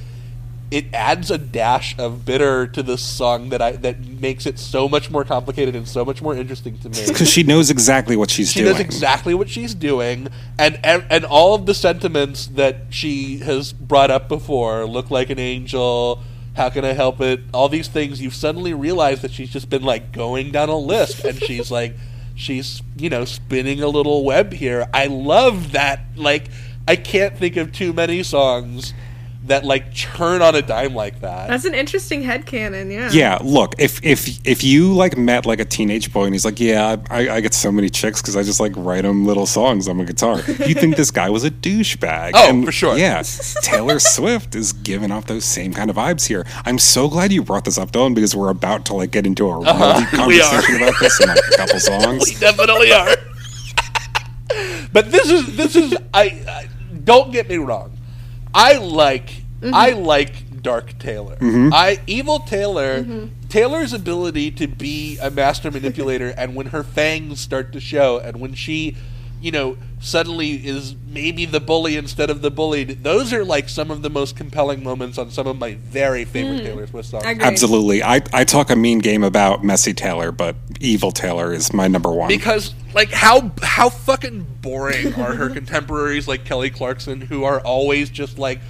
it 0.71 0.85
adds 0.93 1.31
a 1.31 1.39
dash 1.39 1.99
of 1.99 2.25
bitter 2.25 2.67
to 2.67 2.83
this 2.83 3.01
song 3.01 3.49
that 3.49 3.63
i 3.63 3.73
that 3.73 4.01
makes 4.21 4.45
it 4.45 4.59
so 4.59 4.89
much 4.89 5.11
more 5.11 5.25
complicated 5.25 5.75
and 5.75 5.89
so 5.89 6.05
much 6.05 6.21
more 6.21 6.35
interesting 6.35 6.77
to 6.79 6.89
me 6.91 6.99
because 7.07 7.29
she 7.29 7.43
knows 7.43 7.71
exactly 7.71 8.17
what 8.17 8.31
she's 8.31 8.53
she 8.53 8.61
doing. 8.61 8.73
knows 8.73 8.81
exactly 8.81 9.35
what 9.35 9.49
she's 9.49 9.75
doing, 9.75 10.29
and, 10.59 10.79
and 10.85 11.05
and 11.11 11.25
all 11.25 11.55
of 11.55 11.67
the 11.67 11.75
sentiments 11.75 12.47
that 12.49 12.77
she 12.91 13.39
has 13.39 13.73
brought 13.73 14.11
up 14.11 14.29
before 14.29 14.87
look 14.87 15.11
like 15.11 15.31
an 15.31 15.39
angel. 15.39 16.23
How 16.57 16.71
can 16.71 16.85
I 16.85 16.93
help 16.93 17.21
it? 17.21 17.41
All 17.55 17.69
these 17.69 17.87
things 17.87 18.21
you 18.21 18.31
suddenly 18.31 18.75
realize 18.75 19.23
that 19.23 19.31
she's 19.31 19.51
just 19.51 19.71
been 19.71 19.85
like 19.85 20.13
going 20.13 20.51
down 20.51 20.69
a 20.69 20.77
list, 20.77 21.25
and 21.25 21.41
she's 21.43 21.71
like, 21.71 21.95
she's 22.35 22.83
you 22.97 23.09
know 23.09 23.25
spinning 23.25 23.83
a 23.83 23.89
little 23.89 24.25
web 24.25 24.53
here. 24.53 24.89
I 24.93 25.07
love 25.07 25.73
that. 25.73 26.01
Like, 26.17 26.49
I 26.87 26.97
can't 26.97 27.37
think 27.39 27.57
of 27.57 27.73
too 27.73 27.93
many 27.93 28.23
songs 28.23 28.93
that 29.49 29.65
like 29.65 29.95
turn 29.95 30.41
on 30.43 30.55
a 30.55 30.63
dime 30.63 30.95
like 30.95 31.21
that. 31.21 31.49
That's 31.49 31.65
an 31.65 31.75
interesting 31.75 32.23
head 32.23 32.47
headcanon, 32.47 32.93
yeah. 32.93 33.11
Yeah, 33.11 33.39
look, 33.43 33.75
if 33.79 34.05
if 34.05 34.39
if 34.47 34.63
you 34.63 34.93
like 34.95 35.17
met 35.17 35.45
like 35.47 35.61
a 35.61 35.65
teenage 35.65 36.13
boy 36.13 36.25
and 36.25 36.35
he's 36.35 36.45
like, 36.45 36.61
yeah, 36.61 36.97
I, 37.11 37.29
I 37.29 37.41
get 37.41 37.55
so 37.55 37.73
many 37.73 37.89
chicks 37.91 38.21
because 38.23 38.37
I 38.37 38.43
just 38.43 38.61
like 38.61 38.73
write 38.77 39.03
them 39.03 39.27
little 39.27 39.47
songs 39.47 39.89
on 39.89 39.97
my 39.97 40.05
guitar. 40.05 40.37
you 40.67 40.75
think 40.75 40.97
this 40.97 41.11
guy 41.11 41.31
was 41.31 41.45
a 41.45 41.51
douchebag? 41.51 42.33
Oh, 42.35 42.65
for 42.65 42.73
sure. 42.73 42.97
Yeah, 42.97 43.23
Taylor 43.63 43.99
Swift 43.99 44.55
is 44.55 44.73
giving 44.73 45.11
off 45.11 45.27
those 45.27 45.45
same 45.45 45.73
kind 45.75 45.91
of 45.91 45.97
vibes 45.97 46.27
here. 46.27 46.47
I'm 46.65 46.79
so 46.79 47.09
glad 47.09 47.33
you 47.33 47.43
brought 47.43 47.65
this 47.65 47.79
up, 47.79 47.91
Dylan, 47.93 48.15
because 48.15 48.37
we're 48.37 48.51
about 48.51 48.85
to 48.87 48.95
like 48.95 49.11
get 49.11 49.27
into 49.27 49.49
a 49.49 49.57
really 49.59 49.69
Uh-huh. 49.69 50.25
We 50.29 50.41
are. 50.41 50.51
conversation 50.51 50.83
about 50.83 50.95
this 51.01 51.21
in 51.21 51.29
like 51.29 51.39
a 51.39 51.57
couple 51.57 51.81
songs. 51.81 52.25
we 52.29 52.35
definitely 52.37 52.93
are. 52.93 53.17
but 54.93 55.11
this 55.11 55.31
is 55.31 55.57
this 55.57 55.77
is 55.77 55.95
I, 56.15 56.25
I 56.49 56.69
don't 57.05 57.33
get 57.33 57.49
me 57.49 57.57
wrong. 57.57 57.98
I 58.55 58.77
like 58.79 59.43
I 59.73 59.91
like 59.91 60.63
Dark 60.63 60.99
Taylor. 60.99 61.37
Mhm. 61.41 61.73
I 61.73 61.99
evil 62.07 62.41
Taylor. 62.41 63.05
Taylor's 63.49 63.93
ability 63.93 64.51
to 64.53 64.67
be 64.69 65.19
a 65.23 65.31
master 65.31 65.71
manipulator, 65.71 66.35
and 66.37 66.55
when 66.55 66.67
her 66.67 66.83
fangs 66.85 67.41
start 67.41 67.73
to 67.73 67.81
show, 67.81 68.19
and 68.19 68.39
when 68.41 68.55
she, 68.55 68.95
you 69.41 69.51
know, 69.51 69.77
suddenly 70.01 70.67
is 70.67 70.95
maybe 71.07 71.45
the 71.45 71.61
bully 71.61 71.97
instead 71.97 72.31
of 72.31 72.43
the 72.43 72.51
bullied. 72.51 73.03
Those 73.03 73.33
are 73.33 73.45
like 73.45 73.69
some 73.69 73.91
of 73.91 74.03
the 74.03 74.11
most 74.11 74.37
compelling 74.37 74.83
moments 74.83 75.19
on 75.19 75.31
some 75.31 75.47
of 75.47 75.59
my 75.59 75.75
very 75.75 76.25
favorite 76.25 76.61
hmm. 76.61 76.67
Taylor 76.67 76.87
Swift 76.87 77.09
songs. 77.09 77.25
Absolutely. 77.25 78.03
I, 78.03 78.21
I 78.33 78.45
talk 78.45 78.71
a 78.71 78.77
mean 78.77 78.99
game 78.99 79.23
about 79.23 79.65
messy 79.65 79.95
Taylor, 79.95 80.33
but 80.33 80.57
evil 80.81 81.13
Taylor 81.13 81.53
is 81.53 81.73
my 81.73 81.89
number 81.89 82.11
one. 82.11 82.29
Because 82.29 82.75
like 82.95 83.11
how 83.11 83.53
how 83.63 83.89
fucking 83.89 84.47
boring 84.61 85.15
are 85.21 85.35
her 85.35 85.51
contemporaries 85.51 86.27
like 86.27 86.45
Kelly 86.45 86.71
Clarkson 86.71 87.21
who 87.21 87.45
are 87.45 87.61
always 87.61 88.11
just 88.11 88.39
like 88.39 88.61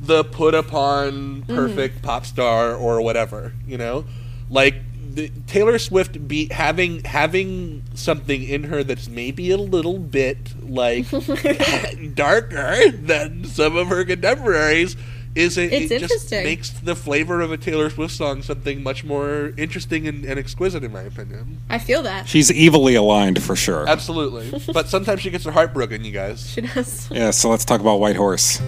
the 0.00 0.24
put 0.24 0.54
upon 0.54 1.42
hmm. 1.42 1.54
perfect 1.54 2.02
pop 2.02 2.26
star 2.26 2.74
or 2.74 3.00
whatever, 3.02 3.52
you 3.66 3.78
know? 3.78 4.04
Like 4.50 4.76
the, 5.18 5.30
Taylor 5.48 5.78
Swift 5.78 6.28
be 6.28 6.46
having 6.52 7.02
having 7.04 7.82
something 7.94 8.42
in 8.44 8.64
her 8.64 8.84
that's 8.84 9.08
maybe 9.08 9.50
a 9.50 9.56
little 9.56 9.98
bit 9.98 10.38
like 10.62 11.06
darker 12.14 12.90
than 12.92 13.44
some 13.44 13.76
of 13.76 13.88
her 13.88 14.04
contemporaries 14.04 14.96
is 15.34 15.58
it, 15.58 15.72
It's 15.72 15.90
it 15.92 16.00
just 16.00 16.12
interesting. 16.14 16.44
makes 16.44 16.70
the 16.70 16.94
flavor 16.96 17.40
of 17.40 17.52
a 17.52 17.56
Taylor 17.56 17.90
Swift 17.90 18.14
song 18.14 18.42
something 18.42 18.82
much 18.82 19.04
more 19.04 19.52
interesting 19.56 20.06
and, 20.08 20.24
and 20.24 20.38
exquisite 20.38 20.82
in 20.84 20.92
my 20.92 21.02
opinion. 21.02 21.58
I 21.68 21.78
feel 21.78 22.02
that. 22.02 22.26
She's 22.28 22.50
evilly 22.50 22.94
aligned 22.94 23.42
for 23.42 23.54
sure. 23.54 23.88
Absolutely. 23.88 24.50
but 24.72 24.88
sometimes 24.88 25.20
she 25.20 25.30
gets 25.30 25.44
her 25.44 25.52
heart 25.52 25.74
broken, 25.74 26.04
you 26.04 26.12
guys. 26.12 26.48
She 26.54 26.62
does. 26.62 27.10
Yeah, 27.10 27.30
so 27.30 27.50
let's 27.50 27.64
talk 27.64 27.80
about 27.80 28.00
White 28.00 28.16
Horse. 28.16 28.60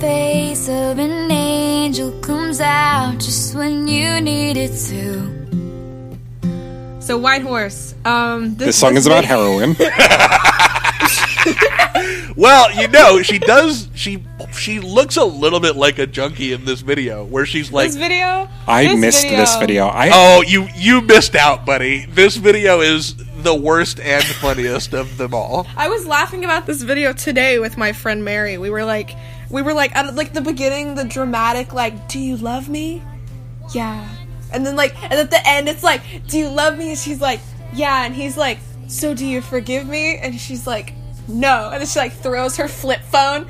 Face 0.00 0.68
of 0.68 0.98
an 0.98 1.30
angel 1.30 2.12
comes 2.20 2.60
out 2.60 3.18
just 3.18 3.54
when 3.54 3.88
you 3.88 4.20
need 4.20 4.56
it 4.56 4.72
to. 4.88 5.32
So 7.00 7.16
White 7.16 7.42
Horse. 7.42 7.94
Um, 8.04 8.56
this, 8.56 8.66
This 8.66 8.78
song 8.78 8.96
is 8.96 9.06
about 9.06 9.24
heroin. 9.24 9.76
Well, 12.36 12.70
you 12.78 12.86
know, 12.88 13.22
she 13.22 13.38
does 13.38 13.88
she 13.94 14.22
she 14.52 14.78
looks 14.78 15.16
a 15.16 15.24
little 15.24 15.58
bit 15.58 15.74
like 15.74 15.98
a 15.98 16.06
junkie 16.06 16.52
in 16.52 16.66
this 16.66 16.82
video 16.82 17.24
where 17.24 17.46
she's 17.46 17.72
like 17.72 17.88
this 17.88 17.96
video. 17.96 18.48
I 18.66 18.88
this 18.88 19.00
missed 19.00 19.22
this 19.22 19.56
video. 19.56 19.86
I 19.86 20.10
Oh, 20.12 20.42
you 20.42 20.68
you 20.76 21.00
missed 21.00 21.34
out, 21.34 21.64
buddy. 21.64 22.04
This 22.04 22.36
video 22.36 22.80
is 22.82 23.16
the 23.42 23.54
worst 23.54 24.00
and 24.00 24.22
funniest 24.22 24.92
of 24.92 25.16
them 25.16 25.32
all. 25.32 25.66
I 25.78 25.88
was 25.88 26.06
laughing 26.06 26.44
about 26.44 26.66
this 26.66 26.82
video 26.82 27.14
today 27.14 27.58
with 27.58 27.78
my 27.78 27.94
friend 27.94 28.22
Mary. 28.22 28.58
We 28.58 28.68
were 28.68 28.84
like, 28.84 29.16
we 29.50 29.62
were 29.62 29.74
like, 29.74 29.94
at 29.96 30.14
like 30.14 30.32
the 30.32 30.40
beginning, 30.40 30.94
the 30.94 31.04
dramatic 31.04 31.72
like, 31.72 32.08
"Do 32.08 32.18
you 32.18 32.36
love 32.36 32.68
me?" 32.68 33.02
Yeah. 33.74 34.08
And 34.52 34.64
then 34.66 34.76
like, 34.76 34.94
and 35.02 35.12
at 35.12 35.30
the 35.30 35.46
end, 35.46 35.68
it's 35.68 35.82
like, 35.82 36.02
"Do 36.28 36.38
you 36.38 36.48
love 36.48 36.78
me?" 36.78 36.90
And 36.90 36.98
she's 36.98 37.20
like, 37.20 37.40
"Yeah." 37.72 38.04
And 38.04 38.14
he's 38.14 38.36
like, 38.36 38.58
"So 38.88 39.14
do 39.14 39.26
you 39.26 39.40
forgive 39.40 39.86
me?" 39.86 40.18
And 40.18 40.38
she's 40.40 40.66
like, 40.66 40.94
"No." 41.28 41.70
And 41.70 41.80
then 41.80 41.86
she 41.86 41.98
like 41.98 42.12
throws 42.12 42.56
her 42.56 42.68
flip 42.68 43.00
phone, 43.02 43.46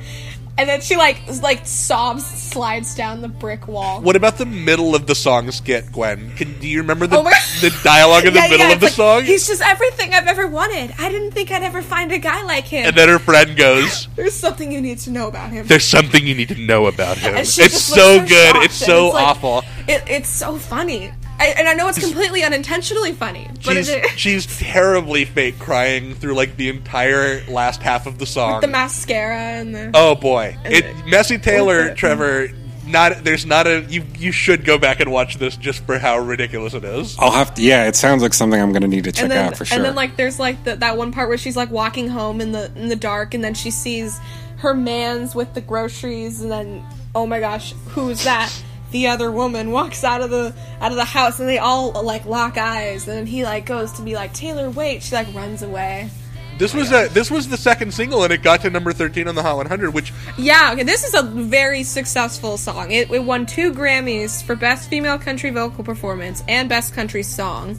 and 0.57 0.67
then 0.67 0.81
she 0.81 0.95
like 0.95 1.21
like 1.41 1.65
sobs, 1.65 2.25
slides 2.25 2.95
down 2.95 3.21
the 3.21 3.27
brick 3.27 3.67
wall. 3.67 4.01
What 4.01 4.15
about 4.15 4.37
the 4.37 4.45
middle 4.45 4.95
of 4.95 5.07
the 5.07 5.15
song 5.15 5.51
skit, 5.51 5.91
Gwynn? 5.91 6.31
Can 6.35 6.59
do 6.59 6.67
you 6.67 6.79
remember 6.81 7.07
the 7.07 7.17
Oh 7.17 7.23
the 7.61 7.77
dialogue 7.83 8.25
in 8.25 8.33
the 8.33 8.39
Yeah, 8.39 8.47
middle 8.49 8.67
yeah, 8.67 8.73
of 8.73 8.79
the 8.79 8.85
like, 8.87 8.95
song? 8.95 9.23
He's 9.23 9.47
just 9.47 9.61
everything 9.61 10.13
I've 10.13 10.27
ever 10.27 10.47
wanted. 10.47 10.93
I 10.99 11.09
didn't 11.09 11.31
think 11.31 11.51
I'd 11.51 11.63
ever 11.63 11.81
find 11.81 12.11
a 12.11 12.17
guy 12.19 12.43
like 12.43 12.65
him. 12.65 12.85
And 12.87 12.95
then 12.95 13.09
her 13.09 13.19
friend 13.19 13.55
goes, 13.55 14.07
There's 14.15 14.35
something 14.35 14.71
you 14.71 14.81
need 14.81 14.99
to 14.99 15.11
know 15.11 15.27
about 15.27 15.51
him. 15.51 15.67
"There's 15.67 15.85
something 15.85 16.25
you 16.25 16.35
need 16.35 16.49
to 16.49 16.59
know 16.59 16.87
about 16.87 17.17
him." 17.23 17.35
It's 17.35 17.53
so 17.53 18.19
good. 18.25 18.55
It's 18.63 18.75
so 18.75 19.09
like- 19.09 19.23
awful. 19.27 19.63
It, 19.87 20.03
it's 20.07 20.29
so 20.29 20.57
funny. 20.57 21.11
I, 21.39 21.47
and 21.57 21.67
I 21.67 21.73
know 21.73 21.87
it's 21.87 21.99
completely 21.99 22.43
unintentionally 22.43 23.13
funny, 23.13 23.47
but 23.63 23.73
She's 23.75 23.89
it, 23.89 24.05
she's 24.17 24.59
terribly 24.59 25.23
fake 25.25 25.59
crying 25.59 26.15
through 26.15 26.33
like 26.33 26.57
the 26.57 26.69
entire 26.69 27.43
last 27.47 27.81
half 27.83 28.07
of 28.07 28.17
the 28.17 28.25
song. 28.25 28.61
the 28.61 28.67
mascara 28.67 29.37
and 29.37 29.75
the 29.75 29.91
Oh 29.93 30.15
boy, 30.15 30.57
it 30.65 30.81
the- 30.83 31.09
Messy 31.09 31.37
Taylor, 31.37 31.93
Trevor. 31.95 32.49
Not 32.87 33.25
there's 33.25 33.45
not 33.45 33.67
a 33.67 33.81
you. 33.89 34.05
You 34.17 34.31
should 34.31 34.63
go 34.63 34.77
back 34.77 35.01
and 35.01 35.11
watch 35.11 35.35
this 35.37 35.57
just 35.57 35.83
for 35.85 35.99
how 35.99 36.19
ridiculous 36.19 36.73
it 36.73 36.85
is. 36.85 37.17
I'll 37.19 37.31
have 37.31 37.53
to. 37.55 37.61
Yeah, 37.61 37.85
it 37.87 37.97
sounds 37.97 38.23
like 38.23 38.33
something 38.33 38.61
I'm 38.61 38.71
going 38.71 38.81
to 38.81 38.87
need 38.87 39.03
to 39.03 39.11
check 39.11 39.27
then 39.27 39.47
out 39.47 39.57
for 39.57 39.65
sure. 39.65 39.75
and 39.75 39.83
then 39.83 39.93
like 39.93 40.15
there's 40.15 40.39
like 40.39 40.63
the, 40.63 40.77
that 40.77 40.95
one 40.97 41.11
part 41.11 41.27
where 41.27 41.37
she's 41.37 41.57
like 41.57 41.69
walking 41.69 42.07
home 42.07 42.39
in 42.39 42.53
the 42.53 42.71
in 42.77 42.87
the 42.87 42.95
dark, 42.95 43.33
and 43.33 43.43
then 43.43 43.53
she 43.53 43.71
sees 43.71 44.17
her 44.59 44.73
man's 44.73 45.35
with 45.35 45.53
the 45.53 45.59
groceries, 45.59 46.41
and 46.41 46.49
then 46.49 46.81
oh 47.13 47.27
my 47.27 47.41
gosh, 47.41 47.73
who's 47.89 48.23
that? 48.23 48.53
The 48.91 49.07
other 49.07 49.31
woman 49.31 49.71
walks 49.71 50.03
out 50.03 50.21
of 50.21 50.29
the 50.29 50.53
out 50.79 50.91
of 50.91 50.97
the 50.97 51.05
house, 51.05 51.39
and 51.39 51.49
they 51.49 51.57
all 51.57 51.91
like 52.03 52.25
lock 52.25 52.57
eyes, 52.57 53.07
and 53.07 53.27
he 53.27 53.43
like 53.43 53.65
goes 53.65 53.91
to 53.93 54.01
be 54.01 54.15
like 54.15 54.33
Taylor, 54.33 54.69
wait. 54.69 55.03
She 55.03 55.15
like 55.15 55.33
runs 55.33 55.61
away. 55.61 56.09
This 56.57 56.73
was 56.73 56.91
a 56.91 57.07
this 57.09 57.29
was 57.29 57.47
the 57.47 57.57
second 57.57 57.93
single, 57.93 58.23
and 58.23 58.33
it 58.33 58.41
got 58.41 58.61
to 58.61 58.69
number 58.69 58.91
thirteen 58.91 59.27
on 59.27 59.35
the 59.35 59.43
Hot 59.43 59.57
100, 59.57 59.93
which 59.93 60.11
Yeah, 60.37 60.71
okay, 60.73 60.83
this 60.83 61.03
is 61.03 61.13
a 61.13 61.21
very 61.21 61.83
successful 61.83 62.57
song. 62.57 62.91
It, 62.91 63.11
it 63.11 63.23
won 63.23 63.45
two 63.45 63.73
Grammys 63.73 64.41
for 64.41 64.55
Best 64.55 64.89
Female 64.89 65.19
Country 65.19 65.51
Vocal 65.51 65.83
Performance 65.83 66.43
and 66.47 66.67
Best 66.67 66.93
Country 66.93 67.23
Song. 67.23 67.77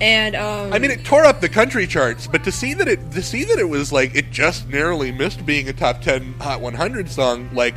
And 0.00 0.36
um, 0.36 0.72
I 0.72 0.78
mean, 0.78 0.90
it 0.90 1.04
tore 1.04 1.24
up 1.24 1.40
the 1.40 1.48
country 1.48 1.86
charts, 1.86 2.26
but 2.26 2.44
to 2.44 2.52
see 2.52 2.72
that 2.74 2.88
it 2.88 3.10
to 3.12 3.22
see 3.22 3.44
that 3.44 3.58
it 3.58 3.68
was 3.68 3.92
like 3.92 4.14
it 4.14 4.30
just 4.30 4.68
narrowly 4.68 5.10
missed 5.10 5.44
being 5.44 5.68
a 5.68 5.72
top 5.72 6.00
ten 6.00 6.34
Hot 6.34 6.60
100 6.60 7.10
song, 7.10 7.50
like 7.52 7.74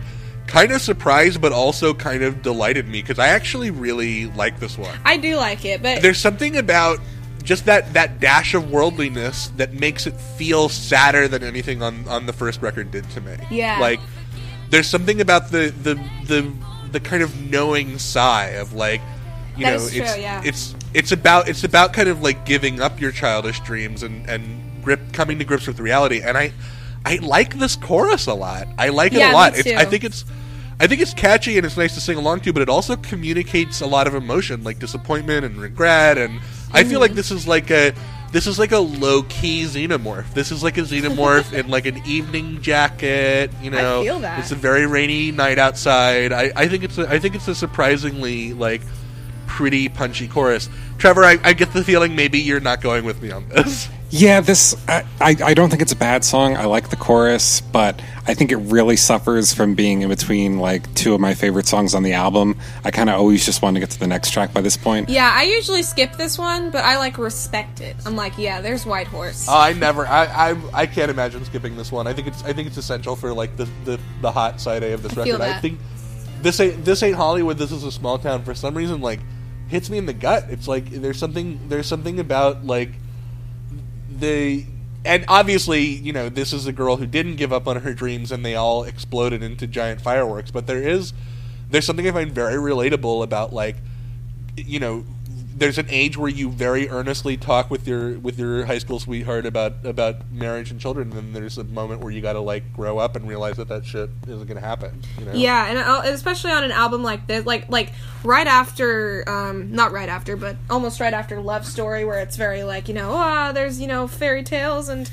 kind 0.53 0.71
of 0.71 0.81
surprised, 0.81 1.41
but 1.41 1.51
also 1.51 1.95
kind 1.95 2.21
of 2.21 2.43
delighted 2.43 2.87
me 2.87 3.01
because 3.01 3.17
I 3.17 3.29
actually 3.29 3.71
really 3.71 4.27
like 4.27 4.59
this 4.59 4.77
one. 4.77 4.95
I 5.03 5.17
do 5.17 5.35
like 5.35 5.65
it, 5.65 5.81
but 5.81 6.03
There's 6.03 6.19
something 6.19 6.57
about 6.57 6.99
just 7.43 7.65
that 7.65 7.91
that 7.93 8.19
dash 8.19 8.53
of 8.53 8.69
worldliness 8.71 9.47
that 9.57 9.73
makes 9.73 10.05
it 10.05 10.13
feel 10.13 10.69
sadder 10.69 11.27
than 11.27 11.43
anything 11.43 11.81
on 11.81 12.07
on 12.07 12.27
the 12.27 12.33
first 12.33 12.61
record 12.61 12.91
did 12.91 13.09
to 13.11 13.21
me. 13.21 13.35
Yeah. 13.49 13.79
like 13.79 13.99
there's 14.69 14.87
something 14.87 15.19
about 15.21 15.49
the 15.49 15.73
the 15.81 15.95
the 16.27 16.53
the 16.91 16.99
kind 16.99 17.23
of 17.23 17.35
knowing 17.49 17.97
sigh 17.97 18.49
of 18.61 18.73
like 18.73 19.01
you 19.57 19.65
That 19.65 19.79
know 19.79 19.89
true, 19.89 20.01
it's 20.03 20.17
yeah. 20.17 20.41
it's 20.45 20.75
it's 20.93 21.11
about 21.11 21.49
it's 21.49 21.63
about 21.63 21.93
kind 21.93 22.07
of 22.07 22.21
like 22.21 22.45
giving 22.45 22.79
up 22.79 23.01
your 23.01 23.11
childish 23.11 23.59
dreams 23.61 24.03
and 24.03 24.29
and 24.29 24.61
grip 24.83 25.01
coming 25.13 25.39
to 25.39 25.45
grips 25.45 25.65
with 25.67 25.79
reality 25.79 26.21
and 26.21 26.37
i 26.37 26.53
i 27.05 27.17
like 27.17 27.57
this 27.57 27.75
chorus 27.75 28.27
a 28.27 28.33
lot 28.33 28.67
i 28.77 28.89
like 28.89 29.13
it 29.13 29.19
Yeah, 29.19 29.31
a 29.31 29.33
lot 29.33 29.57
it's, 29.57 29.67
i 29.67 29.85
think 29.85 30.03
it's 30.03 30.23
i 30.83 30.87
think 30.87 30.99
it's 31.01 31.13
catchy 31.13 31.55
and 31.57 31.65
it's 31.65 31.77
nice 31.77 31.93
to 31.95 32.01
sing 32.01 32.17
along 32.17 32.41
to 32.41 32.51
but 32.51 32.61
it 32.61 32.69
also 32.69 32.95
communicates 32.97 33.79
a 33.81 33.85
lot 33.87 34.05
of 34.07 34.13
emotion 34.13 34.63
like 34.63 34.77
disappointment 34.79 35.45
and 35.45 35.55
regret 35.57 36.17
and 36.17 36.39
i 36.73 36.83
feel 36.83 36.93
Mm-hmm. 36.93 37.01
like 37.01 37.13
this 37.13 37.31
is 37.31 37.47
like 37.47 37.71
a 37.71 37.93
this 38.33 38.47
is 38.47 38.57
like 38.57 38.71
a 38.71 38.79
low 38.79 39.21
key 39.23 39.63
xenomorph. 39.65 40.33
This 40.33 40.51
is 40.51 40.63
like 40.63 40.79
a 40.79 40.81
xenomorph 40.81 41.53
in 41.59 41.67
like 41.67 41.85
an 41.85 42.01
evening 42.03 42.63
jacket. 42.63 43.51
You 43.61 43.69
know, 43.69 44.01
feel 44.01 44.19
that. 44.21 44.39
it's 44.39 44.51
a 44.51 44.55
very 44.55 44.87
rainy 44.87 45.31
night 45.31 45.59
outside. 45.59 46.31
I, 46.33 46.51
I 46.55 46.67
think 46.67 46.83
it's 46.83 46.97
a, 46.97 47.07
I 47.07 47.19
think 47.19 47.35
it's 47.35 47.47
a 47.47 47.53
surprisingly 47.53 48.53
like 48.53 48.81
pretty 49.45 49.87
punchy 49.87 50.27
chorus. 50.27 50.67
Trevor, 50.97 51.23
I, 51.23 51.37
I 51.43 51.53
get 51.53 51.73
the 51.73 51.83
feeling 51.83 52.15
maybe 52.15 52.39
you're 52.39 52.59
not 52.59 52.81
going 52.81 53.05
with 53.05 53.21
me 53.21 53.29
on 53.29 53.47
this. 53.49 53.87
Yeah, 54.15 54.41
this 54.41 54.75
I, 54.87 55.03
I 55.19 55.35
I 55.43 55.53
don't 55.55 55.71
think 55.71 55.81
it's 55.81 55.91
a 55.91 55.95
bad 55.95 56.23
song. 56.23 56.55
I 56.55 56.65
like 56.65 56.89
the 56.89 56.95
chorus, 56.95 57.61
but 57.61 57.99
I 58.27 58.35
think 58.35 58.51
it 58.51 58.57
really 58.57 58.95
suffers 58.95 59.55
from 59.55 59.73
being 59.73 60.03
in 60.03 60.09
between 60.09 60.59
like 60.59 60.93
two 60.93 61.15
of 61.15 61.19
my 61.19 61.33
favorite 61.33 61.65
songs 61.65 61.95
on 61.95 62.03
the 62.03 62.13
album. 62.13 62.59
I 62.83 62.91
kind 62.91 63.09
of 63.09 63.15
always 63.15 63.43
just 63.43 63.63
want 63.63 63.75
to 63.75 63.79
get 63.79 63.89
to 63.89 63.99
the 63.99 64.05
next 64.05 64.29
track 64.29 64.53
by 64.53 64.61
this 64.61 64.77
point. 64.77 65.09
yeah, 65.09 65.31
I 65.33 65.45
usually 65.45 65.81
skip 65.81 66.15
this 66.15 66.37
one, 66.37 66.69
but 66.69 66.85
I 66.85 66.97
like 66.97 67.17
respect 67.17 67.81
it. 67.81 67.95
I'm 68.05 68.15
like, 68.15 68.37
yeah, 68.37 68.61
there's 68.61 68.85
White 68.85 69.07
Horse. 69.07 69.47
Oh, 69.49 69.57
I 69.57 69.73
never, 69.73 70.05
I, 70.05 70.51
I, 70.51 70.81
I 70.81 70.85
can't 70.85 71.09
imagine 71.09 71.43
skipping 71.45 71.75
this 71.75 71.91
one. 71.91 72.05
I 72.05 72.13
think 72.13 72.27
it's, 72.27 72.43
I 72.43 72.53
think 72.53 72.67
it's 72.67 72.77
essential 72.77 73.15
for 73.15 73.33
like 73.33 73.57
the, 73.57 73.67
the, 73.83 73.99
the 74.21 74.31
hot 74.31 74.61
side 74.61 74.83
A 74.83 74.93
of 74.93 75.01
this 75.01 75.13
I 75.13 75.23
feel 75.23 75.39
record. 75.39 75.55
I 75.55 75.59
think 75.59 75.79
this 76.43 76.59
ain't, 76.59 76.85
this 76.85 77.01
ain't 77.01 77.15
Hollywood. 77.15 77.57
This 77.57 77.71
is 77.71 77.83
a 77.83 77.91
small 77.91 78.19
town. 78.19 78.43
For 78.43 78.53
some 78.53 78.77
reason, 78.77 79.01
like 79.01 79.21
hits 79.69 79.89
me 79.89 79.97
in 79.97 80.05
the 80.05 80.13
gut. 80.13 80.45
It's 80.49 80.67
like 80.67 80.87
there's 80.91 81.17
something, 81.17 81.67
there's 81.67 81.87
something 81.87 82.19
about 82.19 82.63
like 82.63 82.91
the, 84.19 84.65
and 85.05 85.25
obviously, 85.27 85.81
you 85.81 86.13
know, 86.13 86.29
this 86.29 86.53
is 86.53 86.67
a 86.67 86.73
girl 86.73 86.97
who 86.97 87.05
didn't 87.05 87.35
give 87.35 87.51
up 87.51 87.67
on 87.67 87.77
her 87.81 87.93
dreams, 87.93 88.31
and 88.31 88.45
they 88.45 88.55
all 88.55 88.83
exploded 88.83 89.43
into 89.43 89.67
giant 89.67 90.01
fireworks. 90.01 90.51
But 90.51 90.67
there 90.67 90.81
is, 90.81 91.13
there's 91.69 91.85
something 91.85 92.07
I 92.07 92.11
find 92.11 92.31
very 92.31 92.55
relatable 92.55 93.23
about 93.23 93.53
like 93.53 93.77
you 94.55 94.79
know 94.79 95.05
there's 95.55 95.77
an 95.77 95.87
age 95.89 96.17
where 96.17 96.29
you 96.29 96.49
very 96.49 96.89
earnestly 96.89 97.37
talk 97.37 97.69
with 97.69 97.87
your 97.87 98.17
with 98.19 98.39
your 98.39 98.65
high 98.65 98.77
school 98.77 98.99
sweetheart 98.99 99.45
about 99.45 99.73
about 99.85 100.31
marriage 100.31 100.71
and 100.71 100.79
children 100.79 101.11
and 101.11 101.17
then 101.17 101.33
there's 101.33 101.57
a 101.57 101.63
moment 101.63 102.01
where 102.01 102.11
you 102.11 102.21
got 102.21 102.33
to 102.33 102.39
like 102.39 102.73
grow 102.73 102.97
up 102.97 103.15
and 103.15 103.27
realize 103.27 103.57
that 103.57 103.67
that 103.67 103.85
shit 103.85 104.09
isn't 104.27 104.47
going 104.47 104.59
to 104.59 104.65
happen 104.65 105.01
you 105.19 105.25
know 105.25 105.33
Yeah, 105.33 105.67
and 105.67 105.77
uh, 105.77 106.01
especially 106.05 106.51
on 106.51 106.63
an 106.63 106.71
album 106.71 107.03
like 107.03 107.27
this, 107.27 107.45
like 107.45 107.69
like 107.69 107.91
right 108.23 108.47
after, 108.47 109.23
um, 109.27 109.71
not 109.71 109.91
right 109.91 110.09
after, 110.09 110.35
but 110.35 110.55
almost 110.69 110.99
right 110.99 111.13
after 111.13 111.39
Love 111.39 111.65
Story, 111.65 112.05
where 112.05 112.19
it's 112.19 112.35
very 112.35 112.63
like 112.63 112.87
you 112.87 112.93
know, 112.93 113.11
ah, 113.13 113.51
there's 113.51 113.79
you 113.79 113.87
know 113.87 114.07
fairy 114.07 114.43
tales 114.43 114.89
and 114.89 115.09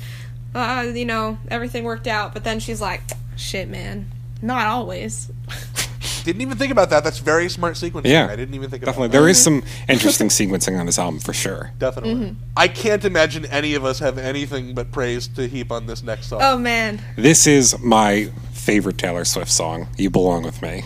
uh, 0.55 0.85
you 0.93 1.05
know 1.05 1.37
everything 1.49 1.83
worked 1.83 2.07
out, 2.07 2.33
but 2.33 2.43
then 2.43 2.59
she's 2.59 2.81
like, 2.81 3.01
shit, 3.35 3.69
man, 3.69 4.11
not 4.41 4.65
always. 4.67 5.31
didn't 6.23 6.41
even 6.41 6.57
think 6.57 6.71
about 6.71 6.89
that 6.89 7.03
that's 7.03 7.19
very 7.19 7.49
smart 7.49 7.75
sequencing 7.75 8.05
Yeah, 8.05 8.27
i 8.29 8.35
didn't 8.35 8.53
even 8.55 8.69
think 8.69 8.83
Definitely, 8.83 9.07
about 9.07 9.11
there 9.13 9.23
that 9.23 9.29
is 9.31 9.43
some 9.43 9.63
interesting 9.89 10.27
sequencing 10.39 10.79
on 10.79 10.85
this 10.85 10.99
album 10.99 11.19
for 11.19 11.33
sure. 11.33 11.71
definitely 11.79 12.15
Mm-hmm. 12.15 12.33
i 12.57 12.67
can't 12.67 13.03
imagine 13.05 13.45
any 13.45 13.73
of 13.75 13.85
us 13.85 13.99
have 13.99 14.17
anything 14.17 14.73
but 14.73 14.91
praise 14.91 15.27
to 15.29 15.47
heap 15.47 15.71
on 15.71 15.85
this 15.85 16.03
next 16.03 16.27
song 16.27 16.39
Oh 16.43 16.57
man, 16.57 17.01
This 17.15 17.47
is 17.47 17.77
my 17.79 18.31
favorite 18.53 18.97
Taylor 18.97 19.25
Swift 19.25 19.51
song. 19.51 19.87
You 19.97 20.09
belong 20.09 20.43
with 20.43 20.61
me. 20.61 20.83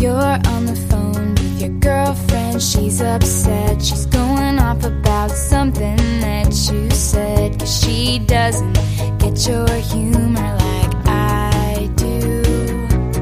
You're 0.00 0.14
on 0.54 0.64
the 0.66 0.76
phone 0.88 1.30
with 1.34 1.60
your 1.60 1.70
girlfriend. 1.80 2.62
She's 2.62 3.00
upset. 3.02 3.82
She's 3.82 4.06
going 4.06 4.47
off 4.68 4.84
about 4.84 5.30
something 5.30 5.96
that 6.20 6.48
you 6.70 6.90
said. 6.90 7.58
Cause 7.58 7.82
she 7.82 8.18
doesn't 8.18 8.74
get 9.18 9.48
your 9.48 9.66
humor 9.66 10.56
like 10.56 10.94
I 11.06 11.90
do. 11.96 12.42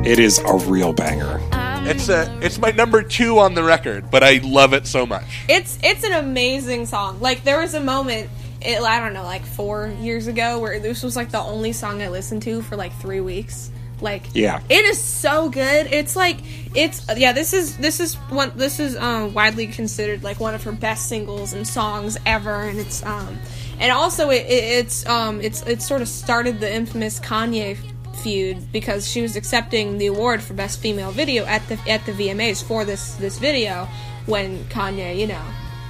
It 0.04 0.18
is 0.18 0.40
a 0.40 0.56
real 0.68 0.92
banger. 0.92 1.40
it's 1.88 2.08
a 2.08 2.36
it's 2.42 2.58
my 2.58 2.72
number 2.72 3.00
two 3.00 3.38
on 3.38 3.54
the 3.54 3.62
record 3.62 4.10
but 4.10 4.24
i 4.24 4.40
love 4.42 4.72
it 4.72 4.88
so 4.88 5.06
much 5.06 5.44
it's 5.48 5.78
it's 5.84 6.02
an 6.02 6.14
amazing 6.14 6.84
song. 6.86 7.20
Like 7.20 7.44
there 7.44 7.60
was 7.60 7.74
a 7.74 7.80
moment, 7.80 8.28
it, 8.60 8.82
I 8.82 8.98
don't 8.98 9.12
know, 9.12 9.22
like 9.22 9.44
four 9.44 9.94
years 10.00 10.26
ago, 10.26 10.58
where 10.58 10.80
this 10.80 11.04
was 11.04 11.14
like 11.14 11.30
the 11.30 11.38
only 11.38 11.72
song 11.72 12.02
I 12.02 12.08
listened 12.08 12.42
to 12.42 12.60
for 12.62 12.76
like 12.76 12.92
three 12.94 13.20
weeks. 13.20 13.70
Like 14.00 14.24
Yeah. 14.34 14.60
it 14.68 14.84
is 14.84 15.02
so 15.02 15.48
good. 15.48 15.86
It's 15.92 16.14
like 16.16 16.38
it's 16.74 17.06
yeah. 17.16 17.32
This 17.32 17.52
is 17.52 17.76
this 17.78 18.00
is 18.00 18.14
one. 18.28 18.52
This 18.56 18.78
is 18.78 18.96
um, 18.96 19.32
widely 19.32 19.66
considered 19.66 20.22
like 20.22 20.38
one 20.38 20.54
of 20.54 20.62
her 20.64 20.72
best 20.72 21.08
singles 21.08 21.52
and 21.54 21.66
songs 21.66 22.18
ever, 22.26 22.62
and 22.62 22.78
it's 22.78 23.02
um 23.04 23.38
and 23.80 23.90
also 23.92 24.30
it, 24.30 24.44
it 24.46 24.64
it's 24.84 25.06
um 25.06 25.40
it's 25.40 25.62
it 25.62 25.80
sort 25.82 26.02
of 26.02 26.08
started 26.08 26.60
the 26.60 26.72
infamous 26.72 27.18
Kanye 27.20 27.78
feud 28.22 28.70
because 28.72 29.08
she 29.08 29.22
was 29.22 29.36
accepting 29.36 29.98
the 29.98 30.06
award 30.06 30.42
for 30.42 30.54
best 30.54 30.80
female 30.80 31.10
video 31.10 31.44
at 31.44 31.66
the 31.68 31.78
at 31.88 32.04
the 32.06 32.12
VMAs 32.12 32.62
for 32.62 32.84
this 32.84 33.14
this 33.14 33.38
video 33.38 33.88
when 34.26 34.64
Kanye 34.64 35.16
you 35.16 35.26
know 35.26 35.42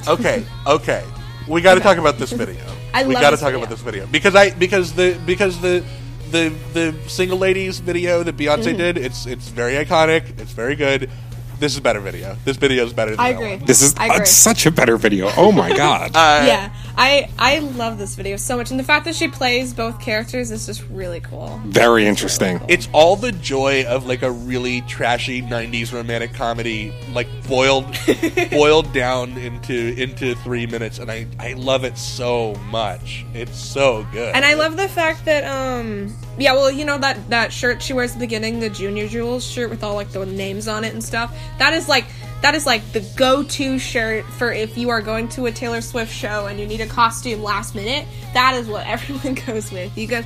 okay, 0.07 0.45
okay. 0.67 1.05
We 1.49 1.61
got 1.61 1.75
to 1.75 1.81
talk 1.81 1.99
about 1.99 2.19
this 2.19 2.33
video. 2.33 2.65
I 2.93 3.07
we 3.07 3.15
got 3.15 3.31
to 3.31 3.37
talk 3.37 3.47
video. 3.53 3.59
about 3.59 3.71
this 3.71 3.81
video 3.81 4.07
because 4.07 4.35
I 4.35 4.51
because 4.51 4.93
the 4.95 5.17
because 5.27 5.61
the 5.61 5.85
the 6.31 6.53
the 6.73 6.95
single 7.09 7.39
ladies 7.39 7.79
video 7.79 8.23
that 8.23 8.37
Beyonce 8.37 8.75
Mhm. 8.75 8.77
did 8.79 8.99
it's 8.99 9.27
it's 9.27 9.49
very 9.49 9.75
iconic. 9.85 10.39
It's 10.41 10.53
very 10.53 10.75
good. 10.77 11.11
This 11.59 11.73
is 11.73 11.79
a 11.79 11.83
better 11.83 12.01
video. 12.01 12.37
This 12.45 12.57
video 12.59 12.85
is 12.85 12.93
better. 12.93 13.13
Than 13.13 13.21
I 13.21 13.29
agree. 13.31 13.57
one. 13.57 13.65
This 13.65 13.81
is 13.81 13.95
I 13.97 14.07
agree. 14.07 14.21
uh, 14.21 14.25
such 14.25 14.67
a 14.67 14.71
better 14.71 14.97
video. 14.99 15.31
Oh 15.37 15.53
my 15.53 15.75
god. 15.85 16.11
Uh, 16.15 16.45
yeah, 16.47 16.71
I 16.97 17.29
I 17.39 17.59
love 17.59 17.99
this 17.99 18.15
video 18.15 18.37
so 18.37 18.57
much, 18.57 18.71
and 18.71 18.81
the 18.81 18.85
fact 18.85 19.05
that 19.05 19.15
she 19.15 19.29
plays 19.29 19.75
both 19.75 20.01
characters 20.01 20.51
is 20.51 20.67
just 20.67 20.83
really 20.89 21.21
cool. 21.21 21.61
Very 21.67 22.07
interesting. 22.07 22.61
It's 22.69 22.89
all 22.93 23.17
the 23.17 23.33
joy 23.33 23.85
of 23.85 24.07
like 24.07 24.23
a 24.23 24.31
really 24.31 24.81
trashy 24.83 25.43
'90s 25.43 25.93
romantic 25.93 26.33
comedy, 26.33 26.95
like 27.13 27.29
boiled 27.47 27.87
boiled 28.51 28.93
down 28.95 29.33
into 29.37 30.01
into 30.01 30.35
three 30.37 30.67
minutes, 30.67 30.99
and 30.99 31.11
I 31.11 31.27
I 31.39 31.53
love 31.53 31.85
it 31.85 31.99
so 31.99 32.55
much. 32.71 33.27
It's 33.35 33.59
so 33.59 34.07
good. 34.13 34.35
And 34.35 34.45
I 34.45 34.55
love 34.55 34.77
the 34.77 34.89
fact 34.89 35.25
that 35.27 35.45
um 35.45 36.17
yeah, 36.39 36.55
well, 36.55 36.71
you 36.71 36.85
know 36.85 36.99
that 36.99 37.29
that 37.29 37.53
shirt 37.53 37.83
she 37.83 37.93
wears 37.93 38.13
at 38.13 38.19
the 38.19 38.27
beginning, 38.27 38.61
the 38.61 38.71
Junior 38.71 39.07
Jewels 39.07 39.45
shirt 39.45 39.69
with 39.69 39.85
all 39.85 39.95
like 39.95 40.11
the 40.13 40.25
names 40.25 40.67
on 40.67 40.85
it 40.85 40.95
and 40.95 41.05
stuff. 41.05 41.37
That 41.59 41.75
is 41.75 41.89
like 41.89 42.07
that 42.47 42.55
is 42.55 42.65
like 42.65 42.93
the 42.93 43.01
go-to 43.17 43.77
shirt 43.77 44.25
for 44.25 44.53
if 44.53 44.79
you 44.79 44.91
are 44.91 45.03
going 45.03 45.29
to 45.31 45.47
a 45.47 45.51
Taylor 45.51 45.81
Swift 45.81 46.15
show 46.15 46.47
and 46.47 46.61
you 46.61 46.67
need 46.69 46.81
a 46.81 46.87
costume 46.87 47.43
last 47.43 47.75
minute. 47.75 48.07
That 48.35 48.55
is 48.55 48.69
what 48.69 48.87
everyone 48.87 49.35
goes 49.35 49.73
with. 49.73 49.99
You 49.99 50.07
go 50.07 50.23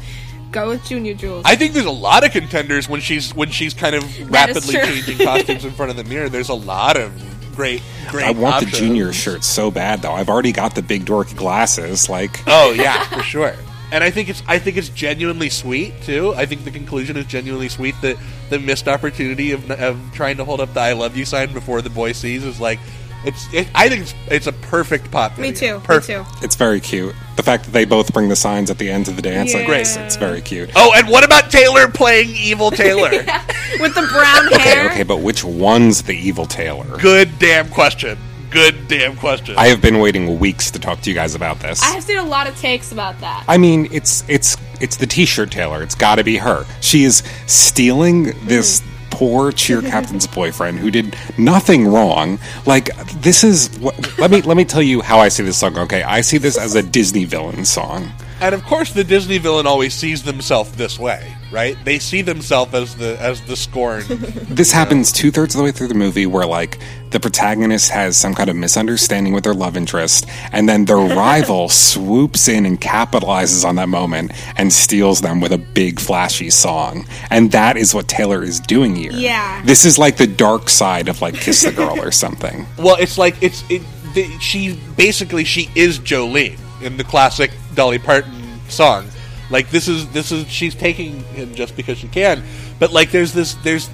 go 0.51 0.69
with 0.69 0.85
Junior 0.85 1.15
Jewels. 1.15 1.45
I 1.47 1.57
think 1.57 1.73
there's 1.73 1.87
a 1.87 1.91
lot 1.91 2.23
of 2.23 2.33
contenders 2.33 2.91
when 2.91 3.01
she's 3.01 3.35
when 3.35 3.51
she's 3.51 3.73
kind 3.73 3.95
of 3.95 4.31
rapidly 4.31 4.75
changing 4.75 5.17
costumes 5.17 5.65
in 5.65 5.71
front 5.71 5.93
of 5.93 5.97
the 5.97 6.05
mirror. 6.05 6.29
There's 6.29 6.51
a 6.51 6.55
lot 6.55 6.99
of 6.99 7.11
great 7.57 7.81
great. 8.11 8.27
I 8.27 8.33
want 8.33 8.67
the 8.67 8.71
junior 8.71 9.15
shirt 9.15 9.43
so 9.43 9.71
bad 9.71 10.03
though. 10.03 10.13
I've 10.13 10.29
already 10.29 10.53
got 10.53 10.75
the 10.75 10.83
big 10.83 11.07
dork 11.07 11.35
glasses. 11.37 12.11
Like, 12.11 12.43
Oh 12.47 12.73
yeah, 12.73 13.03
for 13.05 13.23
sure. 13.23 13.57
And 13.93 14.05
I 14.05 14.11
think 14.11 14.29
it's 14.29 14.43
I 14.47 14.59
think 14.59 14.77
it's 14.77 14.89
genuinely 14.89 15.51
sweet 15.51 16.01
too. 16.03 16.33
I 16.37 16.47
think 16.47 16.65
the 16.65 16.71
conclusion 16.71 17.17
is 17.17 17.27
genuinely 17.27 17.69
sweet. 17.69 17.95
That 18.03 18.17
the 18.49 18.59
missed 18.59 18.87
opportunity 18.89 19.53
of, 19.53 19.71
of 19.71 19.99
trying 20.13 20.37
to 20.37 20.45
hold 20.45 20.61
up 20.61 20.73
the 20.75 20.81
"I 20.81 20.93
love 20.93 21.17
you" 21.17 21.25
sign 21.25 21.53
before 21.53 21.83
the 21.83 21.91
boy 21.91 22.13
sees 22.13 22.45
is 22.45 22.61
like 22.61 22.79
it's. 23.25 23.53
It, 23.53 23.69
I 23.75 23.89
think 23.89 24.03
it's 24.03 24.15
it's 24.29 24.47
a 24.47 24.53
perfect 24.53 25.11
pop. 25.11 25.37
Me 25.39 25.53
too. 25.53 25.81
Perfect. 25.85 26.21
Me 26.21 26.25
too. 26.41 26.45
it's 26.45 26.55
very 26.57 26.81
cute. 26.81 27.15
The 27.37 27.43
fact 27.43 27.65
that 27.65 27.71
they 27.73 27.85
both 27.85 28.13
bring 28.13 28.29
the 28.29 28.37
signs 28.37 28.71
at 28.71 28.79
the 28.79 28.91
end 28.91 29.09
of 29.09 29.17
the 29.17 29.23
dance, 29.23 29.55
like, 29.55 29.67
Yeah. 29.67 29.75
it's, 29.77 29.97
it's 29.97 30.17
very 30.17 30.41
cute. 30.43 30.71
Oh, 30.77 30.93
and 30.95 31.09
what 31.09 31.25
about 31.25 31.51
Taylor 31.51 31.89
playing 31.89 32.29
evil 32.37 32.71
Taylor? 32.71 33.11
with 33.81 33.95
the 33.95 34.07
brown 34.13 34.47
hair? 34.61 34.85
Okay, 34.85 34.87
okay, 34.93 35.03
but 35.05 35.19
which 35.21 35.43
one's 35.43 36.03
the 36.03 36.13
evil 36.15 36.45
Taylor? 36.45 36.99
Good 36.99 37.39
damn 37.39 37.69
question. 37.71 38.19
Good 38.51 38.89
damn 38.89 39.17
question. 39.17 39.55
I 39.57 39.69
have 39.69 39.81
been 39.81 40.01
waiting 40.01 40.41
weeks 40.41 40.73
to 40.73 40.81
talk 40.81 41.01
to 41.03 41.11
you 41.11 41.15
guys 41.15 41.37
about 41.37 41.61
this. 41.61 41.83
I 41.83 41.93
have 41.93 42.03
seen 42.03 42.19
a 42.19 42.25
lot 42.25 42.49
of 42.49 42.59
takes 42.59 42.91
about 42.91 43.21
that. 43.21 43.45
I 43.47 43.59
mean, 43.59 43.89
it's 43.93 44.29
it's 44.29 44.57
it's 44.81 44.97
the 44.97 45.07
T-shirt 45.07 45.53
Taylor. 45.53 45.83
It's 45.83 45.95
got 45.95 46.17
to 46.17 46.25
be 46.25 46.37
her. 46.39 46.67
She 46.81 47.05
is 47.05 47.23
stealing 47.47 48.33
this 48.47 48.81
mm. 48.81 49.11
poor 49.11 49.53
cheer 49.53 49.83
captain's 49.93 50.27
boyfriend 50.27 50.81
who 50.81 50.91
did 50.91 51.17
nothing 51.39 51.87
wrong. 51.87 52.41
Like 52.67 52.91
this 53.21 53.45
is 53.45 53.71
what, 53.79 54.19
let 54.19 54.33
me 54.33 54.43
let 54.43 54.57
me 54.57 54.65
tell 54.65 54.83
you 54.83 55.01
how 55.01 55.21
I 55.21 55.29
see 55.29 55.45
this 55.45 55.59
song. 55.59 55.79
Okay, 55.79 56.03
I 56.03 56.21
see 56.21 56.39
this 56.39 56.59
as 56.59 56.75
a 56.75 56.83
Disney 56.83 57.27
villain 57.27 57.65
song. 57.65 58.11
And 58.41 58.53
of 58.53 58.65
course, 58.65 58.93
the 58.93 59.05
Disney 59.05 59.39
villain 59.39 59.67
always 59.67 59.95
sees 59.95 60.25
themselves 60.25 60.73
this 60.73 60.99
way, 60.99 61.37
right? 61.51 61.77
They 61.85 61.99
see 61.99 62.23
themselves 62.23 62.75
as 62.75 62.97
the 62.97 63.21
as 63.21 63.41
the 63.43 63.57
scorn. 63.57 64.05
This 64.51 64.73
happens 64.73 65.13
two 65.13 65.31
thirds 65.31 65.55
of 65.55 65.59
the 65.59 65.65
way 65.65 65.73
through 65.73 65.89
the 65.89 65.95
movie, 65.95 66.27
where 66.27 66.45
like 66.47 66.79
the 67.11 67.21
protagonist 67.21 67.91
has 67.91 68.17
some 68.17 68.35
kind 68.35 68.51
of 68.51 68.57
misunderstanding 68.57 69.33
with 69.33 69.45
their 69.45 69.55
love 69.55 69.77
interest, 69.77 70.27
and 70.53 70.69
then 70.69 70.85
their 70.85 70.97
rival 71.17 71.69
swoops 71.69 72.49
in 72.49 72.67
and 72.67 72.81
capitalizes 72.81 73.65
on 73.65 73.77
that 73.77 73.89
moment 73.89 74.33
and 74.57 74.73
steals 74.73 75.21
them 75.21 75.41
with 75.41 75.53
a 75.53 75.59
big 75.59 75.99
flashy 76.01 76.51
song. 76.51 77.07
And 77.31 77.53
that 77.53 77.77
is 77.77 77.95
what 77.95 78.09
Taylor 78.09 78.43
is 78.43 78.61
doing 78.61 78.95
here. 78.97 79.13
Yeah. 79.13 79.63
This 79.65 79.85
is 79.85 79.99
like 79.99 80.17
the 80.17 80.27
dark 80.27 80.69
side 80.69 81.09
of 81.09 81.23
like 81.23 81.35
Kiss 81.35 81.63
the 81.63 81.73
Girl 81.73 81.99
or 82.01 82.11
something. 82.25 82.67
well, 82.79 82.97
it's 82.99 83.17
like 83.19 83.41
it's 83.43 83.65
it. 83.71 83.83
The, 84.15 84.27
she 84.41 84.79
basically 84.97 85.45
she 85.45 85.71
is 85.77 86.01
Jolene 86.01 86.59
in 86.83 86.97
the 86.97 87.05
classic 87.05 87.53
Dolly 87.75 87.99
Parton 88.01 88.61
song. 88.69 89.07
Like 89.51 89.71
this 89.71 89.89
is 89.89 90.09
this 90.11 90.33
is 90.33 90.49
she's 90.49 90.75
taking 90.75 91.25
him 91.25 91.55
just 91.55 91.77
because 91.77 91.99
she 91.99 92.09
can, 92.09 92.43
but 92.79 92.93
like 92.93 93.11
there's 93.11 93.33
this 93.33 93.55
there's 93.57 93.89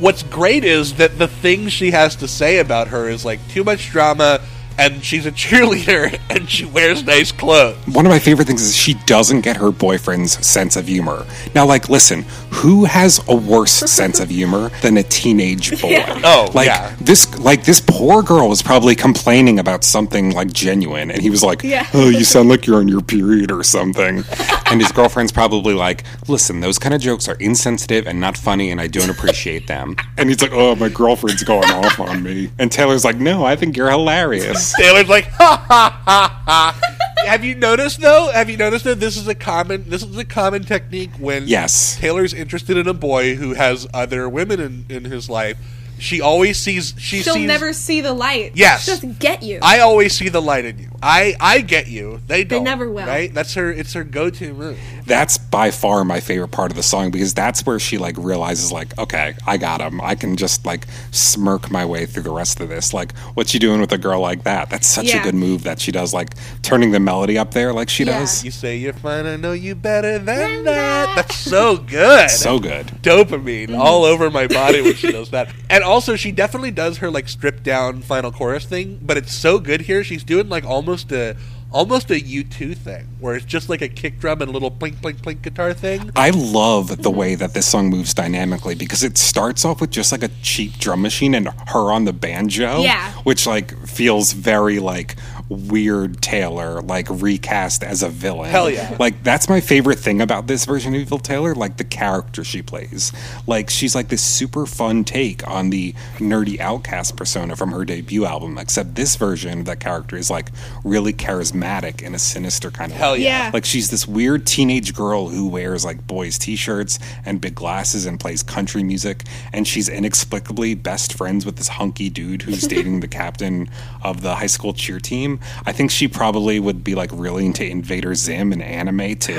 what's 0.00 0.22
great 0.24 0.64
is 0.64 0.94
that 0.94 1.18
the 1.18 1.28
thing 1.28 1.68
she 1.68 1.92
has 1.92 2.16
to 2.16 2.28
say 2.28 2.58
about 2.58 2.88
her 2.88 3.08
is 3.08 3.24
like 3.24 3.38
too 3.48 3.62
much 3.62 3.90
drama 3.90 4.40
and 4.78 5.02
she's 5.04 5.26
a 5.26 5.32
cheerleader 5.32 6.18
and 6.30 6.48
she 6.48 6.64
wears 6.64 7.04
nice 7.04 7.32
clothes. 7.32 7.76
One 7.92 8.06
of 8.06 8.10
my 8.10 8.18
favorite 8.18 8.46
things 8.46 8.62
is 8.62 8.76
she 8.76 8.94
doesn't 9.06 9.42
get 9.42 9.56
her 9.56 9.70
boyfriend's 9.70 10.44
sense 10.46 10.76
of 10.76 10.86
humor. 10.86 11.26
Now, 11.54 11.66
like, 11.66 11.88
listen, 11.88 12.24
who 12.50 12.84
has 12.84 13.20
a 13.28 13.34
worse 13.34 13.72
sense 13.90 14.20
of 14.20 14.30
humor 14.30 14.70
than 14.82 14.96
a 14.96 15.02
teenage 15.02 15.80
boy? 15.80 15.90
Yeah. 15.90 16.20
Oh, 16.24 16.50
like 16.54 16.66
yeah. 16.66 16.94
this, 17.00 17.38
like 17.38 17.64
this 17.64 17.80
poor 17.80 18.22
girl 18.22 18.48
was 18.48 18.62
probably 18.62 18.94
complaining 18.94 19.58
about 19.58 19.84
something 19.84 20.30
like 20.32 20.52
genuine, 20.52 21.10
and 21.10 21.20
he 21.20 21.30
was 21.30 21.42
like, 21.42 21.62
Yeah. 21.62 21.86
"Oh, 21.94 22.08
you 22.08 22.24
sound 22.24 22.48
like 22.48 22.66
you're 22.66 22.78
on 22.78 22.88
your 22.88 23.02
period 23.02 23.50
or 23.52 23.62
something," 23.62 24.24
and 24.66 24.80
his 24.80 24.90
girlfriend's 24.92 25.32
probably 25.32 25.74
like, 25.74 26.04
"Listen, 26.28 26.60
those 26.60 26.78
kind 26.78 26.94
of 26.94 27.00
jokes 27.00 27.28
are 27.28 27.34
insensitive 27.36 28.06
and 28.06 28.20
not 28.20 28.36
funny, 28.36 28.70
and 28.70 28.80
I 28.80 28.86
don't 28.86 29.10
appreciate 29.10 29.66
them." 29.66 29.96
And 30.16 30.28
he's 30.28 30.40
like, 30.42 30.52
"Oh, 30.52 30.74
my 30.76 30.88
girlfriend's 30.88 31.42
going 31.44 31.70
off 31.70 32.00
on 32.00 32.22
me," 32.22 32.50
and 32.58 32.70
Taylor's 32.72 33.04
like, 33.04 33.16
"No, 33.16 33.44
I 33.44 33.56
think 33.56 33.76
you're 33.76 33.90
hilarious." 33.90 34.63
Taylor's 34.78 35.08
like, 35.08 35.26
ha 35.26 35.64
ha 35.68 36.02
ha 36.04 36.42
ha. 36.46 36.80
Have 37.26 37.42
you 37.44 37.54
noticed 37.54 38.00
though? 38.00 38.30
Have 38.32 38.50
you 38.50 38.56
noticed 38.56 38.84
that 38.84 39.00
this 39.00 39.16
is 39.16 39.26
a 39.28 39.34
common 39.34 39.88
this 39.88 40.02
is 40.02 40.16
a 40.18 40.24
common 40.24 40.62
technique 40.64 41.10
when 41.18 41.46
Yes. 41.48 41.96
Taylor's 41.96 42.34
interested 42.34 42.76
in 42.76 42.86
a 42.86 42.94
boy 42.94 43.34
who 43.36 43.54
has 43.54 43.86
other 43.94 44.28
women 44.28 44.60
in, 44.60 44.84
in 44.90 45.04
his 45.04 45.30
life. 45.30 45.56
She 45.98 46.20
always 46.20 46.58
sees 46.58 46.92
she 46.98 47.22
She'll 47.22 47.34
sees 47.34 47.46
never 47.46 47.72
see 47.72 48.00
the 48.00 48.12
light. 48.12 48.52
Yes. 48.54 48.84
She 48.84 48.90
doesn't 48.90 49.20
get 49.20 49.42
you. 49.42 49.60
I 49.62 49.78
always 49.78 50.12
see 50.12 50.28
the 50.28 50.42
light 50.42 50.64
in 50.64 50.78
you. 50.78 50.90
I 51.02 51.34
I 51.40 51.60
get 51.60 51.86
you. 51.86 52.20
They 52.26 52.44
don't. 52.44 52.64
never 52.64 52.90
will. 52.90 53.06
Right? 53.06 53.32
That's 53.32 53.54
her. 53.54 53.70
It's 53.72 53.92
her 53.94 54.02
go-to 54.04 54.52
move. 54.52 54.78
That's 55.06 55.36
by 55.38 55.70
far 55.70 56.04
my 56.04 56.20
favorite 56.20 56.48
part 56.48 56.70
of 56.70 56.76
the 56.76 56.82
song 56.82 57.10
because 57.10 57.34
that's 57.34 57.64
where 57.66 57.78
she 57.78 57.98
like 57.98 58.16
realizes 58.18 58.72
like 58.72 58.96
okay 58.98 59.34
i 59.46 59.56
got 59.56 59.80
him 59.80 60.00
i 60.00 60.14
can 60.14 60.36
just 60.36 60.64
like 60.64 60.86
smirk 61.10 61.70
my 61.70 61.84
way 61.84 62.06
through 62.06 62.22
the 62.22 62.30
rest 62.32 62.60
of 62.60 62.68
this 62.68 62.94
like 62.94 63.16
what 63.34 63.48
she 63.48 63.58
doing 63.58 63.80
with 63.80 63.92
a 63.92 63.98
girl 63.98 64.20
like 64.20 64.44
that 64.44 64.70
that's 64.70 64.86
such 64.86 65.06
Yeah. 65.06 65.20
a 65.20 65.24
good 65.24 65.34
move 65.34 65.62
that 65.64 65.78
she 65.80 65.92
does 65.92 66.14
like 66.14 66.30
turning 66.62 66.90
the 66.90 67.00
melody 67.00 67.36
up 67.38 67.52
there 67.52 67.72
like 67.72 67.88
she 67.88 68.04
Yeah. 68.04 68.20
does 68.20 68.44
You 68.44 68.50
say 68.50 68.76
you're 68.76 68.92
fine. 68.92 69.26
I 69.26 69.36
know 69.36 69.52
you 69.52 69.74
better 69.74 70.18
than 70.18 70.64
that. 70.64 71.14
That's 71.16 71.36
so 71.36 71.76
good. 71.76 72.30
so 72.30 72.58
good 72.58 72.86
dopamine 73.02 73.68
Mm-hmm. 73.68 73.80
all 73.80 74.04
over 74.04 74.30
my 74.30 74.46
body 74.46 74.80
when 74.82 74.94
she 74.94 75.12
does 75.12 75.30
that. 75.30 75.48
And 75.70 75.82
also, 75.84 76.16
she 76.16 76.32
definitely 76.32 76.70
does 76.70 76.98
her 76.98 77.10
like 77.10 77.28
stripped 77.28 77.62
down 77.62 78.02
final 78.02 78.30
chorus 78.32 78.64
thing, 78.64 78.98
but 79.02 79.16
it's 79.16 79.32
so 79.34 79.58
good 79.58 79.82
here. 79.82 80.02
She's 80.04 80.24
doing 80.24 80.48
like 80.48 80.64
almost 80.64 81.12
a 81.12 81.36
almost 81.74 82.08
a 82.10 82.14
U2 82.14 82.76
thing, 82.76 83.08
where 83.18 83.34
it's 83.34 83.44
just 83.44 83.68
like 83.68 83.82
a 83.82 83.88
kick 83.88 84.20
drum 84.20 84.40
and 84.40 84.48
a 84.48 84.52
little 84.52 84.70
plink 84.70 84.94
plink 85.02 85.16
plink 85.16 85.42
guitar 85.42 85.74
thing. 85.74 86.10
I 86.16 86.30
love 86.30 87.02
the 87.02 87.10
way 87.10 87.34
that 87.34 87.52
this 87.52 87.66
song 87.66 87.90
moves 87.90 88.14
dynamically 88.14 88.76
because 88.76 89.02
it 89.02 89.18
starts 89.18 89.64
off 89.64 89.80
with 89.80 89.90
just 89.90 90.12
like 90.12 90.22
a 90.22 90.30
cheap 90.40 90.78
drum 90.78 91.02
machine 91.02 91.34
and 91.34 91.48
her 91.48 91.90
on 91.92 92.04
the 92.04 92.12
banjo, 92.12 92.80
Yeah. 92.82 93.10
which 93.24 93.46
like 93.46 93.76
feels 93.86 94.32
very 94.32 94.78
like 94.78 95.16
weird 95.48 96.20
Taylor, 96.22 96.80
like 96.80 97.06
recast 97.10 97.82
as 97.82 98.02
a 98.02 98.08
villain. 98.08 98.50
Hell 98.50 98.70
yeah. 98.70 98.96
Like 98.98 99.22
that's 99.22 99.48
my 99.48 99.60
favorite 99.60 99.98
thing 99.98 100.20
about 100.20 100.46
this 100.46 100.64
version 100.64 100.94
of 100.94 101.00
Evil 101.00 101.18
Taylor, 101.18 101.54
like 101.54 101.76
the 101.76 101.84
character 101.84 102.44
she 102.44 102.62
plays. 102.62 103.12
Like 103.46 103.70
she's 103.70 103.94
like 103.94 104.08
this 104.08 104.22
super 104.22 104.66
fun 104.66 105.04
take 105.04 105.46
on 105.46 105.70
the 105.70 105.92
nerdy 106.18 106.58
outcast 106.60 107.16
persona 107.16 107.56
from 107.56 107.72
her 107.72 107.84
debut 107.84 108.24
album, 108.24 108.56
except 108.58 108.94
this 108.94 109.16
version 109.16 109.60
of 109.60 109.64
that 109.66 109.80
character 109.80 110.16
is 110.16 110.30
like 110.30 110.50
really 110.82 111.12
charismatic 111.12 112.02
in 112.02 112.14
a 112.14 112.18
sinister 112.18 112.70
kind 112.70 112.90
of 112.92 112.98
Hell 112.98 113.12
way. 113.12 113.18
yeah. 113.18 113.34
Yeah. 113.46 113.50
Like 113.52 113.64
she's 113.64 113.90
this 113.90 114.06
weird 114.06 114.46
teenage 114.46 114.94
girl 114.94 115.28
who 115.28 115.48
wears 115.48 115.84
like 115.84 116.06
boys' 116.06 116.38
t-shirts 116.38 116.98
and 117.24 117.40
big 117.40 117.54
glasses 117.54 118.06
and 118.06 118.18
plays 118.20 118.42
country 118.42 118.82
music, 118.82 119.24
and 119.52 119.66
she's 119.66 119.88
inexplicably 119.88 120.74
best 120.74 121.12
friends 121.12 121.44
with 121.44 121.56
this 121.56 121.68
hunky 121.68 122.08
dude 122.10 122.42
who's 122.42 122.62
dating 122.68 123.00
the 123.00 123.08
captain 123.08 123.68
of 124.02 124.22
the 124.22 124.36
high 124.36 124.46
school 124.46 124.72
cheer 124.72 125.00
team. 125.00 125.33
I 125.66 125.72
think 125.72 125.90
she 125.90 126.08
probably 126.08 126.58
would 126.60 126.82
be 126.84 126.94
like 126.94 127.10
really 127.12 127.46
into 127.46 127.64
Invader 127.64 128.14
Zim 128.14 128.52
and 128.52 128.62
anime 128.62 129.16
too. 129.16 129.38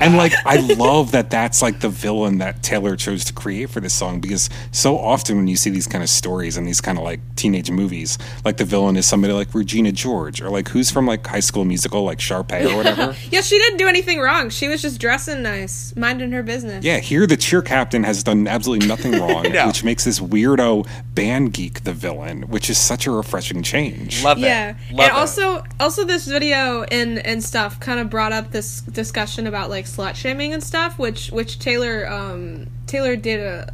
and 0.00 0.16
like 0.16 0.32
I 0.44 0.56
love 0.76 1.12
that 1.12 1.30
that's 1.30 1.62
like 1.62 1.80
the 1.80 1.88
villain 1.88 2.38
that 2.38 2.62
Taylor 2.62 2.96
chose 2.96 3.24
to 3.26 3.32
create 3.32 3.70
for 3.70 3.80
this 3.80 3.94
song 3.94 4.20
because 4.20 4.50
so 4.72 4.98
often 4.98 5.36
when 5.36 5.48
you 5.48 5.56
see 5.56 5.70
these 5.70 5.86
kind 5.86 6.02
of 6.02 6.10
stories 6.10 6.56
and 6.56 6.66
these 6.66 6.80
kind 6.80 6.98
of 6.98 7.04
like 7.04 7.20
teenage 7.36 7.70
movies, 7.70 8.18
like 8.44 8.56
the 8.56 8.64
villain 8.64 8.96
is 8.96 9.06
somebody 9.06 9.32
like 9.32 9.54
Regina 9.54 9.92
George 9.92 10.40
or 10.40 10.50
like 10.50 10.68
who's 10.68 10.90
from 10.90 11.06
like 11.06 11.26
High 11.26 11.40
School 11.40 11.64
Musical, 11.64 12.04
like 12.04 12.18
Sharpay 12.18 12.70
or 12.70 12.76
whatever. 12.76 13.16
yeah, 13.30 13.40
she 13.40 13.58
didn't 13.58 13.78
do 13.78 13.88
anything 13.88 14.20
wrong. 14.20 14.50
She 14.50 14.68
was 14.68 14.82
just 14.82 15.00
dressing 15.00 15.42
nice, 15.42 15.94
minding 15.96 16.32
her 16.32 16.42
business. 16.42 16.84
Yeah, 16.84 16.98
here 16.98 17.26
the 17.26 17.36
cheer 17.36 17.62
captain 17.62 18.04
has 18.04 18.22
done 18.22 18.46
absolutely 18.46 18.86
nothing 18.86 19.12
wrong, 19.20 19.44
No. 19.52 19.66
which 19.68 19.84
makes 19.84 20.04
this 20.04 20.20
weirdo 20.20 20.86
band 21.14 21.52
geek 21.52 21.84
the 21.84 21.92
villain, 21.92 22.42
which 22.42 22.68
is 22.70 22.78
such 22.78 23.06
a 23.06 23.10
refreshing 23.10 23.62
change. 23.62 24.13
Love 24.22 24.38
yeah 24.38 24.70
it. 24.70 24.76
Love 24.94 25.08
and 25.08 25.08
it. 25.08 25.12
also 25.12 25.64
also 25.80 26.04
this 26.04 26.26
video 26.26 26.82
and 26.84 27.18
and 27.18 27.42
stuff 27.42 27.80
kind 27.80 27.98
of 27.98 28.10
brought 28.10 28.32
up 28.32 28.50
this 28.50 28.82
discussion 28.82 29.46
about 29.46 29.70
like 29.70 29.86
slut 29.86 30.14
shaming 30.14 30.52
and 30.52 30.62
stuff 30.62 30.98
which 30.98 31.30
which 31.30 31.58
taylor 31.58 32.06
um 32.08 32.66
taylor 32.86 33.16
did 33.16 33.40
a 33.40 33.72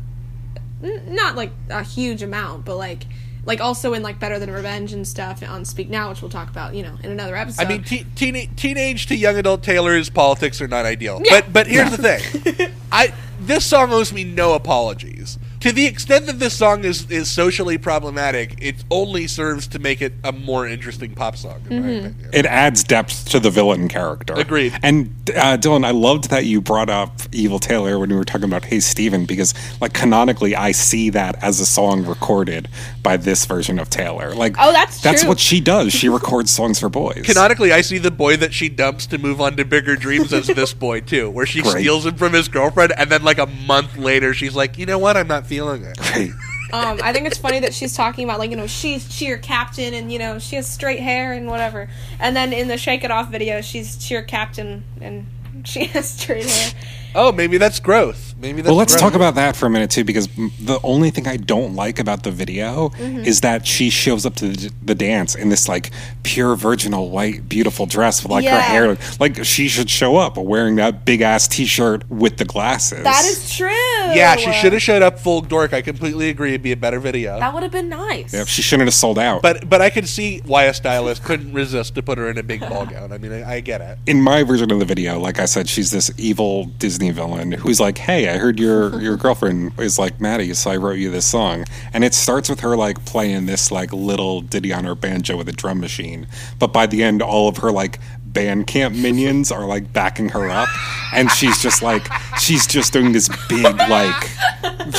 n- 0.83 1.15
not 1.15 1.37
like 1.37 1.51
a 1.69 1.83
huge 1.83 2.23
amount 2.23 2.65
but 2.65 2.77
like 2.77 3.05
like 3.47 3.61
also 3.61 3.95
in 3.95 4.03
like 4.03 4.19
better 4.21 4.39
than 4.39 4.51
revenge 4.51 4.93
and 4.93 5.07
stuff 5.07 5.43
on 5.43 5.65
speak 5.65 5.89
now 5.89 6.11
which 6.11 6.21
we'll 6.23 6.31
talk 6.31 6.49
about 6.51 6.75
you 6.75 6.83
know 6.83 6.97
in 7.03 7.11
another 7.11 7.37
episode 7.37 7.65
I 7.65 7.69
mean, 7.69 7.83
te- 7.83 8.07
teen- 8.15 8.55
teenage 8.55 9.07
to 9.07 9.17
young 9.17 9.37
adult 9.37 9.63
Taylor's 9.63 10.11
politics 10.11 10.61
are 10.61 10.69
not 10.69 10.85
ideal. 10.85 11.21
Yeah. 11.25 11.41
But 11.41 11.53
but 11.53 11.67
here's 11.67 11.97
the 11.97 12.19
thing, 12.19 12.73
I 12.93 13.13
this 13.41 13.65
song 13.65 13.91
owes 13.93 14.13
me 14.13 14.25
no 14.25 14.53
apologies. 14.55 15.39
To 15.61 15.73
the 15.73 15.85
extent 15.85 16.25
that 16.27 16.39
this 16.39 16.57
song 16.57 16.85
is 16.85 17.11
is 17.11 17.31
socially 17.31 17.77
problematic, 17.77 18.55
it 18.63 18.77
only 18.91 19.27
serves 19.27 19.67
to 19.69 19.79
make 19.79 20.01
it 20.01 20.15
a 20.25 20.33
more 20.33 20.67
interesting 20.67 21.15
pop 21.15 21.37
song. 21.37 21.61
In 21.69 21.83
Mm-hmm. 21.83 21.89
opinion. 22.07 22.31
It 22.33 22.47
adds 22.47 22.83
depth 22.83 23.29
to 23.31 23.41
the 23.41 23.51
villain 23.51 23.87
character. 23.89 24.33
Agreed. 24.35 24.73
And 24.83 25.09
uh, 25.37 25.59
Dylan, 25.59 25.85
I 25.85 25.91
loved 25.91 26.31
that 26.31 26.47
you 26.47 26.63
brought 26.63 26.89
up 26.89 27.13
Evil 27.33 27.59
Taylor 27.59 27.99
when 27.99 28.09
we 28.09 28.17
were 28.17 28.25
talking 28.25 28.45
about 28.45 28.65
Hey 28.65 28.81
Steven, 28.81 29.27
because 29.27 29.53
like 29.83 29.93
canonically, 29.93 30.57
I 30.57 30.73
see 30.73 31.11
that 31.11 31.43
as 31.43 31.61
a 31.61 31.67
song 31.67 32.07
recorded 32.07 32.69
by 33.03 33.19
this 33.19 33.45
version 33.45 33.79
of 33.79 33.91
Taylor. 33.91 34.35
Like, 34.35 34.57
Oh, 34.59 34.73
that's 34.73 35.01
that's 35.03 35.21
true. 35.23 35.29
what 35.29 35.39
she 35.41 35.61
does. 35.61 35.93
She 35.93 36.09
records 36.21 36.51
songs 36.51 36.81
for 36.81 36.89
boys. 36.89 37.23
Canonically, 37.27 37.71
I 37.73 37.83
see 37.83 37.99
the 37.99 38.11
boy 38.11 38.39
that 38.39 38.55
she 38.55 38.71
dumps 38.71 39.07
to 39.09 39.19
move 39.19 39.43
on 39.43 39.57
to 39.59 39.65
bigger 39.67 39.95
dreams 39.95 40.33
as 40.33 40.47
this 40.47 40.73
boy 40.73 41.01
too, 41.01 41.29
where 41.29 41.45
she 41.45 41.61
Great. 41.61 41.81
steals 41.83 42.07
him 42.07 42.15
from 42.15 42.33
his 42.33 42.49
girlfriend, 42.49 42.93
and 42.97 43.11
then 43.11 43.23
like 43.25 43.39
a 43.39 43.47
month 43.47 43.99
later, 43.99 44.33
she's 44.33 44.55
like, 44.57 44.79
you 44.79 44.87
know 44.87 44.99
what, 44.99 45.19
I'm 45.19 45.29
not 45.29 45.47
feeling 45.51 45.83
it. 45.85 45.99
Um 46.73 47.01
i 47.03 47.13
think 47.13 47.27
it's 47.27 47.37
funny 47.37 47.59
that 47.59 47.75
she's 47.75 47.97
talking 47.97 48.23
about 48.23 48.39
like 48.39 48.51
you 48.51 48.57
know 48.57 48.69
she's 48.69 49.09
cheer 49.09 49.37
captain 49.39 49.93
and 49.93 50.13
you 50.13 50.21
know 50.21 50.39
she 50.39 50.55
has 50.55 50.71
straight 50.71 51.01
hair 51.01 51.33
and 51.33 51.49
whatever 51.49 51.89
and 52.21 52.37
then 52.37 52.53
in 52.53 52.69
the 52.69 52.79
shake 52.79 53.03
it 53.03 53.11
off 53.11 53.29
video 53.29 53.61
she's 53.61 53.97
cheer 53.97 54.23
captain 54.23 54.85
and 55.01 55.27
she 55.65 55.85
has 55.95 56.09
straight 56.09 56.49
hair 56.49 56.73
Oh, 57.13 57.33
maybe 57.33 57.59
that's 57.59 57.81
growth. 57.81 58.30
Maybe 58.41 58.63
that's 58.63 58.69
Well, 58.69 58.77
let's 58.77 58.93
growth. 58.95 59.01
talk 59.03 59.15
about 59.15 59.35
that 59.35 59.57
for 59.57 59.67
a 59.67 59.71
minute 59.71 59.91
too, 59.91 60.05
because 60.05 60.27
the 60.29 60.81
only 60.83 61.11
thing 61.11 61.27
I 61.29 61.37
don't 61.37 61.75
like 61.75 61.99
about 61.99 62.23
the 62.23 62.31
video 62.31 62.89
Mm-hmm. 62.91 63.19
is 63.25 63.41
that 63.43 63.67
she 63.67 63.91
shows 63.91 64.25
up 64.27 64.35
to 64.37 64.49
the, 64.49 64.73
the 64.83 64.95
dance 64.95 65.35
in 65.35 65.49
this 65.49 65.69
like 65.69 65.91
pure 66.23 66.55
virginal 66.57 67.11
white 67.11 67.49
beautiful 67.49 67.87
dress 67.87 68.23
with 68.23 68.31
like 68.33 68.45
her 68.45 68.61
hair. 68.61 68.97
Like 69.19 69.45
she 69.45 69.69
should 69.69 69.91
show 69.91 70.17
up 70.17 70.37
wearing 70.37 70.77
that 70.77 71.05
big 71.05 71.21
ass 71.21 71.47
t-shirt 71.49 72.09
with 72.11 72.37
the 72.39 72.45
glasses. 72.45 73.03
that 73.05 73.25
is 73.25 73.55
true 73.55 73.69
Yeah, 73.69 74.37
she 74.37 74.53
should 74.53 74.73
have 74.73 74.83
showed 74.83 75.03
up 75.03 75.19
full 75.19 75.41
dork. 75.41 75.73
I 75.73 75.83
completely 75.83 76.29
agree. 76.31 76.51
It'd 76.51 76.63
be 76.63 76.73
a 76.73 76.77
better 76.77 77.01
video. 77.01 77.39
that 77.39 77.53
would 77.53 77.63
have 77.63 77.73
been 77.73 77.89
nice 77.89 78.33
Yep, 78.33 78.47
she 78.47 78.63
shouldn't 78.63 78.87
have 78.87 78.95
sold 78.95 79.19
out. 79.19 79.43
But 79.43 79.69
but 79.69 79.81
I 79.83 79.91
could 79.91 80.09
see 80.09 80.41
why 80.47 80.65
a 80.65 80.75
stylist 80.75 81.23
couldn't 81.25 81.53
resist 81.53 81.95
to 81.97 82.03
put 82.03 82.19
her 82.19 82.31
in 82.31 82.39
a 82.39 82.43
big 82.43 82.61
ball 82.61 82.87
gown. 82.87 83.13
I 83.13 83.19
mean, 83.19 83.33
I, 83.33 83.55
I 83.57 83.61
get 83.61 83.81
it. 83.81 83.99
in 84.07 84.21
my 84.23 84.43
version 84.43 84.71
of 84.71 84.79
the 84.79 84.85
video, 84.85 85.19
like 85.19 85.39
I 85.39 85.45
said, 85.47 85.69
she's 85.69 85.91
this 85.91 86.11
evil 86.19 86.67
Disney 86.79 87.11
villain 87.11 87.53
who's 87.53 87.81
like, 87.81 87.99
"Hey, 87.99 88.29
I 88.31 88.39
heard 88.39 88.59
your 88.59 89.01
your 89.01 89.17
girlfriend 89.19 89.79
is 89.79 89.99
like 89.99 90.21
Maddie, 90.21 90.55
so 90.55 90.71
I 90.71 90.77
wrote 90.77 90.99
you 90.99 91.11
this 91.11 91.27
song, 91.27 91.65
and 91.93 92.05
it 92.05 92.15
starts 92.15 92.49
with 92.49 92.61
her 92.61 92.77
like 92.77 93.05
playing 93.05 93.47
this 93.47 93.71
like 93.71 93.93
little 93.93 94.41
ditty 94.41 94.73
on 94.73 94.85
her 94.85 94.95
banjo 94.95 95.37
with 95.37 95.49
a 95.49 95.53
drum 95.53 95.81
machine, 95.81 96.27
but 96.59 96.73
by 96.73 96.87
the 96.87 97.03
end, 97.03 97.23
all 97.23 97.49
of 97.49 97.59
her 97.59 97.71
like 97.71 97.99
band 98.25 98.67
camp 98.67 98.95
minions 98.95 99.51
are 99.51 99.67
like 99.67 99.93
backing 99.93 100.29
her 100.31 100.49
up, 100.49 100.69
and 101.13 101.31
she's 101.31 101.61
just 101.61 101.83
like 101.83 102.09
she's 102.39 102.67
just 102.67 102.93
doing 102.93 103.13
this 103.13 103.29
big 103.49 103.77
like 103.89 104.31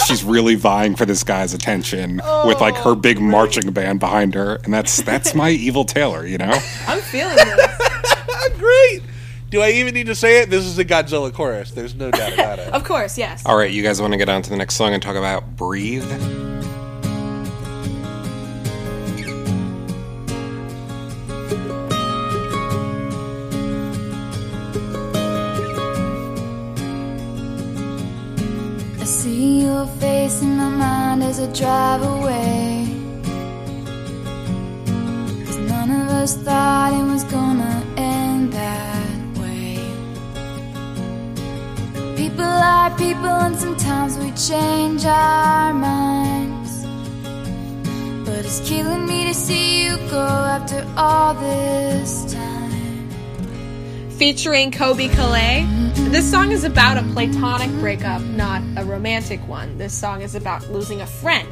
she's 0.05 0.23
really 0.23 0.55
vying 0.55 0.95
for 0.95 1.05
this 1.05 1.23
guy's 1.23 1.53
attention 1.53 2.21
with 2.45 2.59
like 2.61 2.75
her 2.75 2.95
big 2.95 3.17
oh, 3.17 3.21
marching 3.21 3.71
band 3.71 3.99
behind 3.99 4.33
her, 4.33 4.55
and 4.63 4.73
that's 4.73 5.01
that's 5.01 5.33
my 5.33 5.49
evil 5.49 5.85
Taylor, 5.85 6.25
you 6.25 6.37
know. 6.37 6.59
I'm 6.87 6.99
feeling 6.99 7.35
this. 7.35 8.57
Great. 8.57 9.01
Do 9.51 9.61
I 9.61 9.71
even 9.71 9.93
need 9.93 10.05
to 10.05 10.15
say 10.15 10.39
it? 10.41 10.49
This 10.49 10.63
is 10.63 10.77
a 10.79 10.85
Godzilla 10.85 11.33
chorus. 11.33 11.71
There's 11.71 11.93
no 11.93 12.09
doubt 12.09 12.33
about 12.33 12.59
it. 12.59 12.67
Of 12.73 12.85
course, 12.85 13.17
yes. 13.17 13.45
All 13.45 13.57
right, 13.57 13.69
you 13.69 13.83
guys 13.83 13.99
want 13.99 14.13
to 14.13 14.17
get 14.17 14.29
on 14.29 14.41
to 14.43 14.49
the 14.49 14.55
next 14.55 14.75
song 14.75 14.93
and 14.93 15.03
talk 15.03 15.17
about 15.17 15.57
Breathe? 15.57 16.05
I 28.99 29.03
see 29.03 29.63
your 29.63 29.85
face 29.99 30.41
in 30.41 30.55
my 30.55 30.69
mind 30.69 31.23
as 31.23 31.41
I 31.41 31.51
drive 31.51 32.03
away. 32.03 32.87
Cause 35.45 35.57
none 35.57 35.89
of 35.91 36.07
us 36.07 36.37
thought 36.37 36.93
it 36.93 37.03
was 37.11 37.25
gonna 37.25 37.90
People 42.21 42.45
are 42.45 42.95
people, 42.97 43.25
and 43.25 43.57
sometimes 43.57 44.15
we 44.19 44.29
change 44.33 45.05
our 45.05 45.73
minds. 45.73 46.85
But 48.23 48.45
it's 48.45 48.59
killing 48.69 49.07
me 49.07 49.25
to 49.25 49.33
see 49.33 49.85
you 49.85 49.97
go 50.11 50.19
after 50.19 50.87
all 50.95 51.33
this 51.33 52.31
time. 52.31 53.09
Featuring 54.19 54.69
Colbie 54.69 55.09
Caillat. 55.09 55.65
This 56.11 56.29
song 56.29 56.51
is 56.51 56.63
about 56.63 56.97
a 56.97 57.03
platonic 57.11 57.71
breakup, 57.79 58.21
not 58.21 58.61
a 58.77 58.85
romantic 58.85 59.39
one. 59.47 59.79
This 59.79 59.91
song 59.91 60.21
is 60.21 60.35
about 60.35 60.69
losing 60.69 61.01
a 61.01 61.07
friend, 61.07 61.49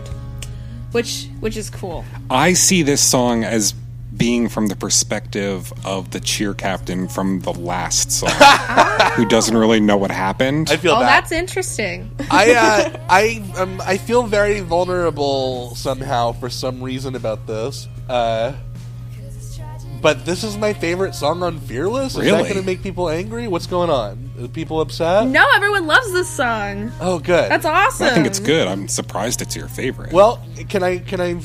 which 0.92 1.30
which 1.40 1.58
is 1.58 1.72
cool. 1.72 2.06
I 2.30 2.54
see 2.54 2.84
this 2.84 3.02
song 3.02 3.44
as 3.44 3.74
being 4.20 4.50
from 4.50 4.68
the 4.68 4.76
perspective 4.76 5.74
of 5.86 6.12
the 6.12 6.20
cheer 6.20 6.54
captain 6.54 7.08
from 7.08 7.40
the 7.40 7.54
last 7.54 8.12
song, 8.12 8.30
who 9.16 9.26
doesn't 9.26 9.58
really 9.58 9.80
know 9.80 9.98
what 9.98 10.12
happened. 10.12 10.70
I 10.70 10.78
feel 10.78 10.92
oh, 10.92 11.00
that. 11.00 11.08
that's 11.08 11.32
interesting. 11.32 12.12
I 12.30 12.54
uh, 12.54 13.00
I 13.10 13.42
um, 13.58 13.82
I 13.84 13.98
feel 13.98 14.24
very 14.24 14.60
vulnerable 14.60 15.74
somehow 15.76 16.34
for 16.34 16.50
some 16.50 16.84
reason 16.84 17.16
about 17.16 17.48
this. 17.48 17.88
Uh, 18.08 18.54
but 20.02 20.26
this 20.26 20.44
is 20.44 20.58
my 20.58 20.74
favorite 20.74 21.14
song 21.14 21.44
on 21.44 21.60
Fearless. 21.60 22.16
Is 22.16 22.24
that 22.24 22.44
going 22.44 22.54
to 22.54 22.62
make 22.62 22.82
people 22.82 23.10
angry? 23.10 23.48
What's 23.48 23.68
going 23.68 23.90
on? 23.90 24.32
Are 24.42 24.48
people 24.48 24.80
upset? 24.82 25.28
no, 25.28 25.46
everyone 25.56 25.88
loves 25.88 26.12
this 26.14 26.30
song. 26.30 26.92
Oh, 27.02 27.20
good. 27.20 27.52
That's 27.52 27.66
awesome. 27.66 28.08
I 28.08 28.12
think 28.12 28.26
it's 28.26 28.40
good. 28.40 28.68
I'm 28.68 28.88
surprised 28.88 29.42
it's 29.42 29.56
your 29.56 29.68
favorite. 29.68 30.14
Well, 30.14 30.46
can 30.70 30.84
I? 30.84 31.00
Can 31.00 31.20
I? 31.20 31.42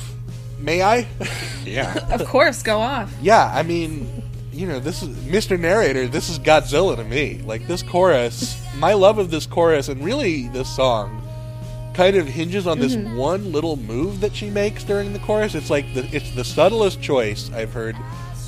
May 0.65 0.83
I? 0.83 1.07
yeah. 1.65 1.93
Of 2.13 2.25
course, 2.27 2.63
go 2.63 2.79
off. 2.81 3.13
yeah. 3.21 3.53
I 3.55 3.63
mean, 3.63 4.23
you 4.53 4.67
know, 4.67 4.81
this 4.81 5.03
is 5.03 5.09
Mr. 5.27 5.59
Narrator. 5.61 6.07
This 6.09 6.31
is 6.31 6.39
Godzilla 6.39 6.97
to 6.97 7.05
me. 7.05 7.43
Like 7.45 7.67
this 7.67 7.83
chorus, 7.83 8.61
my 8.79 8.95
love 8.95 9.19
of 9.19 9.31
this 9.31 9.47
chorus, 9.47 9.89
and 9.89 10.03
really 10.05 10.49
this 10.49 10.75
song, 10.75 11.21
kind 11.93 12.17
of 12.17 12.27
hinges 12.27 12.67
on 12.67 12.79
this 12.79 12.97
Mhm. 12.97 13.17
one 13.17 13.53
little 13.53 13.77
move 13.77 14.21
that 14.21 14.35
she 14.35 14.49
makes 14.51 14.85
during 14.85 15.13
the 15.13 15.19
chorus. 15.21 15.55
It's 15.55 15.71
like 15.71 15.93
the 15.95 16.05
it's 16.17 16.31
the 16.35 16.45
subtlest 16.45 17.01
choice 17.03 17.51
I've 17.55 17.73
heard 17.73 17.95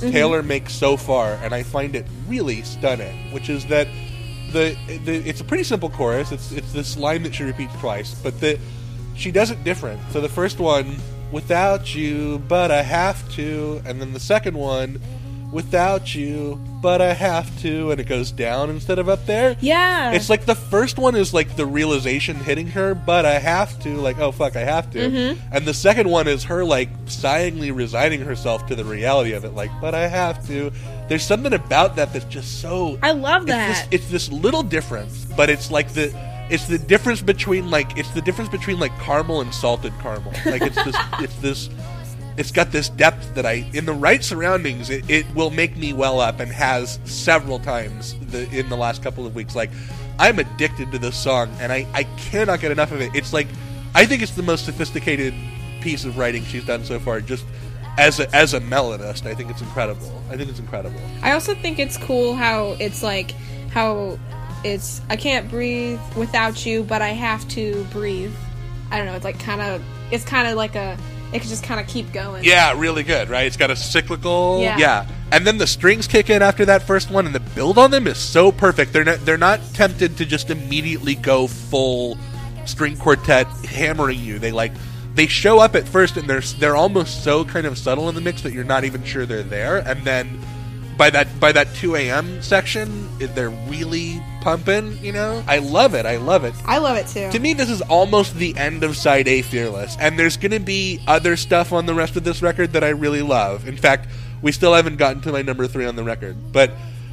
Mhm. 0.01 0.13
Taylor 0.13 0.43
make 0.43 0.71
so 0.71 0.97
far, 0.97 1.39
and 1.43 1.55
I 1.55 1.63
find 1.63 1.95
it 1.95 2.07
really 2.29 2.63
stunning. 2.63 3.31
Which 3.33 3.49
is 3.51 3.67
that 3.67 3.89
the, 4.53 4.75
the 5.05 5.17
it's 5.29 5.41
a 5.41 5.45
pretty 5.45 5.65
simple 5.65 5.91
chorus. 5.91 6.33
It's 6.33 6.51
it's 6.53 6.73
this 6.73 6.97
line 6.97 7.23
that 7.25 7.35
she 7.35 7.43
repeats 7.45 7.75
twice, 7.81 8.15
but 8.23 8.41
the 8.41 8.59
she 9.17 9.31
does 9.31 9.51
it 9.51 9.63
different. 9.65 10.01
So 10.13 10.21
the 10.21 10.29
first 10.29 10.59
one, 10.59 10.97
without 11.33 11.95
you, 11.95 12.39
but 12.49 12.71
I 12.71 12.83
have 12.83 13.29
to, 13.33 13.83
and 13.85 14.01
then 14.01 14.13
the 14.13 14.21
second 14.21 14.57
one, 14.57 15.01
without 15.53 16.15
you, 16.15 16.61
but 16.83 17.01
I 17.01 17.15
have 17.15 17.61
to, 17.63 17.91
and 17.93 18.01
it 18.01 18.05
goes 18.09 18.31
down 18.31 18.69
instead 18.69 18.99
of 18.99 19.09
up 19.09 19.25
there. 19.27 19.57
Yeah. 19.61 20.13
It's 20.13 20.29
like 20.29 20.45
the 20.45 20.55
first 20.57 20.99
one 20.99 21.15
is 21.17 21.33
like 21.33 21.57
the 21.57 21.65
realization 21.65 22.37
hitting 22.37 22.67
her, 22.69 22.95
but 22.95 23.25
I 23.25 23.39
have 23.39 23.79
to, 23.83 23.97
like, 23.97 24.19
oh 24.19 24.33
fuck, 24.33 24.57
I 24.57 24.65
have 24.65 24.91
to. 24.93 24.99
Mhm. 24.99 25.39
And 25.53 25.65
the 25.65 25.73
second 25.75 26.09
one 26.11 26.27
is 26.29 26.45
her 26.45 26.65
like 26.65 26.89
sighingly 27.07 27.71
resigning 27.71 28.21
herself 28.21 28.67
to 28.67 28.75
the 28.75 28.85
reality 28.85 29.33
of 29.33 29.45
it, 29.45 29.55
like, 29.55 29.71
but 29.81 29.95
I 29.95 30.09
have 30.09 30.47
to. 30.49 30.71
There's 31.09 31.25
something 31.25 31.53
about 31.53 31.95
that 31.97 32.13
that's 32.13 32.25
just 32.27 32.61
so 32.61 32.99
I 33.03 33.13
love 33.13 33.43
it's 33.43 33.51
that. 33.53 33.91
this, 33.91 34.03
it's 34.03 34.11
this 34.11 34.33
little 34.33 34.65
difference, 34.65 35.27
but 35.37 35.49
it's 35.49 35.71
like 35.71 35.93
the 35.95 36.09
it's 36.51 36.67
the 36.67 36.79
difference 36.79 37.23
between 37.23 37.71
like 37.71 37.97
it's 37.99 38.11
the 38.11 38.23
difference 38.23 38.51
between 38.51 38.79
like 38.79 38.97
caramel 38.99 39.41
and 39.41 39.53
salted 39.53 39.93
caramel. 40.01 40.33
Like 40.45 40.63
it's 40.63 40.83
this 40.85 40.97
it's 41.21 41.37
this 41.37 41.71
it's 42.37 42.53
got 42.53 42.71
this 42.71 42.89
depth 42.91 43.35
that 43.35 43.47
I 43.47 43.69
in 43.73 43.87
the 43.87 43.93
right 43.93 44.23
surroundings 44.23 44.91
it, 44.91 45.09
it 45.11 45.27
will 45.35 45.51
make 45.51 45.77
me 45.77 45.93
well 45.93 46.21
up 46.21 46.41
and 46.41 46.51
has 46.53 47.01
several 47.05 47.59
times 47.59 48.15
the, 48.31 48.49
in 48.51 48.69
the 48.69 48.77
last 48.77 49.03
couple 49.03 49.27
of 49.27 49.35
weeks. 49.35 49.57
Like 49.57 49.71
I'm 50.19 50.39
addicted 50.39 50.93
to 50.93 50.99
this 50.99 51.17
song 51.17 51.51
and 51.61 51.73
I 51.73 51.87
I 51.95 52.05
cannot 52.19 52.61
get 52.61 52.71
enough 52.71 52.93
of 52.93 53.01
it. 53.01 53.15
It's 53.15 53.33
like 53.33 53.49
I 53.95 54.07
think 54.07 54.23
it's 54.23 54.33
the 54.33 54.43
most 54.43 54.65
sophisticated 54.67 55.35
piece 55.81 56.05
of 56.05 56.19
writing 56.19 56.45
she's 56.45 56.65
done 56.65 56.85
so 56.85 56.99
far. 56.99 57.21
Just 57.21 57.45
as 57.99 58.21
a, 58.21 58.35
as 58.37 58.53
a 58.55 58.61
melodist, 58.61 59.27
I 59.27 59.35
think 59.35 59.51
it's 59.51 59.63
incredible. 59.63 60.23
I 60.31 60.37
think 60.37 60.51
it's 60.51 60.59
incredible. 60.59 61.01
I 61.23 61.33
also 61.33 61.55
think 61.55 61.79
it's 61.79 61.97
cool 61.97 62.35
how 62.35 62.77
it's 62.79 63.03
like 63.03 63.33
how 63.71 64.19
it's 64.67 65.01
I 65.09 65.17
can't 65.17 65.49
breathe 65.49 66.01
without 66.17 66.67
you, 66.67 66.83
but 66.83 67.03
I 67.03 67.09
have 67.11 67.47
to 67.49 67.85
breathe. 67.91 68.35
I 68.91 68.99
don't 68.99 69.07
know. 69.07 69.15
It's 69.15 69.25
like 69.25 69.39
kind 69.39 69.61
of 69.61 69.83
it's 70.11 70.25
kind 70.25 70.49
of 70.49 70.57
like 70.57 70.75
a 70.75 70.97
it 71.33 71.41
could 71.41 71.49
just 71.49 71.65
kind 71.65 71.81
of 71.81 71.87
keep 71.87 72.13
going. 72.13 72.45
Yeah, 72.45 72.79
really 72.79 73.03
good, 73.03 73.29
right? 73.29 73.47
It's 73.47 73.57
got 73.57 73.71
a 73.71 73.77
cyclical. 73.77 74.61
Yeah. 74.61 75.07
And 75.33 75.47
then 75.47 75.59
the 75.59 75.67
strings 75.67 76.07
kick 76.07 76.31
in 76.31 76.41
after 76.41 76.65
that 76.67 76.85
first 76.85 77.11
one, 77.11 77.27
and 77.27 77.35
the 77.35 77.41
build 77.41 77.79
on 77.79 77.91
them 77.91 78.07
is 78.07 78.17
so 78.17 78.53
perfect. 78.53 78.93
They're 78.93 79.05
not 79.05 79.25
they're 79.25 79.39
not 79.39 79.61
tempted 79.75 80.17
to 80.19 80.27
just 80.27 80.51
immediately 80.51 81.15
go 81.15 81.47
full 81.47 82.17
string 82.65 82.97
quartet 82.97 83.47
hammering 83.65 84.21
you. 84.21 84.39
They 84.39 84.53
like 84.53 84.73
they 85.15 85.27
show 85.27 85.59
up 85.59 85.75
at 85.75 85.89
first, 85.89 86.17
and 86.17 86.29
they're 86.29 86.41
they're 86.41 86.77
almost 86.77 87.25
so 87.25 87.45
kind 87.45 87.67
of 87.67 87.77
subtle 87.77 88.09
in 88.09 88.15
the 88.15 88.21
mix 88.21 88.43
that 88.43 88.53
you're 88.53 88.65
not 88.65 88.85
even 88.85 89.03
sure 89.03 89.27
they're 89.27 89.43
there, 89.43 89.79
and 89.79 90.05
then 90.05 90.41
by 90.97 91.11
that 91.11 91.41
by 91.41 91.53
that 91.53 91.75
2 91.75 91.97
a.m. 91.97 92.43
section, 92.43 93.09
they're 93.19 93.51
really 93.51 94.23
pumping. 94.41 94.97
You 95.05 95.13
know, 95.13 95.43
I 95.47 95.59
love 95.59 95.95
it. 95.95 96.07
I 96.07 96.17
love 96.17 96.45
it. 96.45 96.55
I 96.65 96.79
love 96.79 96.97
it 96.97 97.07
too. 97.07 97.31
To 97.31 97.39
me, 97.39 97.53
this 97.53 97.71
is 97.71 97.83
almost 97.83 98.35
the 98.37 98.57
end 98.57 98.85
of 98.85 98.97
side 98.97 99.29
A 99.29 99.43
Fearless, 99.43 99.97
and 99.99 100.19
there's 100.19 100.37
going 100.37 100.53
to 100.53 100.61
be 100.61 101.01
other 101.07 101.37
stuff 101.37 101.73
on 101.73 101.87
the 101.87 101.95
rest 101.95 102.17
of 102.17 102.25
this 102.25 102.43
record 102.43 102.73
that 102.73 102.85
I 102.85 102.91
really 102.91 103.23
love. 103.23 103.69
In 103.69 103.77
fact, 103.77 104.09
we 104.43 104.53
still 104.53 104.75
haven't 104.75 104.97
gotten 104.97 105.23
to 105.23 105.33
my 105.33 105.43
number 105.43 105.67
three 105.67 105.87
on 105.87 105.97
the 105.97 106.05
record, 106.05 106.53
but 106.53 106.71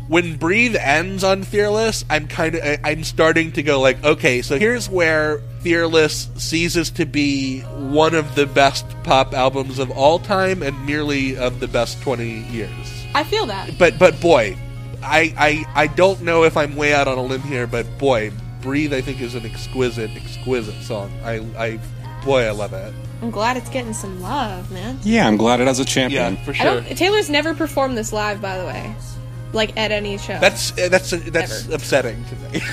when 0.07 0.35
Breathe 0.35 0.76
ends 0.76 1.23
on 1.23 1.43
Fearless, 1.43 2.03
I'm 2.10 2.27
kind 2.27 2.55
of 2.55 2.80
I'm 2.84 3.03
starting 3.03 3.53
to 3.53 3.64
go 3.64 3.80
like, 3.80 4.03
okay, 4.03 4.41
so 4.41 4.60
here's 4.60 4.89
where 4.89 5.39
Fearless 5.61 6.30
ceases 6.35 6.91
to 6.91 7.05
be 7.05 7.61
one 7.61 8.14
of 8.14 8.35
the 8.35 8.45
best 8.45 8.85
pop 9.03 9.34
albums 9.34 9.80
of 9.80 9.91
all 9.91 10.19
time 10.19 10.61
and 10.61 10.85
merely 10.85 11.38
of 11.38 11.60
the 11.60 11.68
best 11.68 12.01
20 12.01 12.27
years. 12.51 13.03
I 13.15 13.23
feel 13.23 13.45
that. 13.48 13.77
But 13.77 13.99
but 13.99 14.19
boy, 14.22 14.57
I, 15.02 15.34
I 15.38 15.84
I 15.84 15.88
don't 15.88 16.22
know 16.22 16.44
if 16.44 16.57
I'm 16.57 16.76
way 16.76 16.94
out 16.94 17.07
on 17.07 17.18
a 17.18 17.23
limb 17.23 17.41
here, 17.41 17.68
but 17.68 17.85
boy, 17.98 18.31
Breathe 18.61 18.94
I 18.94 19.02
think 19.02 19.22
is 19.22 19.35
an 19.35 19.45
exquisite, 19.45 20.11
exquisite 20.15 20.81
song. 20.81 21.11
I 21.23 21.45
I 21.57 21.80
boy 22.26 22.44
I 22.45 22.52
love 22.52 22.73
it. 22.73 22.94
I'm 23.22 23.31
glad 23.31 23.56
it's 23.56 23.69
getting 23.69 23.94
some 23.94 24.22
love, 24.22 24.72
man. 24.72 24.99
Yeah, 25.03 25.27
I'm 25.27 25.38
glad 25.38 25.61
it 25.61 25.68
has 25.68 25.80
a 25.80 25.85
champion. 25.85 26.35
Yeah, 26.35 26.44
for 26.44 26.52
I 26.52 26.53
sure. 26.53 26.81
don't, 26.81 26.98
Taylor's 26.98 27.30
never 27.30 27.53
performed 27.53 27.98
this 27.98 28.11
live, 28.11 28.41
by 28.41 28.57
the 28.57 28.65
way, 28.65 28.94
like 29.53 29.77
at 29.77 29.91
any 29.91 30.18
show. 30.18 30.38
That's 30.40 30.77
uh, 30.77 30.90
that's 30.90 31.11
that's 31.11 31.68
upsetting 31.69 32.23
to 32.26 32.35
me. 32.35 32.61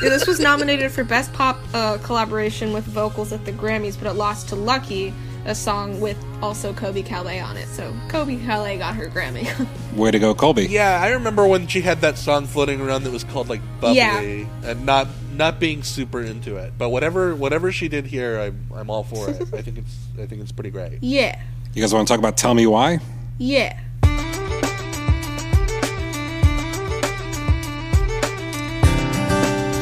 Yeah, 0.00 0.10
this 0.10 0.28
was 0.28 0.38
nominated 0.38 0.92
for 0.92 1.02
Best 1.02 1.32
Pop 1.32 1.58
uh, 1.74 1.98
Collaboration 1.98 2.72
with 2.72 2.84
Vocals 2.84 3.32
at 3.32 3.44
the 3.44 3.52
Grammys, 3.52 3.98
but 3.98 4.08
it 4.08 4.12
lost 4.14 4.48
to 4.50 4.54
Lucky, 4.54 5.12
a 5.48 5.54
song 5.54 5.98
with 6.00 6.16
also 6.42 6.72
Colbie 6.74 7.04
Caillat 7.04 7.42
on 7.42 7.56
it. 7.56 7.66
So 7.68 7.92
Colbie 8.08 8.38
Caillat 8.44 8.78
got 8.78 8.94
her 8.94 9.08
Grammy. 9.08 9.48
Way 9.96 10.10
to 10.10 10.18
go, 10.18 10.34
Colbie. 10.34 10.68
yeah, 10.68 11.00
I 11.02 11.08
remember 11.10 11.46
when 11.46 11.66
she 11.66 11.80
had 11.80 12.00
that 12.02 12.18
song 12.18 12.46
floating 12.46 12.80
around 12.80 13.04
that 13.04 13.10
was 13.10 13.24
called 13.24 13.48
like 13.48 13.62
Bubbly, 13.80 13.96
Yeah. 13.96 14.46
and 14.70 14.84
not 14.86 15.08
not 15.34 15.58
being 15.58 15.82
super 15.82 16.20
into 16.20 16.56
it. 16.56 16.74
But 16.76 16.90
whatever 16.90 17.34
whatever 17.34 17.72
she 17.72 17.88
did 17.88 18.06
here, 18.06 18.38
I'm 18.38 18.66
I'm 18.74 18.90
all 18.90 19.04
for 19.04 19.30
it. 19.30 19.40
I 19.54 19.62
think 19.62 19.78
it's 19.78 19.96
I 20.20 20.26
think 20.26 20.42
it's 20.42 20.52
pretty 20.52 20.70
great. 20.70 20.98
yeah, 21.02 21.40
You 21.74 21.82
guys 21.82 21.92
want 21.94 22.06
to 22.06 22.12
talk 22.12 22.18
about 22.18 22.36
Tell 22.36 22.54
Me 22.54 22.66
Why? 22.66 22.98
yeah. 23.38 23.80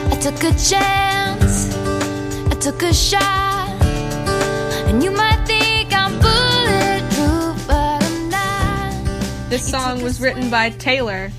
I 0.09 0.19
took 0.21 0.37
a 0.45 0.53
chance 0.57 1.75
I 2.51 2.57
took 2.61 2.83
a 2.83 2.93
shot. 2.93 3.69
And 4.89 5.03
you 5.03 5.11
might 5.11 5.45
think 5.47 5.56
This 9.49 9.71
song 9.71 10.03
was 10.03 10.21
written 10.21 10.51
by 10.51 10.71
Taylor, 10.71 11.31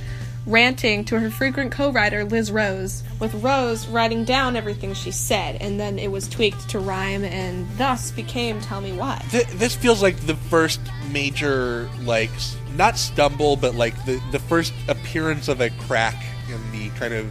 ranting 0.46 1.04
to 1.06 1.20
her 1.20 1.30
frequent 1.30 1.74
co 1.74 1.92
writer 1.92 2.24
Liz 2.24 2.50
Rose, 2.50 3.04
with 3.20 3.34
Rose 3.44 3.86
writing 3.86 4.24
down 4.24 4.56
everything 4.56 4.94
she 4.94 5.12
said, 5.12 5.58
and 5.60 5.78
then 5.78 6.00
it 6.00 6.10
was 6.10 6.30
tweaked 6.30 6.70
to 6.70 6.80
rhyme 6.80 7.26
and 7.26 7.68
thus 7.78 8.12
became 8.12 8.62
Tell 8.62 8.80
Me 8.80 8.94
Why. 8.94 9.22
Th- 9.30 9.48
this 9.48 9.76
feels 9.76 10.02
like 10.02 10.16
the 10.26 10.36
first 10.36 10.80
major, 11.12 11.90
like, 12.04 12.32
not 12.78 12.98
stumble, 12.98 13.58
but 13.58 13.76
like 13.76 14.06
the, 14.06 14.22
the 14.32 14.40
first 14.40 14.72
appearance 14.88 15.50
of 15.50 15.60
a 15.60 15.70
crack 15.72 16.16
in 16.50 16.72
the 16.72 16.90
kind 16.98 17.14
of 17.14 17.30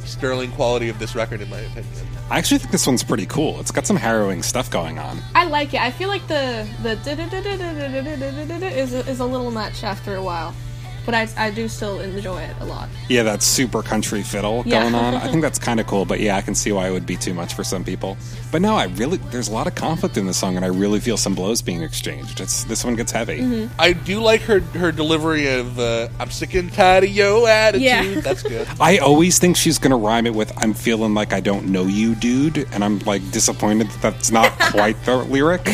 sterling 0.00 0.50
quality 0.50 0.88
of 0.88 0.98
this 0.98 1.14
record, 1.14 1.40
in 1.40 1.48
my 1.48 1.60
opinion. 1.60 1.86
I 2.30 2.36
actually 2.36 2.58
think 2.58 2.72
this 2.72 2.86
one's 2.86 3.02
pretty 3.02 3.24
cool. 3.24 3.58
It's 3.58 3.70
got 3.70 3.86
some 3.86 3.96
harrowing 3.96 4.42
stuff 4.42 4.70
going 4.70 4.98
on. 4.98 5.18
I 5.34 5.44
like 5.44 5.72
it. 5.72 5.80
I 5.80 5.90
feel 5.90 6.08
like 6.08 6.26
the 6.28 6.68
the 6.82 6.94
is 8.76 8.92
is 8.92 9.20
a 9.20 9.24
little 9.24 9.50
much 9.50 9.82
after 9.82 10.14
a 10.14 10.22
while, 10.22 10.54
but 11.08 11.14
I 11.14 11.26
I 11.46 11.50
do 11.50 11.68
still 11.68 12.00
enjoy 12.00 12.42
it 12.42 12.54
a 12.60 12.66
lot. 12.66 12.86
Yeah, 13.08 13.22
that 13.22 13.42
super 13.42 13.82
country 13.82 14.22
fiddle 14.22 14.62
Yeah. 14.66 14.82
going 14.82 14.94
on. 14.94 15.14
I 15.14 15.28
think 15.30 15.40
that's 15.46 15.58
kind 15.58 15.80
of 15.80 15.86
cool, 15.86 16.04
but 16.04 16.20
yeah, 16.20 16.36
I 16.36 16.42
can 16.42 16.54
see 16.54 16.70
why 16.70 16.86
it 16.88 16.92
would 16.92 17.06
be 17.06 17.16
too 17.16 17.32
much 17.32 17.54
for 17.54 17.64
some 17.64 17.82
people. 17.82 18.18
But 18.52 18.60
no, 18.60 18.76
I 18.76 18.84
really 18.88 19.16
there's 19.30 19.48
a 19.48 19.52
lot 19.52 19.66
of 19.66 19.74
conflict 19.74 20.18
in 20.18 20.26
this 20.26 20.36
song, 20.36 20.56
and 20.56 20.64
I 20.64 20.68
really 20.68 21.00
feel 21.00 21.16
some 21.16 21.34
blows 21.34 21.62
being 21.62 21.82
exchanged. 21.82 22.40
It's 22.40 22.64
this 22.64 22.84
one 22.84 22.94
gets 22.94 23.10
heavy. 23.10 23.68
I 23.78 23.94
do 23.94 24.20
like 24.20 24.42
her 24.42 24.60
her 24.60 24.92
delivery 24.92 25.46
of 25.48 25.78
uh, 25.78 26.08
"I'm 26.20 26.30
sick 26.30 26.52
and 26.54 26.70
tired 26.72 27.04
of 27.04 27.10
your 27.10 27.48
attitude." 27.48 27.82
Yeah. 27.84 28.20
That's 28.28 28.42
good. 28.42 28.68
I 28.80 28.98
always 28.98 29.38
think 29.38 29.56
she's 29.56 29.78
gonna 29.78 29.96
rhyme 29.96 30.26
it 30.26 30.34
with 30.34 30.52
"I'm 30.62 30.74
feeling 30.74 31.14
like 31.14 31.32
I 31.32 31.40
don't 31.40 31.68
know 31.68 31.84
you, 31.84 32.14
dude," 32.14 32.68
and 32.72 32.84
I'm 32.84 32.98
like 33.00 33.22
disappointed 33.30 33.88
that 33.88 34.02
that's 34.02 34.30
not 34.30 34.52
quite 34.58 35.02
the 35.06 35.16
lyric. 35.16 35.64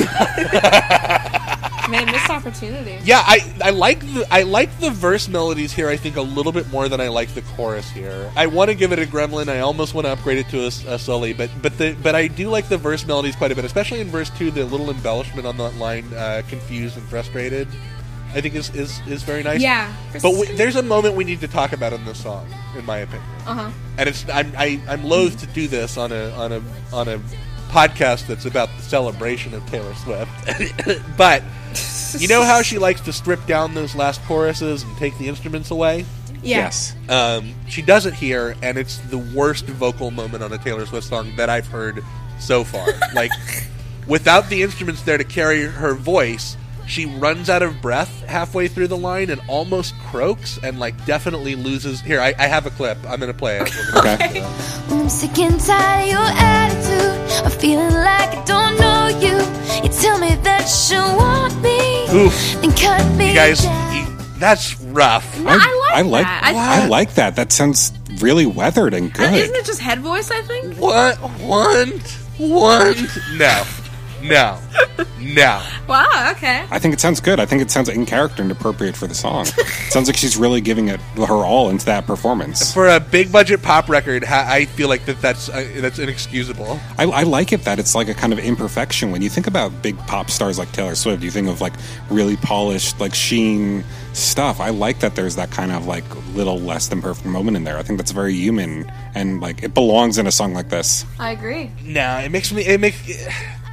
Man, 1.91 2.07
missed 2.07 2.31
opportunity. 2.31 2.99
Yeah, 3.05 3.23
I, 3.25 3.55
I 3.63 3.71
like 3.71 4.01
the 4.01 4.27
I 4.31 4.43
like 4.43 4.79
the 4.81 4.91
verse 4.91 5.29
melodies 5.29 5.73
here. 5.73 5.89
I 5.89 5.97
think 5.97 6.17
a 6.17 6.23
little 6.23 6.53
bit 6.53 6.71
more 6.71 6.89
than 6.89 7.01
I 7.01 7.09
like 7.09 7.35
the 7.35 7.43
chorus 7.43 7.91
here. 7.91 8.31
I 8.37 8.47
want 8.47 8.71
to 8.71 8.75
give 8.75 8.93
it 8.93 8.99
a 8.99 9.07
Gremlin. 9.07 9.49
I 9.49 9.61
almost 9.61 9.95
want 9.95 10.07
to 10.07 10.13
upgrade 10.13 10.39
it 10.39 10.49
to 10.51 10.63
a, 10.63 10.95
a 10.95 10.99
Sully, 10.99 11.33
but 11.33 11.51
but 11.61 11.77
the 11.79 11.97
but 12.03 12.15
I 12.15 12.29
do 12.29 12.49
like 12.49 12.69
the 12.69 12.79
verse 12.79 13.07
melodies 13.07 13.37
quite 13.37 13.53
a 13.53 13.55
bit, 13.55 13.65
especially 13.65 14.01
in 14.01 14.09
verse 14.09 14.31
two. 14.31 14.51
The 14.51 14.65
little 14.65 14.91
embellishment 14.91 15.47
on 15.47 15.57
that 15.59 15.77
line, 15.77 16.13
uh, 16.15 16.43
confused 16.49 16.97
and 16.97 17.07
frustrated, 17.09 17.69
I 18.35 18.41
think 18.41 18.55
is 18.55 18.75
is, 18.75 19.01
is 19.07 19.23
very 19.23 19.43
nice. 19.43 19.61
Yeah. 19.61 19.93
but 20.23 20.35
we, 20.35 20.47
there's 20.53 20.77
a 20.77 20.83
moment 20.83 21.15
we 21.15 21.25
need 21.25 21.41
to 21.41 21.49
talk 21.49 21.73
about 21.73 21.93
in 21.93 22.05
this 22.05 22.23
song, 22.23 22.47
in 22.77 22.85
my 22.85 22.99
opinion. 22.99 23.29
Uh 23.47 23.55
huh. 23.55 23.71
and 23.99 24.09
it's 24.09 24.29
I'm 24.29 24.53
I, 24.57 24.81
I'm 24.89 25.05
loath 25.05 25.39
to 25.41 25.47
do 25.49 25.69
this 25.69 25.97
on 25.97 26.13
a 26.13 26.31
on 26.31 26.53
a 26.53 26.63
on 26.93 27.09
a 27.09 27.21
podcast 27.75 28.29
that's 28.29 28.47
about 28.47 28.69
the 28.77 28.83
celebration 28.83 29.53
of 29.53 29.67
Taylor 29.67 29.95
Swift, 29.95 30.31
but 31.17 31.43
you 32.17 32.29
know 32.29 32.45
how 32.45 32.63
she 32.63 32.79
likes 32.79 33.01
to 33.03 33.13
strip 33.13 33.45
down 33.47 33.75
those 33.75 33.97
last 33.97 34.23
choruses 34.23 34.85
and 34.85 34.97
take 34.97 35.19
the 35.19 35.29
instruments 35.29 35.73
away. 35.73 36.05
Yeah. 36.35 36.59
Yes. 36.59 36.95
Um, 37.09 37.53
she 37.69 37.83
does 37.83 38.07
it 38.07 38.15
here, 38.15 38.55
and 38.63 38.79
it's 38.79 38.99
the 38.99 39.19
worst 39.19 39.67
vocal 39.67 40.13
moment 40.13 40.45
on 40.45 40.53
a 40.53 40.59
Taylor 40.59 40.87
Swift 40.87 41.09
song 41.09 41.35
that 41.37 41.51
I've 41.51 41.67
heard 41.67 42.05
so 42.39 42.63
far. 42.63 42.87
like, 43.15 43.33
without 44.07 44.49
the 44.51 44.63
instruments 44.63 45.03
there 45.03 45.19
to 45.19 45.25
carry 45.25 45.65
her 45.65 45.95
voice, 45.95 46.57
she 46.87 47.07
runs 47.07 47.49
out 47.49 47.63
of 47.63 47.81
breath 47.81 48.25
halfway 48.27 48.69
through 48.69 48.89
the 48.89 48.97
line 48.97 49.31
and 49.31 49.41
almost 49.49 49.95
croaks 50.11 50.59
and 50.63 50.79
like 50.79 51.07
definitely 51.07 51.57
loses. 51.57 52.01
Here, 52.01 52.21
I, 52.21 52.35
I 52.39 52.47
have 52.47 52.67
a 52.67 52.71
clip. 52.71 52.99
I'm 53.09 53.19
gonna 53.19 53.35
play 53.35 53.57
it. 53.59 53.73
We're 53.95 54.03
gonna 54.03 54.19
listen 54.19 54.35
to 54.35 54.39
it. 54.39 54.91
When 54.91 55.01
I'm 55.01 55.09
sick 55.09 55.39
and 55.39 55.59
tired 55.59 56.03
of 56.03 56.09
your 56.11 56.21
attitude, 56.21 57.24
I'm 57.43 57.51
feeling 57.51 57.93
like 57.93 58.31
I 58.37 58.45
don't 58.45 58.77
know 58.79 59.09
you. 59.19 59.37
You 59.83 59.89
tell 59.91 60.19
me 60.19 60.35
that 60.43 60.69
you 60.91 60.99
want 60.99 61.61
me, 61.63 62.05
Oof. 62.27 62.61
then 62.61 62.73
cut 62.73 63.05
me 63.17 63.29
You 63.29 63.35
guys, 63.35 63.63
down. 63.63 63.97
you- 63.97 64.05
that's 64.39 64.79
rough. 64.81 65.39
No, 65.41 65.51
I 65.51 65.55
like 65.57 65.95
I 65.95 66.03
like 66.03 66.25
that. 66.27 66.43
I- 66.45 66.83
I, 66.85 66.87
like 66.89 67.15
that. 67.15 67.37
That 67.37 67.53
sounds 67.53 67.93
really 68.21 68.47
weathered 68.47 68.93
and 68.95 69.11
uh, 69.13 69.17
good. 69.17 69.35
Isn't 69.35 69.57
it 69.57 69.65
just 69.65 69.81
head 69.81 70.01
voice? 70.01 70.31
I 70.31 70.43
think. 70.43 70.77
What? 70.77 71.17
One? 71.41 72.01
One? 72.39 72.97
No. 73.37 73.63
No. 74.25 74.59
No. 75.21 75.63
Wow. 75.89 76.33
Okay. 76.33 76.67
I 76.71 76.79
think 76.79 76.95
it 76.95 77.01
sounds 77.01 77.21
good. 77.21 77.41
I 77.41 77.47
think 77.47 77.63
it 77.63 77.71
sounds 77.71 77.89
in 77.89 78.07
character 78.07 78.43
and 78.43 78.51
appropriate 78.51 78.97
for 78.97 79.07
the 79.07 79.15
song. 79.15 79.45
sounds 79.91 80.07
like 80.07 80.17
she's 80.17 80.37
really 80.37 80.61
giving 80.61 80.89
it 80.89 81.01
her 81.17 81.45
all 81.45 81.71
into 81.71 81.85
that 81.87 82.07
performance. 82.07 82.73
For 82.73 82.89
a 82.89 83.01
big 83.01 83.31
budget 83.33 83.63
pop 83.63 83.89
record, 83.89 84.25
I 84.25 84.65
feel 84.67 84.89
like 84.89 85.05
that 85.07 85.21
that's 85.21 85.49
uh, 85.49 85.69
that's 85.77 85.99
inexcusable. 85.99 86.79
I, 86.99 87.05
I 87.05 87.23
like 87.23 87.53
it 87.53 87.65
that 87.65 87.79
it's 87.79 87.95
like 87.95 88.09
a 88.09 88.15
kind 88.15 88.33
of 88.33 88.39
imperfection. 88.39 89.11
When 89.11 89.23
you 89.23 89.29
think 89.29 89.47
about 89.47 89.83
big 89.83 89.99
pop 90.07 90.31
stars 90.31 90.59
like 90.59 90.73
Taylor 90.73 90.95
Swift, 90.95 91.23
you 91.23 91.31
think 91.31 91.49
of 91.49 91.61
like 91.61 91.75
really 92.11 92.37
polished, 92.37 93.01
like 93.01 93.15
sheen 93.15 93.85
stuff. 94.13 94.61
I 94.61 94.71
like 94.71 95.01
that 95.01 95.17
there's 95.17 95.37
that 95.37 95.51
kind 95.51 95.73
of 95.73 95.87
like 95.87 96.05
little 96.35 96.59
less 96.59 96.89
than 96.89 97.03
perfect 97.03 97.27
moment 97.27 97.57
in 97.57 97.65
there. 97.65 97.79
I 97.79 97.83
think 97.83 97.99
that's 97.99 98.13
very 98.13 98.35
human 98.35 98.91
and 99.15 99.41
like 99.41 99.63
it 99.63 99.75
belongs 99.75 100.19
in 100.19 100.27
a 100.27 100.33
song 100.33 100.55
like 100.55 100.69
this. 100.69 101.05
I 101.19 101.31
agree. 101.31 101.71
No, 101.83 102.19
it 102.19 102.31
makes 102.31 102.53
me 102.53 102.65
it 102.65 102.81
make 102.81 102.95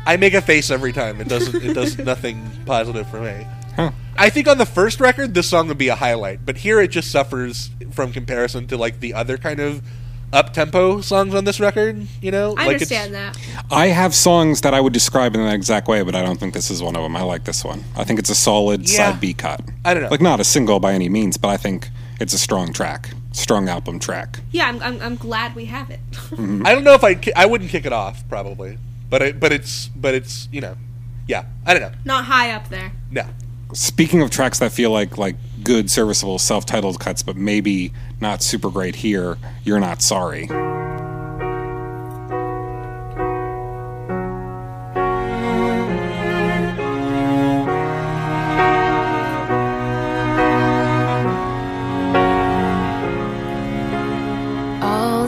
I 0.06 0.18
make 0.18 0.34
a 0.34 0.42
face 0.42 0.72
every 0.72 0.94
time. 0.94 1.22
It 1.22 1.28
doesn't 1.28 1.64
it 1.64 1.74
does 1.74 1.98
nothing 2.12 2.50
positive 2.66 3.08
for 3.10 3.22
me. 3.22 3.46
Huh. 3.76 3.92
I 4.18 4.30
think 4.30 4.48
on 4.48 4.58
the 4.58 4.66
first 4.66 5.00
record 5.00 5.34
this 5.34 5.50
song 5.50 5.68
would 5.68 5.78
be 5.78 5.88
a 5.88 5.96
highlight, 5.96 6.46
but 6.46 6.58
here 6.58 6.80
it 6.82 6.90
just 6.90 7.12
suffers 7.12 7.70
from 7.92 8.12
comparison 8.12 8.68
to 8.68 8.78
like 8.78 9.00
the 9.00 9.14
other 9.14 9.38
kind 9.38 9.60
of 9.60 9.82
up 10.34 10.54
tempo 10.54 11.02
songs 11.02 11.34
on 11.36 11.44
this 11.44 11.60
record, 11.60 12.08
you 12.22 12.32
know? 12.32 12.52
I 12.58 12.68
like 12.68 12.82
it's- 12.82 12.92
understand 12.92 13.14
that. 13.16 13.38
I 13.70 13.88
have 13.88 14.16
songs 14.16 14.62
that 14.62 14.74
I 14.74 14.80
would 14.80 14.94
describe 14.94 15.36
in 15.36 15.42
that 15.44 15.54
exact 15.54 15.88
way, 15.90 16.04
but 16.04 16.16
I 16.16 16.22
don't 16.24 16.40
think 16.40 16.54
this 16.54 16.72
is 16.72 16.82
one 16.82 16.96
of 16.96 17.04
them. 17.04 17.16
I 17.18 17.22
like 17.24 17.44
this 17.44 17.64
one. 17.66 17.84
I 17.98 18.04
think 18.06 18.18
it's 18.20 18.30
a 18.30 18.36
solid 18.36 18.90
Yeah. 18.90 19.12
side 19.12 19.20
B 19.22 19.34
cut. 19.34 19.62
I 19.86 19.94
don't 19.94 20.04
know. 20.04 20.10
Like 20.10 20.22
not 20.22 20.40
a 20.40 20.46
single 20.46 20.80
by 20.80 20.94
any 20.94 21.10
means, 21.10 21.36
but 21.38 21.50
I 21.50 21.58
think 21.58 21.90
it's 22.22 22.34
a 22.34 22.38
strong 22.38 22.72
track, 22.72 23.10
strong 23.34 23.68
album 23.68 24.00
track. 24.00 24.40
Yeah, 24.52 24.68
I'm, 24.68 24.82
I'm, 24.82 25.02
I'm 25.02 25.16
glad 25.16 25.54
we 25.54 25.66
have 25.66 25.90
it. 25.90 26.00
Mm-hmm. 26.12 26.66
I 26.66 26.74
don't 26.74 26.84
know 26.86 26.94
if 26.94 27.04
I 27.04 27.20
I 27.36 27.46
wouldn't 27.46 27.70
kick 27.70 27.86
it 27.86 27.94
off 27.94 28.28
probably. 28.30 28.78
But 29.12 29.22
it, 29.22 29.40
but 29.40 29.52
it's 29.52 29.90
but 29.90 30.16
it's, 30.16 30.50
you 30.52 30.62
know. 30.62 30.76
Yeah, 31.28 31.46
I 31.66 31.74
don't 31.74 31.84
know. 31.84 31.98
Not 32.04 32.26
high 32.26 32.52
up 32.52 32.70
there. 32.70 32.94
No. 33.12 33.26
Speaking 33.74 34.22
of 34.22 34.32
tracks 34.32 34.58
that 34.60 34.72
feel 34.72 34.90
like 34.90 35.18
like 35.18 35.36
good, 35.64 35.92
serviceable, 35.92 36.40
self-titled 36.40 37.00
cuts, 37.00 37.22
but 37.22 37.36
maybe 37.36 37.94
not 38.20 38.42
super 38.42 38.70
great 38.70 38.96
here, 38.96 39.38
you're 39.64 39.80
not 39.80 40.02
sorry. 40.02 40.48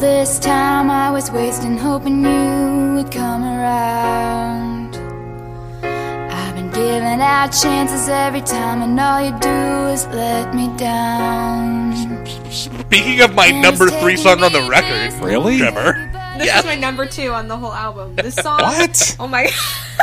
This 0.04 0.38
time 0.38 0.92
I 0.92 1.12
was 1.12 1.32
wasting 1.32 1.78
hoping 1.78 2.26
you 2.26 2.96
would 2.96 3.10
come 3.10 3.42
around. 3.42 4.98
I've 5.82 6.56
been 6.56 6.70
giving 6.72 7.22
out 7.22 7.52
chances 7.52 8.10
every 8.10 8.42
time, 8.42 8.82
and 8.82 9.00
all 9.00 9.22
you 9.24 9.32
do 9.40 9.94
is 9.94 10.06
let 10.08 10.54
me 10.54 10.68
down. 10.76 11.96
Speaking 12.52 13.22
of 13.22 13.34
my 13.34 13.50
number 13.50 13.90
three 13.90 14.18
song 14.18 14.44
on 14.44 14.52
the 14.52 14.64
record, 14.70 15.14
Really? 15.24 15.58
Trevor. 15.58 15.94
This 16.38 16.48
Yes. 16.48 16.60
is 16.60 16.66
my 16.66 16.76
number 16.76 17.06
two 17.06 17.32
on 17.32 17.48
the 17.48 17.56
whole 17.56 17.72
album. 17.74 18.18
This 18.18 18.36
song. 18.36 18.60
What? 18.60 19.16
Oh 19.22 19.28
my. 19.30 19.50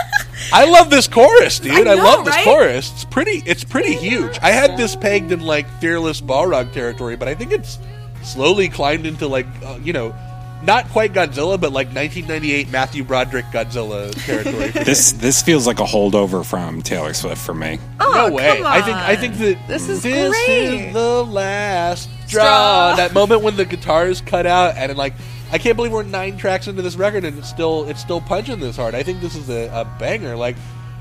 I 0.54 0.64
love 0.64 0.88
this 0.88 1.08
chorus, 1.08 1.58
dude. 1.60 1.86
I, 1.86 1.90
I 1.92 1.94
love 1.94 2.24
this 2.24 2.34
right? 2.36 2.44
chorus. 2.44 2.90
It's 2.92 3.04
pretty. 3.04 3.42
It's 3.44 3.64
pretty 3.64 3.94
huge. 3.96 4.38
I 4.40 4.52
had 4.52 4.78
this 4.78 4.96
pegged 4.96 5.30
in 5.30 5.40
like 5.40 5.68
fearless 5.78 6.22
Balrog 6.22 6.72
territory, 6.72 7.16
but 7.16 7.28
I 7.28 7.34
think 7.34 7.52
it's 7.52 7.78
slowly 8.22 8.68
climbed 8.68 9.06
into 9.06 9.26
like 9.26 9.46
uh, 9.64 9.78
you 9.82 9.92
know, 9.92 10.14
not 10.62 10.88
quite 10.90 11.12
Godzilla, 11.12 11.58
but 11.60 11.72
like 11.72 11.86
1998 11.88 12.70
Matthew 12.70 13.04
Broderick 13.04 13.46
Godzilla 13.46 14.12
territory. 14.26 14.70
This 14.84 15.12
this 15.12 15.42
feels 15.42 15.66
like 15.66 15.80
a 15.80 15.84
holdover 15.84 16.44
from 16.44 16.82
Taylor 16.82 17.14
Swift 17.14 17.40
for 17.40 17.54
me. 17.54 17.78
Oh, 17.98 18.12
no 18.28 18.34
way. 18.34 18.56
come 18.58 18.66
I 18.66 18.80
think 18.82 18.96
I 18.96 19.16
think 19.16 19.34
that 19.38 19.68
This 19.68 19.88
is 19.88 20.02
this 20.02 20.30
great. 20.46 20.88
is 20.88 20.92
the 20.94 21.24
last 21.24 22.02
straw. 22.26 22.26
Straw. 22.26 22.96
That 22.96 23.14
moment 23.14 23.42
when 23.42 23.56
the 23.56 23.64
guitars 23.64 24.20
cut 24.20 24.46
out 24.46 24.76
and 24.76 24.96
like. 24.96 25.14
I 25.52 25.58
can't 25.58 25.74
believe 25.74 25.90
we're 25.90 26.04
nine 26.04 26.36
tracks 26.36 26.68
into 26.68 26.80
this 26.80 26.94
record 26.94 27.24
and 27.24 27.36
it's 27.36 27.48
still 27.48 27.88
it's 27.88 28.00
still 28.00 28.20
punching 28.20 28.60
this 28.60 28.76
hard. 28.76 28.94
I 28.94 29.02
think 29.02 29.20
this 29.20 29.34
is 29.34 29.50
a, 29.50 29.66
a 29.72 29.84
banger. 29.98 30.36
Like, 30.36 30.54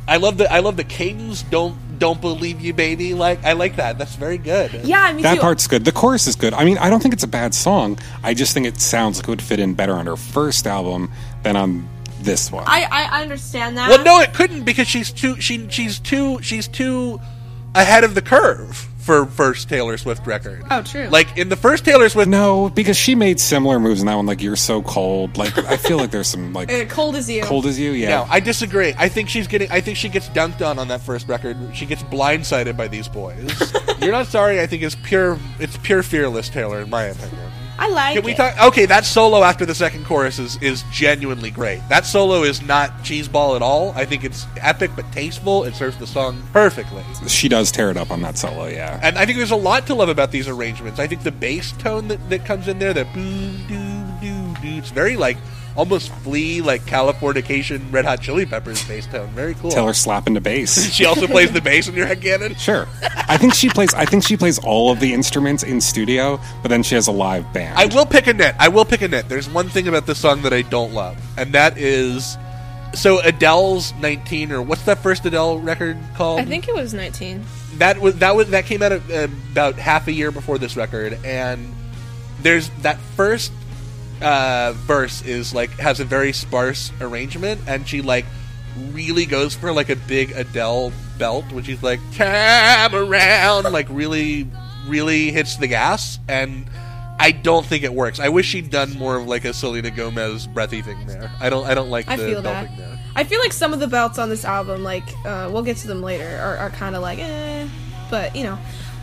I 0.09 0.17
love 0.17 0.37
the 0.37 0.51
I 0.51 0.59
love 0.59 0.75
the 0.77 0.83
cadence. 0.83 1.43
Don't 1.43 1.77
don't 1.99 2.19
believe 2.19 2.61
you, 2.61 2.73
baby. 2.73 3.13
Like 3.13 3.43
I 3.45 3.53
like 3.53 3.75
that. 3.75 3.97
That's 3.97 4.15
very 4.15 4.37
good. 4.37 4.73
Yeah, 4.83 5.13
me 5.13 5.21
That 5.21 5.35
too. 5.35 5.41
part's 5.41 5.67
good. 5.67 5.85
The 5.85 5.91
chorus 5.91 6.27
is 6.27 6.35
good. 6.35 6.53
I 6.53 6.65
mean, 6.65 6.77
I 6.77 6.89
don't 6.89 7.01
think 7.01 7.13
it's 7.13 7.23
a 7.23 7.27
bad 7.27 7.53
song. 7.53 7.99
I 8.23 8.33
just 8.33 8.53
think 8.53 8.65
it 8.65 8.81
sounds 8.81 9.17
like 9.17 9.27
it 9.27 9.29
would 9.29 9.41
fit 9.41 9.59
in 9.59 9.73
better 9.75 9.93
on 9.93 10.05
her 10.07 10.15
first 10.17 10.65
album 10.67 11.11
than 11.43 11.55
on 11.55 11.87
this 12.21 12.51
one. 12.51 12.65
I, 12.67 12.83
I 12.91 13.19
I 13.19 13.21
understand 13.21 13.77
that. 13.77 13.89
Well, 13.89 14.03
no, 14.03 14.19
it 14.19 14.33
couldn't 14.33 14.63
because 14.63 14.87
she's 14.87 15.11
too 15.11 15.39
she 15.39 15.69
she's 15.69 15.99
too 15.99 16.41
she's 16.41 16.67
too 16.67 17.21
ahead 17.75 18.03
of 18.03 18.15
the 18.15 18.21
curve 18.21 18.88
for 19.09 19.25
first 19.25 19.67
Taylor 19.69 19.97
Swift 19.97 20.27
record. 20.27 20.61
Oh, 20.69 20.83
true. 20.83 21.07
Like 21.07 21.35
in 21.35 21.49
the 21.49 21.55
first 21.55 21.83
Taylor 21.83 22.07
Swift, 22.09 22.29
No, 22.29 22.69
because 22.69 22.95
she 22.95 23.15
made 23.15 23.39
similar 23.39 23.79
moves 23.79 24.01
in 24.01 24.05
that 24.05 24.13
one. 24.13 24.27
Like 24.27 24.39
you're 24.39 24.55
so 24.55 24.83
cold. 24.83 25.35
Like 25.35 25.57
I 25.57 25.77
feel 25.77 25.97
like 25.97 26.11
there's 26.11 26.27
some 26.27 26.53
like 26.53 26.71
Uh, 26.79 26.85
cold 26.85 27.15
as 27.15 27.27
you. 27.27 27.41
cold 27.41 27.65
as 27.65 27.79
you. 27.79 27.89
Yeah. 27.93 28.09
No, 28.09 28.27
I 28.29 28.39
disagree. 28.39 28.93
I 28.99 29.09
think 29.09 29.27
she's 29.29 29.47
getting. 29.47 29.71
I 29.71 29.81
think 29.81 29.97
she 29.97 30.09
gets 30.09 30.29
dunked 30.29 30.63
on 30.63 30.77
on 30.77 30.89
that 30.89 31.01
first 31.01 31.27
record. 31.27 31.57
She 31.73 31.87
gets 31.87 32.03
blindsided 32.03 32.77
by 32.77 32.87
these 32.87 33.07
boys. 33.07 33.51
You're 33.99 34.11
not 34.11 34.27
sorry. 34.27 34.61
I 34.61 34.67
think 34.67 34.83
it's 34.83 34.93
pure. 34.95 35.39
It's 35.59 35.75
pure 35.77 36.03
fearless 36.03 36.47
Taylor, 36.49 36.79
in 36.81 36.91
my 36.91 37.05
opinion. 37.05 37.51
I 37.79 37.87
like 37.89 38.15
Can 38.15 38.25
we 38.25 38.33
it. 38.33 38.37
talk? 38.37 38.61
Okay, 38.61 38.85
that 38.87 39.05
solo 39.05 39.41
after 39.41 39.65
the 39.65 39.73
second 39.73 40.05
chorus 40.05 40.37
is 40.37 40.61
is 40.61 40.83
genuinely 40.91 41.49
great. 41.49 41.81
That 41.89 42.05
solo 42.05 42.43
is 42.43 42.61
not 42.61 42.91
cheeseball 43.03 43.55
at 43.55 43.61
all. 43.61 43.91
I 43.95 44.05
think 44.05 44.23
it's 44.25 44.45
epic 44.57 44.91
but 44.95 45.09
tasteful. 45.13 45.63
It 45.63 45.75
serves 45.75 45.97
the 45.97 46.05
song 46.07 46.43
perfectly. 46.51 47.03
she 47.27 47.47
does 47.47 47.71
tear 47.71 47.89
it 47.89 47.95
up 47.97 48.11
on 48.11 48.21
that 48.21 48.37
solo. 48.37 48.67
Yeah. 48.67 48.99
And 49.01 49.17
I 49.17 49.25
think 49.25 49.37
there's 49.37 49.51
a 49.51 49.55
lot 49.55 49.87
to 49.87 49.95
love 49.95 50.09
about 50.09 50.31
these 50.31 50.47
arrangements. 50.47 50.99
I 50.99 51.07
think 51.07 51.23
the 51.23 51.31
bass 51.31 51.71
tone 51.73 52.09
that, 52.09 52.29
that 52.29 52.45
comes 52.45 52.67
in 52.67 52.79
there, 52.79 52.93
that 52.93 53.13
boo 53.13 53.57
doo 53.69 54.03
doo 54.21 54.53
doo, 54.61 54.77
it's 54.77 54.91
very 54.91 55.15
like 55.15 55.37
almost 55.75 56.11
Flea 56.23 56.61
like 56.61 56.81
Californication 56.85 57.91
Red 57.91 58.05
Hot 58.05 58.21
Chili 58.21 58.45
Peppers 58.45 58.83
bass 58.87 59.07
tone. 59.07 59.29
Very 59.29 59.53
cool. 59.55 59.71
Taylor 59.71 59.93
slapping 59.93 60.33
the 60.33 60.41
bass. 60.41 60.91
she 60.93 61.05
also 61.05 61.27
plays 61.27 61.51
the 61.51 61.61
bass 61.61 61.87
in 61.87 61.95
your 61.95 62.07
headcanon. 62.07 62.57
Sure. 62.57 62.87
I 63.27 63.37
think 63.37 63.53
she 63.53 63.69
plays. 63.69 63.93
I 63.93 64.05
think 64.05 64.23
she 64.23 64.37
plays 64.37 64.59
all 64.59 64.91
of 64.91 64.99
the 64.99 65.13
instruments 65.13 65.63
in 65.63 65.81
studio, 65.81 66.39
but 66.61 66.69
then 66.69 66.83
she 66.83 66.95
has 66.95 67.07
a 67.07 67.11
live 67.11 67.51
band. 67.53 67.77
I 67.77 67.85
will 67.85 68.05
pick 68.05 68.27
a 68.27 68.33
nit. 68.33 68.55
I 68.59 68.67
will 68.69 68.85
pick 68.85 69.01
a 69.01 69.07
nit. 69.07 69.29
There's 69.29 69.49
one 69.49 69.69
thing 69.69 69.87
about 69.87 70.05
this 70.05 70.19
song 70.19 70.41
that 70.43 70.53
I 70.53 70.61
don't 70.63 70.93
love, 70.93 71.17
and 71.37 71.53
that 71.53 71.77
is 71.77 72.37
so 72.93 73.19
Adele's 73.21 73.93
19 73.95 74.51
or 74.51 74.61
what's 74.61 74.83
that 74.83 74.99
first 74.99 75.25
Adele 75.25 75.59
record 75.59 75.97
called? 76.15 76.39
I 76.39 76.45
think 76.45 76.67
it 76.67 76.73
was 76.75 76.93
19. 76.93 77.43
that 77.75 77.99
was 77.99 78.15
that 78.17 78.35
was 78.35 78.49
that 78.49 78.65
came 78.65 78.81
out 78.81 78.91
uh, 78.91 79.27
about 79.51 79.75
half 79.75 80.07
a 80.07 80.11
year 80.11 80.31
before 80.31 80.57
this 80.57 80.75
record, 80.75 81.17
and 81.23 81.73
there's 82.41 82.69
that 82.81 82.97
first 83.15 83.51
uh, 84.21 84.73
verse 84.75 85.21
is 85.23 85.53
like 85.53 85.71
has 85.71 85.99
a 85.99 86.05
very 86.05 86.33
sparse 86.33 86.91
arrangement, 87.01 87.61
and 87.67 87.87
she 87.87 88.01
like 88.01 88.25
really 88.91 89.25
goes 89.25 89.55
for 89.55 89.71
like 89.71 89.89
a 89.89 89.95
big 89.95 90.31
Adele 90.31 90.91
belt 91.17 91.51
when 91.51 91.63
she's 91.63 91.83
like 91.83 91.99
"Come 92.15 92.95
around," 92.95 93.71
like 93.71 93.87
really, 93.89 94.47
really 94.87 95.31
hits 95.31 95.57
the 95.57 95.67
gas, 95.67 96.19
and 96.27 96.65
I 97.19 97.31
don't 97.31 97.65
think 97.65 97.83
it 97.83 97.93
works. 97.93 98.19
I 98.19 98.29
wish 98.29 98.47
she'd 98.47 98.69
done 98.69 98.97
more 98.97 99.17
of 99.17 99.27
like 99.27 99.45
a 99.45 99.53
Selena 99.53 99.91
Gomez 99.91 100.47
breathy 100.47 100.81
thing 100.81 101.05
there. 101.07 101.31
I 101.39 101.49
don't. 101.49 101.65
I 101.65 101.73
don't 101.73 101.89
like 101.89 102.07
I 102.07 102.15
the 102.15 102.25
feel 102.25 102.41
belting 102.41 102.75
that. 102.77 102.77
there. 102.77 102.99
I 103.15 103.23
feel 103.23 103.39
like 103.39 103.53
some 103.53 103.73
of 103.73 103.79
the 103.79 103.87
belts 103.87 104.17
on 104.17 104.29
this 104.29 104.45
album, 104.45 104.83
like 104.83 105.03
uh, 105.25 105.49
we'll 105.51 105.63
get 105.63 105.77
to 105.77 105.87
them 105.87 106.01
later, 106.01 106.39
are, 106.41 106.57
are 106.57 106.69
kind 106.69 106.95
of 106.95 107.01
like, 107.01 107.19
eh, 107.19 107.67
but 108.09 108.35
you 108.35 108.43
know. 108.43 108.57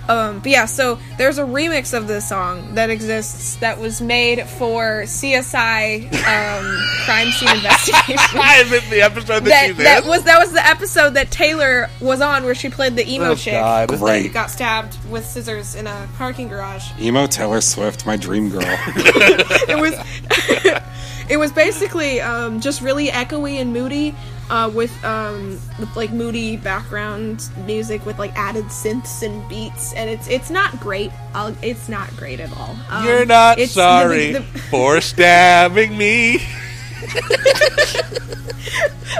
Um, 0.08 0.38
but 0.38 0.46
yeah, 0.52 0.66
so 0.66 0.98
there's 1.18 1.38
a 1.38 1.42
remix 1.44 1.96
of 1.96 2.06
this 2.06 2.28
song 2.28 2.74
that 2.76 2.90
exists 2.90 3.56
that 3.56 3.78
was 3.80 4.00
made 4.00 4.46
for 4.46 5.02
CSI 5.02 6.04
um, 6.06 6.78
Crime 7.04 7.30
Scene 7.32 7.48
Investigation. 7.56 8.16
I 8.40 8.64
missed 8.70 8.90
the 8.90 9.02
episode 9.02 9.40
that, 9.44 9.48
that, 9.48 9.66
she's 9.66 9.76
that 9.78 10.04
was 10.04 10.24
that 10.24 10.38
was 10.38 10.52
the 10.52 10.64
episode 10.66 11.10
that 11.14 11.30
Taylor 11.30 11.88
was 12.00 12.20
on 12.20 12.44
where 12.44 12.54
she 12.54 12.68
played 12.68 12.94
the 12.96 13.08
emo 13.12 13.30
Oh, 13.30 13.34
chick 13.34 13.54
God. 13.54 13.88
that 13.88 13.98
Great. 13.98 14.32
got 14.32 14.50
stabbed 14.50 14.96
with 15.10 15.24
scissors 15.26 15.74
in 15.74 15.86
a 15.86 16.08
parking 16.16 16.48
garage. 16.48 16.84
Emo 17.00 17.26
Taylor 17.26 17.60
Swift, 17.60 18.06
my 18.06 18.16
dream 18.16 18.48
girl. 18.50 18.62
it 18.64 19.80
was 19.80 19.94
it 21.28 21.36
was 21.36 21.50
basically 21.52 22.20
um, 22.20 22.60
just 22.60 22.80
really 22.80 23.08
echoey 23.08 23.60
and 23.60 23.72
moody 23.72 24.14
uh, 24.50 24.70
with 24.72 24.92
um, 25.04 25.58
with 25.78 25.94
like 25.96 26.12
moody 26.12 26.56
background 26.56 27.48
music 27.66 28.04
with 28.06 28.18
like 28.18 28.32
added 28.36 28.64
synths 28.66 29.22
and 29.22 29.46
beats 29.48 29.92
and 29.94 30.08
it's 30.08 30.28
it's 30.28 30.50
not 30.50 30.78
great 30.80 31.10
I'll, 31.34 31.54
it's 31.62 31.88
not 31.88 32.08
great 32.16 32.38
at 32.40 32.56
all 32.56 32.76
um, 32.90 33.04
You're 33.04 33.26
not 33.26 33.58
it's- 33.58 33.74
the- 33.74 33.80
sorry 33.80 34.32
the- 34.32 34.42
for 34.42 35.00
stabbing 35.12 35.96
me. 35.98 36.38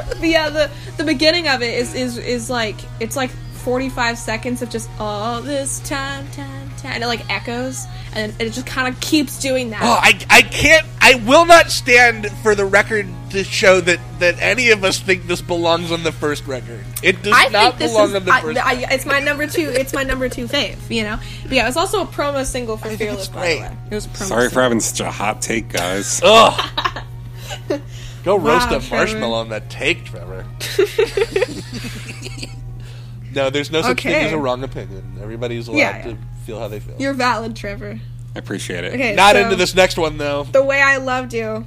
but 0.09 0.21
yeah 0.29 0.49
the 0.51 0.71
the 0.97 1.05
beginning 1.05 1.49
of 1.49 1.63
it 1.63 1.75
is 1.79 1.95
is 1.95 2.19
is 2.19 2.49
like 2.51 2.77
it's 3.01 3.17
like 3.17 3.31
45 3.65 4.17
seconds 4.19 4.63
of 4.63 4.71
just 4.71 4.89
all 4.99 5.41
this 5.43 5.81
time 5.81 6.29
time 6.31 6.66
time 6.87 6.95
and 6.95 7.05
it 7.05 7.07
like 7.07 7.29
echoes 7.31 7.87
and 8.15 8.33
it 8.41 8.51
just 8.53 8.67
kind 8.67 8.89
of 8.93 9.01
keeps 9.01 9.41
doing 9.41 9.71
that 9.71 9.83
Oh, 9.83 9.99
I, 10.01 10.19
I 10.31 10.43
can't. 10.43 10.87
I 11.01 11.17
will 11.27 11.45
not 11.47 11.71
stand 11.71 12.31
for 12.43 12.55
the 12.55 12.65
record 12.65 13.07
to 13.31 13.45
show 13.45 13.81
that, 13.83 14.01
that 14.19 14.41
any 14.41 14.71
of 14.71 14.83
us 14.85 14.99
think 14.99 15.27
this 15.27 15.41
belongs 15.43 15.93
on 15.93 16.03
the 16.03 16.13
first 16.13 16.47
record. 16.47 16.85
It 17.03 17.23
does 17.23 17.33
I 17.37 17.49
not 17.49 17.79
belong 17.79 18.09
is 18.11 18.15
on 18.15 18.25
the 18.25 18.33
I, 18.33 18.41
first. 18.41 18.59
I, 18.67 18.87
it's 18.93 19.07
my 19.07 19.21
number 19.21 19.47
two. 19.47 19.69
It's 19.69 19.93
my 19.93 20.03
number 20.03 20.29
two 20.29 20.47
fave. 20.47 20.79
You 20.91 21.03
know, 21.05 21.19
but 21.43 21.53
yeah, 21.53 21.65
it 21.65 21.67
was 21.67 21.77
also 21.77 22.03
a 22.03 22.07
promo 22.07 22.45
single 22.45 22.77
for 22.77 22.89
Fearless. 22.97 23.29
By 23.29 23.41
the 23.55 23.61
way, 23.61 23.77
it 23.91 23.95
was 23.95 24.07
a 24.07 24.09
promo. 24.09 24.25
Sorry 24.29 24.51
for 24.51 24.63
having 24.63 24.81
such 24.81 25.01
a 25.01 25.11
hot 25.11 25.43
take, 25.43 25.69
guys. 25.69 26.21
Ugh. 26.25 26.71
Go 28.25 28.37
roast 28.39 28.71
Wow, 28.71 28.79
a 28.79 28.81
Trevor. 28.81 28.97
marshmallow 28.97 29.35
on 29.39 29.49
that 29.51 29.71
take, 29.71 30.05
Trevor. 30.05 30.45
no, 33.35 33.51
there's 33.51 33.71
no 33.71 33.83
such 33.83 34.03
thing 34.03 34.15
as 34.15 34.33
a 34.33 34.39
wrong 34.39 34.65
opinion. 34.65 35.19
Everybody's 35.21 35.69
allowed 35.69 35.79
Yeah, 35.79 35.97
yeah. 35.99 36.03
to 36.05 36.19
feel 36.47 36.59
how 36.61 36.69
they 36.69 36.81
feel. 36.81 36.95
You're 36.99 37.13
valid, 37.15 37.57
Trevor. 37.57 37.99
I 38.35 38.39
appreciate 38.39 38.85
it. 38.85 38.95
Okay, 38.95 39.15
Not 39.15 39.35
so- 39.35 39.43
into 39.43 39.57
this 39.57 39.75
next 39.75 39.99
one 39.99 40.17
though. 40.19 40.45
The 40.45 40.63
way 40.65 40.81
I 40.81 40.97
loved 40.99 41.35
you. 41.35 41.67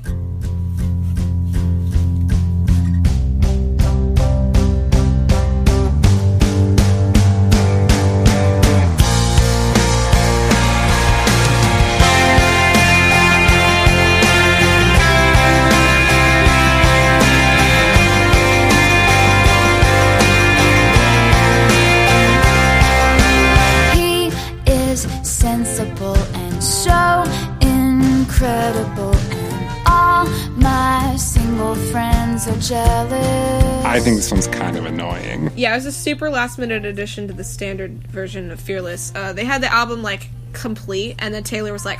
Friends 32.49 32.71
are 32.71 32.75
jealous. 32.75 33.85
I 33.85 33.99
think 33.99 34.17
this 34.17 34.31
one's 34.31 34.47
kind 34.47 34.77
of 34.77 34.85
annoying. 34.85 35.51
Yeah, 35.55 35.73
it 35.73 35.77
was 35.77 35.85
a 35.85 35.91
super 35.91 36.29
last 36.29 36.57
minute 36.59 36.85
addition 36.85 37.27
to 37.27 37.33
the 37.33 37.43
standard 37.43 38.07
version 38.07 38.51
of 38.51 38.59
Fearless. 38.59 39.11
Uh, 39.15 39.33
they 39.33 39.45
had 39.45 39.61
the 39.61 39.71
album 39.73 40.01
like 40.03 40.29
complete, 40.53 41.15
and 41.19 41.33
then 41.33 41.43
Taylor 41.43 41.73
was 41.73 41.85
like, 41.85 41.99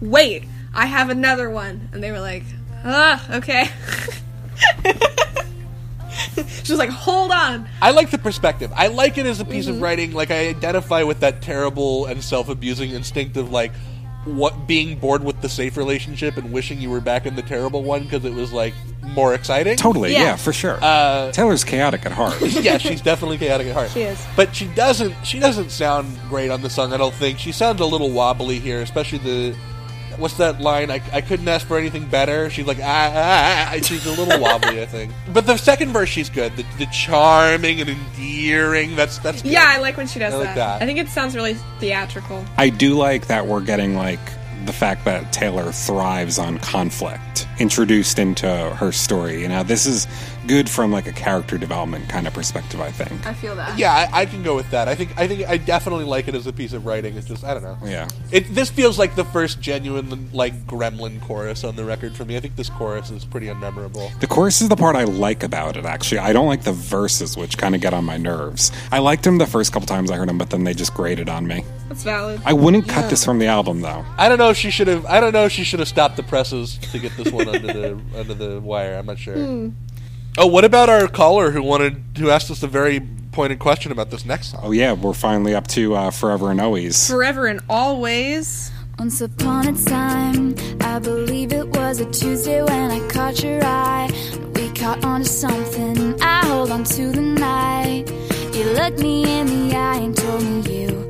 "Wait, 0.00 0.44
I 0.74 0.86
have 0.86 1.10
another 1.10 1.50
one," 1.50 1.88
and 1.92 2.02
they 2.02 2.10
were 2.10 2.20
like, 2.20 2.44
"Ah, 2.84 3.36
okay." 3.36 3.68
she 6.64 6.72
was 6.72 6.78
like, 6.78 6.90
"Hold 6.90 7.30
on." 7.30 7.68
I 7.80 7.90
like 7.92 8.10
the 8.10 8.18
perspective. 8.18 8.72
I 8.74 8.88
like 8.88 9.18
it 9.18 9.26
as 9.26 9.40
a 9.40 9.44
piece 9.44 9.66
Mhm. 9.66 9.70
of 9.70 9.82
writing. 9.82 10.12
Like 10.12 10.30
I 10.30 10.48
identify 10.48 11.02
with 11.02 11.20
that 11.20 11.42
terrible 11.42 12.06
and 12.06 12.22
self-abusing 12.22 12.90
instinct 12.90 13.36
of 13.36 13.50
like 13.50 13.72
what 14.24 14.66
being 14.66 14.98
bored 14.98 15.24
with 15.24 15.40
the 15.40 15.48
safe 15.48 15.76
relationship 15.76 16.36
and 16.36 16.52
wishing 16.52 16.80
you 16.80 16.90
were 16.90 17.00
back 17.00 17.24
in 17.26 17.36
the 17.36 17.42
terrible 17.42 17.82
one 17.82 18.04
because 18.04 18.24
it 18.24 18.34
was 18.34 18.52
like 18.52 18.74
more 19.02 19.34
exciting. 19.34 19.76
Totally, 19.76 20.12
yeah, 20.12 20.36
for 20.36 20.52
sure. 20.52 20.78
Uh, 20.82 21.32
Taylor's 21.32 21.64
chaotic 21.64 22.04
at 22.04 22.12
heart. 22.12 22.40
yeah, 22.42 22.78
she's 22.78 23.00
definitely 23.00 23.38
chaotic 23.38 23.68
at 23.68 23.74
heart. 23.74 23.90
She 23.90 24.02
is. 24.02 24.24
but 24.36 24.54
she 24.54 24.66
doesn't. 24.68 25.14
She 25.24 25.38
doesn't 25.38 25.70
sound 25.70 26.18
great 26.28 26.50
on 26.50 26.62
the 26.62 26.70
song. 26.70 26.92
I 26.92 26.96
don't 26.96 27.14
think 27.14 27.38
she 27.38 27.52
sounds 27.52 27.80
a 27.80 27.86
little 27.86 28.10
wobbly 28.10 28.58
here, 28.58 28.80
especially 28.82 29.18
the. 29.18 29.56
What's 30.16 30.36
that 30.36 30.60
line? 30.60 30.90
I, 30.90 31.00
I 31.12 31.22
couldn't 31.22 31.48
ask 31.48 31.66
for 31.66 31.78
anything 31.78 32.06
better. 32.06 32.50
She's 32.50 32.66
like 32.66 32.78
ah, 32.82 33.12
ah, 33.14 33.72
ah. 33.72 33.80
she's 33.80 34.04
a 34.04 34.10
little 34.10 34.38
wobbly, 34.38 34.82
I 34.82 34.86
think. 34.86 35.12
But 35.32 35.46
the 35.46 35.56
second 35.56 35.92
verse, 35.92 36.10
she's 36.10 36.28
good. 36.28 36.54
The, 36.56 36.66
the 36.78 36.86
charming 36.86 37.80
and 37.80 37.88
endearing. 38.40 38.96
That's 38.96 39.18
that's. 39.18 39.42
Good. 39.42 39.52
Yeah, 39.52 39.66
I 39.66 39.78
like 39.78 39.96
when 39.96 40.06
she 40.06 40.18
does 40.18 40.34
I 40.34 40.38
like 40.38 40.46
that. 40.48 40.54
that. 40.54 40.82
I 40.82 40.86
think 40.86 40.98
it 40.98 41.08
sounds 41.08 41.34
really 41.34 41.54
theatrical. 41.78 42.44
I 42.56 42.70
do 42.70 42.94
like 42.94 43.26
that 43.28 43.46
we're 43.46 43.60
getting 43.60 43.94
like 43.94 44.20
the 44.66 44.72
fact 44.72 45.04
that 45.06 45.32
Taylor 45.32 45.72
thrives 45.72 46.38
on 46.38 46.58
conflict 46.58 47.46
introduced 47.58 48.18
into 48.18 48.48
her 48.48 48.92
story. 48.92 49.42
You 49.42 49.48
know, 49.48 49.62
this 49.62 49.86
is 49.86 50.06
good 50.46 50.68
from 50.70 50.90
like 50.90 51.06
a 51.06 51.12
character 51.12 51.58
development 51.58 52.08
kind 52.08 52.26
of 52.26 52.34
perspective. 52.34 52.80
I 52.80 52.90
think. 52.90 53.26
I 53.26 53.34
feel 53.34 53.54
that. 53.56 53.78
Yeah, 53.78 53.92
I, 53.92 54.20
I 54.22 54.26
can 54.26 54.42
go 54.42 54.54
with 54.56 54.70
that. 54.70 54.88
I 54.88 54.94
think 54.94 55.16
I 55.18 55.26
think 55.28 55.48
I 55.48 55.56
definitely 55.56 56.04
like 56.04 56.28
it 56.28 56.34
as 56.34 56.46
a 56.46 56.52
piece 56.52 56.72
of 56.72 56.86
writing. 56.86 57.16
It's 57.16 57.26
just 57.28 57.44
I 57.44 57.54
don't 57.54 57.62
know. 57.62 57.78
Yeah. 57.84 58.08
It 58.30 58.54
this 58.54 58.70
feels 58.70 58.98
like 58.98 59.14
the 59.16 59.24
first 59.24 59.60
genuine 59.60 60.30
like 60.32 60.66
Gremlin 60.66 61.20
chorus 61.22 61.64
on 61.64 61.76
the 61.76 61.84
record 61.84 62.14
for 62.16 62.24
me. 62.24 62.36
I 62.36 62.40
think 62.40 62.56
this 62.56 62.70
chorus 62.70 63.10
is 63.10 63.24
pretty 63.24 63.46
unmemorable. 63.48 64.18
The 64.20 64.26
chorus 64.26 64.60
is 64.60 64.68
the 64.68 64.76
part 64.76 64.96
I 64.96 65.04
like 65.04 65.42
about 65.42 65.76
it, 65.76 65.84
actually. 65.84 66.18
I 66.18 66.32
don't 66.32 66.46
like 66.46 66.62
the 66.64 66.72
verses, 66.72 67.36
which 67.36 67.58
kind 67.58 67.74
of 67.74 67.80
get 67.80 67.94
on 67.94 68.04
my 68.04 68.16
nerves. 68.16 68.72
I 68.92 68.98
liked 68.98 69.24
them 69.24 69.38
the 69.38 69.46
first 69.46 69.72
couple 69.72 69.86
times 69.86 70.10
I 70.10 70.16
heard 70.16 70.28
them, 70.28 70.38
but 70.38 70.50
then 70.50 70.64
they 70.64 70.74
just 70.74 70.94
grated 70.94 71.28
on 71.28 71.46
me. 71.46 71.64
That's 71.88 72.02
valid. 72.04 72.40
I 72.44 72.52
wouldn't 72.52 72.86
Yeah. 72.86 72.94
cut 72.94 73.10
this 73.10 73.24
from 73.24 73.38
the 73.40 73.46
album, 73.46 73.80
though. 73.80 74.04
I 74.16 74.28
don't 74.28 74.38
know 74.38 74.50
if 74.50 74.56
she 74.56 74.70
should 74.70 74.86
have. 74.88 75.04
I 75.06 75.20
don't 75.20 75.32
know 75.32 75.44
if 75.46 75.52
she 75.52 75.64
should 75.64 75.80
have 75.80 75.88
stopped 75.88 76.16
the 76.16 76.22
presses 76.22 76.78
to 76.92 76.98
get 76.98 77.16
this 77.16 77.32
one 77.32 77.48
under 77.48 77.66
the 77.66 78.00
under 78.16 78.34
the 78.34 78.60
wire. 78.60 78.96
I'm 78.96 79.06
not 79.06 79.18
sure. 79.18 79.34
Hmm. 79.34 79.68
Oh, 80.38 80.46
what 80.46 80.64
about 80.64 80.88
our 80.88 81.08
caller 81.08 81.50
who 81.50 81.62
wanted 81.62 82.02
who 82.16 82.30
asked 82.30 82.50
us 82.50 82.62
a 82.62 82.68
very 82.68 83.00
pointed 83.32 83.58
question 83.58 83.92
about 83.92 84.10
this 84.10 84.24
next 84.24 84.52
song. 84.52 84.60
Oh 84.64 84.70
yeah, 84.70 84.92
we're 84.92 85.12
finally 85.12 85.54
up 85.54 85.66
to 85.68 85.94
uh, 85.94 86.10
"Forever 86.10 86.50
and 86.50 86.60
Always." 86.60 87.08
Forever 87.08 87.46
and 87.46 87.60
always. 87.68 88.70
Once 88.98 89.20
upon 89.22 89.66
a 89.66 89.72
time, 89.82 90.54
I 90.82 90.98
believe 90.98 91.52
it 91.52 91.66
was 91.68 92.00
a 92.00 92.10
Tuesday 92.10 92.62
when 92.62 92.90
I 92.90 93.06
caught 93.08 93.42
your 93.42 93.64
eye. 93.64 94.10
We 94.54 94.68
caught 94.72 95.02
on 95.04 95.22
to 95.22 95.28
something, 95.28 96.20
I 96.20 96.44
hold 96.46 96.70
on 96.70 96.84
to 96.84 97.10
the 97.10 97.22
night. 97.22 98.10
You 98.54 98.64
looked 98.74 98.98
me 98.98 99.40
in 99.40 99.46
the 99.46 99.74
eye 99.74 99.96
and 99.96 100.14
told 100.14 100.42
me 100.42 100.84
you 100.84 101.08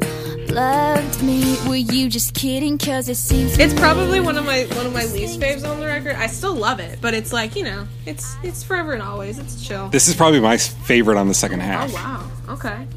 loved 0.48 1.22
me. 1.24 1.59
Were 1.86 1.94
you 1.94 2.10
just 2.10 2.34
kidding? 2.34 2.76
Cause 2.76 3.08
it 3.08 3.16
seems 3.16 3.58
It's 3.58 3.72
probably 3.72 4.20
one 4.20 4.36
of 4.36 4.44
my 4.44 4.64
one 4.74 4.84
of 4.84 4.92
my 4.92 5.06
least 5.06 5.40
faves 5.40 5.66
on 5.66 5.80
the 5.80 5.86
record. 5.86 6.14
I 6.14 6.26
still 6.26 6.54
love 6.54 6.78
it, 6.78 6.98
but 7.00 7.14
it's 7.14 7.32
like 7.32 7.56
you 7.56 7.64
know, 7.64 7.86
it's 8.04 8.36
it's 8.42 8.62
forever 8.62 8.92
and 8.92 9.02
always. 9.02 9.38
It's 9.38 9.66
chill. 9.66 9.88
This 9.88 10.06
is 10.06 10.14
probably 10.14 10.40
my 10.40 10.58
favorite 10.58 11.16
on 11.16 11.28
the 11.28 11.34
second 11.34 11.60
half. 11.60 11.90
Oh 11.90 11.94
wow. 11.94 12.30
Okay. 12.50 12.86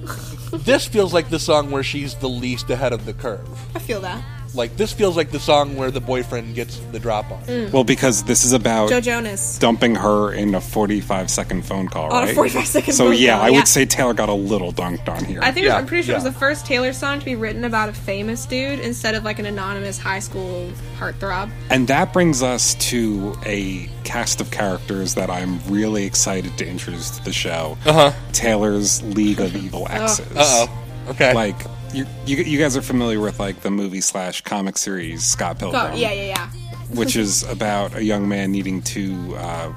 This 0.53 0.85
feels 0.85 1.15
like 1.15 1.31
the 1.31 1.39
song 1.39 1.71
where 1.71 1.81
she's 1.81 2.13
the 2.13 2.29
least 2.29 2.69
ahead 2.69 2.93
of 2.93 3.05
the 3.05 3.13
curve. 3.13 3.49
I 3.75 3.79
feel 3.79 3.99
that. 4.01 4.23
Like 4.53 4.77
this 4.77 4.93
feels 4.93 5.17
like 5.17 5.31
the 5.31 5.39
song 5.39 5.75
where 5.75 5.89
the 5.91 5.99
boyfriend 6.01 6.55
gets 6.55 6.77
the 6.91 6.99
drop 6.99 7.31
on. 7.31 7.41
Mm. 7.43 7.71
Well, 7.71 7.83
because 7.83 8.23
this 8.23 8.45
is 8.45 8.53
about 8.53 8.89
Joe 8.89 9.01
Jonas. 9.01 9.57
dumping 9.57 9.95
her 9.95 10.31
in 10.33 10.53
a 10.55 10.61
45 10.61 11.29
second 11.29 11.65
phone 11.65 11.87
call, 11.87 12.11
On 12.13 12.23
a 12.23 12.27
right? 12.27 12.35
45 12.35 12.67
second 12.67 12.93
So 12.93 13.05
phone 13.07 13.15
yeah, 13.17 13.35
call, 13.37 13.45
I 13.45 13.49
yeah. 13.49 13.55
would 13.57 13.67
say 13.67 13.85
Taylor 13.85 14.13
got 14.13 14.29
a 14.29 14.33
little 14.33 14.71
dunked 14.71 15.09
on 15.09 15.25
here. 15.25 15.39
I 15.41 15.51
think 15.51 15.67
I'm 15.69 15.85
pretty 15.85 16.03
sure 16.03 16.13
it 16.13 16.17
was 16.17 16.23
the 16.23 16.31
first 16.31 16.65
Taylor 16.65 16.93
song 16.93 17.19
to 17.19 17.25
be 17.25 17.35
written 17.35 17.63
about 17.63 17.89
a 17.89 17.93
famous 17.93 18.45
dude 18.45 18.79
instead 18.79 19.15
of 19.15 19.23
like 19.23 19.39
an 19.39 19.45
anonymous 19.45 19.97
high 19.97 20.19
school 20.19 20.71
heartthrob. 20.99 21.49
And 21.69 21.87
that 21.87 22.13
brings 22.13 22.43
us 22.43 22.75
to 22.89 23.35
a 23.45 23.89
cast 24.03 24.39
of 24.41 24.51
characters 24.51 25.15
that 25.15 25.29
I'm 25.29 25.59
really 25.67 26.05
excited 26.05 26.57
to 26.59 26.67
introduce 26.67 27.09
to 27.17 27.23
the 27.23 27.33
show. 27.33 27.77
Uh-huh. 27.85 28.11
Taylor's 28.33 29.01
League 29.01 29.39
of 29.39 29.55
Evil 29.55 29.87
Exes. 29.89 30.27
Uh-oh. 30.35 30.79
Okay. 31.09 31.33
Like 31.33 31.57
you, 31.93 32.05
you, 32.25 32.37
you 32.43 32.59
guys 32.59 32.75
are 32.77 32.81
familiar 32.81 33.19
with 33.19 33.39
like 33.39 33.61
the 33.61 33.71
movie 33.71 34.01
slash 34.01 34.41
comic 34.41 34.77
series 34.77 35.23
Scott 35.25 35.59
Pilgrim, 35.59 35.91
Oh, 35.91 35.95
yeah, 35.95 36.11
yeah, 36.11 36.23
yeah. 36.23 36.47
which 36.95 37.15
is 37.15 37.43
about 37.43 37.95
a 37.95 38.03
young 38.03 38.27
man 38.27 38.51
needing 38.51 38.81
to 38.83 39.35
uh, 39.37 39.73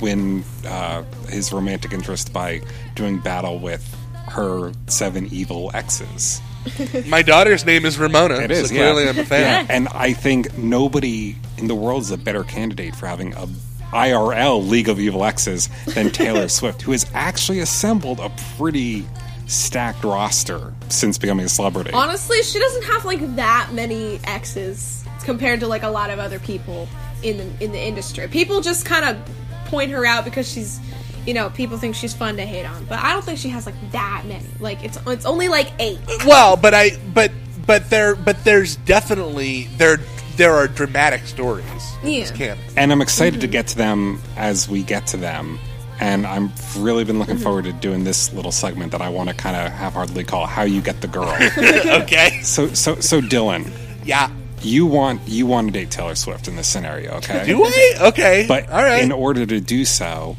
win 0.00 0.44
uh, 0.66 1.02
his 1.28 1.52
romantic 1.52 1.92
interest 1.92 2.32
by 2.32 2.60
doing 2.94 3.18
battle 3.18 3.58
with 3.58 3.82
her 4.28 4.72
seven 4.86 5.26
evil 5.32 5.70
exes. 5.74 6.40
My 7.08 7.22
daughter's 7.22 7.64
name 7.66 7.84
is 7.84 7.98
Ramona. 7.98 8.36
It 8.36 8.50
is 8.50 8.68
so 8.68 8.74
clearly 8.74 9.04
yeah. 9.04 9.10
I'm 9.10 9.18
a 9.18 9.24
fan. 9.24 9.66
Yeah, 9.66 9.74
and 9.74 9.88
I 9.88 10.12
think 10.14 10.56
nobody 10.56 11.36
in 11.58 11.66
the 11.68 11.74
world 11.74 12.02
is 12.02 12.10
a 12.10 12.16
better 12.16 12.42
candidate 12.44 12.96
for 12.96 13.06
having 13.06 13.34
a 13.34 13.46
IRL 13.92 14.66
League 14.66 14.88
of 14.88 14.98
Evil 14.98 15.24
Exes 15.24 15.68
than 15.94 16.10
Taylor 16.10 16.48
Swift, 16.48 16.82
who 16.82 16.92
has 16.92 17.06
actually 17.14 17.60
assembled 17.60 18.18
a 18.18 18.30
pretty 18.56 19.04
stacked 19.46 20.04
roster 20.04 20.72
since 20.88 21.18
becoming 21.18 21.46
a 21.46 21.48
celebrity. 21.48 21.90
Honestly, 21.92 22.42
she 22.42 22.58
doesn't 22.58 22.84
have 22.84 23.04
like 23.04 23.36
that 23.36 23.70
many 23.72 24.20
exes 24.24 25.04
compared 25.24 25.60
to 25.60 25.66
like 25.66 25.82
a 25.82 25.88
lot 25.88 26.10
of 26.10 26.18
other 26.18 26.38
people 26.38 26.88
in 27.22 27.38
the 27.38 27.64
in 27.64 27.72
the 27.72 27.80
industry. 27.80 28.28
People 28.28 28.60
just 28.60 28.84
kind 28.84 29.04
of 29.04 29.34
point 29.66 29.90
her 29.90 30.04
out 30.06 30.24
because 30.24 30.50
she's, 30.50 30.80
you 31.26 31.34
know, 31.34 31.50
people 31.50 31.78
think 31.78 31.94
she's 31.94 32.14
fun 32.14 32.36
to 32.36 32.46
hate 32.46 32.64
on. 32.64 32.84
But 32.84 33.00
I 33.00 33.12
don't 33.12 33.24
think 33.24 33.38
she 33.38 33.48
has 33.48 33.66
like 33.66 33.74
that 33.92 34.24
many. 34.26 34.46
Like 34.60 34.84
it's 34.84 34.98
it's 35.06 35.26
only 35.26 35.48
like 35.48 35.72
eight. 35.78 35.98
Well, 36.26 36.56
but 36.56 36.74
I 36.74 36.90
but 37.12 37.32
but 37.66 37.90
there 37.90 38.14
but 38.14 38.44
there's 38.44 38.76
definitely 38.76 39.68
there 39.78 39.98
there 40.36 40.54
are 40.54 40.66
dramatic 40.66 41.26
stories. 41.26 41.64
in 42.02 42.08
this 42.08 42.32
Yeah. 42.38 42.56
and 42.76 42.92
I'm 42.92 43.00
excited 43.00 43.40
to 43.40 43.46
mm-hmm. 43.46 43.52
get 43.52 43.68
to 43.68 43.76
them 43.76 44.20
as 44.36 44.68
we 44.68 44.82
get 44.82 45.06
to 45.08 45.16
them. 45.16 45.58
And 46.00 46.26
i 46.26 46.34
have 46.34 46.82
really 46.82 47.04
been 47.04 47.18
looking 47.18 47.38
forward 47.38 47.64
to 47.64 47.72
doing 47.72 48.04
this 48.04 48.32
little 48.32 48.52
segment 48.52 48.92
that 48.92 49.00
I 49.00 49.08
want 49.08 49.28
to 49.28 49.34
kind 49.34 49.56
of 49.56 49.72
half-heartedly 49.72 50.24
call 50.24 50.46
"How 50.46 50.62
You 50.62 50.80
Get 50.80 51.00
the 51.00 51.08
Girl." 51.08 51.28
okay. 52.02 52.40
So, 52.42 52.68
so, 52.68 52.96
so, 52.96 53.20
Dylan. 53.20 53.70
Yeah. 54.04 54.30
You 54.60 54.86
want 54.86 55.20
you 55.28 55.46
want 55.46 55.68
to 55.68 55.72
date 55.72 55.90
Taylor 55.90 56.14
Swift 56.14 56.48
in 56.48 56.56
this 56.56 56.66
scenario, 56.66 57.12
okay? 57.18 57.44
Do 57.46 57.62
I? 57.64 57.94
Okay. 58.08 58.46
But 58.48 58.70
All 58.70 58.82
right. 58.82 59.02
in 59.02 59.12
order 59.12 59.44
to 59.46 59.60
do 59.60 59.84
so, 59.84 60.36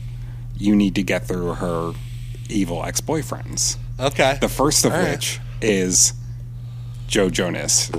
you 0.57 0.75
need 0.75 0.95
to 0.95 1.03
get 1.03 1.27
through 1.27 1.53
her 1.55 1.93
evil 2.49 2.83
ex-boyfriends. 2.83 3.77
Okay. 3.99 4.37
The 4.41 4.49
first 4.49 4.83
of 4.85 4.93
All 4.93 4.99
right. 4.99 5.11
which 5.11 5.39
is 5.61 6.13
Joe 7.07 7.29
Jonas. 7.29 7.91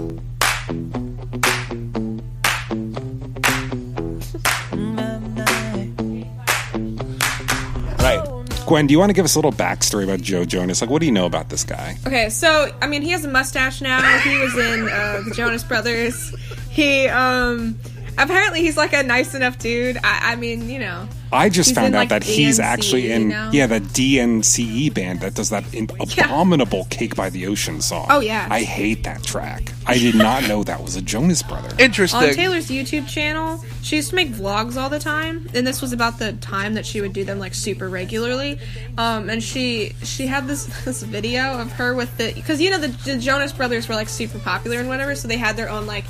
Gwen, 8.67 8.89
do 8.89 8.93
you 8.93 8.99
want 8.99 9.11
to 9.11 9.15
give 9.15 9.25
us 9.25 9.37
a 9.37 9.39
little 9.39 9.53
backstory 9.53 10.03
about 10.03 10.21
Joe 10.21 10.45
Jonas? 10.45 10.81
Like, 10.81 10.91
what 10.91 10.99
do 10.99 11.07
you 11.07 11.13
know 11.13 11.27
about 11.27 11.51
this 11.51 11.63
guy? 11.63 11.97
Okay, 12.05 12.29
so 12.31 12.73
I 12.83 12.89
mean, 12.89 13.01
he 13.01 13.11
has 13.11 13.25
a 13.25 13.29
mustache 13.29 13.81
now. 13.81 14.01
He 14.19 14.37
was 14.39 14.57
in 14.57 14.89
uh, 14.89 15.23
the 15.25 15.33
Jonas 15.35 15.63
Brothers. 15.63 16.35
He 16.69 17.07
um 17.07 17.79
apparently 18.19 18.61
he's 18.63 18.77
like 18.77 18.93
a 18.93 19.05
nice 19.05 19.35
enough 19.35 19.59
dude. 19.59 19.99
I, 20.03 20.33
I 20.33 20.37
mean, 20.37 20.69
you 20.69 20.81
know. 20.81 21.09
I 21.33 21.49
just 21.49 21.71
He's 21.71 21.77
found 21.77 21.95
out 21.95 22.01
like, 22.01 22.09
that 22.11 22.23
he's 22.25 22.61
actually 22.61 23.11
in 23.11 23.29
now. 23.29 23.51
yeah 23.53 23.67
the 23.67 23.81
DNCE 23.81 24.93
band 24.95 25.21
that 25.21 25.35
does 25.35 25.51
that 25.51 25.65
in- 25.75 25.89
abominable 25.99 26.87
"Cake 26.91 27.17
by 27.17 27.31
the 27.31 27.47
Ocean" 27.47 27.81
song. 27.81 28.07
Oh, 28.11 28.21
yeah. 28.21 28.47
I 28.51 28.63
hate 28.63 29.05
that 29.05 29.23
track. 29.23 29.73
I 29.87 29.99
did 29.99 30.15
not 30.15 30.47
know 30.49 30.65
that 30.65 30.83
was 30.83 30.97
a 30.97 31.03
Jonas 31.03 31.43
brother. 31.43 31.71
Interesting. 31.79 32.21
On 32.21 32.35
Taylor's 32.35 32.69
YouTube 32.69 33.09
channel, 33.09 33.63
she 33.83 33.97
used 33.97 34.11
to 34.11 34.17
make 34.17 34.31
vlogs 34.31 34.77
all 34.77 34.89
the 34.89 34.99
time, 34.99 35.49
and 35.55 35.67
this 35.67 35.81
was 35.83 35.93
about 35.93 36.19
the 36.19 36.33
time 36.35 36.75
that 36.75 36.87
she 36.87 37.01
would 37.01 37.13
do 37.13 37.25
them 37.25 37.39
like 37.39 37.55
super 37.55 37.89
regularly. 37.89 38.59
Um, 38.99 39.29
and 39.31 39.43
she 39.43 39.95
she 40.03 40.27
had 40.27 40.47
this 40.47 40.67
this 40.85 41.03
video 41.03 41.59
of 41.59 41.73
her 41.73 41.95
with 41.95 42.17
the 42.19 42.33
because 42.35 42.61
you 42.61 42.71
know 42.71 42.79
the, 42.79 42.89
the 42.89 43.19
Jonas 43.19 43.53
Brothers 43.53 43.89
were 43.89 43.95
like 43.95 44.09
super 44.09 44.39
popular 44.39 44.79
and 44.79 44.89
whatever, 44.89 45.15
so 45.15 45.29
they 45.29 45.39
had 45.39 45.57
their 45.57 45.69
own 45.71 45.87
like 45.87 46.05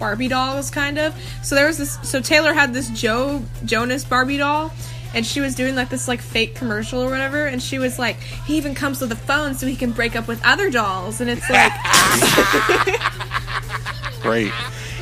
Barbie 0.00 0.26
dolls 0.26 0.70
kind 0.70 0.98
of. 0.98 1.14
So 1.44 1.54
there 1.54 1.66
was 1.66 1.78
this. 1.78 1.98
So 2.02 2.20
Taylor 2.20 2.52
had 2.52 2.74
this 2.74 2.88
Joe 2.90 3.44
Jonas 3.64 4.04
Barbie 4.04 4.38
doll. 4.38 4.72
And 5.12 5.26
she 5.26 5.40
was 5.40 5.56
doing 5.56 5.74
like 5.74 5.88
this 5.88 6.06
like 6.06 6.20
fake 6.20 6.54
commercial 6.54 7.02
or 7.02 7.10
whatever, 7.10 7.46
and 7.46 7.60
she 7.60 7.80
was 7.80 7.98
like, 7.98 8.20
"He 8.46 8.56
even 8.56 8.76
comes 8.76 9.00
with 9.00 9.10
a 9.10 9.16
phone 9.16 9.56
so 9.56 9.66
he 9.66 9.74
can 9.74 9.90
break 9.90 10.14
up 10.14 10.28
with 10.28 10.40
other 10.44 10.70
dolls." 10.70 11.20
And 11.20 11.28
it's 11.28 11.50
like, 11.50 11.72
Great. 14.22 14.52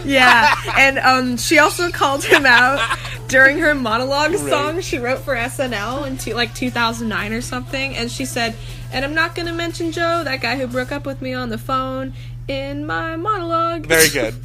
Yeah, 0.04 0.54
and 0.76 0.98
um, 0.98 1.36
she 1.36 1.58
also 1.58 1.90
called 1.90 2.24
him 2.24 2.46
out 2.46 2.80
during 3.28 3.58
her 3.58 3.74
monologue 3.74 4.34
song 4.36 4.80
she 4.80 4.98
wrote 4.98 5.20
for 5.20 5.34
SNL 5.34 6.06
in 6.06 6.16
two, 6.16 6.34
like 6.34 6.54
2009 6.54 7.32
or 7.32 7.42
something. 7.42 7.94
And 7.94 8.10
she 8.10 8.24
said, 8.24 8.54
"And 8.92 9.04
I'm 9.04 9.14
not 9.14 9.34
gonna 9.34 9.52
mention 9.52 9.92
Joe, 9.92 10.22
that 10.24 10.40
guy 10.40 10.56
who 10.56 10.66
broke 10.66 10.92
up 10.92 11.04
with 11.04 11.20
me 11.20 11.34
on 11.34 11.50
the 11.50 11.58
phone 11.58 12.14
in 12.48 12.86
my 12.86 13.16
monologue." 13.16 13.86
Very 13.86 14.08
good. 14.08 14.34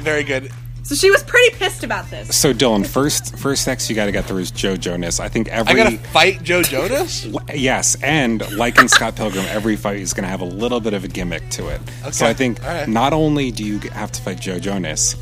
Very 0.00 0.24
good. 0.24 0.50
So 0.82 0.94
she 0.94 1.10
was 1.10 1.22
pretty 1.22 1.54
pissed 1.56 1.84
about 1.84 2.10
this. 2.10 2.36
So 2.36 2.52
Dylan, 2.52 2.86
first 2.86 3.36
first 3.38 3.68
ex 3.68 3.88
you 3.88 3.94
got 3.94 4.06
to 4.06 4.12
get 4.12 4.24
through 4.24 4.38
is 4.38 4.50
Joe 4.50 4.76
Jonas. 4.76 5.20
I 5.20 5.28
think 5.28 5.48
every 5.48 5.72
I 5.80 5.84
gotta 5.84 5.98
fight 5.98 6.42
Joe 6.42 6.62
Jonas. 6.62 7.28
yes, 7.54 7.96
and 8.02 8.50
like 8.56 8.78
in 8.78 8.88
Scott 8.88 9.14
Pilgrim, 9.14 9.44
every 9.48 9.76
fight 9.76 10.00
is 10.00 10.12
going 10.14 10.24
to 10.24 10.30
have 10.30 10.40
a 10.40 10.44
little 10.46 10.80
bit 10.80 10.94
of 10.94 11.04
a 11.04 11.08
gimmick 11.08 11.48
to 11.50 11.68
it. 11.68 11.80
Okay. 12.02 12.10
So 12.10 12.26
I 12.26 12.34
think 12.34 12.62
All 12.62 12.68
right. 12.70 12.88
not 12.88 13.12
only 13.12 13.50
do 13.50 13.62
you 13.64 13.78
have 13.90 14.10
to 14.12 14.22
fight 14.22 14.40
Joe 14.40 14.58
Jonas, 14.58 15.14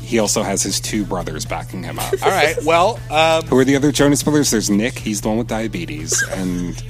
he 0.00 0.18
also 0.20 0.42
has 0.42 0.62
his 0.62 0.80
two 0.80 1.04
brothers 1.04 1.44
backing 1.44 1.82
him 1.82 1.98
up. 1.98 2.12
All 2.22 2.30
right. 2.30 2.56
Well, 2.64 2.98
um, 3.10 3.42
Who 3.46 3.58
are 3.58 3.64
the 3.64 3.76
other 3.76 3.92
Jonas 3.92 4.22
brothers? 4.22 4.50
There's 4.50 4.70
Nick. 4.70 4.98
He's 4.98 5.20
the 5.20 5.28
one 5.28 5.38
with 5.38 5.48
diabetes, 5.48 6.22
and 6.30 6.80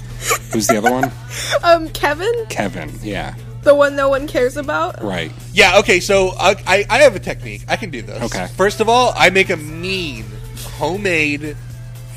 who's 0.52 0.66
the 0.68 0.76
other 0.78 0.92
one? 0.92 1.10
Um, 1.64 1.88
Kevin, 1.90 2.46
Kevin. 2.48 2.90
Yeah. 3.02 3.34
The 3.62 3.74
one 3.74 3.96
no 3.96 4.08
one 4.08 4.26
cares 4.26 4.56
about. 4.56 5.02
Right. 5.02 5.32
yeah. 5.52 5.78
Okay. 5.80 6.00
So 6.00 6.30
I, 6.38 6.56
I 6.66 6.86
I 6.88 6.98
have 6.98 7.16
a 7.16 7.20
technique. 7.20 7.64
I 7.68 7.76
can 7.76 7.90
do 7.90 8.02
this. 8.02 8.22
Okay. 8.22 8.46
First 8.56 8.80
of 8.80 8.88
all, 8.88 9.12
I 9.16 9.30
make 9.30 9.50
a 9.50 9.56
mean 9.56 10.24
homemade 10.78 11.56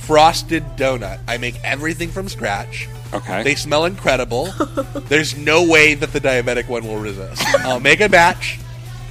frosted 0.02 0.64
donut. 0.76 1.20
I 1.28 1.38
make 1.38 1.62
everything 1.64 2.10
from 2.10 2.28
scratch. 2.30 2.88
Okay. 3.14 3.44
They 3.44 3.56
smell 3.56 3.86
incredible. 3.86 4.46
There's 5.08 5.38
no 5.38 5.64
way 5.68 5.94
that 5.94 6.12
the 6.14 6.20
diabetic 6.20 6.68
one 6.68 6.86
will 6.88 6.98
resist. 6.98 7.44
I'll 7.60 7.80
make 7.80 8.00
a 8.02 8.10
batch. 8.10 8.60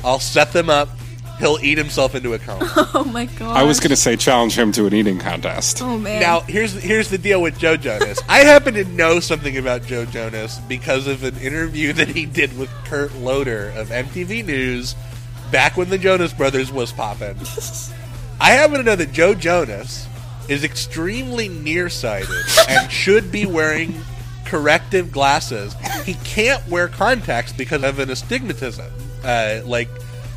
I'll 0.05 0.19
set 0.19 0.53
them 0.53 0.69
up. 0.69 0.89
He'll 1.43 1.59
eat 1.61 1.77
himself 1.77 2.15
into 2.15 2.35
a 2.35 2.39
coma. 2.39 2.71
Oh 2.95 3.03
my 3.03 3.27
god! 3.27 3.57
I 3.57 3.65
was 3.65 3.81
going 3.81 3.91
to 3.91 3.97
say 3.97 4.17
challenge 4.17 4.57
him 4.57 4.71
to 4.73 4.87
an 4.87 4.95
eating 4.95 5.19
contest. 5.19 5.83
Oh 5.83 5.99
man. 5.99 6.21
Now, 6.21 6.41
here's 6.43 6.73
here's 6.73 7.11
the 7.11 7.19
deal 7.19 7.43
with 7.43 7.59
Joe 7.59 7.77
Jonas. 7.77 8.21
I 8.29 8.41
happen 8.41 8.75
to 8.75 8.85
know 8.85 9.19
something 9.19 9.57
about 9.57 9.85
Joe 9.85 10.05
Jonas 10.05 10.61
because 10.69 11.09
of 11.09 11.25
an 11.25 11.37
interview 11.39 11.93
that 11.95 12.07
he 12.09 12.27
did 12.27 12.57
with 12.57 12.71
Kurt 12.85 13.13
Loder 13.17 13.71
of 13.71 13.89
MTV 13.89 14.45
News 14.45 14.95
back 15.51 15.77
when 15.77 15.91
the 15.91 15.99
Jonas 15.99 16.33
Brothers 16.33 16.71
was 16.71 16.93
popping. 16.93 17.37
I 18.41 18.51
happen 18.51 18.77
to 18.77 18.85
know 18.85 18.97
that 18.97 19.11
Joe 19.11 19.35
Jonas 19.35 20.07
is 20.49 20.63
extremely 20.63 21.49
nearsighted 21.49 22.45
and 22.69 22.91
should 22.91 23.33
be 23.33 23.47
wearing 23.47 24.01
corrective 24.45 25.11
glasses. 25.11 25.75
He 26.05 26.15
can't 26.23 26.65
wear 26.69 26.87
contacts 26.87 27.53
because 27.53 27.83
of 27.83 27.99
an 27.99 28.11
astigmatism. 28.11 28.93
Uh, 29.25 29.63
like 29.65 29.89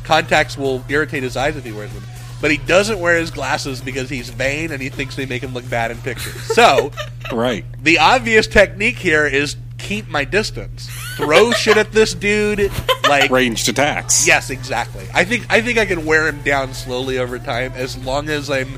contacts 0.06 0.56
will 0.56 0.82
irritate 0.88 1.22
his 1.22 1.36
eyes 1.36 1.56
if 1.56 1.64
he 1.64 1.72
wears 1.72 1.92
them. 1.92 2.02
But 2.40 2.50
he 2.50 2.58
doesn't 2.58 3.00
wear 3.00 3.16
his 3.18 3.30
glasses 3.30 3.80
because 3.80 4.08
he's 4.10 4.28
vain 4.28 4.70
and 4.70 4.80
he 4.82 4.88
thinks 4.88 5.16
they 5.16 5.26
make 5.26 5.42
him 5.42 5.52
look 5.54 5.68
bad 5.68 5.90
in 5.90 5.98
pictures. 5.98 6.34
So, 6.54 6.90
Right. 7.32 7.64
the 7.82 7.98
obvious 7.98 8.46
technique 8.46 8.96
here 8.96 9.26
is 9.26 9.56
keep 9.78 10.08
my 10.08 10.24
distance. 10.24 10.86
Throw 11.16 11.50
shit 11.52 11.76
at 11.78 11.92
this 11.92 12.12
dude, 12.14 12.70
like 13.08 13.30
Ranged 13.30 13.68
attacks. 13.68 14.26
Yes, 14.26 14.50
exactly. 14.50 15.06
I 15.14 15.24
think 15.24 15.46
I 15.50 15.60
think 15.62 15.78
I 15.78 15.86
can 15.86 16.04
wear 16.04 16.28
him 16.28 16.42
down 16.42 16.74
slowly 16.74 17.18
over 17.18 17.38
time 17.38 17.72
as 17.74 17.96
long 18.04 18.28
as 18.28 18.50
I'm 18.50 18.68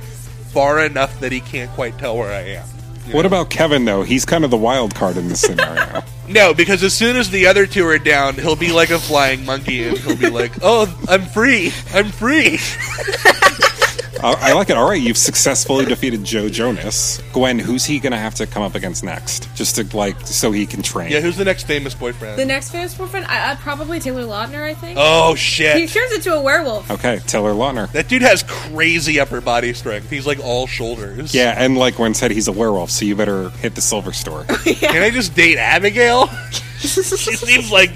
far 0.53 0.85
enough 0.85 1.19
that 1.21 1.33
he 1.33 1.41
can't 1.41 1.71
quite 1.73 1.99
tell 1.99 2.17
where 2.17 2.33
I 2.33 2.41
am. 2.61 2.67
What 3.13 3.27
about 3.27 3.51
Kevin 3.51 3.85
though? 3.87 4.03
He's 4.03 4.25
kind 4.25 4.45
of 4.45 4.51
the 4.53 4.57
wild 4.57 4.95
card 4.95 5.17
in 5.17 5.29
this 5.29 5.41
scenario. 5.41 6.03
No, 6.29 6.53
because 6.53 6.83
as 6.83 6.93
soon 6.93 7.17
as 7.17 7.31
the 7.31 7.47
other 7.47 7.67
two 7.67 7.87
are 7.87 7.99
down, 7.99 8.35
he'll 8.35 8.57
be 8.57 8.71
like 8.73 8.91
a 8.91 8.99
flying 8.99 9.45
monkey 9.47 9.89
and 9.89 9.97
he'll 9.99 10.17
be 10.17 10.29
like, 10.31 10.53
"Oh, 10.63 10.87
I'm 11.09 11.25
free. 11.25 11.73
I'm 11.93 12.11
free." 12.11 12.59
I, 14.23 14.51
I 14.51 14.53
like 14.53 14.71
it. 14.71 14.77
All 14.77 14.89
right, 14.89 15.01
you've 15.01 15.17
successfully 15.17 15.85
defeated 15.85 16.25
Joe 16.25 16.49
Jonas. 16.49 17.23
Gwen, 17.33 17.59
who's 17.59 17.85
he 17.85 17.99
going 17.99 18.13
to 18.13 18.19
have 18.19 18.35
to 18.37 18.47
come 18.47 18.63
up 18.63 18.75
against 18.75 19.05
next? 19.05 19.49
Just 19.55 19.77
to 19.77 19.97
like, 19.97 20.21
so 20.23 20.51
he 20.51 20.67
can 20.67 20.83
train. 20.83 21.11
Yeah, 21.11 21.21
who's 21.21 21.37
the 21.37 21.45
next 21.45 21.65
famous 21.65 21.95
boyfriend? 21.95 22.39
The 22.39 22.45
next 22.45 22.71
famous 22.71 22.95
boyfriend, 22.95 23.27
I, 23.27 23.53
I 23.53 23.55
probably 23.57 24.01
Taylor 24.01 24.23
Lautner. 24.23 24.63
I 24.63 24.75
think. 24.75 24.99
Oh 25.01 25.35
shit! 25.35 25.77
He 25.77 25.87
shit. 25.87 26.03
turns 26.03 26.13
into 26.13 26.35
a 26.35 26.41
werewolf. 26.41 26.91
Okay, 26.91 27.19
Taylor 27.27 27.53
Lautner. 27.53 27.91
That 27.93 28.09
dude 28.09 28.23
has 28.23 28.43
crazy 28.43 29.21
upper 29.21 29.41
body 29.41 29.73
strength. 29.73 30.11
He's 30.11 30.27
like 30.27 30.41
all 30.41 30.67
shoulders. 30.67 31.35
Yeah, 31.35 31.55
and 31.57 31.77
like 31.77 31.97
Gwen 31.97 32.15
said, 32.15 32.31
he's 32.31 32.49
a 32.49 32.53
werewolf, 32.53 32.91
so 32.91 33.05
you 33.05 33.17
better 33.17 33.51
hit 33.51 33.75
the 33.75 33.81
silver 33.81 34.13
store. 34.13 34.45
Can 34.65 35.03
I 35.03 35.11
just 35.11 35.35
date 35.35 35.59
Abigail? 35.59 36.27
she 36.79 36.89
seems 36.89 37.71
like 37.71 37.91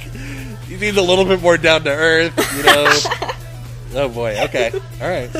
she 0.66 0.76
seems 0.76 0.96
a 0.96 1.02
little 1.02 1.24
bit 1.24 1.42
more 1.42 1.56
down 1.56 1.84
to 1.84 1.90
earth, 1.90 2.56
you 2.56 2.62
know. 2.64 3.32
oh 3.94 4.08
boy. 4.08 4.36
Okay. 4.44 4.70
All 5.00 5.08
right. 5.08 5.30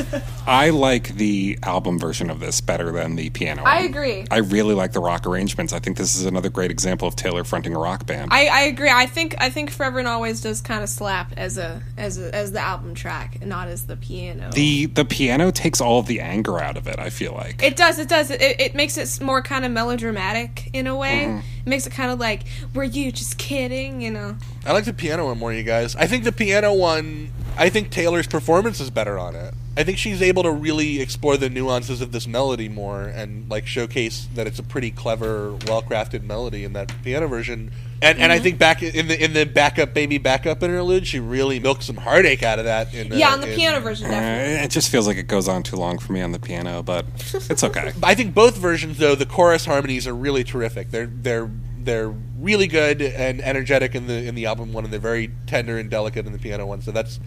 I 0.45 0.69
like 0.71 1.15
the 1.15 1.57
album 1.63 1.99
version 1.99 2.29
of 2.29 2.39
this 2.39 2.61
better 2.61 2.91
than 2.91 3.15
the 3.15 3.29
piano. 3.29 3.63
I 3.63 3.77
one. 3.81 3.85
agree. 3.85 4.25
I 4.29 4.37
really 4.37 4.73
like 4.75 4.91
the 4.91 4.99
rock 4.99 5.25
arrangements. 5.25 5.73
I 5.73 5.79
think 5.79 5.97
this 5.97 6.15
is 6.15 6.25
another 6.25 6.49
great 6.49 6.71
example 6.71 7.07
of 7.07 7.15
Taylor 7.15 7.43
fronting 7.43 7.75
a 7.75 7.79
rock 7.79 8.05
band. 8.05 8.29
I, 8.33 8.47
I 8.47 8.61
agree. 8.61 8.89
I 8.91 9.05
think 9.05 9.35
I 9.39 9.49
think 9.49 9.71
Forever 9.71 9.99
and 9.99 10.07
Always 10.07 10.41
does 10.41 10.61
kind 10.61 10.83
of 10.83 10.89
slap 10.89 11.33
as 11.37 11.57
a 11.57 11.81
as 11.97 12.17
a, 12.17 12.33
as 12.33 12.51
the 12.51 12.59
album 12.59 12.93
track, 12.95 13.37
and 13.41 13.49
not 13.49 13.67
as 13.67 13.85
the 13.85 13.95
piano. 13.97 14.51
the 14.51 14.87
the 14.87 15.05
piano 15.05 15.51
takes 15.51 15.79
all 15.81 15.99
of 15.99 16.07
the 16.07 16.19
anger 16.19 16.59
out 16.59 16.77
of 16.77 16.87
it. 16.87 16.99
I 16.99 17.09
feel 17.09 17.33
like. 17.33 17.63
It 17.63 17.75
does. 17.75 17.99
It 17.99 18.09
does. 18.09 18.31
It, 18.31 18.41
it 18.41 18.75
makes 18.75 18.97
it 18.97 19.21
more 19.23 19.41
kind 19.41 19.65
of 19.65 19.71
melodramatic 19.71 20.69
in 20.73 20.87
a 20.87 20.95
way. 20.95 21.25
Mhm. 21.27 21.39
It 21.39 21.69
makes 21.69 21.87
it 21.87 21.91
kind 21.93 22.11
of 22.11 22.19
like, 22.19 22.41
"Were 22.73 22.83
you 22.83 23.11
just 23.11 23.37
kidding?" 23.37 24.01
You 24.01 24.11
know. 24.11 24.37
I 24.65 24.73
like 24.73 24.85
the 24.85 24.93
piano 24.93 25.25
one 25.25 25.37
more, 25.37 25.53
you 25.53 25.63
guys. 25.63 25.95
I 25.95 26.07
think 26.07 26.23
the 26.23 26.31
piano 26.31 26.73
one. 26.73 27.31
I 27.57 27.69
think 27.69 27.91
Taylor's 27.91 28.27
performance 28.27 28.79
is 28.79 28.89
better 28.89 29.17
on 29.19 29.35
it. 29.35 29.53
I 29.77 29.83
think 29.83 29.97
she's 29.97 30.21
able 30.21 30.43
to 30.43 30.51
really 30.51 31.01
explore 31.01 31.35
the 31.37 31.49
nuances 31.49 32.01
of 32.01 32.11
this 32.11 32.27
melody 32.27 32.69
more 32.69 33.03
and 33.03 33.49
like 33.49 33.65
showcase 33.67 34.27
that 34.35 34.45
it's 34.47 34.59
a 34.59 34.63
pretty 34.63 34.91
clever, 34.91 35.51
well-crafted 35.67 36.23
melody 36.23 36.63
in 36.63 36.73
that 36.73 36.91
piano 37.03 37.27
version. 37.27 37.71
And 38.01 38.19
and 38.19 38.31
I 38.31 38.39
Mhm. 38.39 38.43
think 38.43 38.59
back 38.59 38.83
in 38.83 39.07
the 39.07 39.23
in 39.23 39.33
the 39.33 39.45
backup 39.45 39.93
baby 39.93 40.17
backup 40.17 40.61
interlude, 40.61 41.07
she 41.07 41.19
really 41.19 41.59
milked 41.59 41.83
some 41.83 41.95
heartache 41.97 42.43
out 42.43 42.59
of 42.59 42.65
that. 42.65 42.93
In, 42.93 43.13
uh, 43.13 43.15
yeah, 43.15 43.29
on 43.33 43.39
the 43.41 43.49
in- 43.49 43.55
piano 43.57 43.79
version, 43.79 44.09
definitely. 44.09 44.59
Uh, 44.59 44.63
it 44.65 44.71
just 44.71 44.89
feels 44.91 45.07
like 45.07 45.17
it 45.17 45.27
goes 45.27 45.47
on 45.47 45.63
too 45.63 45.75
long 45.77 45.97
for 45.99 46.11
me 46.13 46.21
on 46.21 46.33
the 46.33 46.39
piano, 46.39 46.83
but 46.83 47.05
it's 47.33 47.63
okay. 47.63 47.93
I 48.03 48.13
think 48.13 48.33
both 48.33 48.57
versions, 48.57 48.97
though, 48.97 49.15
the 49.15 49.25
chorus 49.25 49.65
harmonies 49.65 50.05
are 50.05 50.13
really 50.15 50.43
terrific. 50.43 50.91
They're 50.91 51.07
they're 51.07 51.49
they're 51.79 52.13
really 52.39 52.67
good 52.67 53.01
and 53.01 53.41
energetic 53.41 53.95
in 53.95 54.07
the 54.07 54.23
in 54.27 54.35
the 54.35 54.45
album 54.47 54.73
one, 54.73 54.83
and 54.83 54.91
they're 54.93 54.99
very 54.99 55.31
tender 55.47 55.77
and 55.77 55.89
delicate 55.89 56.25
in 56.25 56.33
the 56.33 56.39
piano 56.39 56.65
one. 56.65 56.81
So 56.81 56.91
that's 56.91 57.19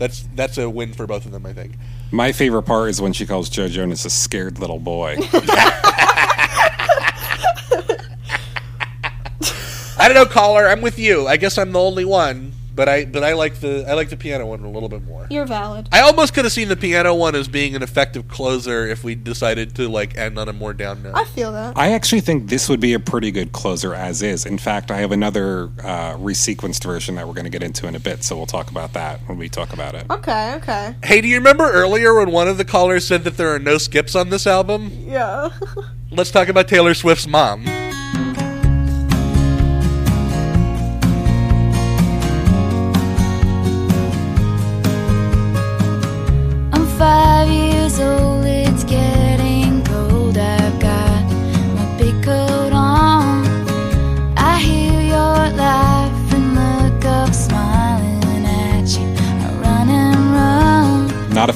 that's 0.00 0.26
that's 0.34 0.56
a 0.56 0.68
win 0.68 0.94
for 0.94 1.06
both 1.06 1.26
of 1.26 1.30
them, 1.30 1.44
I 1.44 1.52
think. 1.52 1.74
My 2.10 2.32
favorite 2.32 2.62
part 2.62 2.88
is 2.88 3.00
when 3.02 3.12
she 3.12 3.26
calls 3.26 3.50
Joe 3.50 3.68
Jonas 3.68 4.06
a 4.06 4.10
scared 4.10 4.58
little 4.58 4.78
boy. 4.80 5.16
I 9.98 10.08
don't 10.08 10.14
know, 10.14 10.24
caller. 10.24 10.66
I'm 10.66 10.80
with 10.80 10.98
you. 10.98 11.28
I 11.28 11.36
guess 11.36 11.58
I'm 11.58 11.72
the 11.72 11.80
only 11.80 12.06
one, 12.06 12.49
but 12.80 12.88
I 12.88 13.04
but 13.04 13.22
I 13.22 13.34
like 13.34 13.56
the 13.56 13.84
I 13.86 13.92
like 13.92 14.08
the 14.08 14.16
piano 14.16 14.46
one 14.46 14.64
a 14.64 14.70
little 14.70 14.88
bit 14.88 15.04
more. 15.04 15.26
You're 15.28 15.44
valid. 15.44 15.90
I 15.92 16.00
almost 16.00 16.32
could 16.32 16.46
have 16.46 16.52
seen 16.52 16.68
the 16.68 16.78
piano 16.78 17.14
one 17.14 17.34
as 17.34 17.46
being 17.46 17.76
an 17.76 17.82
effective 17.82 18.26
closer 18.26 18.86
if 18.86 19.04
we 19.04 19.14
decided 19.14 19.76
to 19.76 19.86
like 19.86 20.16
end 20.16 20.38
on 20.38 20.48
a 20.48 20.54
more 20.54 20.72
down 20.72 21.02
note. 21.02 21.14
I 21.14 21.26
feel 21.26 21.52
that. 21.52 21.76
I 21.76 21.92
actually 21.92 22.22
think 22.22 22.48
this 22.48 22.70
would 22.70 22.80
be 22.80 22.94
a 22.94 22.98
pretty 22.98 23.32
good 23.32 23.52
closer 23.52 23.94
as 23.94 24.22
is. 24.22 24.46
In 24.46 24.56
fact, 24.56 24.90
I 24.90 24.96
have 24.96 25.12
another 25.12 25.64
uh, 25.84 26.16
resequenced 26.16 26.82
version 26.82 27.16
that 27.16 27.28
we're 27.28 27.34
going 27.34 27.44
to 27.44 27.50
get 27.50 27.62
into 27.62 27.86
in 27.86 27.94
a 27.96 28.00
bit, 28.00 28.24
so 28.24 28.34
we'll 28.34 28.46
talk 28.46 28.70
about 28.70 28.94
that 28.94 29.20
when 29.28 29.36
we 29.36 29.50
talk 29.50 29.74
about 29.74 29.94
it. 29.94 30.06
Okay. 30.08 30.54
Okay. 30.54 30.94
Hey, 31.04 31.20
do 31.20 31.28
you 31.28 31.36
remember 31.36 31.70
earlier 31.70 32.14
when 32.14 32.30
one 32.30 32.48
of 32.48 32.56
the 32.56 32.64
callers 32.64 33.06
said 33.06 33.24
that 33.24 33.36
there 33.36 33.54
are 33.54 33.58
no 33.58 33.76
skips 33.76 34.14
on 34.14 34.30
this 34.30 34.46
album? 34.46 34.90
Yeah. 35.06 35.50
Let's 36.10 36.30
talk 36.30 36.48
about 36.48 36.66
Taylor 36.66 36.94
Swift's 36.94 37.26
mom. 37.26 37.66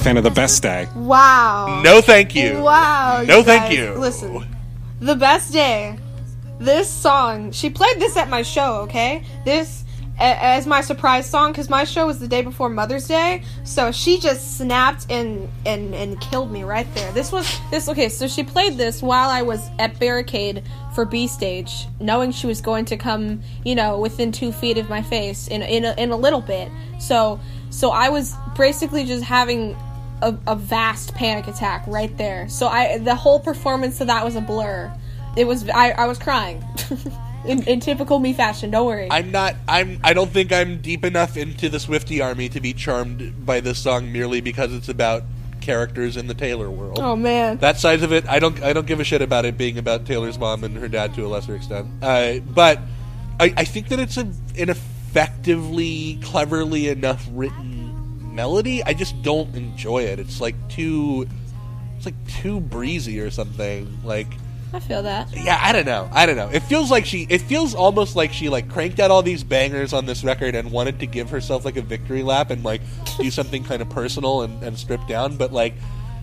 Fan 0.05 0.17
of 0.17 0.23
the 0.23 0.29
best 0.29 0.61
day. 0.61 0.87
Wow. 0.95 1.81
No, 1.83 1.99
thank 1.99 2.35
you. 2.35 2.61
Wow. 2.61 3.23
No, 3.25 3.39
you 3.39 3.43
thank 3.43 3.71
guys. 3.71 3.75
you. 3.75 3.93
Listen, 3.95 4.45
the 4.99 5.15
best 5.15 5.51
day. 5.51 5.97
This 6.59 6.87
song. 6.87 7.51
She 7.51 7.71
played 7.71 7.99
this 7.99 8.15
at 8.15 8.29
my 8.29 8.43
show. 8.43 8.81
Okay. 8.83 9.23
This 9.45 9.83
a- 10.19 10.43
as 10.43 10.67
my 10.67 10.81
surprise 10.81 11.27
song 11.27 11.51
because 11.53 11.71
my 11.71 11.85
show 11.85 12.05
was 12.05 12.19
the 12.19 12.27
day 12.27 12.43
before 12.43 12.69
Mother's 12.69 13.07
Day. 13.07 13.41
So 13.63 13.91
she 13.91 14.19
just 14.19 14.59
snapped 14.59 15.07
and 15.09 15.49
and 15.65 15.95
and 15.95 16.21
killed 16.21 16.51
me 16.51 16.63
right 16.63 16.87
there. 16.93 17.11
This 17.13 17.31
was 17.31 17.59
this. 17.71 17.89
Okay. 17.89 18.09
So 18.09 18.27
she 18.27 18.43
played 18.43 18.77
this 18.77 19.01
while 19.01 19.31
I 19.31 19.41
was 19.41 19.67
at 19.79 19.99
Barricade 19.99 20.61
for 20.93 21.05
B 21.05 21.25
stage, 21.25 21.87
knowing 21.99 22.31
she 22.31 22.45
was 22.45 22.61
going 22.61 22.85
to 22.85 22.95
come, 22.95 23.41
you 23.63 23.73
know, 23.73 23.99
within 23.99 24.31
two 24.31 24.51
feet 24.51 24.77
of 24.77 24.87
my 24.87 25.01
face 25.01 25.47
in 25.47 25.63
in 25.63 25.83
a, 25.83 25.95
in 25.97 26.11
a 26.11 26.15
little 26.15 26.41
bit. 26.41 26.69
So 26.99 27.39
so 27.71 27.89
I 27.89 28.09
was 28.09 28.35
basically 28.55 29.03
just 29.03 29.23
having 29.23 29.75
a, 30.21 30.37
a 30.47 30.55
vast 30.55 31.13
panic 31.13 31.47
attack 31.47 31.83
right 31.87 32.15
there. 32.17 32.47
So 32.49 32.67
I 32.67 32.97
the 32.97 33.15
whole 33.15 33.39
performance 33.39 34.01
of 34.01 34.07
that 34.07 34.23
was 34.23 34.35
a 34.35 34.41
blur. 34.41 34.91
It 35.37 35.45
was 35.45 35.67
I, 35.69 35.91
I 35.91 36.07
was 36.07 36.17
crying. 36.17 36.63
in, 37.45 37.63
in 37.63 37.79
typical 37.79 38.19
me 38.19 38.33
fashion, 38.33 38.71
don't 38.71 38.85
worry. 38.85 39.07
I'm 39.09 39.31
not. 39.31 39.55
I'm. 39.67 39.99
I 40.03 40.13
don't 40.13 40.31
think 40.31 40.51
I'm 40.51 40.81
deep 40.81 41.03
enough 41.03 41.37
into 41.37 41.69
the 41.69 41.79
Swifty 41.79 42.21
army 42.21 42.49
to 42.49 42.59
be 42.59 42.73
charmed 42.73 43.45
by 43.45 43.59
this 43.59 43.79
song 43.79 44.11
merely 44.11 44.41
because 44.41 44.73
it's 44.73 44.89
about 44.89 45.23
characters 45.61 46.15
in 46.15 46.27
the 46.27 46.33
Taylor 46.33 46.69
world. 46.69 46.99
Oh, 47.01 47.15
man. 47.15 47.57
that 47.57 47.79
side 47.79 48.03
of 48.03 48.11
it, 48.13 48.27
I 48.27 48.39
don't. 48.39 48.61
I 48.61 48.73
don't 48.73 48.87
give 48.87 48.99
a 48.99 49.03
shit 49.03 49.21
about 49.21 49.45
it 49.45 49.57
being 49.57 49.77
about 49.77 50.05
Taylor's 50.05 50.37
mom 50.37 50.63
and 50.63 50.77
her 50.77 50.87
dad 50.87 51.13
to 51.15 51.25
a 51.25 51.27
lesser 51.27 51.55
extent. 51.55 51.87
Uh, 52.01 52.39
but 52.39 52.79
I, 53.39 53.53
I 53.57 53.65
think 53.65 53.89
that 53.89 53.99
it's 53.99 54.17
a, 54.17 54.27
an 54.57 54.69
effectively, 54.69 56.19
cleverly 56.23 56.89
enough 56.89 57.27
written 57.31 57.74
melody. 58.35 58.83
I 58.83 58.93
just 58.93 59.21
don't 59.21 59.53
enjoy 59.55 60.03
it. 60.03 60.19
It's 60.19 60.41
like 60.41 60.55
too. 60.69 61.27
It's 61.97 62.05
like 62.05 62.27
too 62.27 62.59
breezy 62.59 63.19
or 63.21 63.31
something. 63.31 63.97
Like 64.03 64.27
I 64.73 64.79
feel 64.79 65.03
that. 65.03 65.29
yeah, 65.33 65.57
I 65.61 65.71
don't 65.71 65.85
know. 65.85 66.09
I 66.11 66.25
don't 66.25 66.35
know. 66.35 66.49
It 66.49 66.61
feels 66.61 66.91
like 66.91 67.05
she. 67.05 67.25
It 67.29 67.39
feels 67.39 67.73
almost 67.73 68.15
like 68.15 68.33
she 68.33 68.49
like 68.49 68.69
cranked 68.69 68.99
out 68.99 69.09
all 69.09 69.23
these 69.23 69.43
bangers 69.43 69.93
on 69.93 70.05
this 70.05 70.23
record 70.23 70.53
and 70.53 70.71
wanted 70.71 70.99
to 70.99 71.05
give 71.07 71.29
herself 71.29 71.63
like 71.63 71.77
a 71.77 71.81
victory 71.81 72.23
lap 72.23 72.51
and 72.51 72.63
like 72.63 72.81
do 73.17 73.31
something 73.31 73.63
kind 73.63 73.81
of 73.81 73.89
personal 73.89 74.41
and, 74.41 74.61
and 74.63 74.77
stripped 74.77 75.07
down. 75.07 75.37
But 75.37 75.53
like, 75.53 75.73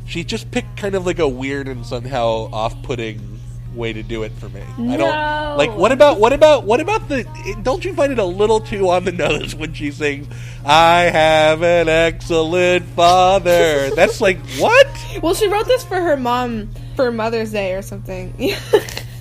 she 0.06 0.22
just 0.22 0.51
picked 0.51 0.76
kind 0.76 0.94
of 0.94 1.06
like 1.06 1.18
a 1.18 1.28
weird 1.28 1.66
and 1.66 1.86
somehow 1.86 2.51
off-putting 2.52 3.40
way 3.74 3.93
to 3.93 4.03
do 4.03 4.23
it 4.23 4.32
for 4.32 4.49
me. 4.49 4.62
I 4.78 4.97
don't 4.97 5.57
like. 5.57 5.77
What 5.77 5.93
about 5.93 6.19
what 6.19 6.32
about 6.32 6.65
what 6.65 6.81
about 6.81 7.09
the? 7.09 7.24
Don't 7.62 7.85
you 7.85 7.94
find 7.94 8.12
it 8.12 8.19
a 8.19 8.24
little 8.24 8.61
too 8.61 8.90
on 8.90 9.05
the 9.05 9.12
nose 9.12 9.55
when 9.55 9.74
she 9.74 9.90
sings, 9.90 10.27
"I 10.65 11.03
have 11.03 11.62
an 11.62 11.89
excellent 11.89 12.85
father"? 12.86 13.90
That's 13.97 14.20
like 14.20 14.39
what? 14.59 14.86
Well, 15.23 15.35
she 15.35 15.49
wrote 15.49 15.66
this 15.66 15.85
for 15.85 16.01
her 16.01 16.16
mom 16.16 16.70
for 16.97 17.11
Mother's 17.11 17.53
Day 17.53 17.74
or 17.74 17.82
something. 17.82 18.35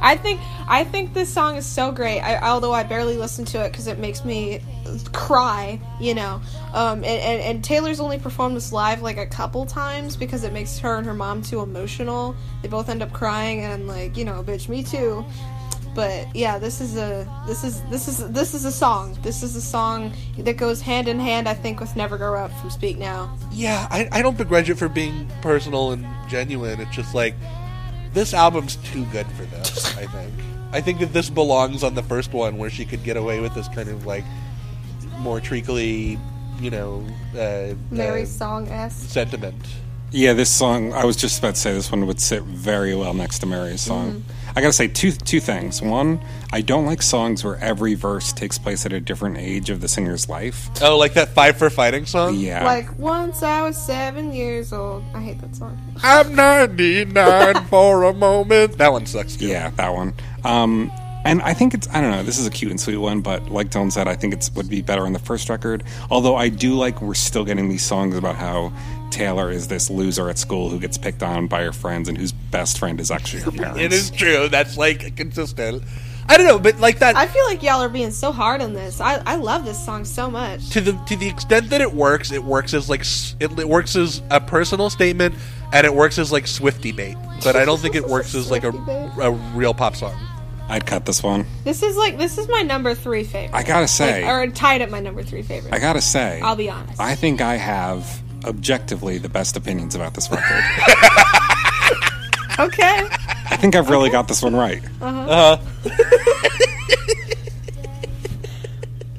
I 0.00 0.16
think 0.16 0.40
I 0.68 0.84
think 0.84 1.14
this 1.14 1.32
song 1.32 1.56
is 1.56 1.66
so 1.66 1.92
great. 1.92 2.20
I, 2.20 2.38
although 2.40 2.72
I 2.72 2.82
barely 2.82 3.16
listen 3.16 3.44
to 3.46 3.64
it 3.64 3.70
because 3.70 3.86
it 3.86 3.98
makes 3.98 4.24
me 4.24 4.60
cry, 5.12 5.80
you 6.00 6.14
know. 6.14 6.40
Um, 6.72 6.98
and, 6.98 7.06
and, 7.06 7.42
and 7.42 7.64
Taylor's 7.64 8.00
only 8.00 8.18
performed 8.18 8.56
this 8.56 8.72
live 8.72 9.02
like 9.02 9.18
a 9.18 9.26
couple 9.26 9.66
times 9.66 10.16
because 10.16 10.44
it 10.44 10.52
makes 10.52 10.78
her 10.78 10.96
and 10.96 11.06
her 11.06 11.14
mom 11.14 11.42
too 11.42 11.60
emotional. 11.60 12.34
They 12.62 12.68
both 12.68 12.88
end 12.88 13.02
up 13.02 13.12
crying, 13.12 13.60
and 13.60 13.72
I'm 13.72 13.86
like, 13.86 14.16
you 14.16 14.24
know, 14.24 14.42
bitch, 14.42 14.68
me 14.68 14.82
too. 14.82 15.24
But 15.94 16.34
yeah, 16.34 16.58
this 16.58 16.80
is 16.80 16.96
a 16.96 17.28
this 17.46 17.64
is 17.64 17.82
this 17.90 18.06
is 18.06 18.30
this 18.30 18.54
is 18.54 18.64
a 18.64 18.70
song. 18.70 19.18
This 19.22 19.42
is 19.42 19.56
a 19.56 19.60
song 19.60 20.12
that 20.38 20.56
goes 20.56 20.80
hand 20.80 21.08
in 21.08 21.18
hand, 21.18 21.48
I 21.48 21.54
think, 21.54 21.80
with 21.80 21.96
"Never 21.96 22.16
Grow 22.16 22.36
Up" 22.36 22.52
from 22.60 22.70
Speak 22.70 22.96
Now. 22.96 23.36
Yeah, 23.50 23.88
I, 23.90 24.08
I 24.12 24.22
don't 24.22 24.38
begrudge 24.38 24.70
it 24.70 24.76
for 24.76 24.88
being 24.88 25.28
personal 25.42 25.90
and 25.90 26.06
genuine. 26.28 26.80
It's 26.80 26.94
just 26.94 27.14
like 27.14 27.34
this 28.12 28.34
album's 28.34 28.76
too 28.76 29.04
good 29.06 29.26
for 29.32 29.44
this. 29.44 29.96
I 29.98 30.06
think. 30.06 30.32
I 30.72 30.80
think 30.80 31.00
that 31.00 31.12
this 31.12 31.30
belongs 31.30 31.82
on 31.82 31.94
the 31.94 32.02
first 32.02 32.32
one 32.32 32.56
where 32.56 32.70
she 32.70 32.84
could 32.84 33.02
get 33.02 33.16
away 33.16 33.40
with 33.40 33.54
this 33.54 33.68
kind 33.68 33.88
of 33.88 34.06
like 34.06 34.24
more 35.18 35.40
treacly, 35.40 36.18
you 36.60 36.70
know, 36.70 37.04
uh, 37.34 37.74
Mary 37.90 38.22
uh, 38.22 38.26
song 38.26 38.68
s. 38.68 38.94
sentiment. 38.94 39.56
Yeah, 40.12 40.32
this 40.32 40.50
song. 40.50 40.92
I 40.92 41.04
was 41.04 41.16
just 41.16 41.38
about 41.38 41.54
to 41.54 41.60
say 41.60 41.72
this 41.72 41.90
one 41.90 42.06
would 42.06 42.20
sit 42.20 42.42
very 42.42 42.94
well 42.94 43.14
next 43.14 43.40
to 43.40 43.46
Mary's 43.46 43.80
song. 43.80 44.12
Mm-hmm. 44.12 44.39
I 44.56 44.60
gotta 44.60 44.72
say 44.72 44.88
two 44.88 45.12
two 45.12 45.40
things. 45.40 45.80
One, 45.80 46.20
I 46.52 46.60
don't 46.60 46.86
like 46.86 47.02
songs 47.02 47.44
where 47.44 47.56
every 47.58 47.94
verse 47.94 48.32
takes 48.32 48.58
place 48.58 48.84
at 48.84 48.92
a 48.92 49.00
different 49.00 49.38
age 49.38 49.70
of 49.70 49.80
the 49.80 49.88
singer's 49.88 50.28
life. 50.28 50.68
Oh, 50.82 50.98
like 50.98 51.14
that 51.14 51.28
Five 51.28 51.56
for 51.56 51.70
Fighting 51.70 52.06
song? 52.06 52.34
Yeah. 52.36 52.64
Like 52.64 52.98
once 52.98 53.42
I 53.42 53.62
was 53.62 53.76
seven 53.76 54.32
years 54.32 54.72
old. 54.72 55.04
I 55.14 55.20
hate 55.20 55.40
that 55.40 55.54
song. 55.54 55.78
I'm 56.02 56.34
99 56.34 57.64
for 57.68 58.04
a 58.04 58.12
moment. 58.12 58.78
That 58.78 58.92
one 58.92 59.06
sucks. 59.06 59.36
Too. 59.36 59.46
Yeah, 59.46 59.70
that 59.70 59.94
one. 59.94 60.14
Um, 60.44 60.90
and 61.24 61.42
I 61.42 61.54
think 61.54 61.74
it's 61.74 61.88
I 61.90 62.00
don't 62.00 62.10
know. 62.10 62.22
This 62.22 62.38
is 62.38 62.46
a 62.46 62.50
cute 62.50 62.70
and 62.70 62.80
sweet 62.80 62.96
one, 62.96 63.20
but 63.20 63.50
like 63.50 63.70
Dylan 63.70 63.92
said, 63.92 64.08
I 64.08 64.16
think 64.16 64.34
it 64.34 64.50
would 64.54 64.68
be 64.68 64.82
better 64.82 65.04
on 65.04 65.12
the 65.12 65.18
first 65.18 65.48
record. 65.48 65.84
Although 66.10 66.36
I 66.36 66.48
do 66.48 66.74
like 66.74 67.02
we're 67.02 67.14
still 67.14 67.44
getting 67.44 67.68
these 67.68 67.84
songs 67.84 68.16
about 68.16 68.36
how 68.36 68.72
Taylor 69.10 69.50
is 69.50 69.68
this 69.68 69.90
loser 69.90 70.30
at 70.30 70.38
school 70.38 70.70
who 70.70 70.78
gets 70.78 70.96
picked 70.96 71.22
on 71.22 71.46
by 71.46 71.62
her 71.62 71.72
friends 71.72 72.08
and 72.08 72.16
whose 72.16 72.32
best 72.50 72.78
friend 72.78 73.00
is 73.00 73.10
actually 73.10 73.42
her 73.42 73.50
parents. 73.50 73.80
It 73.84 73.92
is 73.92 74.10
true. 74.10 74.48
That's 74.48 74.76
like 74.76 75.16
consistent. 75.16 75.82
I 76.28 76.36
don't 76.36 76.46
know, 76.46 76.58
but 76.60 76.78
like 76.78 77.00
that 77.00 77.16
I 77.16 77.26
feel 77.26 77.44
like 77.46 77.60
y'all 77.62 77.82
are 77.82 77.88
being 77.88 78.12
so 78.12 78.30
hard 78.30 78.60
on 78.62 78.72
this. 78.72 79.00
I, 79.00 79.20
I 79.26 79.34
love 79.34 79.64
this 79.64 79.84
song 79.84 80.04
so 80.04 80.30
much. 80.30 80.70
to 80.70 80.80
the 80.80 80.92
to 81.06 81.16
the 81.16 81.28
extent 81.28 81.70
that 81.70 81.80
it 81.80 81.92
works, 81.92 82.30
it 82.30 82.44
works 82.44 82.72
as 82.72 82.88
like 82.88 83.00
it, 83.40 83.58
it 83.58 83.68
works 83.68 83.96
as 83.96 84.22
a 84.30 84.40
personal 84.40 84.90
statement, 84.90 85.34
and 85.72 85.84
it 85.84 85.92
works 85.92 86.18
as 86.18 86.30
like 86.30 86.46
Swifty 86.46 86.92
bait. 86.92 87.16
But 87.42 87.56
I 87.56 87.64
don't 87.64 87.80
think 87.80 87.94
it 87.96 88.06
works 88.06 88.34
as 88.34 88.48
like 88.50 88.62
a, 88.64 88.68
a 89.20 89.30
real 89.56 89.74
pop 89.74 89.96
song. 89.96 90.14
I'd 90.68 90.86
cut 90.86 91.04
this 91.04 91.20
one. 91.20 91.46
This 91.64 91.82
is 91.82 91.96
like 91.96 92.16
this 92.16 92.38
is 92.38 92.46
my 92.46 92.62
number 92.62 92.94
three 92.94 93.24
favorite. 93.24 93.56
I 93.56 93.64
gotta 93.64 93.88
say- 93.88 94.22
Like, 94.24 94.30
or 94.30 94.46
tied 94.52 94.82
at 94.82 94.90
my 94.90 95.00
number 95.00 95.24
three 95.24 95.42
favorite. 95.42 95.74
I 95.74 95.80
gotta 95.80 96.00
say, 96.00 96.40
I'll 96.42 96.54
be 96.54 96.70
honest. 96.70 97.00
I 97.00 97.16
think 97.16 97.40
I 97.40 97.56
have 97.56 98.22
objectively 98.44 99.18
the 99.18 99.28
best 99.28 99.56
opinions 99.56 99.96
about 99.96 100.14
this 100.14 100.30
record. 100.30 100.62
okay. 102.60 103.08
I 103.50 103.56
think 103.56 103.74
I've 103.74 103.90
really 103.90 104.10
got 104.10 104.28
this 104.28 104.42
one 104.42 104.54
right. 104.54 104.82
Uh-huh. 105.00 105.56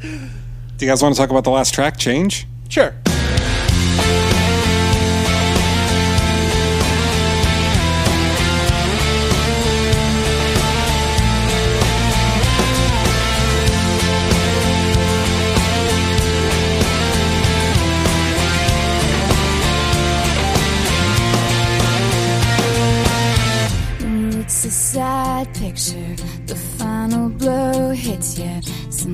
Do 0.02 0.86
you 0.86 0.92
guys 0.92 1.04
want 1.04 1.14
to 1.16 1.20
talk 1.22 1.30
about 1.30 1.44
the 1.44 1.52
last 1.52 1.74
track, 1.74 1.98
Change? 1.98 2.48
Sure. 2.70 2.96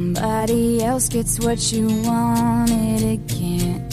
Somebody 0.02 0.84
else 0.84 1.10
gets 1.10 1.40
what 1.40 1.72
you 1.74 1.88
wanted 2.03 3.03
again. 3.03 3.90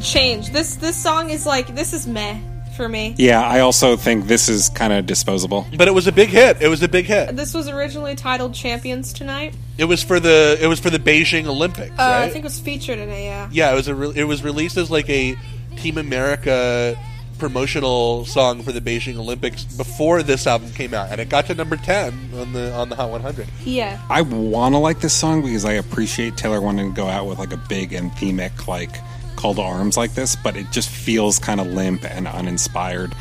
Change. 0.00 0.50
This 0.52 0.76
this 0.76 0.94
song 0.96 1.30
is 1.30 1.46
like 1.46 1.74
this 1.74 1.92
is 1.92 2.06
meh 2.06 2.38
for 2.76 2.88
me. 2.88 3.16
Yeah, 3.18 3.42
I 3.42 3.58
also 3.58 3.96
think 3.96 4.26
this 4.28 4.48
is 4.48 4.68
kind 4.68 4.92
of 4.92 5.04
disposable. 5.06 5.66
But 5.76 5.88
it 5.88 5.90
was 5.94 6.06
a 6.06 6.12
big 6.12 6.28
hit. 6.28 6.62
It 6.62 6.68
was 6.68 6.80
a 6.84 6.88
big 6.88 7.06
hit. 7.06 7.34
This 7.34 7.54
was 7.54 7.68
originally 7.68 8.14
titled 8.14 8.54
Champions 8.54 9.12
Tonight. 9.12 9.56
It 9.78 9.86
was 9.86 10.00
for 10.00 10.20
the 10.20 10.56
it 10.60 10.68
was 10.68 10.78
for 10.78 10.90
the 10.90 11.00
Beijing 11.00 11.46
Olympics, 11.48 11.90
Uh, 11.90 12.02
right? 12.02 12.22
I 12.22 12.28
think 12.28 12.44
it 12.44 12.50
was 12.52 12.60
featured 12.60 13.00
in 13.00 13.08
it. 13.08 13.24
Yeah. 13.24 13.48
yeah, 13.50 13.72
it 13.72 13.74
was 13.74 13.88
a 13.88 13.96
re- 13.96 14.12
it 14.14 14.24
was 14.24 14.44
released 14.44 14.76
as 14.76 14.92
like 14.92 15.10
a 15.10 15.34
Team 15.76 15.98
America 15.98 16.96
promotional 17.38 18.24
song 18.24 18.62
for 18.62 18.72
the 18.72 18.80
Beijing 18.80 19.16
Olympics 19.16 19.64
before 19.64 20.22
this 20.22 20.46
album 20.46 20.70
came 20.72 20.94
out, 20.94 21.10
and 21.10 21.20
it 21.20 21.28
got 21.28 21.46
to 21.46 21.54
number 21.54 21.76
ten 21.76 22.12
on 22.36 22.52
the 22.52 22.72
on 22.74 22.88
the 22.88 22.96
Hot 22.96 23.10
100. 23.10 23.46
Yeah. 23.64 24.00
I 24.10 24.22
want 24.22 24.74
to 24.74 24.78
like 24.78 25.00
this 25.00 25.14
song 25.14 25.42
because 25.42 25.64
I 25.64 25.72
appreciate 25.74 26.36
Taylor 26.36 26.60
wanting 26.60 26.92
to 26.92 26.96
go 26.96 27.06
out 27.06 27.26
with 27.26 27.38
like 27.38 27.52
a 27.52 27.56
big 27.56 27.90
anthemic 27.90 28.66
like 28.66 28.96
call 29.36 29.54
to 29.54 29.62
arms 29.62 29.96
like 29.96 30.14
this, 30.14 30.34
but 30.34 30.56
it 30.56 30.66
just 30.72 30.88
feels 30.88 31.38
kind 31.38 31.60
of 31.60 31.68
limp 31.68 32.04
and 32.04 32.26
uninspired. 32.26 33.14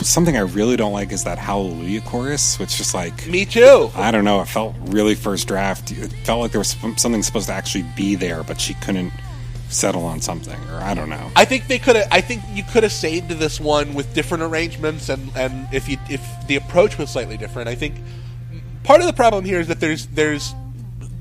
Something 0.00 0.36
I 0.36 0.40
really 0.40 0.76
don't 0.76 0.92
like 0.92 1.10
is 1.10 1.24
that 1.24 1.38
Hallelujah 1.38 2.02
chorus, 2.02 2.58
which 2.58 2.76
just 2.76 2.94
like 2.94 3.26
me 3.26 3.44
too. 3.44 3.90
I 3.94 4.10
don't 4.12 4.24
know. 4.24 4.40
It 4.40 4.46
felt 4.46 4.76
really 4.86 5.16
first 5.16 5.48
draft. 5.48 5.90
It 5.90 6.12
felt 6.24 6.40
like 6.40 6.52
there 6.52 6.60
was 6.60 6.76
something 6.96 7.22
supposed 7.22 7.48
to 7.48 7.52
actually 7.52 7.84
be 7.96 8.14
there, 8.14 8.44
but 8.44 8.60
she 8.60 8.74
couldn't 8.74 9.12
settle 9.68 10.04
on 10.04 10.20
something, 10.20 10.58
or 10.70 10.76
I 10.76 10.94
don't 10.94 11.08
know. 11.08 11.30
I 11.34 11.44
think 11.44 11.66
they 11.66 11.78
could. 11.78 11.96
I 11.96 12.20
think 12.20 12.42
you 12.52 12.62
could 12.62 12.82
have 12.82 12.92
saved 12.92 13.30
this 13.30 13.60
one 13.60 13.94
with 13.94 14.12
different 14.14 14.42
arrangements, 14.42 15.08
and 15.08 15.30
and 15.36 15.68
if 15.72 15.88
you 15.88 15.98
if 16.08 16.22
the 16.46 16.56
approach 16.56 16.98
was 16.98 17.10
slightly 17.10 17.36
different, 17.36 17.68
I 17.68 17.74
think 17.74 17.96
part 18.84 19.00
of 19.00 19.06
the 19.06 19.12
problem 19.12 19.44
here 19.44 19.60
is 19.60 19.68
that 19.68 19.80
there's 19.80 20.06
there's 20.08 20.54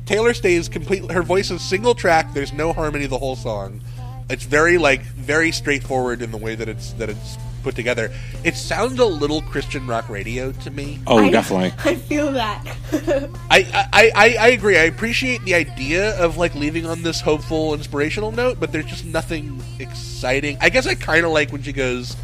Taylor 0.05 0.33
stays 0.33 0.69
complete. 0.69 1.09
Her 1.11 1.23
voice 1.23 1.49
is 1.49 1.61
single 1.61 1.95
track. 1.95 2.33
There's 2.33 2.53
no 2.53 2.73
harmony 2.73 3.07
the 3.07 3.17
whole 3.17 3.35
song. 3.35 3.81
It's 4.29 4.45
very 4.45 4.77
like 4.77 5.01
very 5.01 5.51
straightforward 5.51 6.21
in 6.21 6.31
the 6.31 6.37
way 6.37 6.55
that 6.55 6.69
it's 6.69 6.91
that 6.93 7.09
it's 7.09 7.37
put 7.65 7.75
together. 7.75 8.13
It 8.43 8.55
sounds 8.55 8.99
a 8.99 9.05
little 9.05 9.41
Christian 9.41 9.87
rock 9.87 10.07
radio 10.07 10.51
to 10.51 10.69
me. 10.69 10.99
Oh, 11.07 11.17
I- 11.17 11.31
definitely. 11.31 11.73
I 11.91 11.95
feel 11.95 12.31
that. 12.31 12.63
I, 13.49 13.87
I, 13.91 14.11
I, 14.15 14.35
I 14.39 14.47
agree. 14.49 14.77
I 14.77 14.83
appreciate 14.83 15.43
the 15.45 15.55
idea 15.55 16.15
of 16.23 16.37
like 16.37 16.53
leaving 16.53 16.85
on 16.85 17.01
this 17.01 17.19
hopeful, 17.19 17.73
inspirational 17.73 18.31
note, 18.31 18.59
but 18.59 18.71
there's 18.71 18.85
just 18.85 19.03
nothing 19.05 19.59
exciting. 19.79 20.57
I 20.61 20.69
guess 20.69 20.85
I 20.85 20.93
kind 20.93 21.25
of 21.25 21.31
like 21.31 21.51
when 21.51 21.63
she 21.63 21.73
goes, 21.73 22.15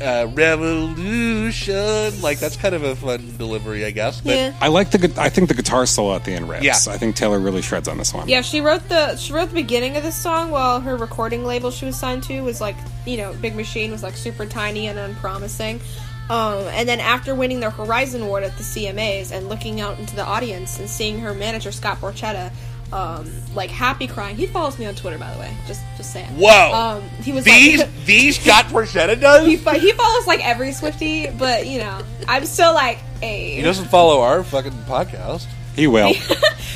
uh, 0.00 0.26
"Revolution." 0.34 2.20
Like 2.22 2.38
that's 2.38 2.56
kind 2.56 2.74
of 2.74 2.82
a 2.84 2.96
fun 2.96 3.36
delivery, 3.38 3.84
I 3.84 3.90
guess. 3.90 4.20
But 4.20 4.34
Yeah. 4.36 4.54
I 4.60 4.68
like 4.68 4.90
the. 4.90 4.98
gu- 4.98 5.14
I 5.20 5.28
think 5.28 5.48
the 5.48 5.54
guitar 5.54 5.86
solo 5.86 6.14
at 6.14 6.24
the 6.24 6.32
end 6.32 6.48
rips. 6.48 6.64
Yeah. 6.64 6.74
I 6.92 6.98
think 6.98 7.16
Taylor 7.16 7.38
really 7.38 7.62
shreds 7.62 7.88
on 7.88 7.98
this 7.98 8.12
one. 8.12 8.28
Yeah, 8.28 8.42
she 8.42 8.60
wrote 8.60 8.88
the 8.88 9.16
she 9.16 9.32
wrote 9.32 9.48
the 9.48 9.54
beginning 9.54 9.96
of 9.96 10.02
this 10.02 10.16
song 10.16 10.50
while 10.50 10.80
her 10.80 10.96
recording 10.96 11.44
label 11.44 11.70
she 11.70 11.84
was 11.86 11.98
signed 11.98 12.22
to 12.24 12.40
was 12.42 12.60
like 12.60 12.76
you 13.04 13.16
know 13.16 13.32
Big 13.34 13.54
Machine 13.56 13.90
was 13.90 14.02
like 14.02 14.16
super 14.16 14.46
tiny 14.46 14.86
and 14.88 14.98
unpromising. 14.98 15.80
Um, 16.28 16.64
and 16.72 16.88
then 16.88 16.98
after 16.98 17.36
winning 17.36 17.60
the 17.60 17.70
Horizon 17.70 18.22
Award 18.22 18.42
at 18.42 18.56
the 18.56 18.64
CMAs 18.64 19.30
and 19.30 19.48
looking 19.48 19.80
out 19.80 20.00
into 20.00 20.16
the 20.16 20.24
audience 20.24 20.80
and 20.80 20.90
seeing 20.90 21.20
her 21.20 21.32
manager 21.32 21.70
Scott 21.70 21.98
Borchetta, 22.00 22.50
um, 22.92 23.30
like 23.54 23.70
happy 23.70 24.06
crying. 24.06 24.36
He 24.36 24.46
follows 24.46 24.78
me 24.78 24.86
on 24.86 24.94
Twitter 24.94 25.18
by 25.18 25.32
the 25.32 25.40
way. 25.40 25.56
Just 25.66 25.82
just 25.96 26.12
saying. 26.12 26.28
Whoa. 26.38 26.72
Um, 26.72 27.02
he 27.22 27.32
was 27.32 27.44
these 27.44 27.80
like, 27.80 28.04
these 28.04 28.38
Scott 28.42 28.66
Borchetta 28.66 29.20
does. 29.20 29.46
he, 29.46 29.56
fo- 29.56 29.72
he 29.72 29.92
follows 29.92 30.26
like 30.26 30.44
every 30.46 30.72
Swifty, 30.72 31.28
but 31.30 31.66
you 31.66 31.78
know 31.78 32.00
I'm 32.28 32.44
still 32.46 32.74
like 32.74 32.98
a. 33.22 33.56
He 33.56 33.62
doesn't 33.62 33.86
follow 33.86 34.20
our 34.20 34.44
fucking 34.44 34.72
podcast. 34.88 35.46
He 35.74 35.86
will. 35.86 36.14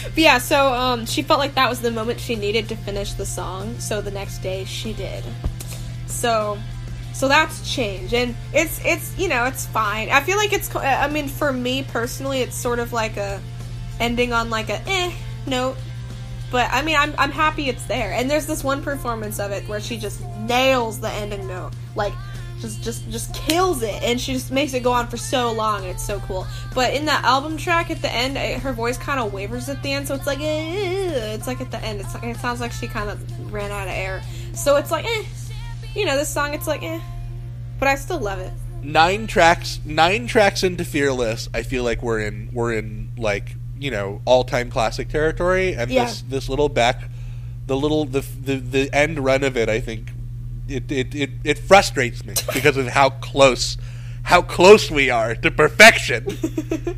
But 0.03 0.19
yeah, 0.19 0.39
so 0.39 0.73
um, 0.73 1.07
she 1.07 1.23
felt 1.23 1.39
like 1.39 1.55
that 1.55 1.69
was 1.69 1.81
the 1.81 1.91
moment 1.93 2.19
she 2.19 2.35
needed 2.35 2.69
to 2.71 2.77
finish 2.77 3.13
the 3.13 3.25
song. 3.25 3.79
So 3.79 4.01
the 4.01 4.11
next 4.11 4.39
day 4.39 4.65
she 4.65 4.93
did. 4.93 5.23
So, 6.07 6.59
so 7.13 7.29
that's 7.29 7.73
change, 7.73 8.13
and 8.13 8.35
it's 8.53 8.81
it's 8.85 9.17
you 9.17 9.29
know 9.29 9.45
it's 9.45 9.67
fine. 9.67 10.11
I 10.11 10.21
feel 10.21 10.37
like 10.37 10.53
it's. 10.53 10.75
I 10.75 11.09
mean, 11.09 11.29
for 11.29 11.53
me 11.53 11.85
personally, 11.85 12.41
it's 12.41 12.57
sort 12.57 12.81
of 12.81 12.93
like 12.93 13.17
a 13.19 13.41
ending 14.01 14.33
on 14.33 14.51
like 14.51 14.69
a 14.69 14.83
eh 14.89 15.13
note. 15.47 15.77
But 16.51 16.69
I 16.73 16.83
mean, 16.83 16.97
I'm 16.97 17.15
I'm 17.19 17.31
happy 17.31 17.69
it's 17.69 17.85
there. 17.85 18.13
And 18.13 18.31
there's 18.31 18.47
this 18.47 18.65
one 18.65 18.83
performance 18.83 19.39
of 19.39 19.51
it 19.53 19.67
where 19.69 19.81
she 19.81 19.97
just 19.99 20.21
nails 20.41 21.01
the 21.01 21.09
ending 21.11 21.47
note, 21.47 21.73
like 21.95 22.13
just 22.61 22.83
just 22.83 23.09
just 23.11 23.33
kills 23.35 23.83
it, 23.83 24.03
and 24.03 24.21
she 24.21 24.33
just 24.33 24.51
makes 24.51 24.75
it 24.75 24.83
go 24.83 24.93
on 24.93 25.07
for 25.09 25.17
so 25.17 25.53
long, 25.53 25.83
and 25.83 25.91
it's 25.91 26.05
so 26.05 26.19
cool. 26.21 26.47
But 26.75 26.93
in 26.95 27.05
that 27.07 27.25
album 27.25 27.57
track 27.57 27.91
at 27.91 28.03
the 28.03 28.13
end, 28.13 28.37
eh, 28.37 28.59
her 28.59 28.73
voice 28.73 28.99
kind 28.99 29.21
of 29.21 29.33
wavers 29.33 29.69
at 29.69 29.83
the 29.83 29.93
end, 29.93 30.09
so 30.09 30.15
it's 30.15 30.27
like 30.27 30.41
it's 30.41 31.47
like 31.47 31.61
at 31.61 31.71
the 31.71 31.83
end, 31.85 32.01
it's 32.01 32.13
like, 32.15 32.25
it 32.25 32.37
sounds 32.39 32.61
like 32.61 32.73
she 32.73 32.87
kind 32.89 33.09
of 33.11 33.53
ran 33.53 33.71
out 33.71 33.87
of 33.89 33.95
air. 33.95 34.21
So 34.53 34.77
it's 34.77 34.91
like 34.91 35.05
eh, 35.07 35.25
you 35.95 36.05
know, 36.05 36.17
this 36.17 36.29
song, 36.29 36.53
it's 36.53 36.67
like 36.67 36.83
eh, 36.83 37.01
but 37.79 37.89
I 37.89 37.95
still 37.95 38.19
love 38.21 38.41
it. 38.41 38.53
nine 38.83 39.27
tracks 39.27 39.79
nine 39.85 40.27
tracks 40.27 40.63
into 40.63 40.83
fearless 40.87 41.51
i 41.53 41.63
feel 41.63 41.85
like 41.85 42.03
we're 42.03 42.19
in 42.21 42.49
we're 42.53 42.73
in 42.73 43.11
like 43.19 43.55
you 43.81 43.91
know 43.91 44.21
all-time 44.27 44.71
classic 44.71 45.09
territory 45.09 45.75
and 45.75 45.91
Yeah. 45.91 46.05
this 46.05 46.23
this 46.23 46.49
little 46.49 46.69
back 46.69 47.09
the 47.67 47.77
little 47.77 48.05
the 48.05 48.21
the, 48.21 48.57
the 48.57 48.95
end 48.95 49.19
run 49.19 49.43
of 49.43 49.57
it 49.57 49.69
i 49.69 49.81
think 49.81 50.13
it, 50.69 50.91
it 50.93 51.15
it 51.15 51.31
it 51.43 51.59
frustrates 51.59 52.25
me 52.25 52.35
because 52.55 52.77
of 52.77 52.87
how 52.89 53.11
close 53.11 53.77
how 54.31 54.43
close 54.43 54.93
we 54.93 55.11
are 55.11 55.35
to 55.35 55.51
perfection. 55.51 56.25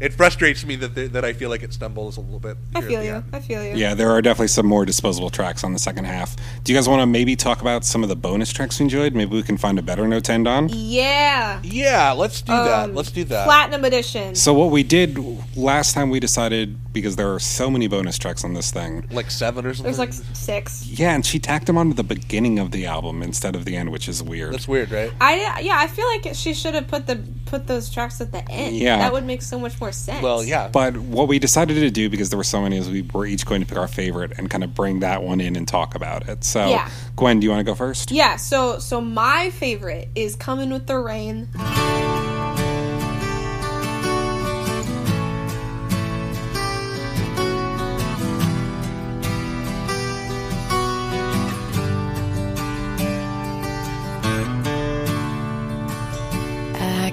it 0.01 0.13
frustrates 0.13 0.67
me 0.67 0.77
that 0.77 0.95
that 1.15 1.25
I 1.25 1.33
feel 1.33 1.49
like 1.49 1.63
it 1.63 1.73
stumbles 1.73 2.19
a 2.19 2.21
little 2.21 2.39
bit. 2.39 2.59
I 2.75 2.83
feel 2.83 3.03
you. 3.03 3.15
end. 3.15 3.25
I 3.33 3.41
feel 3.41 3.65
you. 3.65 3.75
Yeah, 3.75 3.95
there 3.95 4.11
are 4.11 4.21
definitely 4.21 4.49
some 4.49 4.67
more 4.67 4.85
disposable 4.85 5.31
tracks 5.31 5.65
on 5.65 5.73
the 5.73 5.79
second 5.79 6.05
half. 6.05 6.37
Do 6.63 6.73
you 6.73 6.79
guys 6.79 6.89
want 6.89 7.01
to 7.01 7.07
maybe 7.07 7.35
talk 7.35 7.63
about 7.63 7.87
some 7.87 8.03
of 8.03 8.11
the 8.11 8.17
bonus 8.17 8.53
tracks 8.53 8.79
we 8.79 8.85
enjoyed? 8.85 9.15
Maybe 9.15 9.35
we 9.35 9.43
can 9.43 9.57
find 9.57 9.79
a 9.79 9.83
better 9.83 10.07
note 10.07 10.25
to 10.25 10.33
end 10.33 10.47
on. 10.47 10.69
Yeah. 10.71 11.61
Yeah, 11.63 12.13
let's 12.13 12.43
do 12.43 12.53
that. 12.53 12.91
Um, 12.91 12.95
Let's 12.95 13.11
do 13.11 13.25
that. 13.25 13.47
Platinum 13.47 13.85
edition. 13.87 14.35
So 14.35 14.53
what 14.53 14.71
we 14.71 14.83
did 14.83 15.19
last 15.57 15.95
time 15.95 16.11
we 16.11 16.21
decided 16.21 16.92
because 16.93 17.17
there 17.17 17.33
are 17.33 17.41
so 17.41 17.71
many 17.71 17.87
bonus 17.89 18.19
tracks 18.19 18.45
on 18.45 18.55
this 18.55 18.71
thing. 18.71 19.07
Like 19.11 19.31
seven 19.31 19.67
or 19.67 19.75
something. 19.75 19.85
There's 19.85 19.99
like 19.99 20.13
six. 20.35 20.87
Yeah, 20.87 21.15
and 21.15 21.25
she 21.25 21.39
tacked 21.39 21.67
them 21.67 21.79
onto 21.79 21.95
the 21.95 22.05
beginning 22.05 22.59
of 22.59 22.71
the 22.71 22.87
album 22.87 23.23
instead 23.23 23.55
of 23.55 23.65
the 23.65 23.77
end, 23.77 23.91
which 23.91 24.09
is 24.09 24.23
weird. 24.23 24.55
That's 24.55 24.69
weird, 24.69 24.91
right? 24.91 25.13
I 25.21 25.61
yeah, 25.61 25.79
I 25.79 25.87
feel 25.87 26.07
like 26.07 26.35
she 26.35 26.55
should 26.55 26.75
have 26.75 26.89
put 26.89 27.07
the 27.07 27.21
put 27.47 27.67
those 27.67 27.91
tracks 27.91 28.21
at 28.21 28.33
the 28.33 28.49
end. 28.51 28.77
Yeah. 28.77 28.99
that 28.99 29.13
would 29.13 29.25
make 29.25 29.43
so 29.43 29.59
much 29.59 29.79
more 29.81 29.93
sense. 29.93 30.23
Well, 30.23 30.43
yeah. 30.43 30.69
But 30.69 30.97
what 30.97 31.29
we 31.29 31.39
decided 31.39 31.75
to 31.75 31.91
do, 31.91 32.09
because 32.09 32.31
there 32.31 32.39
were 32.39 32.45
so 32.45 32.63
many, 32.63 32.79
is 32.79 32.89
we 32.89 33.03
were 33.03 33.27
each 33.27 33.45
going 33.45 33.61
to 33.61 33.67
pick 33.67 33.77
our 33.77 33.89
favorite 33.89 34.33
and 34.39 34.49
kind 34.49 34.65
of 34.65 34.75
bring 34.75 35.01
that 35.01 35.23
one 35.23 35.41
in 35.41 35.55
and 35.57 35.69
talk 35.69 35.95
about 35.95 36.29
it. 36.29 36.45
So, 36.45 36.71
Yeah. 36.71 36.89
Gwen, 37.17 37.41
do 37.41 37.45
you 37.45 37.51
want 37.51 37.61
to 37.61 37.65
go 37.71 37.75
first? 37.75 38.11
Yeah, 38.11 38.37
so 38.37 38.79
so 38.79 39.01
my 39.01 39.51
favorite 39.51 40.09
is 40.15 40.35
Come 40.35 40.61
In 40.61 40.73
with 40.73 40.87
the 40.87 40.99
Rain. 40.99 41.49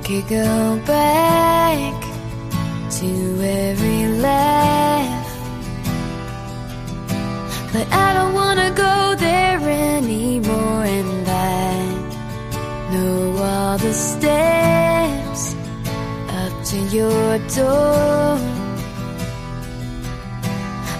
Could 0.09 0.27
go 0.27 0.81
back 0.87 1.93
to 2.89 3.05
every 3.43 4.07
laugh, 4.17 5.29
but 7.71 7.87
I 7.93 8.13
don't 8.15 8.33
wanna 8.33 8.71
go 8.71 9.13
there 9.19 9.59
anymore. 9.59 10.83
And 10.83 11.29
I 11.29 11.93
know 12.91 13.37
all 13.37 13.77
the 13.77 13.93
steps 13.93 15.53
up 16.29 16.53
to 16.69 16.77
your 16.87 17.37
door, 17.49 18.39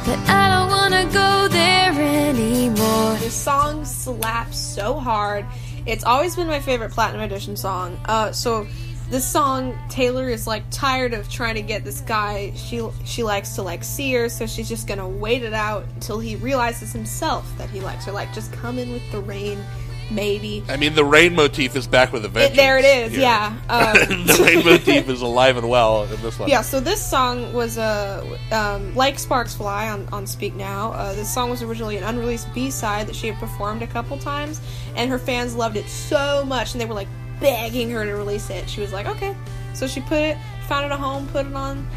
but 0.05 0.19
I 0.29 0.49
don't 0.53 0.69
wanna 0.69 1.05
go 1.11 1.47
there 1.47 1.93
anymore. 2.29 3.15
This 3.15 3.33
song 3.33 3.83
slaps 3.85 4.59
so 4.59 4.99
hard. 4.99 5.47
It's 5.87 6.03
always 6.03 6.35
been 6.35 6.45
my 6.45 6.59
favorite 6.59 6.91
Platinum 6.91 7.21
Edition 7.21 7.55
song. 7.55 7.99
Uh, 8.05 8.31
so 8.31 8.67
this 9.09 9.25
song, 9.27 9.77
Taylor 9.89 10.29
is 10.29 10.45
like 10.47 10.63
tired 10.71 11.13
of 11.13 11.29
trying 11.29 11.55
to 11.55 11.61
get 11.61 11.83
this 11.83 12.01
guy 12.01 12.51
she 12.55 12.87
she 13.05 13.23
likes 13.23 13.55
to 13.55 13.61
like 13.63 13.83
see 13.83 14.13
her, 14.13 14.29
so 14.29 14.45
she's 14.45 14.69
just 14.69 14.87
gonna 14.87 15.07
wait 15.07 15.43
it 15.43 15.53
out 15.53 15.85
until 15.95 16.19
he 16.19 16.35
realizes 16.35 16.91
himself 16.93 17.45
that 17.57 17.69
he 17.69 17.81
likes 17.81 18.05
her. 18.05 18.11
Like, 18.11 18.33
just 18.33 18.51
come 18.53 18.77
in 18.77 18.91
with 18.91 19.11
the 19.11 19.19
rain, 19.19 19.63
maybe. 20.11 20.63
I 20.69 20.77
mean, 20.77 20.93
the 20.93 21.03
rain 21.05 21.33
motif 21.35 21.75
is 21.75 21.87
back 21.87 22.11
with 22.13 22.23
a 22.23 22.27
It, 22.27 22.31
vengeance. 22.31 22.57
there 22.57 22.77
it 22.77 22.85
is, 22.85 23.11
here. 23.13 23.21
yeah. 23.21 23.55
Um, 23.69 24.25
the 24.25 24.43
rain 24.43 24.65
motif 24.65 25.07
is 25.09 25.21
alive 25.21 25.57
and 25.57 25.69
well 25.69 26.03
in 26.03 26.21
this 26.21 26.37
one. 26.39 26.49
Yeah, 26.49 26.61
so 26.61 26.79
this 26.79 27.03
song 27.03 27.51
was 27.53 27.77
uh, 27.77 28.23
um, 28.51 28.95
like 28.95 29.17
Sparks 29.19 29.55
Fly 29.55 29.89
on, 29.89 30.07
on 30.11 30.25
Speak 30.27 30.55
Now. 30.55 30.91
Uh, 30.93 31.13
this 31.13 31.31
song 31.33 31.49
was 31.49 31.61
originally 31.63 31.97
an 31.97 32.03
unreleased 32.03 32.51
B 32.53 32.69
side 32.71 33.07
that 33.07 33.15
she 33.15 33.27
had 33.27 33.37
performed 33.39 33.81
a 33.83 33.87
couple 33.87 34.17
times, 34.17 34.59
and 34.95 35.09
her 35.09 35.19
fans 35.19 35.55
loved 35.55 35.77
it 35.77 35.87
so 35.87 36.43
much, 36.45 36.73
and 36.73 36.81
they 36.81 36.85
were 36.85 36.95
like 36.95 37.07
begging 37.39 37.89
her 37.91 38.05
to 38.05 38.13
release 38.15 38.49
it. 38.49 38.69
She 38.69 38.81
was 38.81 38.91
like, 38.93 39.05
okay. 39.07 39.35
So 39.73 39.87
she 39.87 40.01
put 40.01 40.17
it, 40.19 40.37
found 40.67 40.85
it 40.85 40.91
a 40.91 40.97
home, 40.97 41.27
put 41.27 41.45
it 41.45 41.53
on, 41.53 41.87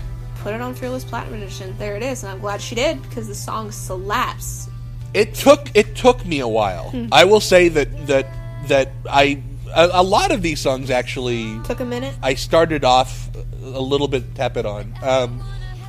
put 0.40 0.54
it 0.54 0.60
on 0.60 0.74
Fearless 0.74 1.04
Platinum 1.04 1.40
Edition. 1.42 1.74
There 1.78 1.96
it 1.96 2.02
is, 2.02 2.22
and 2.22 2.32
I'm 2.32 2.40
glad 2.40 2.60
she 2.60 2.74
did 2.74 3.02
because 3.02 3.28
the 3.28 3.34
song 3.34 3.70
slaps. 3.72 4.68
It 5.14 5.34
took 5.34 5.68
it 5.74 5.94
took 5.94 6.24
me 6.24 6.40
a 6.40 6.48
while. 6.48 6.90
Hmm. 6.90 7.08
I 7.12 7.24
will 7.24 7.40
say 7.40 7.68
that 7.68 8.06
that 8.06 8.26
that 8.68 8.88
I 9.10 9.42
a, 9.74 9.90
a 9.94 10.02
lot 10.02 10.30
of 10.30 10.42
these 10.42 10.60
songs 10.60 10.90
actually 10.90 11.58
Took 11.64 11.80
a 11.80 11.84
minute. 11.84 12.14
I 12.22 12.34
started 12.34 12.84
off 12.84 13.28
a 13.62 13.80
little 13.80 14.08
bit 14.08 14.34
tepid 14.34 14.64
on. 14.66 14.94
Um, 15.02 15.42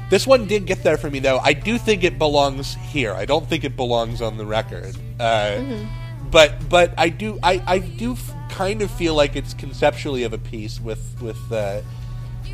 this 0.09 0.27
one 0.27 0.45
did 0.47 0.65
get 0.65 0.83
there 0.83 0.97
for 0.97 1.09
me 1.09 1.19
though. 1.19 1.39
I 1.39 1.53
do 1.53 1.77
think 1.77 2.03
it 2.03 2.19
belongs 2.19 2.75
here. 2.75 3.13
I 3.13 3.25
don't 3.25 3.47
think 3.47 3.63
it 3.63 3.75
belongs 3.77 4.21
on 4.21 4.37
the 4.37 4.45
record. 4.45 4.95
Uh, 5.19 5.57
Mhm. 5.57 5.87
But 6.29 6.67
but 6.67 6.93
I 6.97 7.09
do 7.09 7.39
I 7.43 7.61
I 7.65 7.77
do 7.79 8.15
kind 8.53 8.81
of 8.83 8.91
feel 8.91 9.15
like 9.15 9.35
it's 9.35 9.53
conceptually 9.53 10.23
of 10.23 10.31
a 10.31 10.37
piece 10.37 10.79
with 10.79 11.19
with 11.21 11.51
uh, 11.51 11.81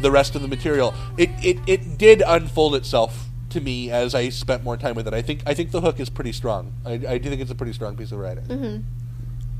the 0.01 0.11
rest 0.11 0.35
of 0.35 0.41
the 0.41 0.47
material. 0.47 0.93
It, 1.17 1.30
it 1.43 1.57
it 1.67 1.97
did 1.97 2.23
unfold 2.26 2.76
itself 2.76 3.27
to 3.49 3.59
me 3.59 3.91
as 3.91 4.15
I 4.15 4.30
spent 4.30 4.63
more 4.63 4.77
time 4.77 4.95
with 4.95 5.07
it. 5.07 5.13
I 5.13 5.21
think 5.21 5.41
I 5.45 5.53
think 5.53 5.71
the 5.71 5.81
hook 5.81 5.99
is 5.99 6.09
pretty 6.09 6.31
strong. 6.31 6.73
I, 6.85 6.93
I 6.93 7.17
do 7.17 7.30
think 7.30 7.41
it's 7.41 7.51
a 7.51 7.55
pretty 7.55 7.73
strong 7.73 7.97
piece 7.97 8.11
of 8.11 8.19
writing. 8.19 8.45
Mm-hmm. 8.45 8.81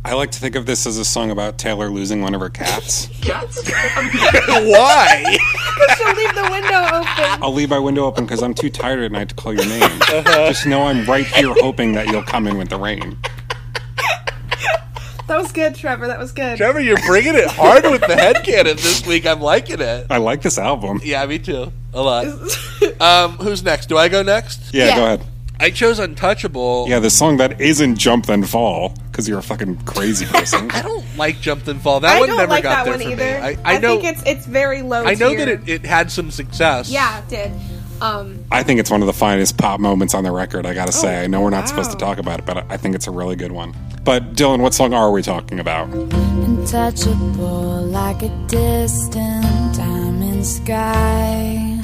I 0.06 0.14
like 0.14 0.32
to 0.32 0.40
think 0.40 0.56
of 0.56 0.66
this 0.66 0.88
as 0.88 0.98
a 0.98 1.04
song 1.04 1.30
about 1.30 1.58
Taylor 1.58 1.90
losing 1.90 2.22
one 2.22 2.34
of 2.34 2.40
her 2.40 2.50
cats. 2.50 3.08
Cats? 3.22 3.70
Why? 4.48 5.38
She'll 5.98 6.16
leave 6.16 6.36
the 6.36 6.48
window 6.50 6.86
open. 6.86 7.44
I'll 7.44 7.54
leave 7.54 7.70
my 7.70 7.80
window 7.80 8.06
open 8.06 8.24
because 8.24 8.42
I'm 8.42 8.54
too 8.54 8.70
tired 8.70 9.04
at 9.04 9.12
night 9.12 9.28
to 9.30 9.36
call 9.36 9.54
your 9.54 9.66
name. 9.66 10.00
Just 10.24 10.66
know 10.66 10.84
I'm 10.84 11.06
right 11.06 11.26
here 11.26 11.54
hoping 11.58 11.92
that 11.94 12.08
you'll 12.08 12.24
come 12.24 12.48
in 12.48 12.58
with 12.58 12.70
the 12.70 12.80
rain. 12.80 13.18
That 15.30 15.38
was 15.38 15.52
good, 15.52 15.76
Trevor. 15.76 16.08
That 16.08 16.18
was 16.18 16.32
good. 16.32 16.58
Trevor, 16.58 16.80
you're 16.80 16.98
bringing 17.06 17.36
it 17.36 17.48
hard 17.48 17.84
with 17.84 18.02
the 18.02 18.08
headcanon 18.08 18.82
this 18.82 19.06
week. 19.06 19.28
I'm 19.28 19.40
liking 19.40 19.80
it. 19.80 20.08
I 20.10 20.18
like 20.18 20.42
this 20.42 20.58
album. 20.58 21.02
Yeah, 21.04 21.24
me 21.28 21.38
too. 21.38 21.72
A 21.94 22.02
lot. 22.02 22.26
um, 23.00 23.34
who's 23.38 23.62
next? 23.62 23.90
Do 23.90 23.98
I 23.98 24.10
go 24.10 24.24
next? 24.24 24.74
Yeah, 24.74 24.96
go 24.96 25.06
ahead. 25.06 25.26
I 25.60 25.70
chose 25.70 26.00
Untouchable. 26.00 26.88
Yeah, 26.90 26.98
the 26.98 27.12
song 27.12 27.38
that 27.38 27.62
isn't 27.62 27.98
Jump 27.98 28.26
Then 28.26 28.44
Fall 28.44 28.96
because 29.12 29.30
you're 29.30 29.38
a 29.38 29.44
fucking 29.44 29.78
crazy 29.84 30.26
person. 30.34 30.72
I 30.72 30.82
don't 30.82 31.06
like 31.16 31.40
Jump 31.42 31.64
Then 31.64 31.78
Fall. 31.78 32.00
That 32.00 32.16
I 32.16 32.20
one 32.22 32.30
don't 32.30 32.38
never 32.38 32.50
like 32.50 32.64
got 32.64 32.86
that 32.86 32.86
there 32.86 32.94
one 32.94 33.04
for 33.04 33.10
either. 33.12 33.40
me. 33.40 33.58
I, 33.64 33.76
I, 33.76 33.78
know. 33.78 34.00
think 34.00 34.18
it's 34.18 34.24
it's 34.26 34.46
very 34.48 34.82
low. 34.82 35.04
I 35.04 35.14
know 35.14 35.30
tier. 35.30 35.46
that 35.46 35.48
it, 35.48 35.70
it 35.70 35.86
had 35.86 36.12
some 36.12 36.32
success. 36.32 36.90
Yeah, 36.90 37.20
it 37.20 37.28
did. 37.28 37.52
Um, 38.02 38.46
I 38.52 38.64
think 38.64 38.80
it's 38.80 38.90
one 38.90 39.02
of 39.02 39.08
the 39.08 39.14
finest 39.14 39.58
pop 39.58 39.80
moments 39.80 40.14
on 40.14 40.24
the 40.24 40.32
record, 40.32 40.66
I 40.66 40.74
gotta 40.74 40.92
say. 40.92 41.24
I 41.24 41.28
know 41.28 41.42
we're 41.42 41.50
not 41.50 41.68
supposed 41.68 41.92
to 41.92 41.98
talk 41.98 42.18
about 42.18 42.40
it, 42.40 42.46
but 42.46 42.66
I 42.72 42.78
think 42.78 42.96
it's 42.96 43.08
a 43.08 43.12
really 43.12 43.36
good 43.36 43.52
one. 43.52 43.76
But 44.04 44.34
Dylan, 44.34 44.62
what 44.62 44.74
song 44.74 44.94
are 44.94 45.12
we 45.12 45.22
talking 45.22 45.60
about? 45.60 45.90
untouchable 45.94 47.82
like 47.84 48.22
a 48.22 48.30
distant 48.48 49.76
diamond 49.76 50.46
sky. 50.46 51.80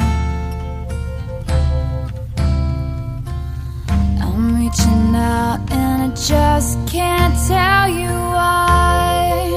I'm 4.22 4.56
reaching 4.62 5.16
out 5.16 5.60
and 5.72 6.12
I 6.12 6.16
just 6.16 6.78
can't 6.88 7.36
tell 7.48 7.90
you 7.90 8.10
why. 8.10 9.52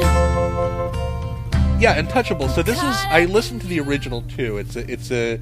Yeah, 1.80 1.98
Untouchable. 1.98 2.48
So 2.48 2.62
this 2.62 2.78
is 2.78 2.96
I 3.10 3.26
listened 3.26 3.60
to 3.60 3.66
the 3.66 3.80
original 3.80 4.22
too. 4.22 4.58
It's 4.58 4.76
a 4.76 4.90
it's 4.90 5.10
a 5.12 5.38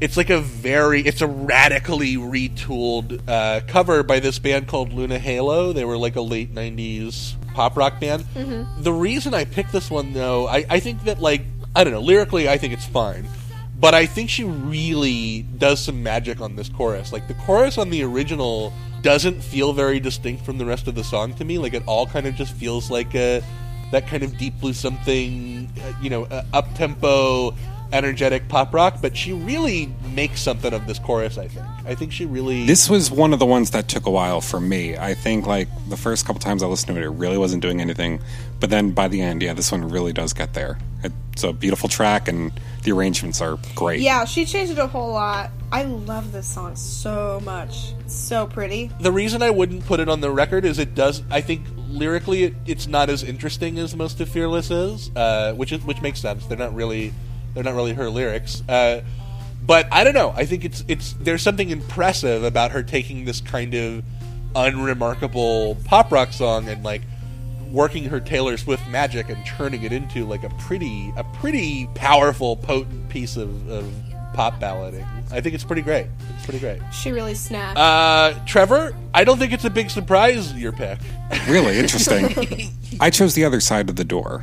it's 0.00 0.16
like 0.16 0.30
a 0.30 0.40
very 0.40 1.00
it's 1.02 1.20
a 1.20 1.26
radically 1.26 2.16
retooled 2.16 3.20
uh, 3.28 3.60
cover 3.66 4.02
by 4.02 4.20
this 4.20 4.38
band 4.38 4.66
called 4.68 4.92
Luna 4.92 5.18
Halo. 5.18 5.72
They 5.72 5.84
were 5.84 5.96
like 5.96 6.16
a 6.16 6.20
late 6.20 6.54
'90s 6.54 7.34
pop 7.54 7.76
rock 7.76 8.00
band. 8.00 8.24
Mhm. 8.34 8.82
The 8.82 8.92
reason 8.92 9.34
I 9.34 9.44
picked 9.44 9.72
this 9.72 9.90
one 9.90 10.12
though, 10.12 10.48
I, 10.48 10.64
I 10.68 10.80
think 10.80 11.04
that 11.04 11.20
like 11.20 11.42
I 11.76 11.84
don't 11.84 11.92
know 11.92 12.00
lyrically, 12.00 12.48
I 12.48 12.58
think 12.58 12.72
it's 12.72 12.86
fine. 12.86 13.26
But 13.78 13.92
I 13.92 14.06
think 14.06 14.30
she 14.30 14.44
really 14.44 15.42
does 15.58 15.80
some 15.80 16.02
magic 16.02 16.40
on 16.40 16.56
this 16.56 16.68
chorus. 16.68 17.12
Like 17.12 17.28
the 17.28 17.34
chorus 17.34 17.76
on 17.76 17.90
the 17.90 18.02
original 18.02 18.72
doesn't 19.02 19.42
feel 19.42 19.72
very 19.72 20.00
distinct 20.00 20.44
from 20.44 20.58
the 20.58 20.64
rest 20.64 20.86
of 20.88 20.94
the 20.94 21.04
song 21.04 21.34
to 21.34 21.44
me. 21.44 21.58
Like 21.58 21.74
it 21.74 21.82
all 21.86 22.06
kind 22.06 22.26
of 22.26 22.34
just 22.34 22.54
feels 22.54 22.90
like 22.90 23.14
a 23.14 23.42
that 23.92 24.06
kind 24.08 24.22
of 24.22 24.36
deep 24.38 24.58
blue 24.60 24.72
something, 24.72 25.70
uh, 25.84 25.92
you 26.00 26.08
know, 26.08 26.24
uh, 26.24 26.44
up 26.52 26.72
tempo, 26.74 27.54
energetic 27.92 28.48
pop 28.48 28.72
rock. 28.74 28.98
But 29.00 29.16
she 29.16 29.32
really 29.32 29.94
makes 30.12 30.40
something 30.40 30.72
of 30.72 30.86
this 30.86 30.98
chorus. 30.98 31.38
I 31.38 31.48
think. 31.48 31.66
I 31.86 31.94
think 31.94 32.12
she 32.12 32.26
really. 32.26 32.66
This 32.66 32.88
was 32.88 33.10
one 33.10 33.32
of 33.32 33.38
the 33.38 33.46
ones 33.46 33.70
that 33.72 33.88
took 33.88 34.06
a 34.06 34.10
while 34.10 34.40
for 34.40 34.60
me. 34.60 34.96
I 34.96 35.14
think 35.14 35.46
like 35.46 35.68
the 35.88 35.96
first 35.96 36.26
couple 36.26 36.40
times 36.40 36.62
I 36.62 36.66
listened 36.66 36.94
to 36.94 37.00
it, 37.00 37.04
it 37.04 37.10
really 37.10 37.38
wasn't 37.38 37.62
doing 37.62 37.80
anything. 37.80 38.20
But 38.60 38.70
then 38.70 38.92
by 38.92 39.08
the 39.08 39.20
end, 39.20 39.42
yeah, 39.42 39.52
this 39.52 39.70
one 39.70 39.88
really 39.88 40.12
does 40.12 40.32
get 40.32 40.54
there. 40.54 40.78
It's 41.32 41.42
a 41.42 41.52
beautiful 41.52 41.88
track, 41.88 42.28
and 42.28 42.52
the 42.84 42.92
arrangements 42.92 43.40
are 43.40 43.58
great. 43.74 44.00
yeah, 44.00 44.24
she 44.24 44.46
changed 44.46 44.72
it 44.72 44.78
a 44.78 44.86
whole 44.86 45.12
lot. 45.12 45.50
I 45.72 45.82
love 45.82 46.30
this 46.30 46.46
song 46.46 46.76
so 46.76 47.40
much. 47.44 47.92
It's 48.00 48.14
so 48.14 48.46
pretty. 48.46 48.90
the 49.00 49.10
reason 49.10 49.42
I 49.42 49.50
wouldn't 49.50 49.84
put 49.84 49.98
it 49.98 50.08
on 50.08 50.20
the 50.20 50.30
record 50.30 50.64
is 50.64 50.78
it 50.78 50.94
does. 50.94 51.22
I 51.30 51.40
think 51.40 51.66
lyrically, 51.88 52.44
it, 52.44 52.54
it's 52.66 52.86
not 52.86 53.10
as 53.10 53.24
interesting 53.24 53.78
as 53.78 53.96
most 53.96 54.20
of 54.20 54.28
Fearless 54.28 54.70
is, 54.70 55.10
uh, 55.16 55.52
which 55.54 55.72
is 55.72 55.84
which 55.84 56.00
makes 56.00 56.20
sense. 56.20 56.46
They're 56.46 56.56
not 56.56 56.74
really 56.74 57.12
they're 57.54 57.64
not 57.64 57.74
really 57.74 57.94
her 57.94 58.10
lyrics. 58.10 58.62
Uh, 58.68 59.02
but 59.66 59.88
I 59.90 60.04
don't 60.04 60.14
know. 60.14 60.30
I 60.36 60.44
think 60.44 60.64
it's 60.64 60.84
it's 60.88 61.14
there's 61.14 61.42
something 61.42 61.70
impressive 61.70 62.44
about 62.44 62.72
her 62.72 62.82
taking 62.82 63.24
this 63.24 63.40
kind 63.40 63.74
of 63.74 64.04
unremarkable 64.54 65.76
pop 65.84 66.12
rock 66.12 66.32
song 66.32 66.68
and 66.68 66.84
like 66.84 67.02
working 67.70 68.04
her 68.04 68.20
Taylor 68.20 68.56
Swift 68.56 68.86
magic 68.88 69.28
and 69.28 69.44
turning 69.44 69.82
it 69.82 69.92
into 69.92 70.24
like 70.24 70.44
a 70.44 70.50
pretty 70.50 71.12
a 71.16 71.24
pretty 71.24 71.88
powerful, 71.94 72.56
potent 72.56 73.08
piece 73.08 73.36
of, 73.36 73.68
of 73.68 73.90
pop 74.34 74.60
ballading. 74.60 75.06
I 75.32 75.40
think 75.40 75.54
it's 75.54 75.64
pretty 75.64 75.82
great. 75.82 76.06
It's 76.36 76.44
pretty 76.44 76.60
great. 76.60 76.80
She 76.92 77.10
really 77.10 77.34
snapped. 77.34 77.78
Uh, 77.78 78.34
Trevor, 78.46 78.94
I 79.14 79.24
don't 79.24 79.38
think 79.38 79.52
it's 79.52 79.64
a 79.64 79.70
big 79.70 79.90
surprise 79.90 80.52
your 80.54 80.72
pick. 80.72 80.98
Really 81.48 81.78
interesting. 81.78 82.70
I 83.00 83.10
chose 83.10 83.34
the 83.34 83.44
other 83.44 83.60
side 83.60 83.88
of 83.88 83.96
the 83.96 84.04
door. 84.04 84.40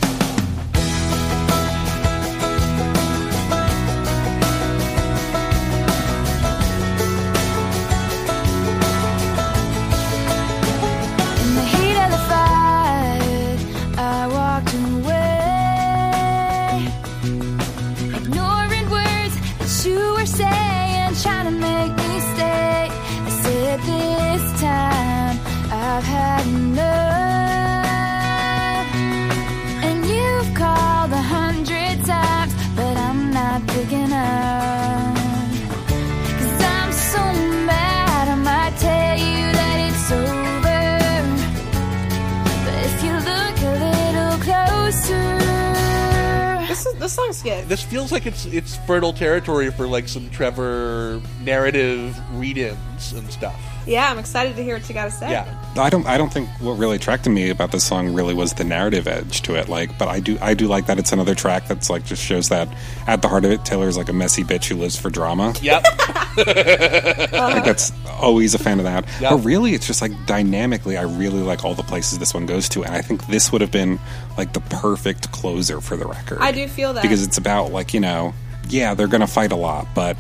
This 47.02 47.14
is 47.14 47.18
this 47.18 47.26
song's 47.26 47.42
good. 47.42 47.68
This 47.68 47.82
feels 47.82 48.12
like 48.12 48.28
it's 48.28 48.46
it's 48.46 48.76
fertile 48.86 49.12
territory 49.12 49.72
for 49.72 49.88
like 49.88 50.08
some 50.08 50.30
Trevor 50.30 51.20
narrative 51.42 52.16
read-ins 52.34 53.14
and 53.14 53.28
stuff. 53.32 53.71
Yeah, 53.86 54.12
I'm 54.12 54.20
excited 54.20 54.56
to 54.56 54.64
hear 54.64 54.78
what 54.78 54.88
you 54.88 54.94
got 54.94 55.06
to 55.06 55.12
say. 55.12 55.32
Yeah. 55.32 55.58
I 55.78 55.90
don't. 55.90 56.06
I 56.06 56.18
don't 56.18 56.32
think 56.32 56.50
what 56.60 56.74
really 56.74 56.98
attracted 56.98 57.30
me 57.30 57.50
about 57.50 57.72
this 57.72 57.84
song 57.84 58.14
really 58.14 58.34
was 58.34 58.54
the 58.54 58.64
narrative 58.64 59.08
edge 59.08 59.42
to 59.44 59.56
it. 59.56 59.70
Like, 59.70 59.98
but 59.98 60.08
I 60.08 60.20
do. 60.20 60.38
I 60.42 60.54
do 60.54 60.68
like 60.68 60.86
that 60.88 61.00
it's 61.00 61.12
another 61.14 61.34
track 61.34 61.68
that's 61.68 61.90
like 61.90 62.04
just 62.06 62.22
shows 62.22 62.50
that 62.50 62.68
at 63.08 63.22
the 63.22 63.28
heart 63.30 63.46
of 63.46 63.52
it, 63.52 63.64
Taylor's 63.64 63.98
like 63.98 64.10
a 64.10 64.14
messy 64.14 64.44
bitch 64.44 64.66
who 64.66 64.76
lives 64.76 65.00
for 65.00 65.10
drama. 65.10 65.54
Yep. 65.62 65.84
I 66.38 67.52
think 67.54 67.66
that's 67.66 67.92
always 68.10 68.54
a 68.54 68.60
fan 68.60 68.80
of 68.80 68.86
that. 68.86 69.06
Yep. 69.22 69.32
But 69.32 69.38
really, 69.40 69.74
it's 69.74 69.88
just 69.88 70.02
like 70.02 70.12
dynamically, 70.26 70.98
I 70.98 71.04
really 71.04 71.42
like 71.42 71.64
all 71.64 71.74
the 71.74 71.84
places 71.84 72.20
this 72.20 72.34
one 72.34 72.46
goes 72.46 72.68
to, 72.70 72.84
and 72.84 72.94
I 72.94 73.02
think 73.02 73.28
this 73.28 73.52
would 73.52 73.62
have 73.62 73.72
been 73.72 74.00
like 74.38 74.54
the 74.54 74.62
perfect 74.62 75.32
closer 75.32 75.82
for 75.82 75.96
the 75.96 76.06
record. 76.06 76.40
I 76.42 76.52
do 76.52 76.68
feel 76.68 76.94
that. 76.94 77.02
because 77.02 77.26
it's 77.26 77.38
about 77.38 77.72
like 77.72 77.94
you 77.94 78.00
know, 78.00 78.34
yeah, 78.68 78.94
they're 78.94 79.08
gonna 79.08 79.28
fight 79.28 79.52
a 79.52 79.56
lot, 79.56 79.88
but 79.96 80.18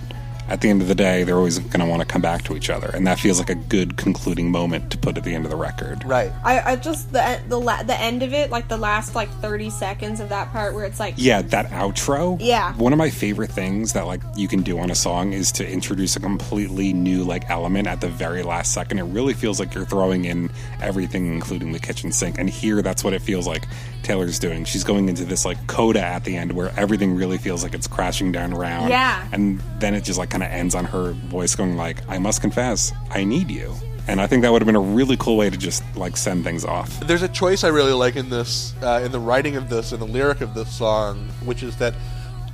at 0.51 0.59
the 0.59 0.69
end 0.69 0.81
of 0.81 0.89
the 0.89 0.95
day, 0.95 1.23
they're 1.23 1.37
always 1.37 1.59
gonna 1.59 1.87
want 1.87 2.01
to 2.01 2.05
come 2.07 2.21
back 2.21 2.43
to 2.43 2.57
each 2.57 2.69
other, 2.69 2.91
and 2.93 3.07
that 3.07 3.17
feels 3.19 3.39
like 3.39 3.49
a 3.49 3.55
good 3.55 3.95
concluding 3.95 4.51
moment 4.51 4.91
to 4.91 4.97
put 4.97 5.17
at 5.17 5.23
the 5.23 5.33
end 5.33 5.45
of 5.45 5.49
the 5.51 5.55
record. 5.55 6.03
Right. 6.03 6.29
I, 6.43 6.73
I 6.73 6.75
just 6.75 7.13
the 7.13 7.39
the 7.47 7.57
la- 7.59 7.83
the 7.83 7.97
end 7.99 8.21
of 8.21 8.33
it, 8.33 8.49
like 8.51 8.67
the 8.67 8.77
last 8.77 9.15
like 9.15 9.29
30 9.41 9.69
seconds 9.69 10.19
of 10.19 10.27
that 10.29 10.51
part 10.51 10.73
where 10.73 10.83
it's 10.83 10.99
like 10.99 11.13
Yeah, 11.17 11.41
that 11.41 11.67
outro. 11.69 12.37
Yeah. 12.41 12.73
One 12.73 12.91
of 12.91 12.99
my 12.99 13.09
favorite 13.09 13.49
things 13.51 13.93
that 13.93 14.05
like 14.07 14.21
you 14.35 14.49
can 14.49 14.61
do 14.61 14.77
on 14.79 14.91
a 14.91 14.95
song 14.95 15.31
is 15.31 15.51
to 15.53 15.67
introduce 15.67 16.17
a 16.17 16.19
completely 16.19 16.91
new 16.91 17.23
like 17.23 17.49
element 17.49 17.87
at 17.87 18.01
the 18.01 18.09
very 18.09 18.43
last 18.43 18.73
second. 18.73 18.99
It 18.99 19.03
really 19.03 19.33
feels 19.33 19.57
like 19.57 19.73
you're 19.73 19.85
throwing 19.85 20.25
in 20.25 20.51
everything, 20.81 21.27
including 21.33 21.71
the 21.71 21.79
kitchen 21.79 22.11
sink. 22.11 22.37
And 22.37 22.49
here, 22.49 22.81
that's 22.81 23.03
what 23.05 23.13
it 23.13 23.21
feels 23.21 23.47
like 23.47 23.65
Taylor's 24.03 24.39
doing. 24.39 24.65
She's 24.65 24.83
going 24.83 25.07
into 25.07 25.23
this 25.23 25.45
like 25.45 25.65
coda 25.67 26.01
at 26.01 26.25
the 26.25 26.35
end 26.35 26.51
where 26.51 26.73
everything 26.77 27.15
really 27.15 27.37
feels 27.37 27.63
like 27.63 27.73
it's 27.73 27.87
crashing 27.87 28.31
down 28.31 28.51
around. 28.53 28.89
Yeah. 28.89 29.25
And 29.31 29.61
then 29.79 29.93
it 29.93 30.03
just 30.03 30.19
like 30.19 30.29
kind 30.29 30.40
of 30.43 30.51
ends 30.51 30.75
on 30.75 30.85
her 30.85 31.11
voice 31.11 31.55
going 31.55 31.75
like, 31.75 31.97
"I 32.07 32.17
must 32.17 32.41
confess, 32.41 32.91
I 33.09 33.23
need 33.23 33.49
you." 33.49 33.75
And 34.07 34.19
I 34.19 34.27
think 34.27 34.41
that 34.41 34.51
would 34.51 34.61
have 34.61 34.65
been 34.65 34.75
a 34.75 34.79
really 34.79 35.15
cool 35.17 35.37
way 35.37 35.49
to 35.49 35.57
just 35.57 35.83
like 35.95 36.17
send 36.17 36.43
things 36.43 36.65
off. 36.65 36.99
There's 37.01 37.21
a 37.21 37.27
choice 37.27 37.63
I 37.63 37.67
really 37.69 37.93
like 37.93 38.15
in 38.15 38.29
this, 38.29 38.73
uh, 38.81 39.01
in 39.03 39.11
the 39.11 39.19
writing 39.19 39.55
of 39.55 39.69
this, 39.69 39.91
and 39.91 40.01
the 40.01 40.07
lyric 40.07 40.41
of 40.41 40.53
this 40.53 40.75
song, 40.75 41.29
which 41.45 41.63
is 41.63 41.75
that 41.77 41.93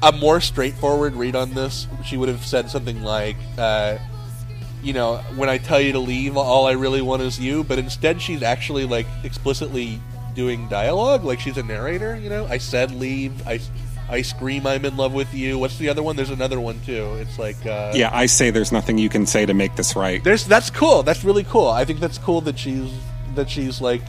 a 0.03 0.11
more 0.11 0.39
straightforward 0.41 1.13
read 1.15 1.35
on 1.35 1.53
this, 1.53 1.87
she 2.03 2.17
would 2.17 2.29
have 2.29 2.45
said 2.45 2.69
something 2.69 3.01
like, 3.01 3.37
uh, 3.57 3.97
you 4.83 4.93
know, 4.93 5.17
when 5.35 5.49
I 5.49 5.57
tell 5.57 5.81
you 5.81 5.91
to 5.93 5.99
leave, 5.99 6.37
all 6.37 6.67
I 6.67 6.73
really 6.73 7.01
want 7.01 7.21
is 7.21 7.39
you. 7.39 7.63
But 7.63 7.79
instead, 7.79 8.21
she's 8.21 8.43
actually 8.43 8.85
like 8.85 9.07
explicitly 9.23 9.99
doing 10.35 10.67
dialogue, 10.67 11.23
like 11.23 11.39
she's 11.39 11.57
a 11.57 11.63
narrator. 11.63 12.15
You 12.15 12.29
know, 12.29 12.45
I 12.45 12.59
said 12.59 12.91
leave. 12.91 13.47
I, 13.47 13.59
I 14.09 14.23
Cream, 14.37 14.65
I'm 14.65 14.85
in 14.85 14.95
love 14.97 15.13
with 15.13 15.33
you. 15.33 15.57
What's 15.59 15.77
the 15.77 15.89
other 15.89 16.01
one? 16.01 16.15
There's 16.15 16.29
another 16.29 16.59
one 16.59 16.79
too. 16.81 17.15
It's 17.15 17.37
like, 17.37 17.57
uh, 17.65 17.91
Yeah, 17.95 18.09
I 18.13 18.25
say 18.25 18.51
there's 18.51 18.71
nothing 18.71 18.97
you 18.97 19.09
can 19.09 19.25
say 19.25 19.45
to 19.45 19.53
make 19.53 19.75
this 19.75 19.95
right. 19.95 20.23
There's 20.23 20.45
that's 20.45 20.69
cool. 20.69 21.03
That's 21.03 21.23
really 21.23 21.43
cool. 21.43 21.67
I 21.67 21.85
think 21.85 21.99
that's 21.99 22.17
cool 22.17 22.41
that 22.41 22.57
she's 22.57 22.91
that 23.35 23.49
she's 23.49 23.81
like 23.81 24.01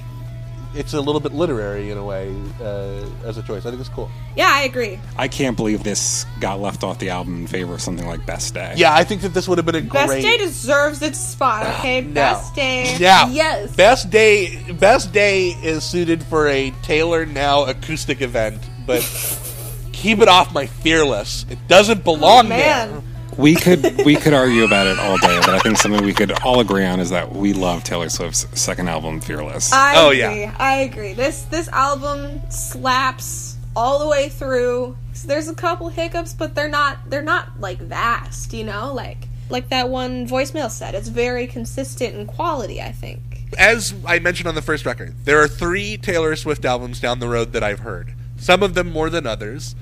it's 0.74 0.92
a 0.92 1.00
little 1.00 1.20
bit 1.20 1.32
literary 1.32 1.90
in 1.90 1.98
a 1.98 2.04
way 2.04 2.34
uh, 2.60 3.04
as 3.24 3.38
a 3.38 3.42
choice. 3.42 3.64
I 3.64 3.70
think 3.70 3.80
it's 3.80 3.88
cool. 3.88 4.10
Yeah, 4.36 4.50
I 4.50 4.62
agree. 4.62 5.00
I 5.16 5.26
can't 5.26 5.56
believe 5.56 5.82
this 5.82 6.26
got 6.40 6.60
left 6.60 6.84
off 6.84 6.98
the 6.98 7.10
album 7.10 7.40
in 7.40 7.46
favor 7.46 7.74
of 7.74 7.80
something 7.80 8.06
like 8.06 8.24
Best 8.26 8.54
Day. 8.54 8.74
Yeah, 8.76 8.94
I 8.94 9.02
think 9.04 9.22
that 9.22 9.34
this 9.34 9.48
would 9.48 9.58
have 9.58 9.66
been 9.66 9.74
a 9.74 9.80
great 9.80 9.92
Best 9.92 10.08
great 10.08 10.22
Day 10.22 10.36
deserves 10.36 11.02
its 11.02 11.18
spot, 11.18 11.66
okay? 11.78 12.02
No. 12.02 12.12
Best 12.12 12.54
Day. 12.54 12.96
Yeah. 12.98 13.28
Yes. 13.28 13.74
Best 13.74 14.10
day 14.10 14.72
Best 14.72 15.12
Day 15.12 15.48
is 15.48 15.84
suited 15.84 16.22
for 16.22 16.48
a 16.48 16.70
Taylor 16.82 17.24
now 17.26 17.64
acoustic 17.64 18.20
event, 18.20 18.60
but 18.86 19.02
keep 19.98 20.20
it 20.20 20.28
off 20.28 20.52
my 20.52 20.66
fearless. 20.66 21.44
It 21.50 21.58
doesn't 21.68 22.04
belong 22.04 22.46
Oh, 22.46 22.48
man. 22.48 22.90
there. 22.90 23.02
We 23.36 23.54
could 23.54 24.04
we 24.04 24.16
could 24.16 24.32
argue 24.34 24.64
about 24.64 24.88
it 24.88 24.98
all 24.98 25.16
day, 25.18 25.38
but 25.40 25.50
I 25.50 25.60
think 25.60 25.76
something 25.78 26.04
we 26.04 26.12
could 26.12 26.32
all 26.42 26.58
agree 26.58 26.84
on 26.84 26.98
is 26.98 27.10
that 27.10 27.32
we 27.32 27.52
love 27.52 27.84
Taylor 27.84 28.08
Swift's 28.08 28.46
second 28.60 28.88
album, 28.88 29.20
Fearless. 29.20 29.72
I 29.72 29.94
Oh, 29.96 30.06
agree. 30.08 30.40
yeah. 30.40 30.56
I 30.58 30.76
agree. 30.78 31.12
This 31.12 31.42
this 31.42 31.68
album 31.68 32.40
slaps 32.50 33.56
all 33.76 34.00
the 34.00 34.08
way 34.08 34.28
through. 34.28 34.96
There's 35.24 35.48
a 35.48 35.54
couple 35.54 35.88
hiccups, 35.88 36.32
but 36.34 36.54
they're 36.56 36.68
not 36.68 36.98
they're 37.10 37.22
not 37.22 37.60
like 37.60 37.78
vast, 37.78 38.52
you 38.52 38.64
know? 38.64 38.92
Like 38.92 39.28
like 39.50 39.68
that 39.68 39.88
one 39.88 40.26
voicemail 40.26 40.68
said. 40.70 40.96
It's 40.96 41.08
very 41.08 41.46
consistent 41.46 42.16
in 42.16 42.26
quality, 42.26 42.82
I 42.82 42.90
think. 42.90 43.20
as 43.56 43.94
I 44.04 44.18
mentioned 44.18 44.48
on 44.48 44.54
the 44.56 44.62
first 44.62 44.84
record, 44.84 45.14
there 45.24 45.40
are 45.40 45.46
three 45.48 45.96
Taylor 45.96 46.34
Swift 46.34 46.64
albums 46.64 46.98
down 47.00 47.20
the 47.20 47.28
road 47.28 47.52
that 47.52 47.62
I've 47.62 47.80
heard. 47.80 48.14
Some 48.36 48.62
of 48.64 48.74
them 48.74 48.90
more 48.90 49.10
than 49.10 49.26
others. 49.28 49.74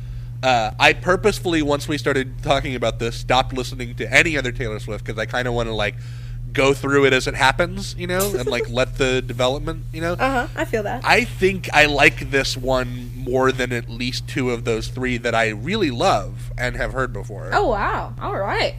Uh, 0.46 0.70
I 0.78 0.92
purposefully, 0.92 1.60
once 1.60 1.88
we 1.88 1.98
started 1.98 2.40
talking 2.44 2.76
about 2.76 3.00
this, 3.00 3.16
stopped 3.16 3.52
listening 3.52 3.96
to 3.96 4.14
any 4.14 4.38
other 4.38 4.52
Taylor 4.52 4.78
Swift 4.78 5.04
because 5.04 5.18
I 5.18 5.26
kind 5.26 5.48
of 5.48 5.54
want 5.54 5.68
to 5.68 5.74
like 5.74 5.96
go 6.52 6.72
through 6.72 7.06
it 7.06 7.12
as 7.12 7.26
it 7.26 7.34
happens, 7.34 7.96
you 7.98 8.06
know, 8.06 8.32
and 8.36 8.46
like 8.46 8.70
let 8.70 8.96
the 8.96 9.20
development, 9.26 9.82
you 9.92 10.00
know. 10.00 10.12
Uh-huh. 10.12 10.46
I 10.54 10.64
feel 10.64 10.84
that. 10.84 11.04
I 11.04 11.24
think 11.24 11.68
I 11.72 11.86
like 11.86 12.30
this 12.30 12.56
one 12.56 13.10
more 13.16 13.50
than 13.50 13.72
at 13.72 13.88
least 13.88 14.28
two 14.28 14.52
of 14.52 14.64
those 14.64 14.86
three 14.86 15.16
that 15.18 15.34
I 15.34 15.48
really 15.48 15.90
love 15.90 16.52
and 16.56 16.76
have 16.76 16.92
heard 16.92 17.12
before. 17.12 17.50
Oh 17.52 17.66
wow. 17.66 18.14
All 18.20 18.38
right. 18.38 18.76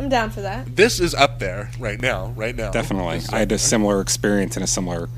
I'm 0.00 0.08
down 0.08 0.30
for 0.30 0.40
that. 0.40 0.74
This 0.74 0.98
is 0.98 1.14
up 1.14 1.38
there 1.38 1.70
right 1.78 2.00
now, 2.00 2.34
right 2.36 2.56
now. 2.56 2.72
Definitely. 2.72 3.20
I 3.30 3.38
had 3.38 3.52
a 3.52 3.58
similar 3.58 4.00
experience 4.00 4.56
and 4.56 4.64
a 4.64 4.66
similar 4.66 5.08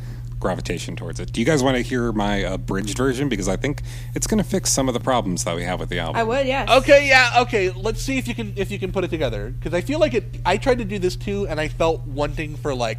gravitation 0.46 0.94
towards 0.94 1.18
it. 1.18 1.32
Do 1.32 1.40
you 1.40 1.44
guys 1.46 1.60
want 1.60 1.76
to 1.76 1.82
hear 1.82 2.12
my 2.12 2.36
abridged 2.36 2.96
version? 2.96 3.28
Because 3.28 3.48
I 3.48 3.56
think 3.56 3.82
it's 4.14 4.28
going 4.28 4.38
to 4.38 4.48
fix 4.48 4.70
some 4.70 4.86
of 4.86 4.94
the 4.94 5.00
problems 5.00 5.42
that 5.42 5.56
we 5.56 5.64
have 5.64 5.80
with 5.80 5.88
the 5.88 5.98
album. 5.98 6.16
I 6.20 6.22
would, 6.22 6.46
yes. 6.46 6.70
Okay, 6.70 7.08
yeah, 7.08 7.40
okay. 7.42 7.70
Let's 7.70 8.00
see 8.00 8.16
if 8.16 8.28
you 8.28 8.34
can 8.34 8.52
if 8.56 8.70
you 8.70 8.78
can 8.78 8.92
put 8.92 9.02
it 9.02 9.08
together 9.10 9.50
because 9.50 9.74
I 9.74 9.80
feel 9.80 9.98
like 9.98 10.14
it. 10.14 10.24
I 10.46 10.56
tried 10.56 10.78
to 10.78 10.84
do 10.84 11.00
this 11.00 11.16
too, 11.16 11.48
and 11.48 11.58
I 11.60 11.66
felt 11.68 12.02
wanting 12.06 12.56
for 12.56 12.74
like. 12.74 12.98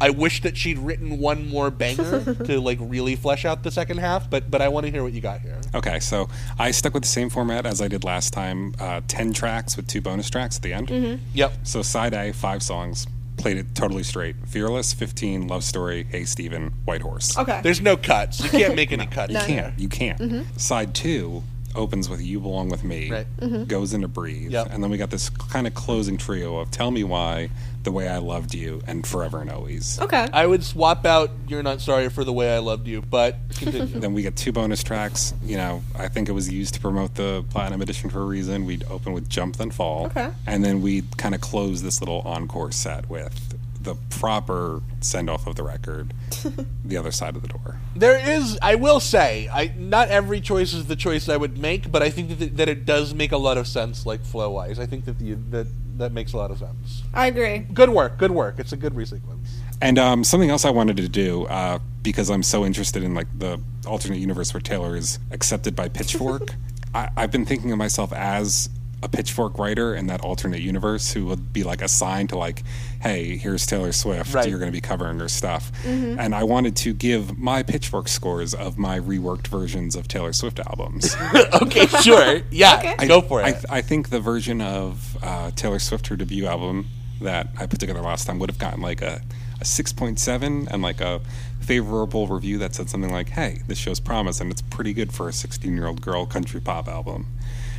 I 0.00 0.10
wish 0.10 0.42
that 0.42 0.56
she'd 0.56 0.78
written 0.78 1.18
one 1.18 1.48
more 1.48 1.70
banger 1.70 2.34
to 2.46 2.60
like 2.60 2.78
really 2.80 3.14
flesh 3.14 3.44
out 3.44 3.62
the 3.62 3.70
second 3.70 3.98
half, 3.98 4.28
but 4.28 4.50
but 4.50 4.60
I 4.60 4.66
want 4.68 4.86
to 4.86 4.90
hear 4.92 5.04
what 5.04 5.12
you 5.12 5.20
got 5.20 5.40
here. 5.40 5.60
Okay, 5.72 6.00
so 6.00 6.28
I 6.58 6.72
stuck 6.72 6.94
with 6.94 7.04
the 7.04 7.08
same 7.08 7.30
format 7.30 7.64
as 7.64 7.80
I 7.80 7.86
did 7.86 8.02
last 8.02 8.32
time 8.32 8.74
uh, 8.80 9.02
10 9.06 9.32
tracks 9.32 9.76
with 9.76 9.86
two 9.86 10.00
bonus 10.00 10.28
tracks 10.28 10.56
at 10.56 10.62
the 10.62 10.72
end. 10.72 10.88
Mhm. 10.88 11.20
Yep. 11.34 11.52
So 11.62 11.80
side 11.82 12.12
A, 12.12 12.32
five 12.32 12.60
songs, 12.64 13.06
played 13.36 13.56
it 13.58 13.74
totally 13.74 14.02
straight. 14.02 14.36
Fearless, 14.46 14.92
15, 14.92 15.46
Love 15.48 15.64
Story, 15.64 16.06
Hey 16.10 16.24
Stephen, 16.24 16.72
White 16.84 17.02
Horse. 17.02 17.36
Okay. 17.36 17.60
There's 17.62 17.80
no 17.80 17.96
cuts. 17.96 18.42
You 18.42 18.50
can't 18.50 18.74
make 18.76 18.92
any 18.92 19.06
cuts. 19.18 19.32
You 19.32 19.38
can't. 19.40 19.78
You 19.78 19.88
can't. 19.88 20.18
Mhm. 20.20 20.60
Side 20.60 20.94
two 20.94 21.42
opens 21.74 22.08
with 22.08 22.20
You 22.20 22.40
Belong 22.40 22.68
With 22.68 22.84
Me, 22.84 23.10
Right. 23.10 23.26
Mhm. 23.40 23.66
goes 23.68 23.92
into 23.94 24.08
Breathe, 24.08 24.54
and 24.54 24.82
then 24.82 24.90
we 24.90 24.96
got 24.96 25.10
this 25.10 25.28
kind 25.28 25.66
of 25.66 25.74
closing 25.74 26.16
trio 26.16 26.56
of 26.58 26.70
Tell 26.70 26.90
Me 26.90 27.04
Why, 27.04 27.50
The 27.82 27.92
Way 27.92 28.08
I 28.08 28.18
Loved 28.18 28.54
You, 28.54 28.80
and 28.86 29.06
Forever 29.06 29.40
and 29.40 29.50
Always. 29.50 29.98
Okay. 30.00 30.26
I 30.32 30.46
would 30.46 30.64
swap 30.64 31.04
out 31.04 31.30
"You're 31.48 31.62
Not 31.62 31.80
Sorry 31.80 32.08
for 32.08 32.24
the 32.24 32.32
Way 32.32 32.54
I 32.54 32.58
Loved 32.58 32.86
You," 32.86 33.02
but 33.02 33.36
continue. 33.58 33.86
then 34.00 34.14
we 34.14 34.22
get 34.22 34.36
two 34.36 34.52
bonus 34.52 34.82
tracks. 34.82 35.34
You 35.44 35.56
know, 35.56 35.82
I 35.96 36.08
think 36.08 36.28
it 36.28 36.32
was 36.32 36.48
used 36.50 36.74
to 36.74 36.80
promote 36.80 37.14
the 37.14 37.44
platinum 37.50 37.82
edition 37.82 38.08
for 38.10 38.20
a 38.22 38.24
reason. 38.24 38.64
We'd 38.64 38.84
open 38.90 39.12
with 39.12 39.28
Jump 39.28 39.56
Then 39.56 39.70
Fall. 39.70 40.06
Okay. 40.06 40.28
And 40.46 40.64
then 40.64 40.80
we'd 40.82 41.16
kind 41.18 41.34
of 41.34 41.40
close 41.40 41.82
this 41.82 42.00
little 42.00 42.20
encore 42.24 42.72
set 42.72 43.08
with 43.10 43.54
the 43.84 43.94
proper 44.10 44.82
send 45.00 45.30
off 45.30 45.46
of 45.46 45.56
the 45.56 45.62
record, 45.62 46.12
the 46.84 46.96
other 46.96 47.10
side 47.10 47.36
of 47.36 47.42
the 47.42 47.48
door. 47.48 47.78
There 47.94 48.18
is, 48.18 48.58
I 48.60 48.74
will 48.74 49.00
say, 49.00 49.48
I 49.52 49.72
not 49.78 50.08
every 50.08 50.40
choice 50.40 50.72
is 50.72 50.86
the 50.86 50.96
choice 50.96 51.28
I 51.28 51.36
would 51.36 51.58
make, 51.58 51.92
but 51.92 52.02
I 52.02 52.10
think 52.10 52.38
that, 52.38 52.56
that 52.56 52.68
it 52.68 52.84
does 52.84 53.14
make 53.14 53.32
a 53.32 53.36
lot 53.36 53.56
of 53.58 53.66
sense, 53.66 54.04
like 54.04 54.24
flow 54.24 54.50
wise. 54.50 54.78
I 54.78 54.86
think 54.86 55.04
that 55.04 55.18
the, 55.18 55.34
that 55.50 55.66
that 55.98 56.12
makes 56.12 56.32
a 56.32 56.36
lot 56.36 56.50
of 56.50 56.58
sense. 56.58 57.02
I 57.12 57.26
agree. 57.26 57.58
Good 57.58 57.90
work, 57.90 58.18
good 58.18 58.32
work. 58.32 58.58
It's 58.58 58.72
a 58.72 58.76
good 58.76 58.94
resequence. 58.94 59.48
And 59.80 59.98
um, 59.98 60.24
something 60.24 60.50
else 60.50 60.64
I 60.64 60.70
wanted 60.70 60.96
to 60.96 61.08
do 61.08 61.46
uh, 61.46 61.78
because 62.02 62.30
I'm 62.30 62.42
so 62.42 62.64
interested 62.64 63.02
in 63.02 63.14
like 63.14 63.26
the 63.38 63.60
alternate 63.86 64.18
universe 64.18 64.52
where 64.54 64.60
Taylor 64.60 64.96
is 64.96 65.18
accepted 65.30 65.76
by 65.76 65.88
Pitchfork. 65.88 66.54
I, 66.94 67.10
I've 67.16 67.30
been 67.30 67.44
thinking 67.44 67.72
of 67.72 67.78
myself 67.78 68.12
as 68.12 68.68
a 69.04 69.08
Pitchfork 69.08 69.58
writer 69.58 69.94
in 69.94 70.06
that 70.06 70.22
alternate 70.22 70.60
universe 70.62 71.12
who 71.12 71.26
would 71.26 71.52
be 71.52 71.62
like 71.62 71.82
assigned 71.82 72.30
to 72.30 72.38
like, 72.38 72.62
hey, 73.02 73.36
here's 73.36 73.66
Taylor 73.66 73.92
Swift. 73.92 74.32
Right. 74.32 74.48
You're 74.48 74.58
going 74.58 74.70
to 74.70 74.76
be 74.76 74.80
covering 74.80 75.18
her 75.20 75.28
stuff. 75.28 75.70
Mhm. 75.84 76.18
And 76.18 76.34
I 76.34 76.42
wanted 76.44 76.74
to 76.76 76.94
give 76.94 77.38
my 77.38 77.62
Pitchfork 77.62 78.08
scores 78.08 78.54
of 78.54 78.78
my 78.78 78.98
reworked 78.98 79.46
versions 79.48 79.94
of 79.94 80.08
Taylor 80.08 80.32
Swift 80.32 80.58
albums. 80.58 81.14
okay, 81.62 81.86
sure. 81.86 82.40
Yeah, 82.50 82.94
I, 82.98 83.06
go 83.06 83.20
for 83.20 83.42
it. 83.42 83.62
I, 83.70 83.78
I 83.78 83.82
think 83.82 84.08
the 84.08 84.20
version 84.20 84.62
of 84.62 85.18
uh, 85.22 85.50
Taylor 85.50 85.78
Swift, 85.78 86.06
her 86.06 86.16
debut 86.16 86.46
album 86.46 86.86
that 87.20 87.48
I 87.58 87.66
put 87.66 87.80
together 87.80 88.00
last 88.00 88.26
time, 88.26 88.38
would 88.38 88.50
have 88.50 88.58
gotten 88.58 88.80
like 88.80 89.02
a, 89.02 89.20
a 89.60 89.64
6.7 89.64 90.66
and 90.70 90.82
like 90.82 91.02
a 91.02 91.20
favorable 91.60 92.26
review 92.26 92.58
that 92.58 92.74
said 92.74 92.88
something 92.88 93.12
like, 93.12 93.28
hey, 93.30 93.62
this 93.66 93.78
shows 93.78 94.00
promise 94.00 94.40
and 94.40 94.50
it's 94.50 94.62
pretty 94.62 94.92
good 94.94 95.12
for 95.12 95.28
a 95.28 95.32
16 95.32 95.74
year 95.74 95.86
old 95.86 96.00
girl 96.00 96.24
country 96.24 96.60
pop 96.60 96.88
album. 96.88 97.26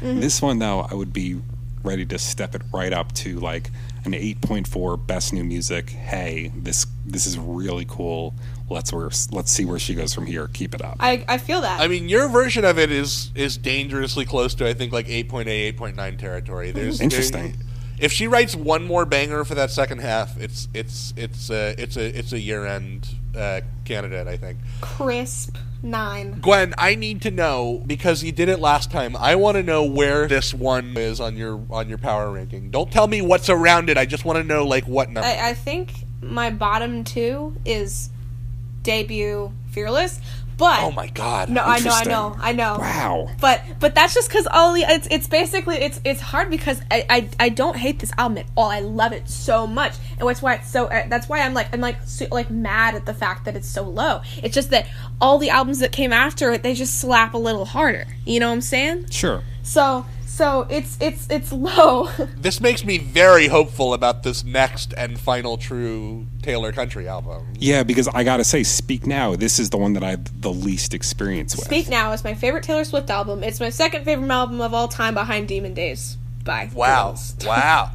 Mhm. 0.02 0.22
This 0.22 0.42
one, 0.42 0.60
though, 0.60 0.82
I 0.90 0.94
would 0.94 1.14
be 1.14 1.40
ready 1.84 2.06
to 2.08 2.18
step 2.18 2.56
it 2.56 2.64
right 2.74 2.92
up 2.92 3.14
to 3.14 3.40
like 3.40 3.70
an 4.06 4.14
8.4 4.14 4.98
best 4.98 5.34
new 5.34 5.44
music. 5.44 5.90
Hey, 5.92 6.52
this 6.56 6.86
this 7.06 7.26
is 7.28 7.38
really 7.38 7.86
cool. 7.88 8.34
Let's 8.70 8.92
where, 8.92 9.10
let's 9.32 9.52
see 9.52 9.66
where 9.66 9.78
she 9.78 9.94
goes 9.94 10.14
from 10.14 10.26
here. 10.26 10.48
Keep 10.48 10.74
it 10.74 10.82
up. 10.84 10.98
I, 11.00 11.24
I 11.28 11.38
feel 11.38 11.62
that. 11.62 11.80
I 11.80 11.88
mean, 11.88 12.10
your 12.10 12.28
version 12.30 12.66
of 12.66 12.80
it 12.80 12.92
is 12.92 13.32
is 13.36 13.58
dangerously 13.58 14.26
close 14.26 14.56
to 14.56 14.68
I 14.68 14.74
think 14.74 14.92
like 14.92 15.08
8.8, 15.08 15.78
8.9 15.78 16.18
territory. 16.18 16.72
There's 16.72 17.00
Interesting. 17.00 17.52
there- 17.52 17.54
if 17.98 18.12
she 18.12 18.28
writes 18.28 18.56
one 18.58 18.84
more 18.84 19.06
banger 19.06 19.46
for 19.46 19.56
that 19.56 19.72
second 19.72 20.00
half, 20.00 20.38
it's 20.38 20.68
it's 20.74 21.14
it's 21.16 21.50
uh, 21.50 21.76
it's 21.78 21.96
a 21.96 22.18
it's 22.20 22.34
a 22.34 22.40
year 22.40 22.66
end 22.66 23.08
uh, 23.38 23.62
candidate. 23.86 24.28
I 24.28 24.36
think. 24.36 24.58
Crisp 24.82 25.56
nine. 25.86 26.40
Gwen, 26.42 26.74
I 26.78 26.96
need 26.96 27.22
to 27.22 27.32
know 27.32 27.84
because 27.86 28.24
you 28.24 28.32
did 28.32 28.50
it 28.50 28.60
last 28.60 28.92
time. 28.92 29.16
I 29.16 29.36
want 29.36 29.56
to 29.56 29.64
know 29.64 29.84
where 29.84 30.28
this 30.28 30.54
one 30.54 30.98
is 30.98 31.20
on 31.20 31.38
your 31.38 31.64
on 31.70 31.88
your 31.88 31.98
power 31.98 32.32
ranking. 32.32 32.72
Don't 32.72 32.92
tell 32.92 33.08
me 33.08 33.22
what's 33.22 33.50
around 33.50 33.90
it. 33.90 33.98
I 33.98 34.06
just 34.06 34.26
want 34.26 34.38
to 34.38 34.44
know 34.44 34.66
like 34.66 34.86
what 34.86 35.10
number. 35.10 35.28
I, 35.28 35.50
I 35.50 35.54
think 35.54 35.94
my 36.22 36.50
bottom 36.50 37.04
two 37.04 37.56
is 37.64 38.10
debut 38.84 39.52
Fearless, 39.76 40.22
but 40.58 40.84
oh 40.84 40.92
my 40.92 41.08
god! 41.08 41.50
No, 41.50 41.62
I 41.64 41.80
know, 41.80 41.92
I 41.92 42.04
know, 42.06 42.36
I 42.40 42.52
know. 42.54 42.78
Wow. 42.80 43.30
But 43.42 43.62
but 43.80 43.94
that's 43.96 44.14
just 44.14 44.30
because 44.30 44.48
all 44.48 44.74
the 44.74 44.82
it's 44.82 45.08
it's 45.12 45.28
basically 45.28 45.76
it's 45.78 46.00
it's 46.06 46.22
hard 46.22 46.50
because 46.50 46.82
I, 46.90 47.06
I 47.10 47.30
I 47.40 47.50
don't 47.50 47.76
hate 47.76 48.00
this 48.00 48.12
album 48.18 48.38
at 48.40 48.46
all. 48.56 48.70
I 48.70 48.80
love 48.80 49.12
it 49.12 49.28
so 49.30 49.68
much, 49.68 49.94
and 50.20 50.28
that's 50.28 50.42
why 50.42 50.56
it's 50.56 50.70
so. 50.72 50.86
uh, 50.86 51.08
That's 51.08 51.28
why 51.28 51.42
I'm 51.42 51.54
like 51.54 51.74
I'm 51.74 51.82
like 51.82 51.98
su- 52.06 52.28
like 52.32 52.50
mad 52.50 52.96
at 52.96 53.06
the 53.06 53.14
fact 53.14 53.46
that 53.46 53.56
it's 53.56 53.68
so 53.68 53.84
low. 53.84 54.22
It's 54.44 54.56
just 54.56 54.70
that 54.70 54.88
all 55.20 55.38
the 55.40 55.50
albums 55.50 55.80
that 55.80 55.92
came 55.92 56.14
after 56.14 56.52
it 56.54 56.64
they 56.64 56.74
just 56.74 57.00
slap 57.00 57.34
a 57.34 57.38
little 57.38 57.66
harder. 57.66 58.06
You 58.26 58.40
know 58.40 58.48
what 58.48 58.54
I'm 58.56 58.62
saying? 58.62 59.10
Sure. 59.10 59.44
So 59.64 60.06
so 60.36 60.68
it's 60.70 60.98
it's 61.00 61.30
it's 61.30 61.52
low. 61.52 62.10
This 62.38 62.60
makes 62.62 62.84
me 62.84 62.98
very 62.98 63.48
hopeful 63.48 63.94
about 63.94 64.22
this 64.24 64.44
next 64.44 64.94
and 64.98 65.20
final 65.20 65.58
true 65.58 66.28
Taylor 66.42 66.72
Country 66.72 67.08
album. 67.08 67.48
Yeah, 67.58 67.84
because 67.84 68.08
I 68.10 68.24
gotta 68.24 68.44
say, 68.44 68.62
Speak 68.64 69.08
Now, 69.08 69.36
this 69.36 69.58
is 69.58 69.70
the 69.70 69.78
one 69.78 69.94
that 69.94 70.04
I 70.04 70.12
have 70.12 70.42
the 70.42 70.52
least 70.52 70.94
experience 70.94 71.56
with. 71.56 71.66
Speak 71.66 71.90
Now 71.90 72.12
is 72.12 72.24
my 72.24 72.36
favorite 72.36 72.64
Taylor 72.64 72.84
Swift 72.84 73.10
album. 73.10 73.44
It's 73.44 73.60
my 73.60 73.70
second 73.70 74.04
favorite 74.06 74.30
album 74.30 74.62
of 74.62 74.74
all 74.74 74.88
time 74.88 75.14
behind 75.14 75.48
Demon 75.48 75.74
Days. 75.74 76.18
Bye. 76.44 76.70
Wow! 76.74 77.08
Girls. 77.08 77.36
Wow! 77.46 77.92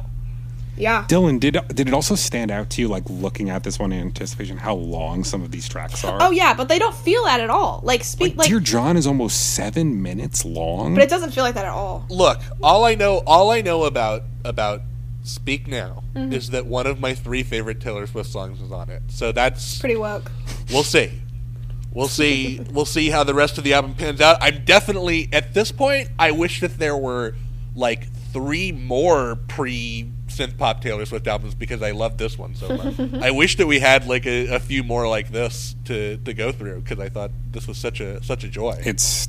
Yeah. 0.81 1.05
Dylan, 1.07 1.39
did 1.39 1.57
did 1.73 1.87
it 1.87 1.93
also 1.93 2.15
stand 2.15 2.49
out 2.51 2.69
to 2.71 2.81
you, 2.81 2.87
like 2.87 3.03
looking 3.07 3.49
at 3.49 3.63
this 3.63 3.77
one 3.79 3.91
in 3.91 4.01
anticipation, 4.01 4.57
how 4.57 4.73
long 4.75 5.23
some 5.23 5.41
of 5.43 5.51
these 5.51 5.69
tracks 5.69 6.03
are? 6.03 6.17
Oh 6.21 6.31
yeah, 6.31 6.53
but 6.55 6.67
they 6.69 6.79
don't 6.79 6.95
feel 6.95 7.23
that 7.25 7.39
at 7.39 7.49
all. 7.51 7.81
Like 7.83 8.03
speak 8.03 8.35
like, 8.35 8.47
Dear 8.49 8.59
John 8.59 8.97
is 8.97 9.05
almost 9.05 9.53
seven 9.55 10.01
minutes 10.01 10.43
long. 10.43 10.95
but 10.95 11.03
it 11.03 11.09
doesn't 11.09 11.31
feel 11.31 11.43
like 11.43 11.53
that 11.55 11.65
at 11.65 11.71
all. 11.71 12.05
Look, 12.09 12.39
all 12.63 12.83
I 12.83 12.95
know, 12.95 13.21
all 13.27 13.51
I 13.51 13.61
know 13.61 13.83
about 13.83 14.23
about 14.43 14.81
Speak 15.23 15.67
Now 15.67 16.01
Mhm. 16.15 16.33
is 16.33 16.49
that 16.49 16.65
one 16.65 16.87
of 16.87 16.99
my 16.99 17.13
three 17.13 17.43
favorite 17.43 17.79
Taylor 17.79 18.07
Swift 18.07 18.31
songs 18.31 18.59
is 18.59 18.71
on 18.71 18.89
it. 18.89 19.03
So 19.09 19.31
that's 19.31 19.77
Pretty 19.77 19.95
woke. 19.95 20.31
We'll 20.71 20.83
see. 20.83 21.11
We'll 21.93 22.07
see. 22.07 22.59
we'll 22.71 22.85
see 22.85 23.09
how 23.09 23.23
the 23.23 23.33
rest 23.35 23.57
of 23.59 23.63
the 23.63 23.73
album 23.73 23.93
pans 23.93 24.19
out. 24.19 24.37
I'm 24.41 24.63
definitely 24.65 25.29
at 25.31 25.53
this 25.53 25.71
point. 25.71 26.09
I 26.17 26.31
wish 26.31 26.59
that 26.61 26.79
there 26.79 26.97
were 26.97 27.35
like 27.75 28.07
three 28.33 28.71
more 28.71 29.37
pre 29.47 30.09
synth 30.41 30.57
pop 30.57 30.81
Taylor 30.81 31.05
Swift 31.05 31.27
albums 31.27 31.55
because 31.55 31.81
I 31.81 31.91
love 31.91 32.17
this 32.17 32.37
one 32.37 32.55
so 32.55 32.75
much. 32.75 32.99
I 33.21 33.31
wish 33.31 33.57
that 33.57 33.67
we 33.67 33.79
had 33.79 34.07
like 34.07 34.25
a, 34.25 34.55
a 34.55 34.59
few 34.59 34.83
more 34.83 35.07
like 35.07 35.31
this 35.31 35.75
to, 35.85 36.17
to 36.17 36.33
go 36.33 36.51
through 36.51 36.81
because 36.81 36.99
I 36.99 37.09
thought 37.09 37.31
this 37.51 37.67
was 37.67 37.77
such 37.77 37.99
a 37.99 38.23
such 38.23 38.43
a 38.43 38.47
joy. 38.47 38.81
It's 38.83 39.27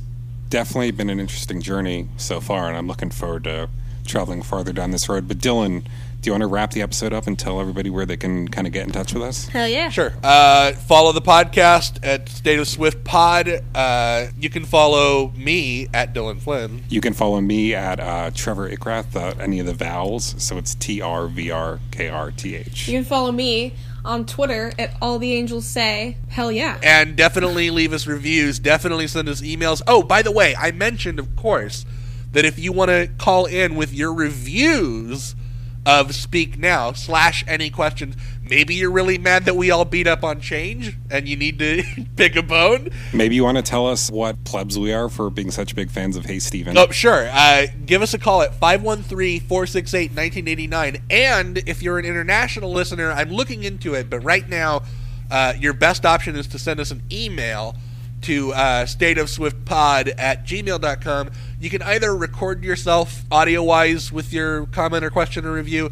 definitely 0.49 0.91
been 0.91 1.09
an 1.09 1.19
interesting 1.19 1.61
journey 1.61 2.07
so 2.17 2.39
far, 2.39 2.67
and 2.67 2.77
I'm 2.77 2.87
looking 2.87 3.09
forward 3.09 3.45
to 3.45 3.69
traveling 4.05 4.41
farther 4.41 4.73
down 4.73 4.91
this 4.91 5.07
road. 5.07 5.27
But 5.27 5.37
Dylan, 5.37 5.85
do 6.23 6.29
you 6.29 6.33
want 6.33 6.41
to 6.41 6.47
wrap 6.47 6.71
the 6.71 6.81
episode 6.81 7.11
up 7.11 7.27
and 7.27 7.37
tell 7.37 7.59
everybody 7.59 7.89
where 7.89 8.05
they 8.05 8.15
can 8.15 8.47
kind 8.47 8.65
of 8.65 8.71
get 8.71 8.85
in 8.87 8.93
touch 8.93 9.13
with 9.13 9.23
us? 9.23 9.47
Hell 9.47 9.67
yeah. 9.67 9.89
Sure. 9.89 10.13
Uh, 10.23 10.71
follow 10.71 11.11
the 11.11 11.21
podcast 11.21 11.99
at 12.01 12.29
State 12.29 12.59
of 12.59 12.67
Swift 12.67 13.03
Pod. 13.03 13.61
Uh, 13.75 14.27
you 14.39 14.49
can 14.49 14.63
follow 14.63 15.33
me 15.35 15.89
at 15.93 16.13
Dylan 16.13 16.39
Flynn. 16.39 16.85
You 16.87 17.01
can 17.01 17.11
follow 17.11 17.41
me 17.41 17.75
at 17.75 17.99
uh, 17.99 18.31
Trevor 18.33 18.69
Ickrath, 18.69 19.17
uh, 19.17 19.33
any 19.37 19.59
of 19.59 19.65
the 19.65 19.73
vowels. 19.73 20.41
So 20.41 20.57
it's 20.57 20.75
T 20.75 21.01
R 21.01 21.27
V 21.27 21.51
R 21.51 21.81
K 21.91 22.07
R 22.07 22.31
T 22.31 22.55
H. 22.55 22.87
You 22.87 22.99
can 22.99 23.05
follow 23.05 23.33
me 23.33 23.73
on 24.05 24.25
Twitter 24.25 24.71
at 24.79 24.95
all 25.01 25.19
the 25.19 25.33
angels 25.33 25.65
say. 25.65 26.15
Hell 26.29 26.53
yeah. 26.53 26.79
and 26.81 27.17
definitely 27.17 27.69
leave 27.69 27.91
us 27.91 28.07
reviews. 28.07 28.59
Definitely 28.59 29.07
send 29.07 29.27
us 29.27 29.41
emails. 29.41 29.81
Oh, 29.87 30.01
by 30.01 30.21
the 30.21 30.31
way, 30.31 30.55
I 30.55 30.71
mentioned, 30.71 31.19
of 31.19 31.35
course, 31.35 31.85
that 32.31 32.45
if 32.45 32.57
you 32.57 32.71
want 32.71 32.89
to 32.91 33.09
call 33.17 33.45
in 33.45 33.75
with 33.75 33.93
your 33.93 34.13
reviews 34.13 35.35
of 35.85 36.15
Speak 36.15 36.57
Now 36.57 36.93
slash 36.93 37.43
any 37.47 37.69
questions, 37.69 38.15
maybe 38.41 38.75
you're 38.75 38.91
really 38.91 39.17
mad 39.17 39.45
that 39.45 39.55
we 39.55 39.71
all 39.71 39.85
beat 39.85 40.07
up 40.07 40.23
on 40.23 40.39
change 40.39 40.95
and 41.11 41.27
you 41.27 41.35
need 41.35 41.59
to 41.59 41.83
pick 42.15 42.35
a 42.35 42.43
bone. 42.43 42.89
Maybe 43.13 43.35
you 43.35 43.43
want 43.43 43.57
to 43.57 43.63
tell 43.63 43.87
us 43.87 44.09
what 44.09 44.43
plebs 44.43 44.77
we 44.79 44.93
are 44.93 45.09
for 45.09 45.29
being 45.29 45.51
such 45.51 45.75
big 45.75 45.89
fans 45.89 46.15
of 46.15 46.25
Hey 46.25 46.39
Steven. 46.39 46.77
Oh, 46.77 46.89
sure. 46.91 47.27
Uh, 47.31 47.67
give 47.85 48.01
us 48.01 48.13
a 48.13 48.19
call 48.19 48.41
at 48.41 48.55
513 48.55 49.41
468 49.41 50.11
1989. 50.11 51.03
And 51.09 51.57
if 51.59 51.81
you're 51.81 51.99
an 51.99 52.05
international 52.05 52.71
listener, 52.71 53.11
I'm 53.11 53.31
looking 53.31 53.63
into 53.63 53.93
it, 53.93 54.09
but 54.09 54.19
right 54.19 54.47
now, 54.47 54.83
uh, 55.31 55.53
your 55.57 55.73
best 55.73 56.05
option 56.05 56.35
is 56.35 56.47
to 56.47 56.59
send 56.59 56.79
us 56.79 56.91
an 56.91 57.01
email 57.11 57.75
to 58.23 58.53
uh, 58.53 58.85
stateofswiftpod 58.85 60.13
at 60.17 60.45
gmail.com. 60.45 61.31
You 61.63 61.69
can 61.69 61.81
either 61.81 62.13
record 62.13 62.61
yourself 62.61 63.23
audio 63.31 63.63
wise 63.63 64.11
with 64.11 64.33
your 64.33 64.65
comment 64.65 65.05
or 65.05 65.09
question 65.09 65.45
or 65.45 65.53
review. 65.53 65.91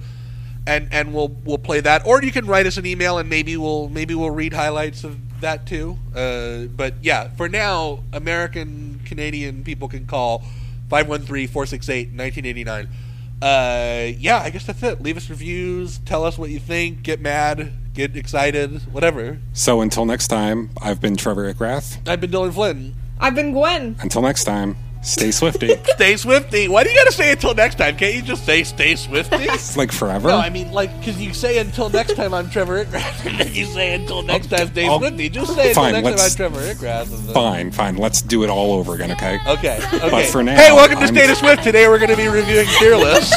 And, 0.67 0.89
and 0.91 1.13
we'll 1.13 1.29
we'll 1.29 1.57
play 1.57 1.79
that, 1.79 2.05
or 2.05 2.21
you 2.21 2.31
can 2.31 2.45
write 2.45 2.67
us 2.67 2.77
an 2.77 2.85
email 2.85 3.17
and 3.17 3.27
maybe 3.27 3.57
we'll 3.57 3.89
maybe 3.89 4.13
we'll 4.13 4.29
read 4.29 4.53
highlights 4.53 5.03
of 5.03 5.17
that 5.39 5.65
too. 5.65 5.97
Uh, 6.13 6.65
but 6.65 6.95
yeah, 7.01 7.29
for 7.29 7.49
now, 7.49 8.03
American 8.11 8.99
Canadian 9.05 9.63
people 9.63 9.87
can 9.87 10.05
call 10.05 10.43
513-468-1989. 10.89 12.87
Uh, 13.41 14.11
yeah, 14.19 14.41
I 14.43 14.49
guess 14.51 14.65
that's 14.65 14.83
it. 14.83 15.01
Leave 15.01 15.17
us 15.17 15.29
reviews, 15.29 15.99
tell 15.99 16.25
us 16.25 16.37
what 16.37 16.49
you 16.51 16.59
think, 16.59 17.01
get 17.01 17.21
mad, 17.21 17.71
get 17.93 18.15
excited, 18.15 18.81
whatever. 18.93 19.39
So 19.53 19.81
until 19.81 20.05
next 20.05 20.27
time, 20.27 20.69
I've 20.81 21.01
been 21.01 21.15
Trevor 21.15 21.51
Ickrath. 21.51 22.07
I've 22.07 22.21
been 22.21 22.29
Dylan 22.29 22.53
Flynn. 22.53 22.93
I've 23.19 23.35
been 23.35 23.51
Gwen. 23.53 23.95
Until 23.99 24.21
next 24.21 24.43
time, 24.43 24.75
stay 25.01 25.31
swifty. 25.31 25.75
Stay 25.95 26.17
Swifty. 26.17 26.67
Why 26.67 26.83
do 26.83 26.89
you 26.89 26.95
gotta 26.97 27.11
say 27.11 27.31
until 27.31 27.53
next 27.53 27.75
time? 27.75 27.95
Can't 27.97 28.15
you 28.15 28.21
just 28.21 28.45
say 28.45 28.63
stay 28.63 28.95
Swifty? 28.95 29.35
it's 29.39 29.77
like 29.77 29.91
forever. 29.91 30.29
No, 30.29 30.37
I 30.37 30.49
mean 30.49 30.71
like 30.71 30.97
because 30.99 31.21
you 31.21 31.33
say 31.33 31.59
until 31.59 31.89
next 31.89 32.15
time 32.15 32.33
I'm 32.33 32.49
Trevor 32.49 32.83
Ickrath, 32.85 33.25
and 33.29 33.39
then 33.39 33.53
you 33.53 33.65
say 33.65 33.93
until 33.93 34.21
next 34.23 34.47
time 34.47 34.67
stay 34.69 34.87
I'll- 34.87 34.99
Swifty. 34.99 35.29
Just 35.29 35.55
say 35.55 35.69
until 35.69 35.91
next 35.91 36.07
time 36.07 36.19
I'm 36.19 36.31
Trevor 36.31 36.61
Ickrath. 36.61 37.13
and 37.13 37.27
then- 37.27 37.33
fine, 37.33 37.71
fine. 37.71 37.97
Let's 37.97 38.21
do 38.21 38.43
it 38.43 38.49
all 38.49 38.73
over 38.73 38.95
again, 38.95 39.11
okay? 39.11 39.39
Okay. 39.47 39.77
Okay. 39.93 40.09
But 40.09 40.25
for 40.25 40.43
now, 40.43 40.55
hey, 40.55 40.71
welcome 40.71 40.97
to 40.97 41.05
I'm- 41.05 41.13
State 41.15 41.29
of 41.29 41.37
Swift. 41.37 41.63
Today 41.63 41.87
we're 41.87 41.99
going 41.99 42.09
to 42.11 42.17
be 42.17 42.27
reviewing 42.27 42.67
Fearless. 42.79 43.31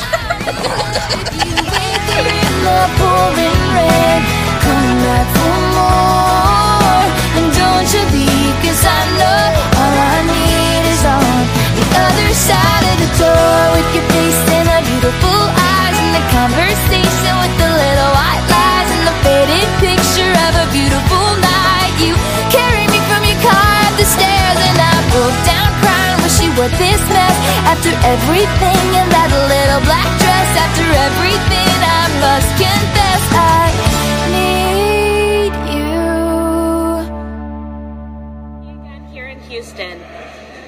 the 13.05 13.12
door 13.20 13.60
with 13.76 13.89
your 13.93 14.06
face 14.16 14.40
and 14.56 14.64
our 14.64 14.81
beautiful 14.81 15.40
eyes 15.76 15.97
and 16.01 16.12
the 16.16 16.24
conversation 16.32 17.32
with 17.36 17.55
the 17.60 17.68
little 17.68 18.10
white 18.16 18.44
lies 18.48 18.89
and 18.97 19.05
the 19.05 19.16
faded 19.20 19.68
picture 19.85 20.35
of 20.48 20.52
a 20.64 20.66
beautiful 20.72 21.26
night. 21.44 21.93
You 22.01 22.16
carried 22.48 22.89
me 22.89 23.01
from 23.05 23.20
your 23.28 23.36
car 23.44 23.72
up 23.85 23.94
the 24.01 24.09
stairs 24.09 24.59
and 24.68 24.78
I 24.81 24.94
broke 25.12 25.36
down 25.44 25.68
crying, 25.85 26.16
wishing 26.24 26.48
you 26.48 26.56
were 26.56 26.72
this 26.81 27.02
mess. 27.12 27.36
After 27.68 27.93
everything 28.09 28.85
in 28.97 29.06
that 29.12 29.31
little 29.52 29.82
black 29.85 30.09
dress, 30.22 30.51
after 30.64 30.86
everything, 30.89 31.76
I 31.85 32.09
must 32.24 32.48
confess. 32.56 33.14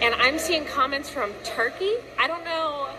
And 0.06 0.14
I'm 0.22 0.38
seeing 0.38 0.64
comments 0.64 1.08
from 1.08 1.32
Turkey. 1.42 1.94
I 2.16 2.28
don't 2.28 2.44
know 2.44 2.90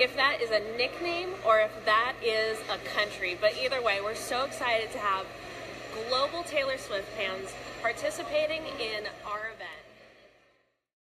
if 0.00 0.16
that 0.16 0.40
is 0.42 0.50
a 0.50 0.58
nickname 0.76 1.28
or 1.46 1.60
if 1.60 1.70
that 1.84 2.14
is 2.20 2.58
a 2.68 2.78
country, 2.88 3.38
but 3.40 3.56
either 3.56 3.80
way, 3.80 4.00
we're 4.02 4.16
so 4.16 4.44
excited 4.44 4.90
to 4.90 4.98
have 4.98 5.26
global 6.08 6.42
Taylor 6.42 6.76
Swift 6.76 7.06
fans 7.16 7.54
participating 7.82 8.62
in 8.80 9.04
our 9.24 9.50
event. 9.54 9.75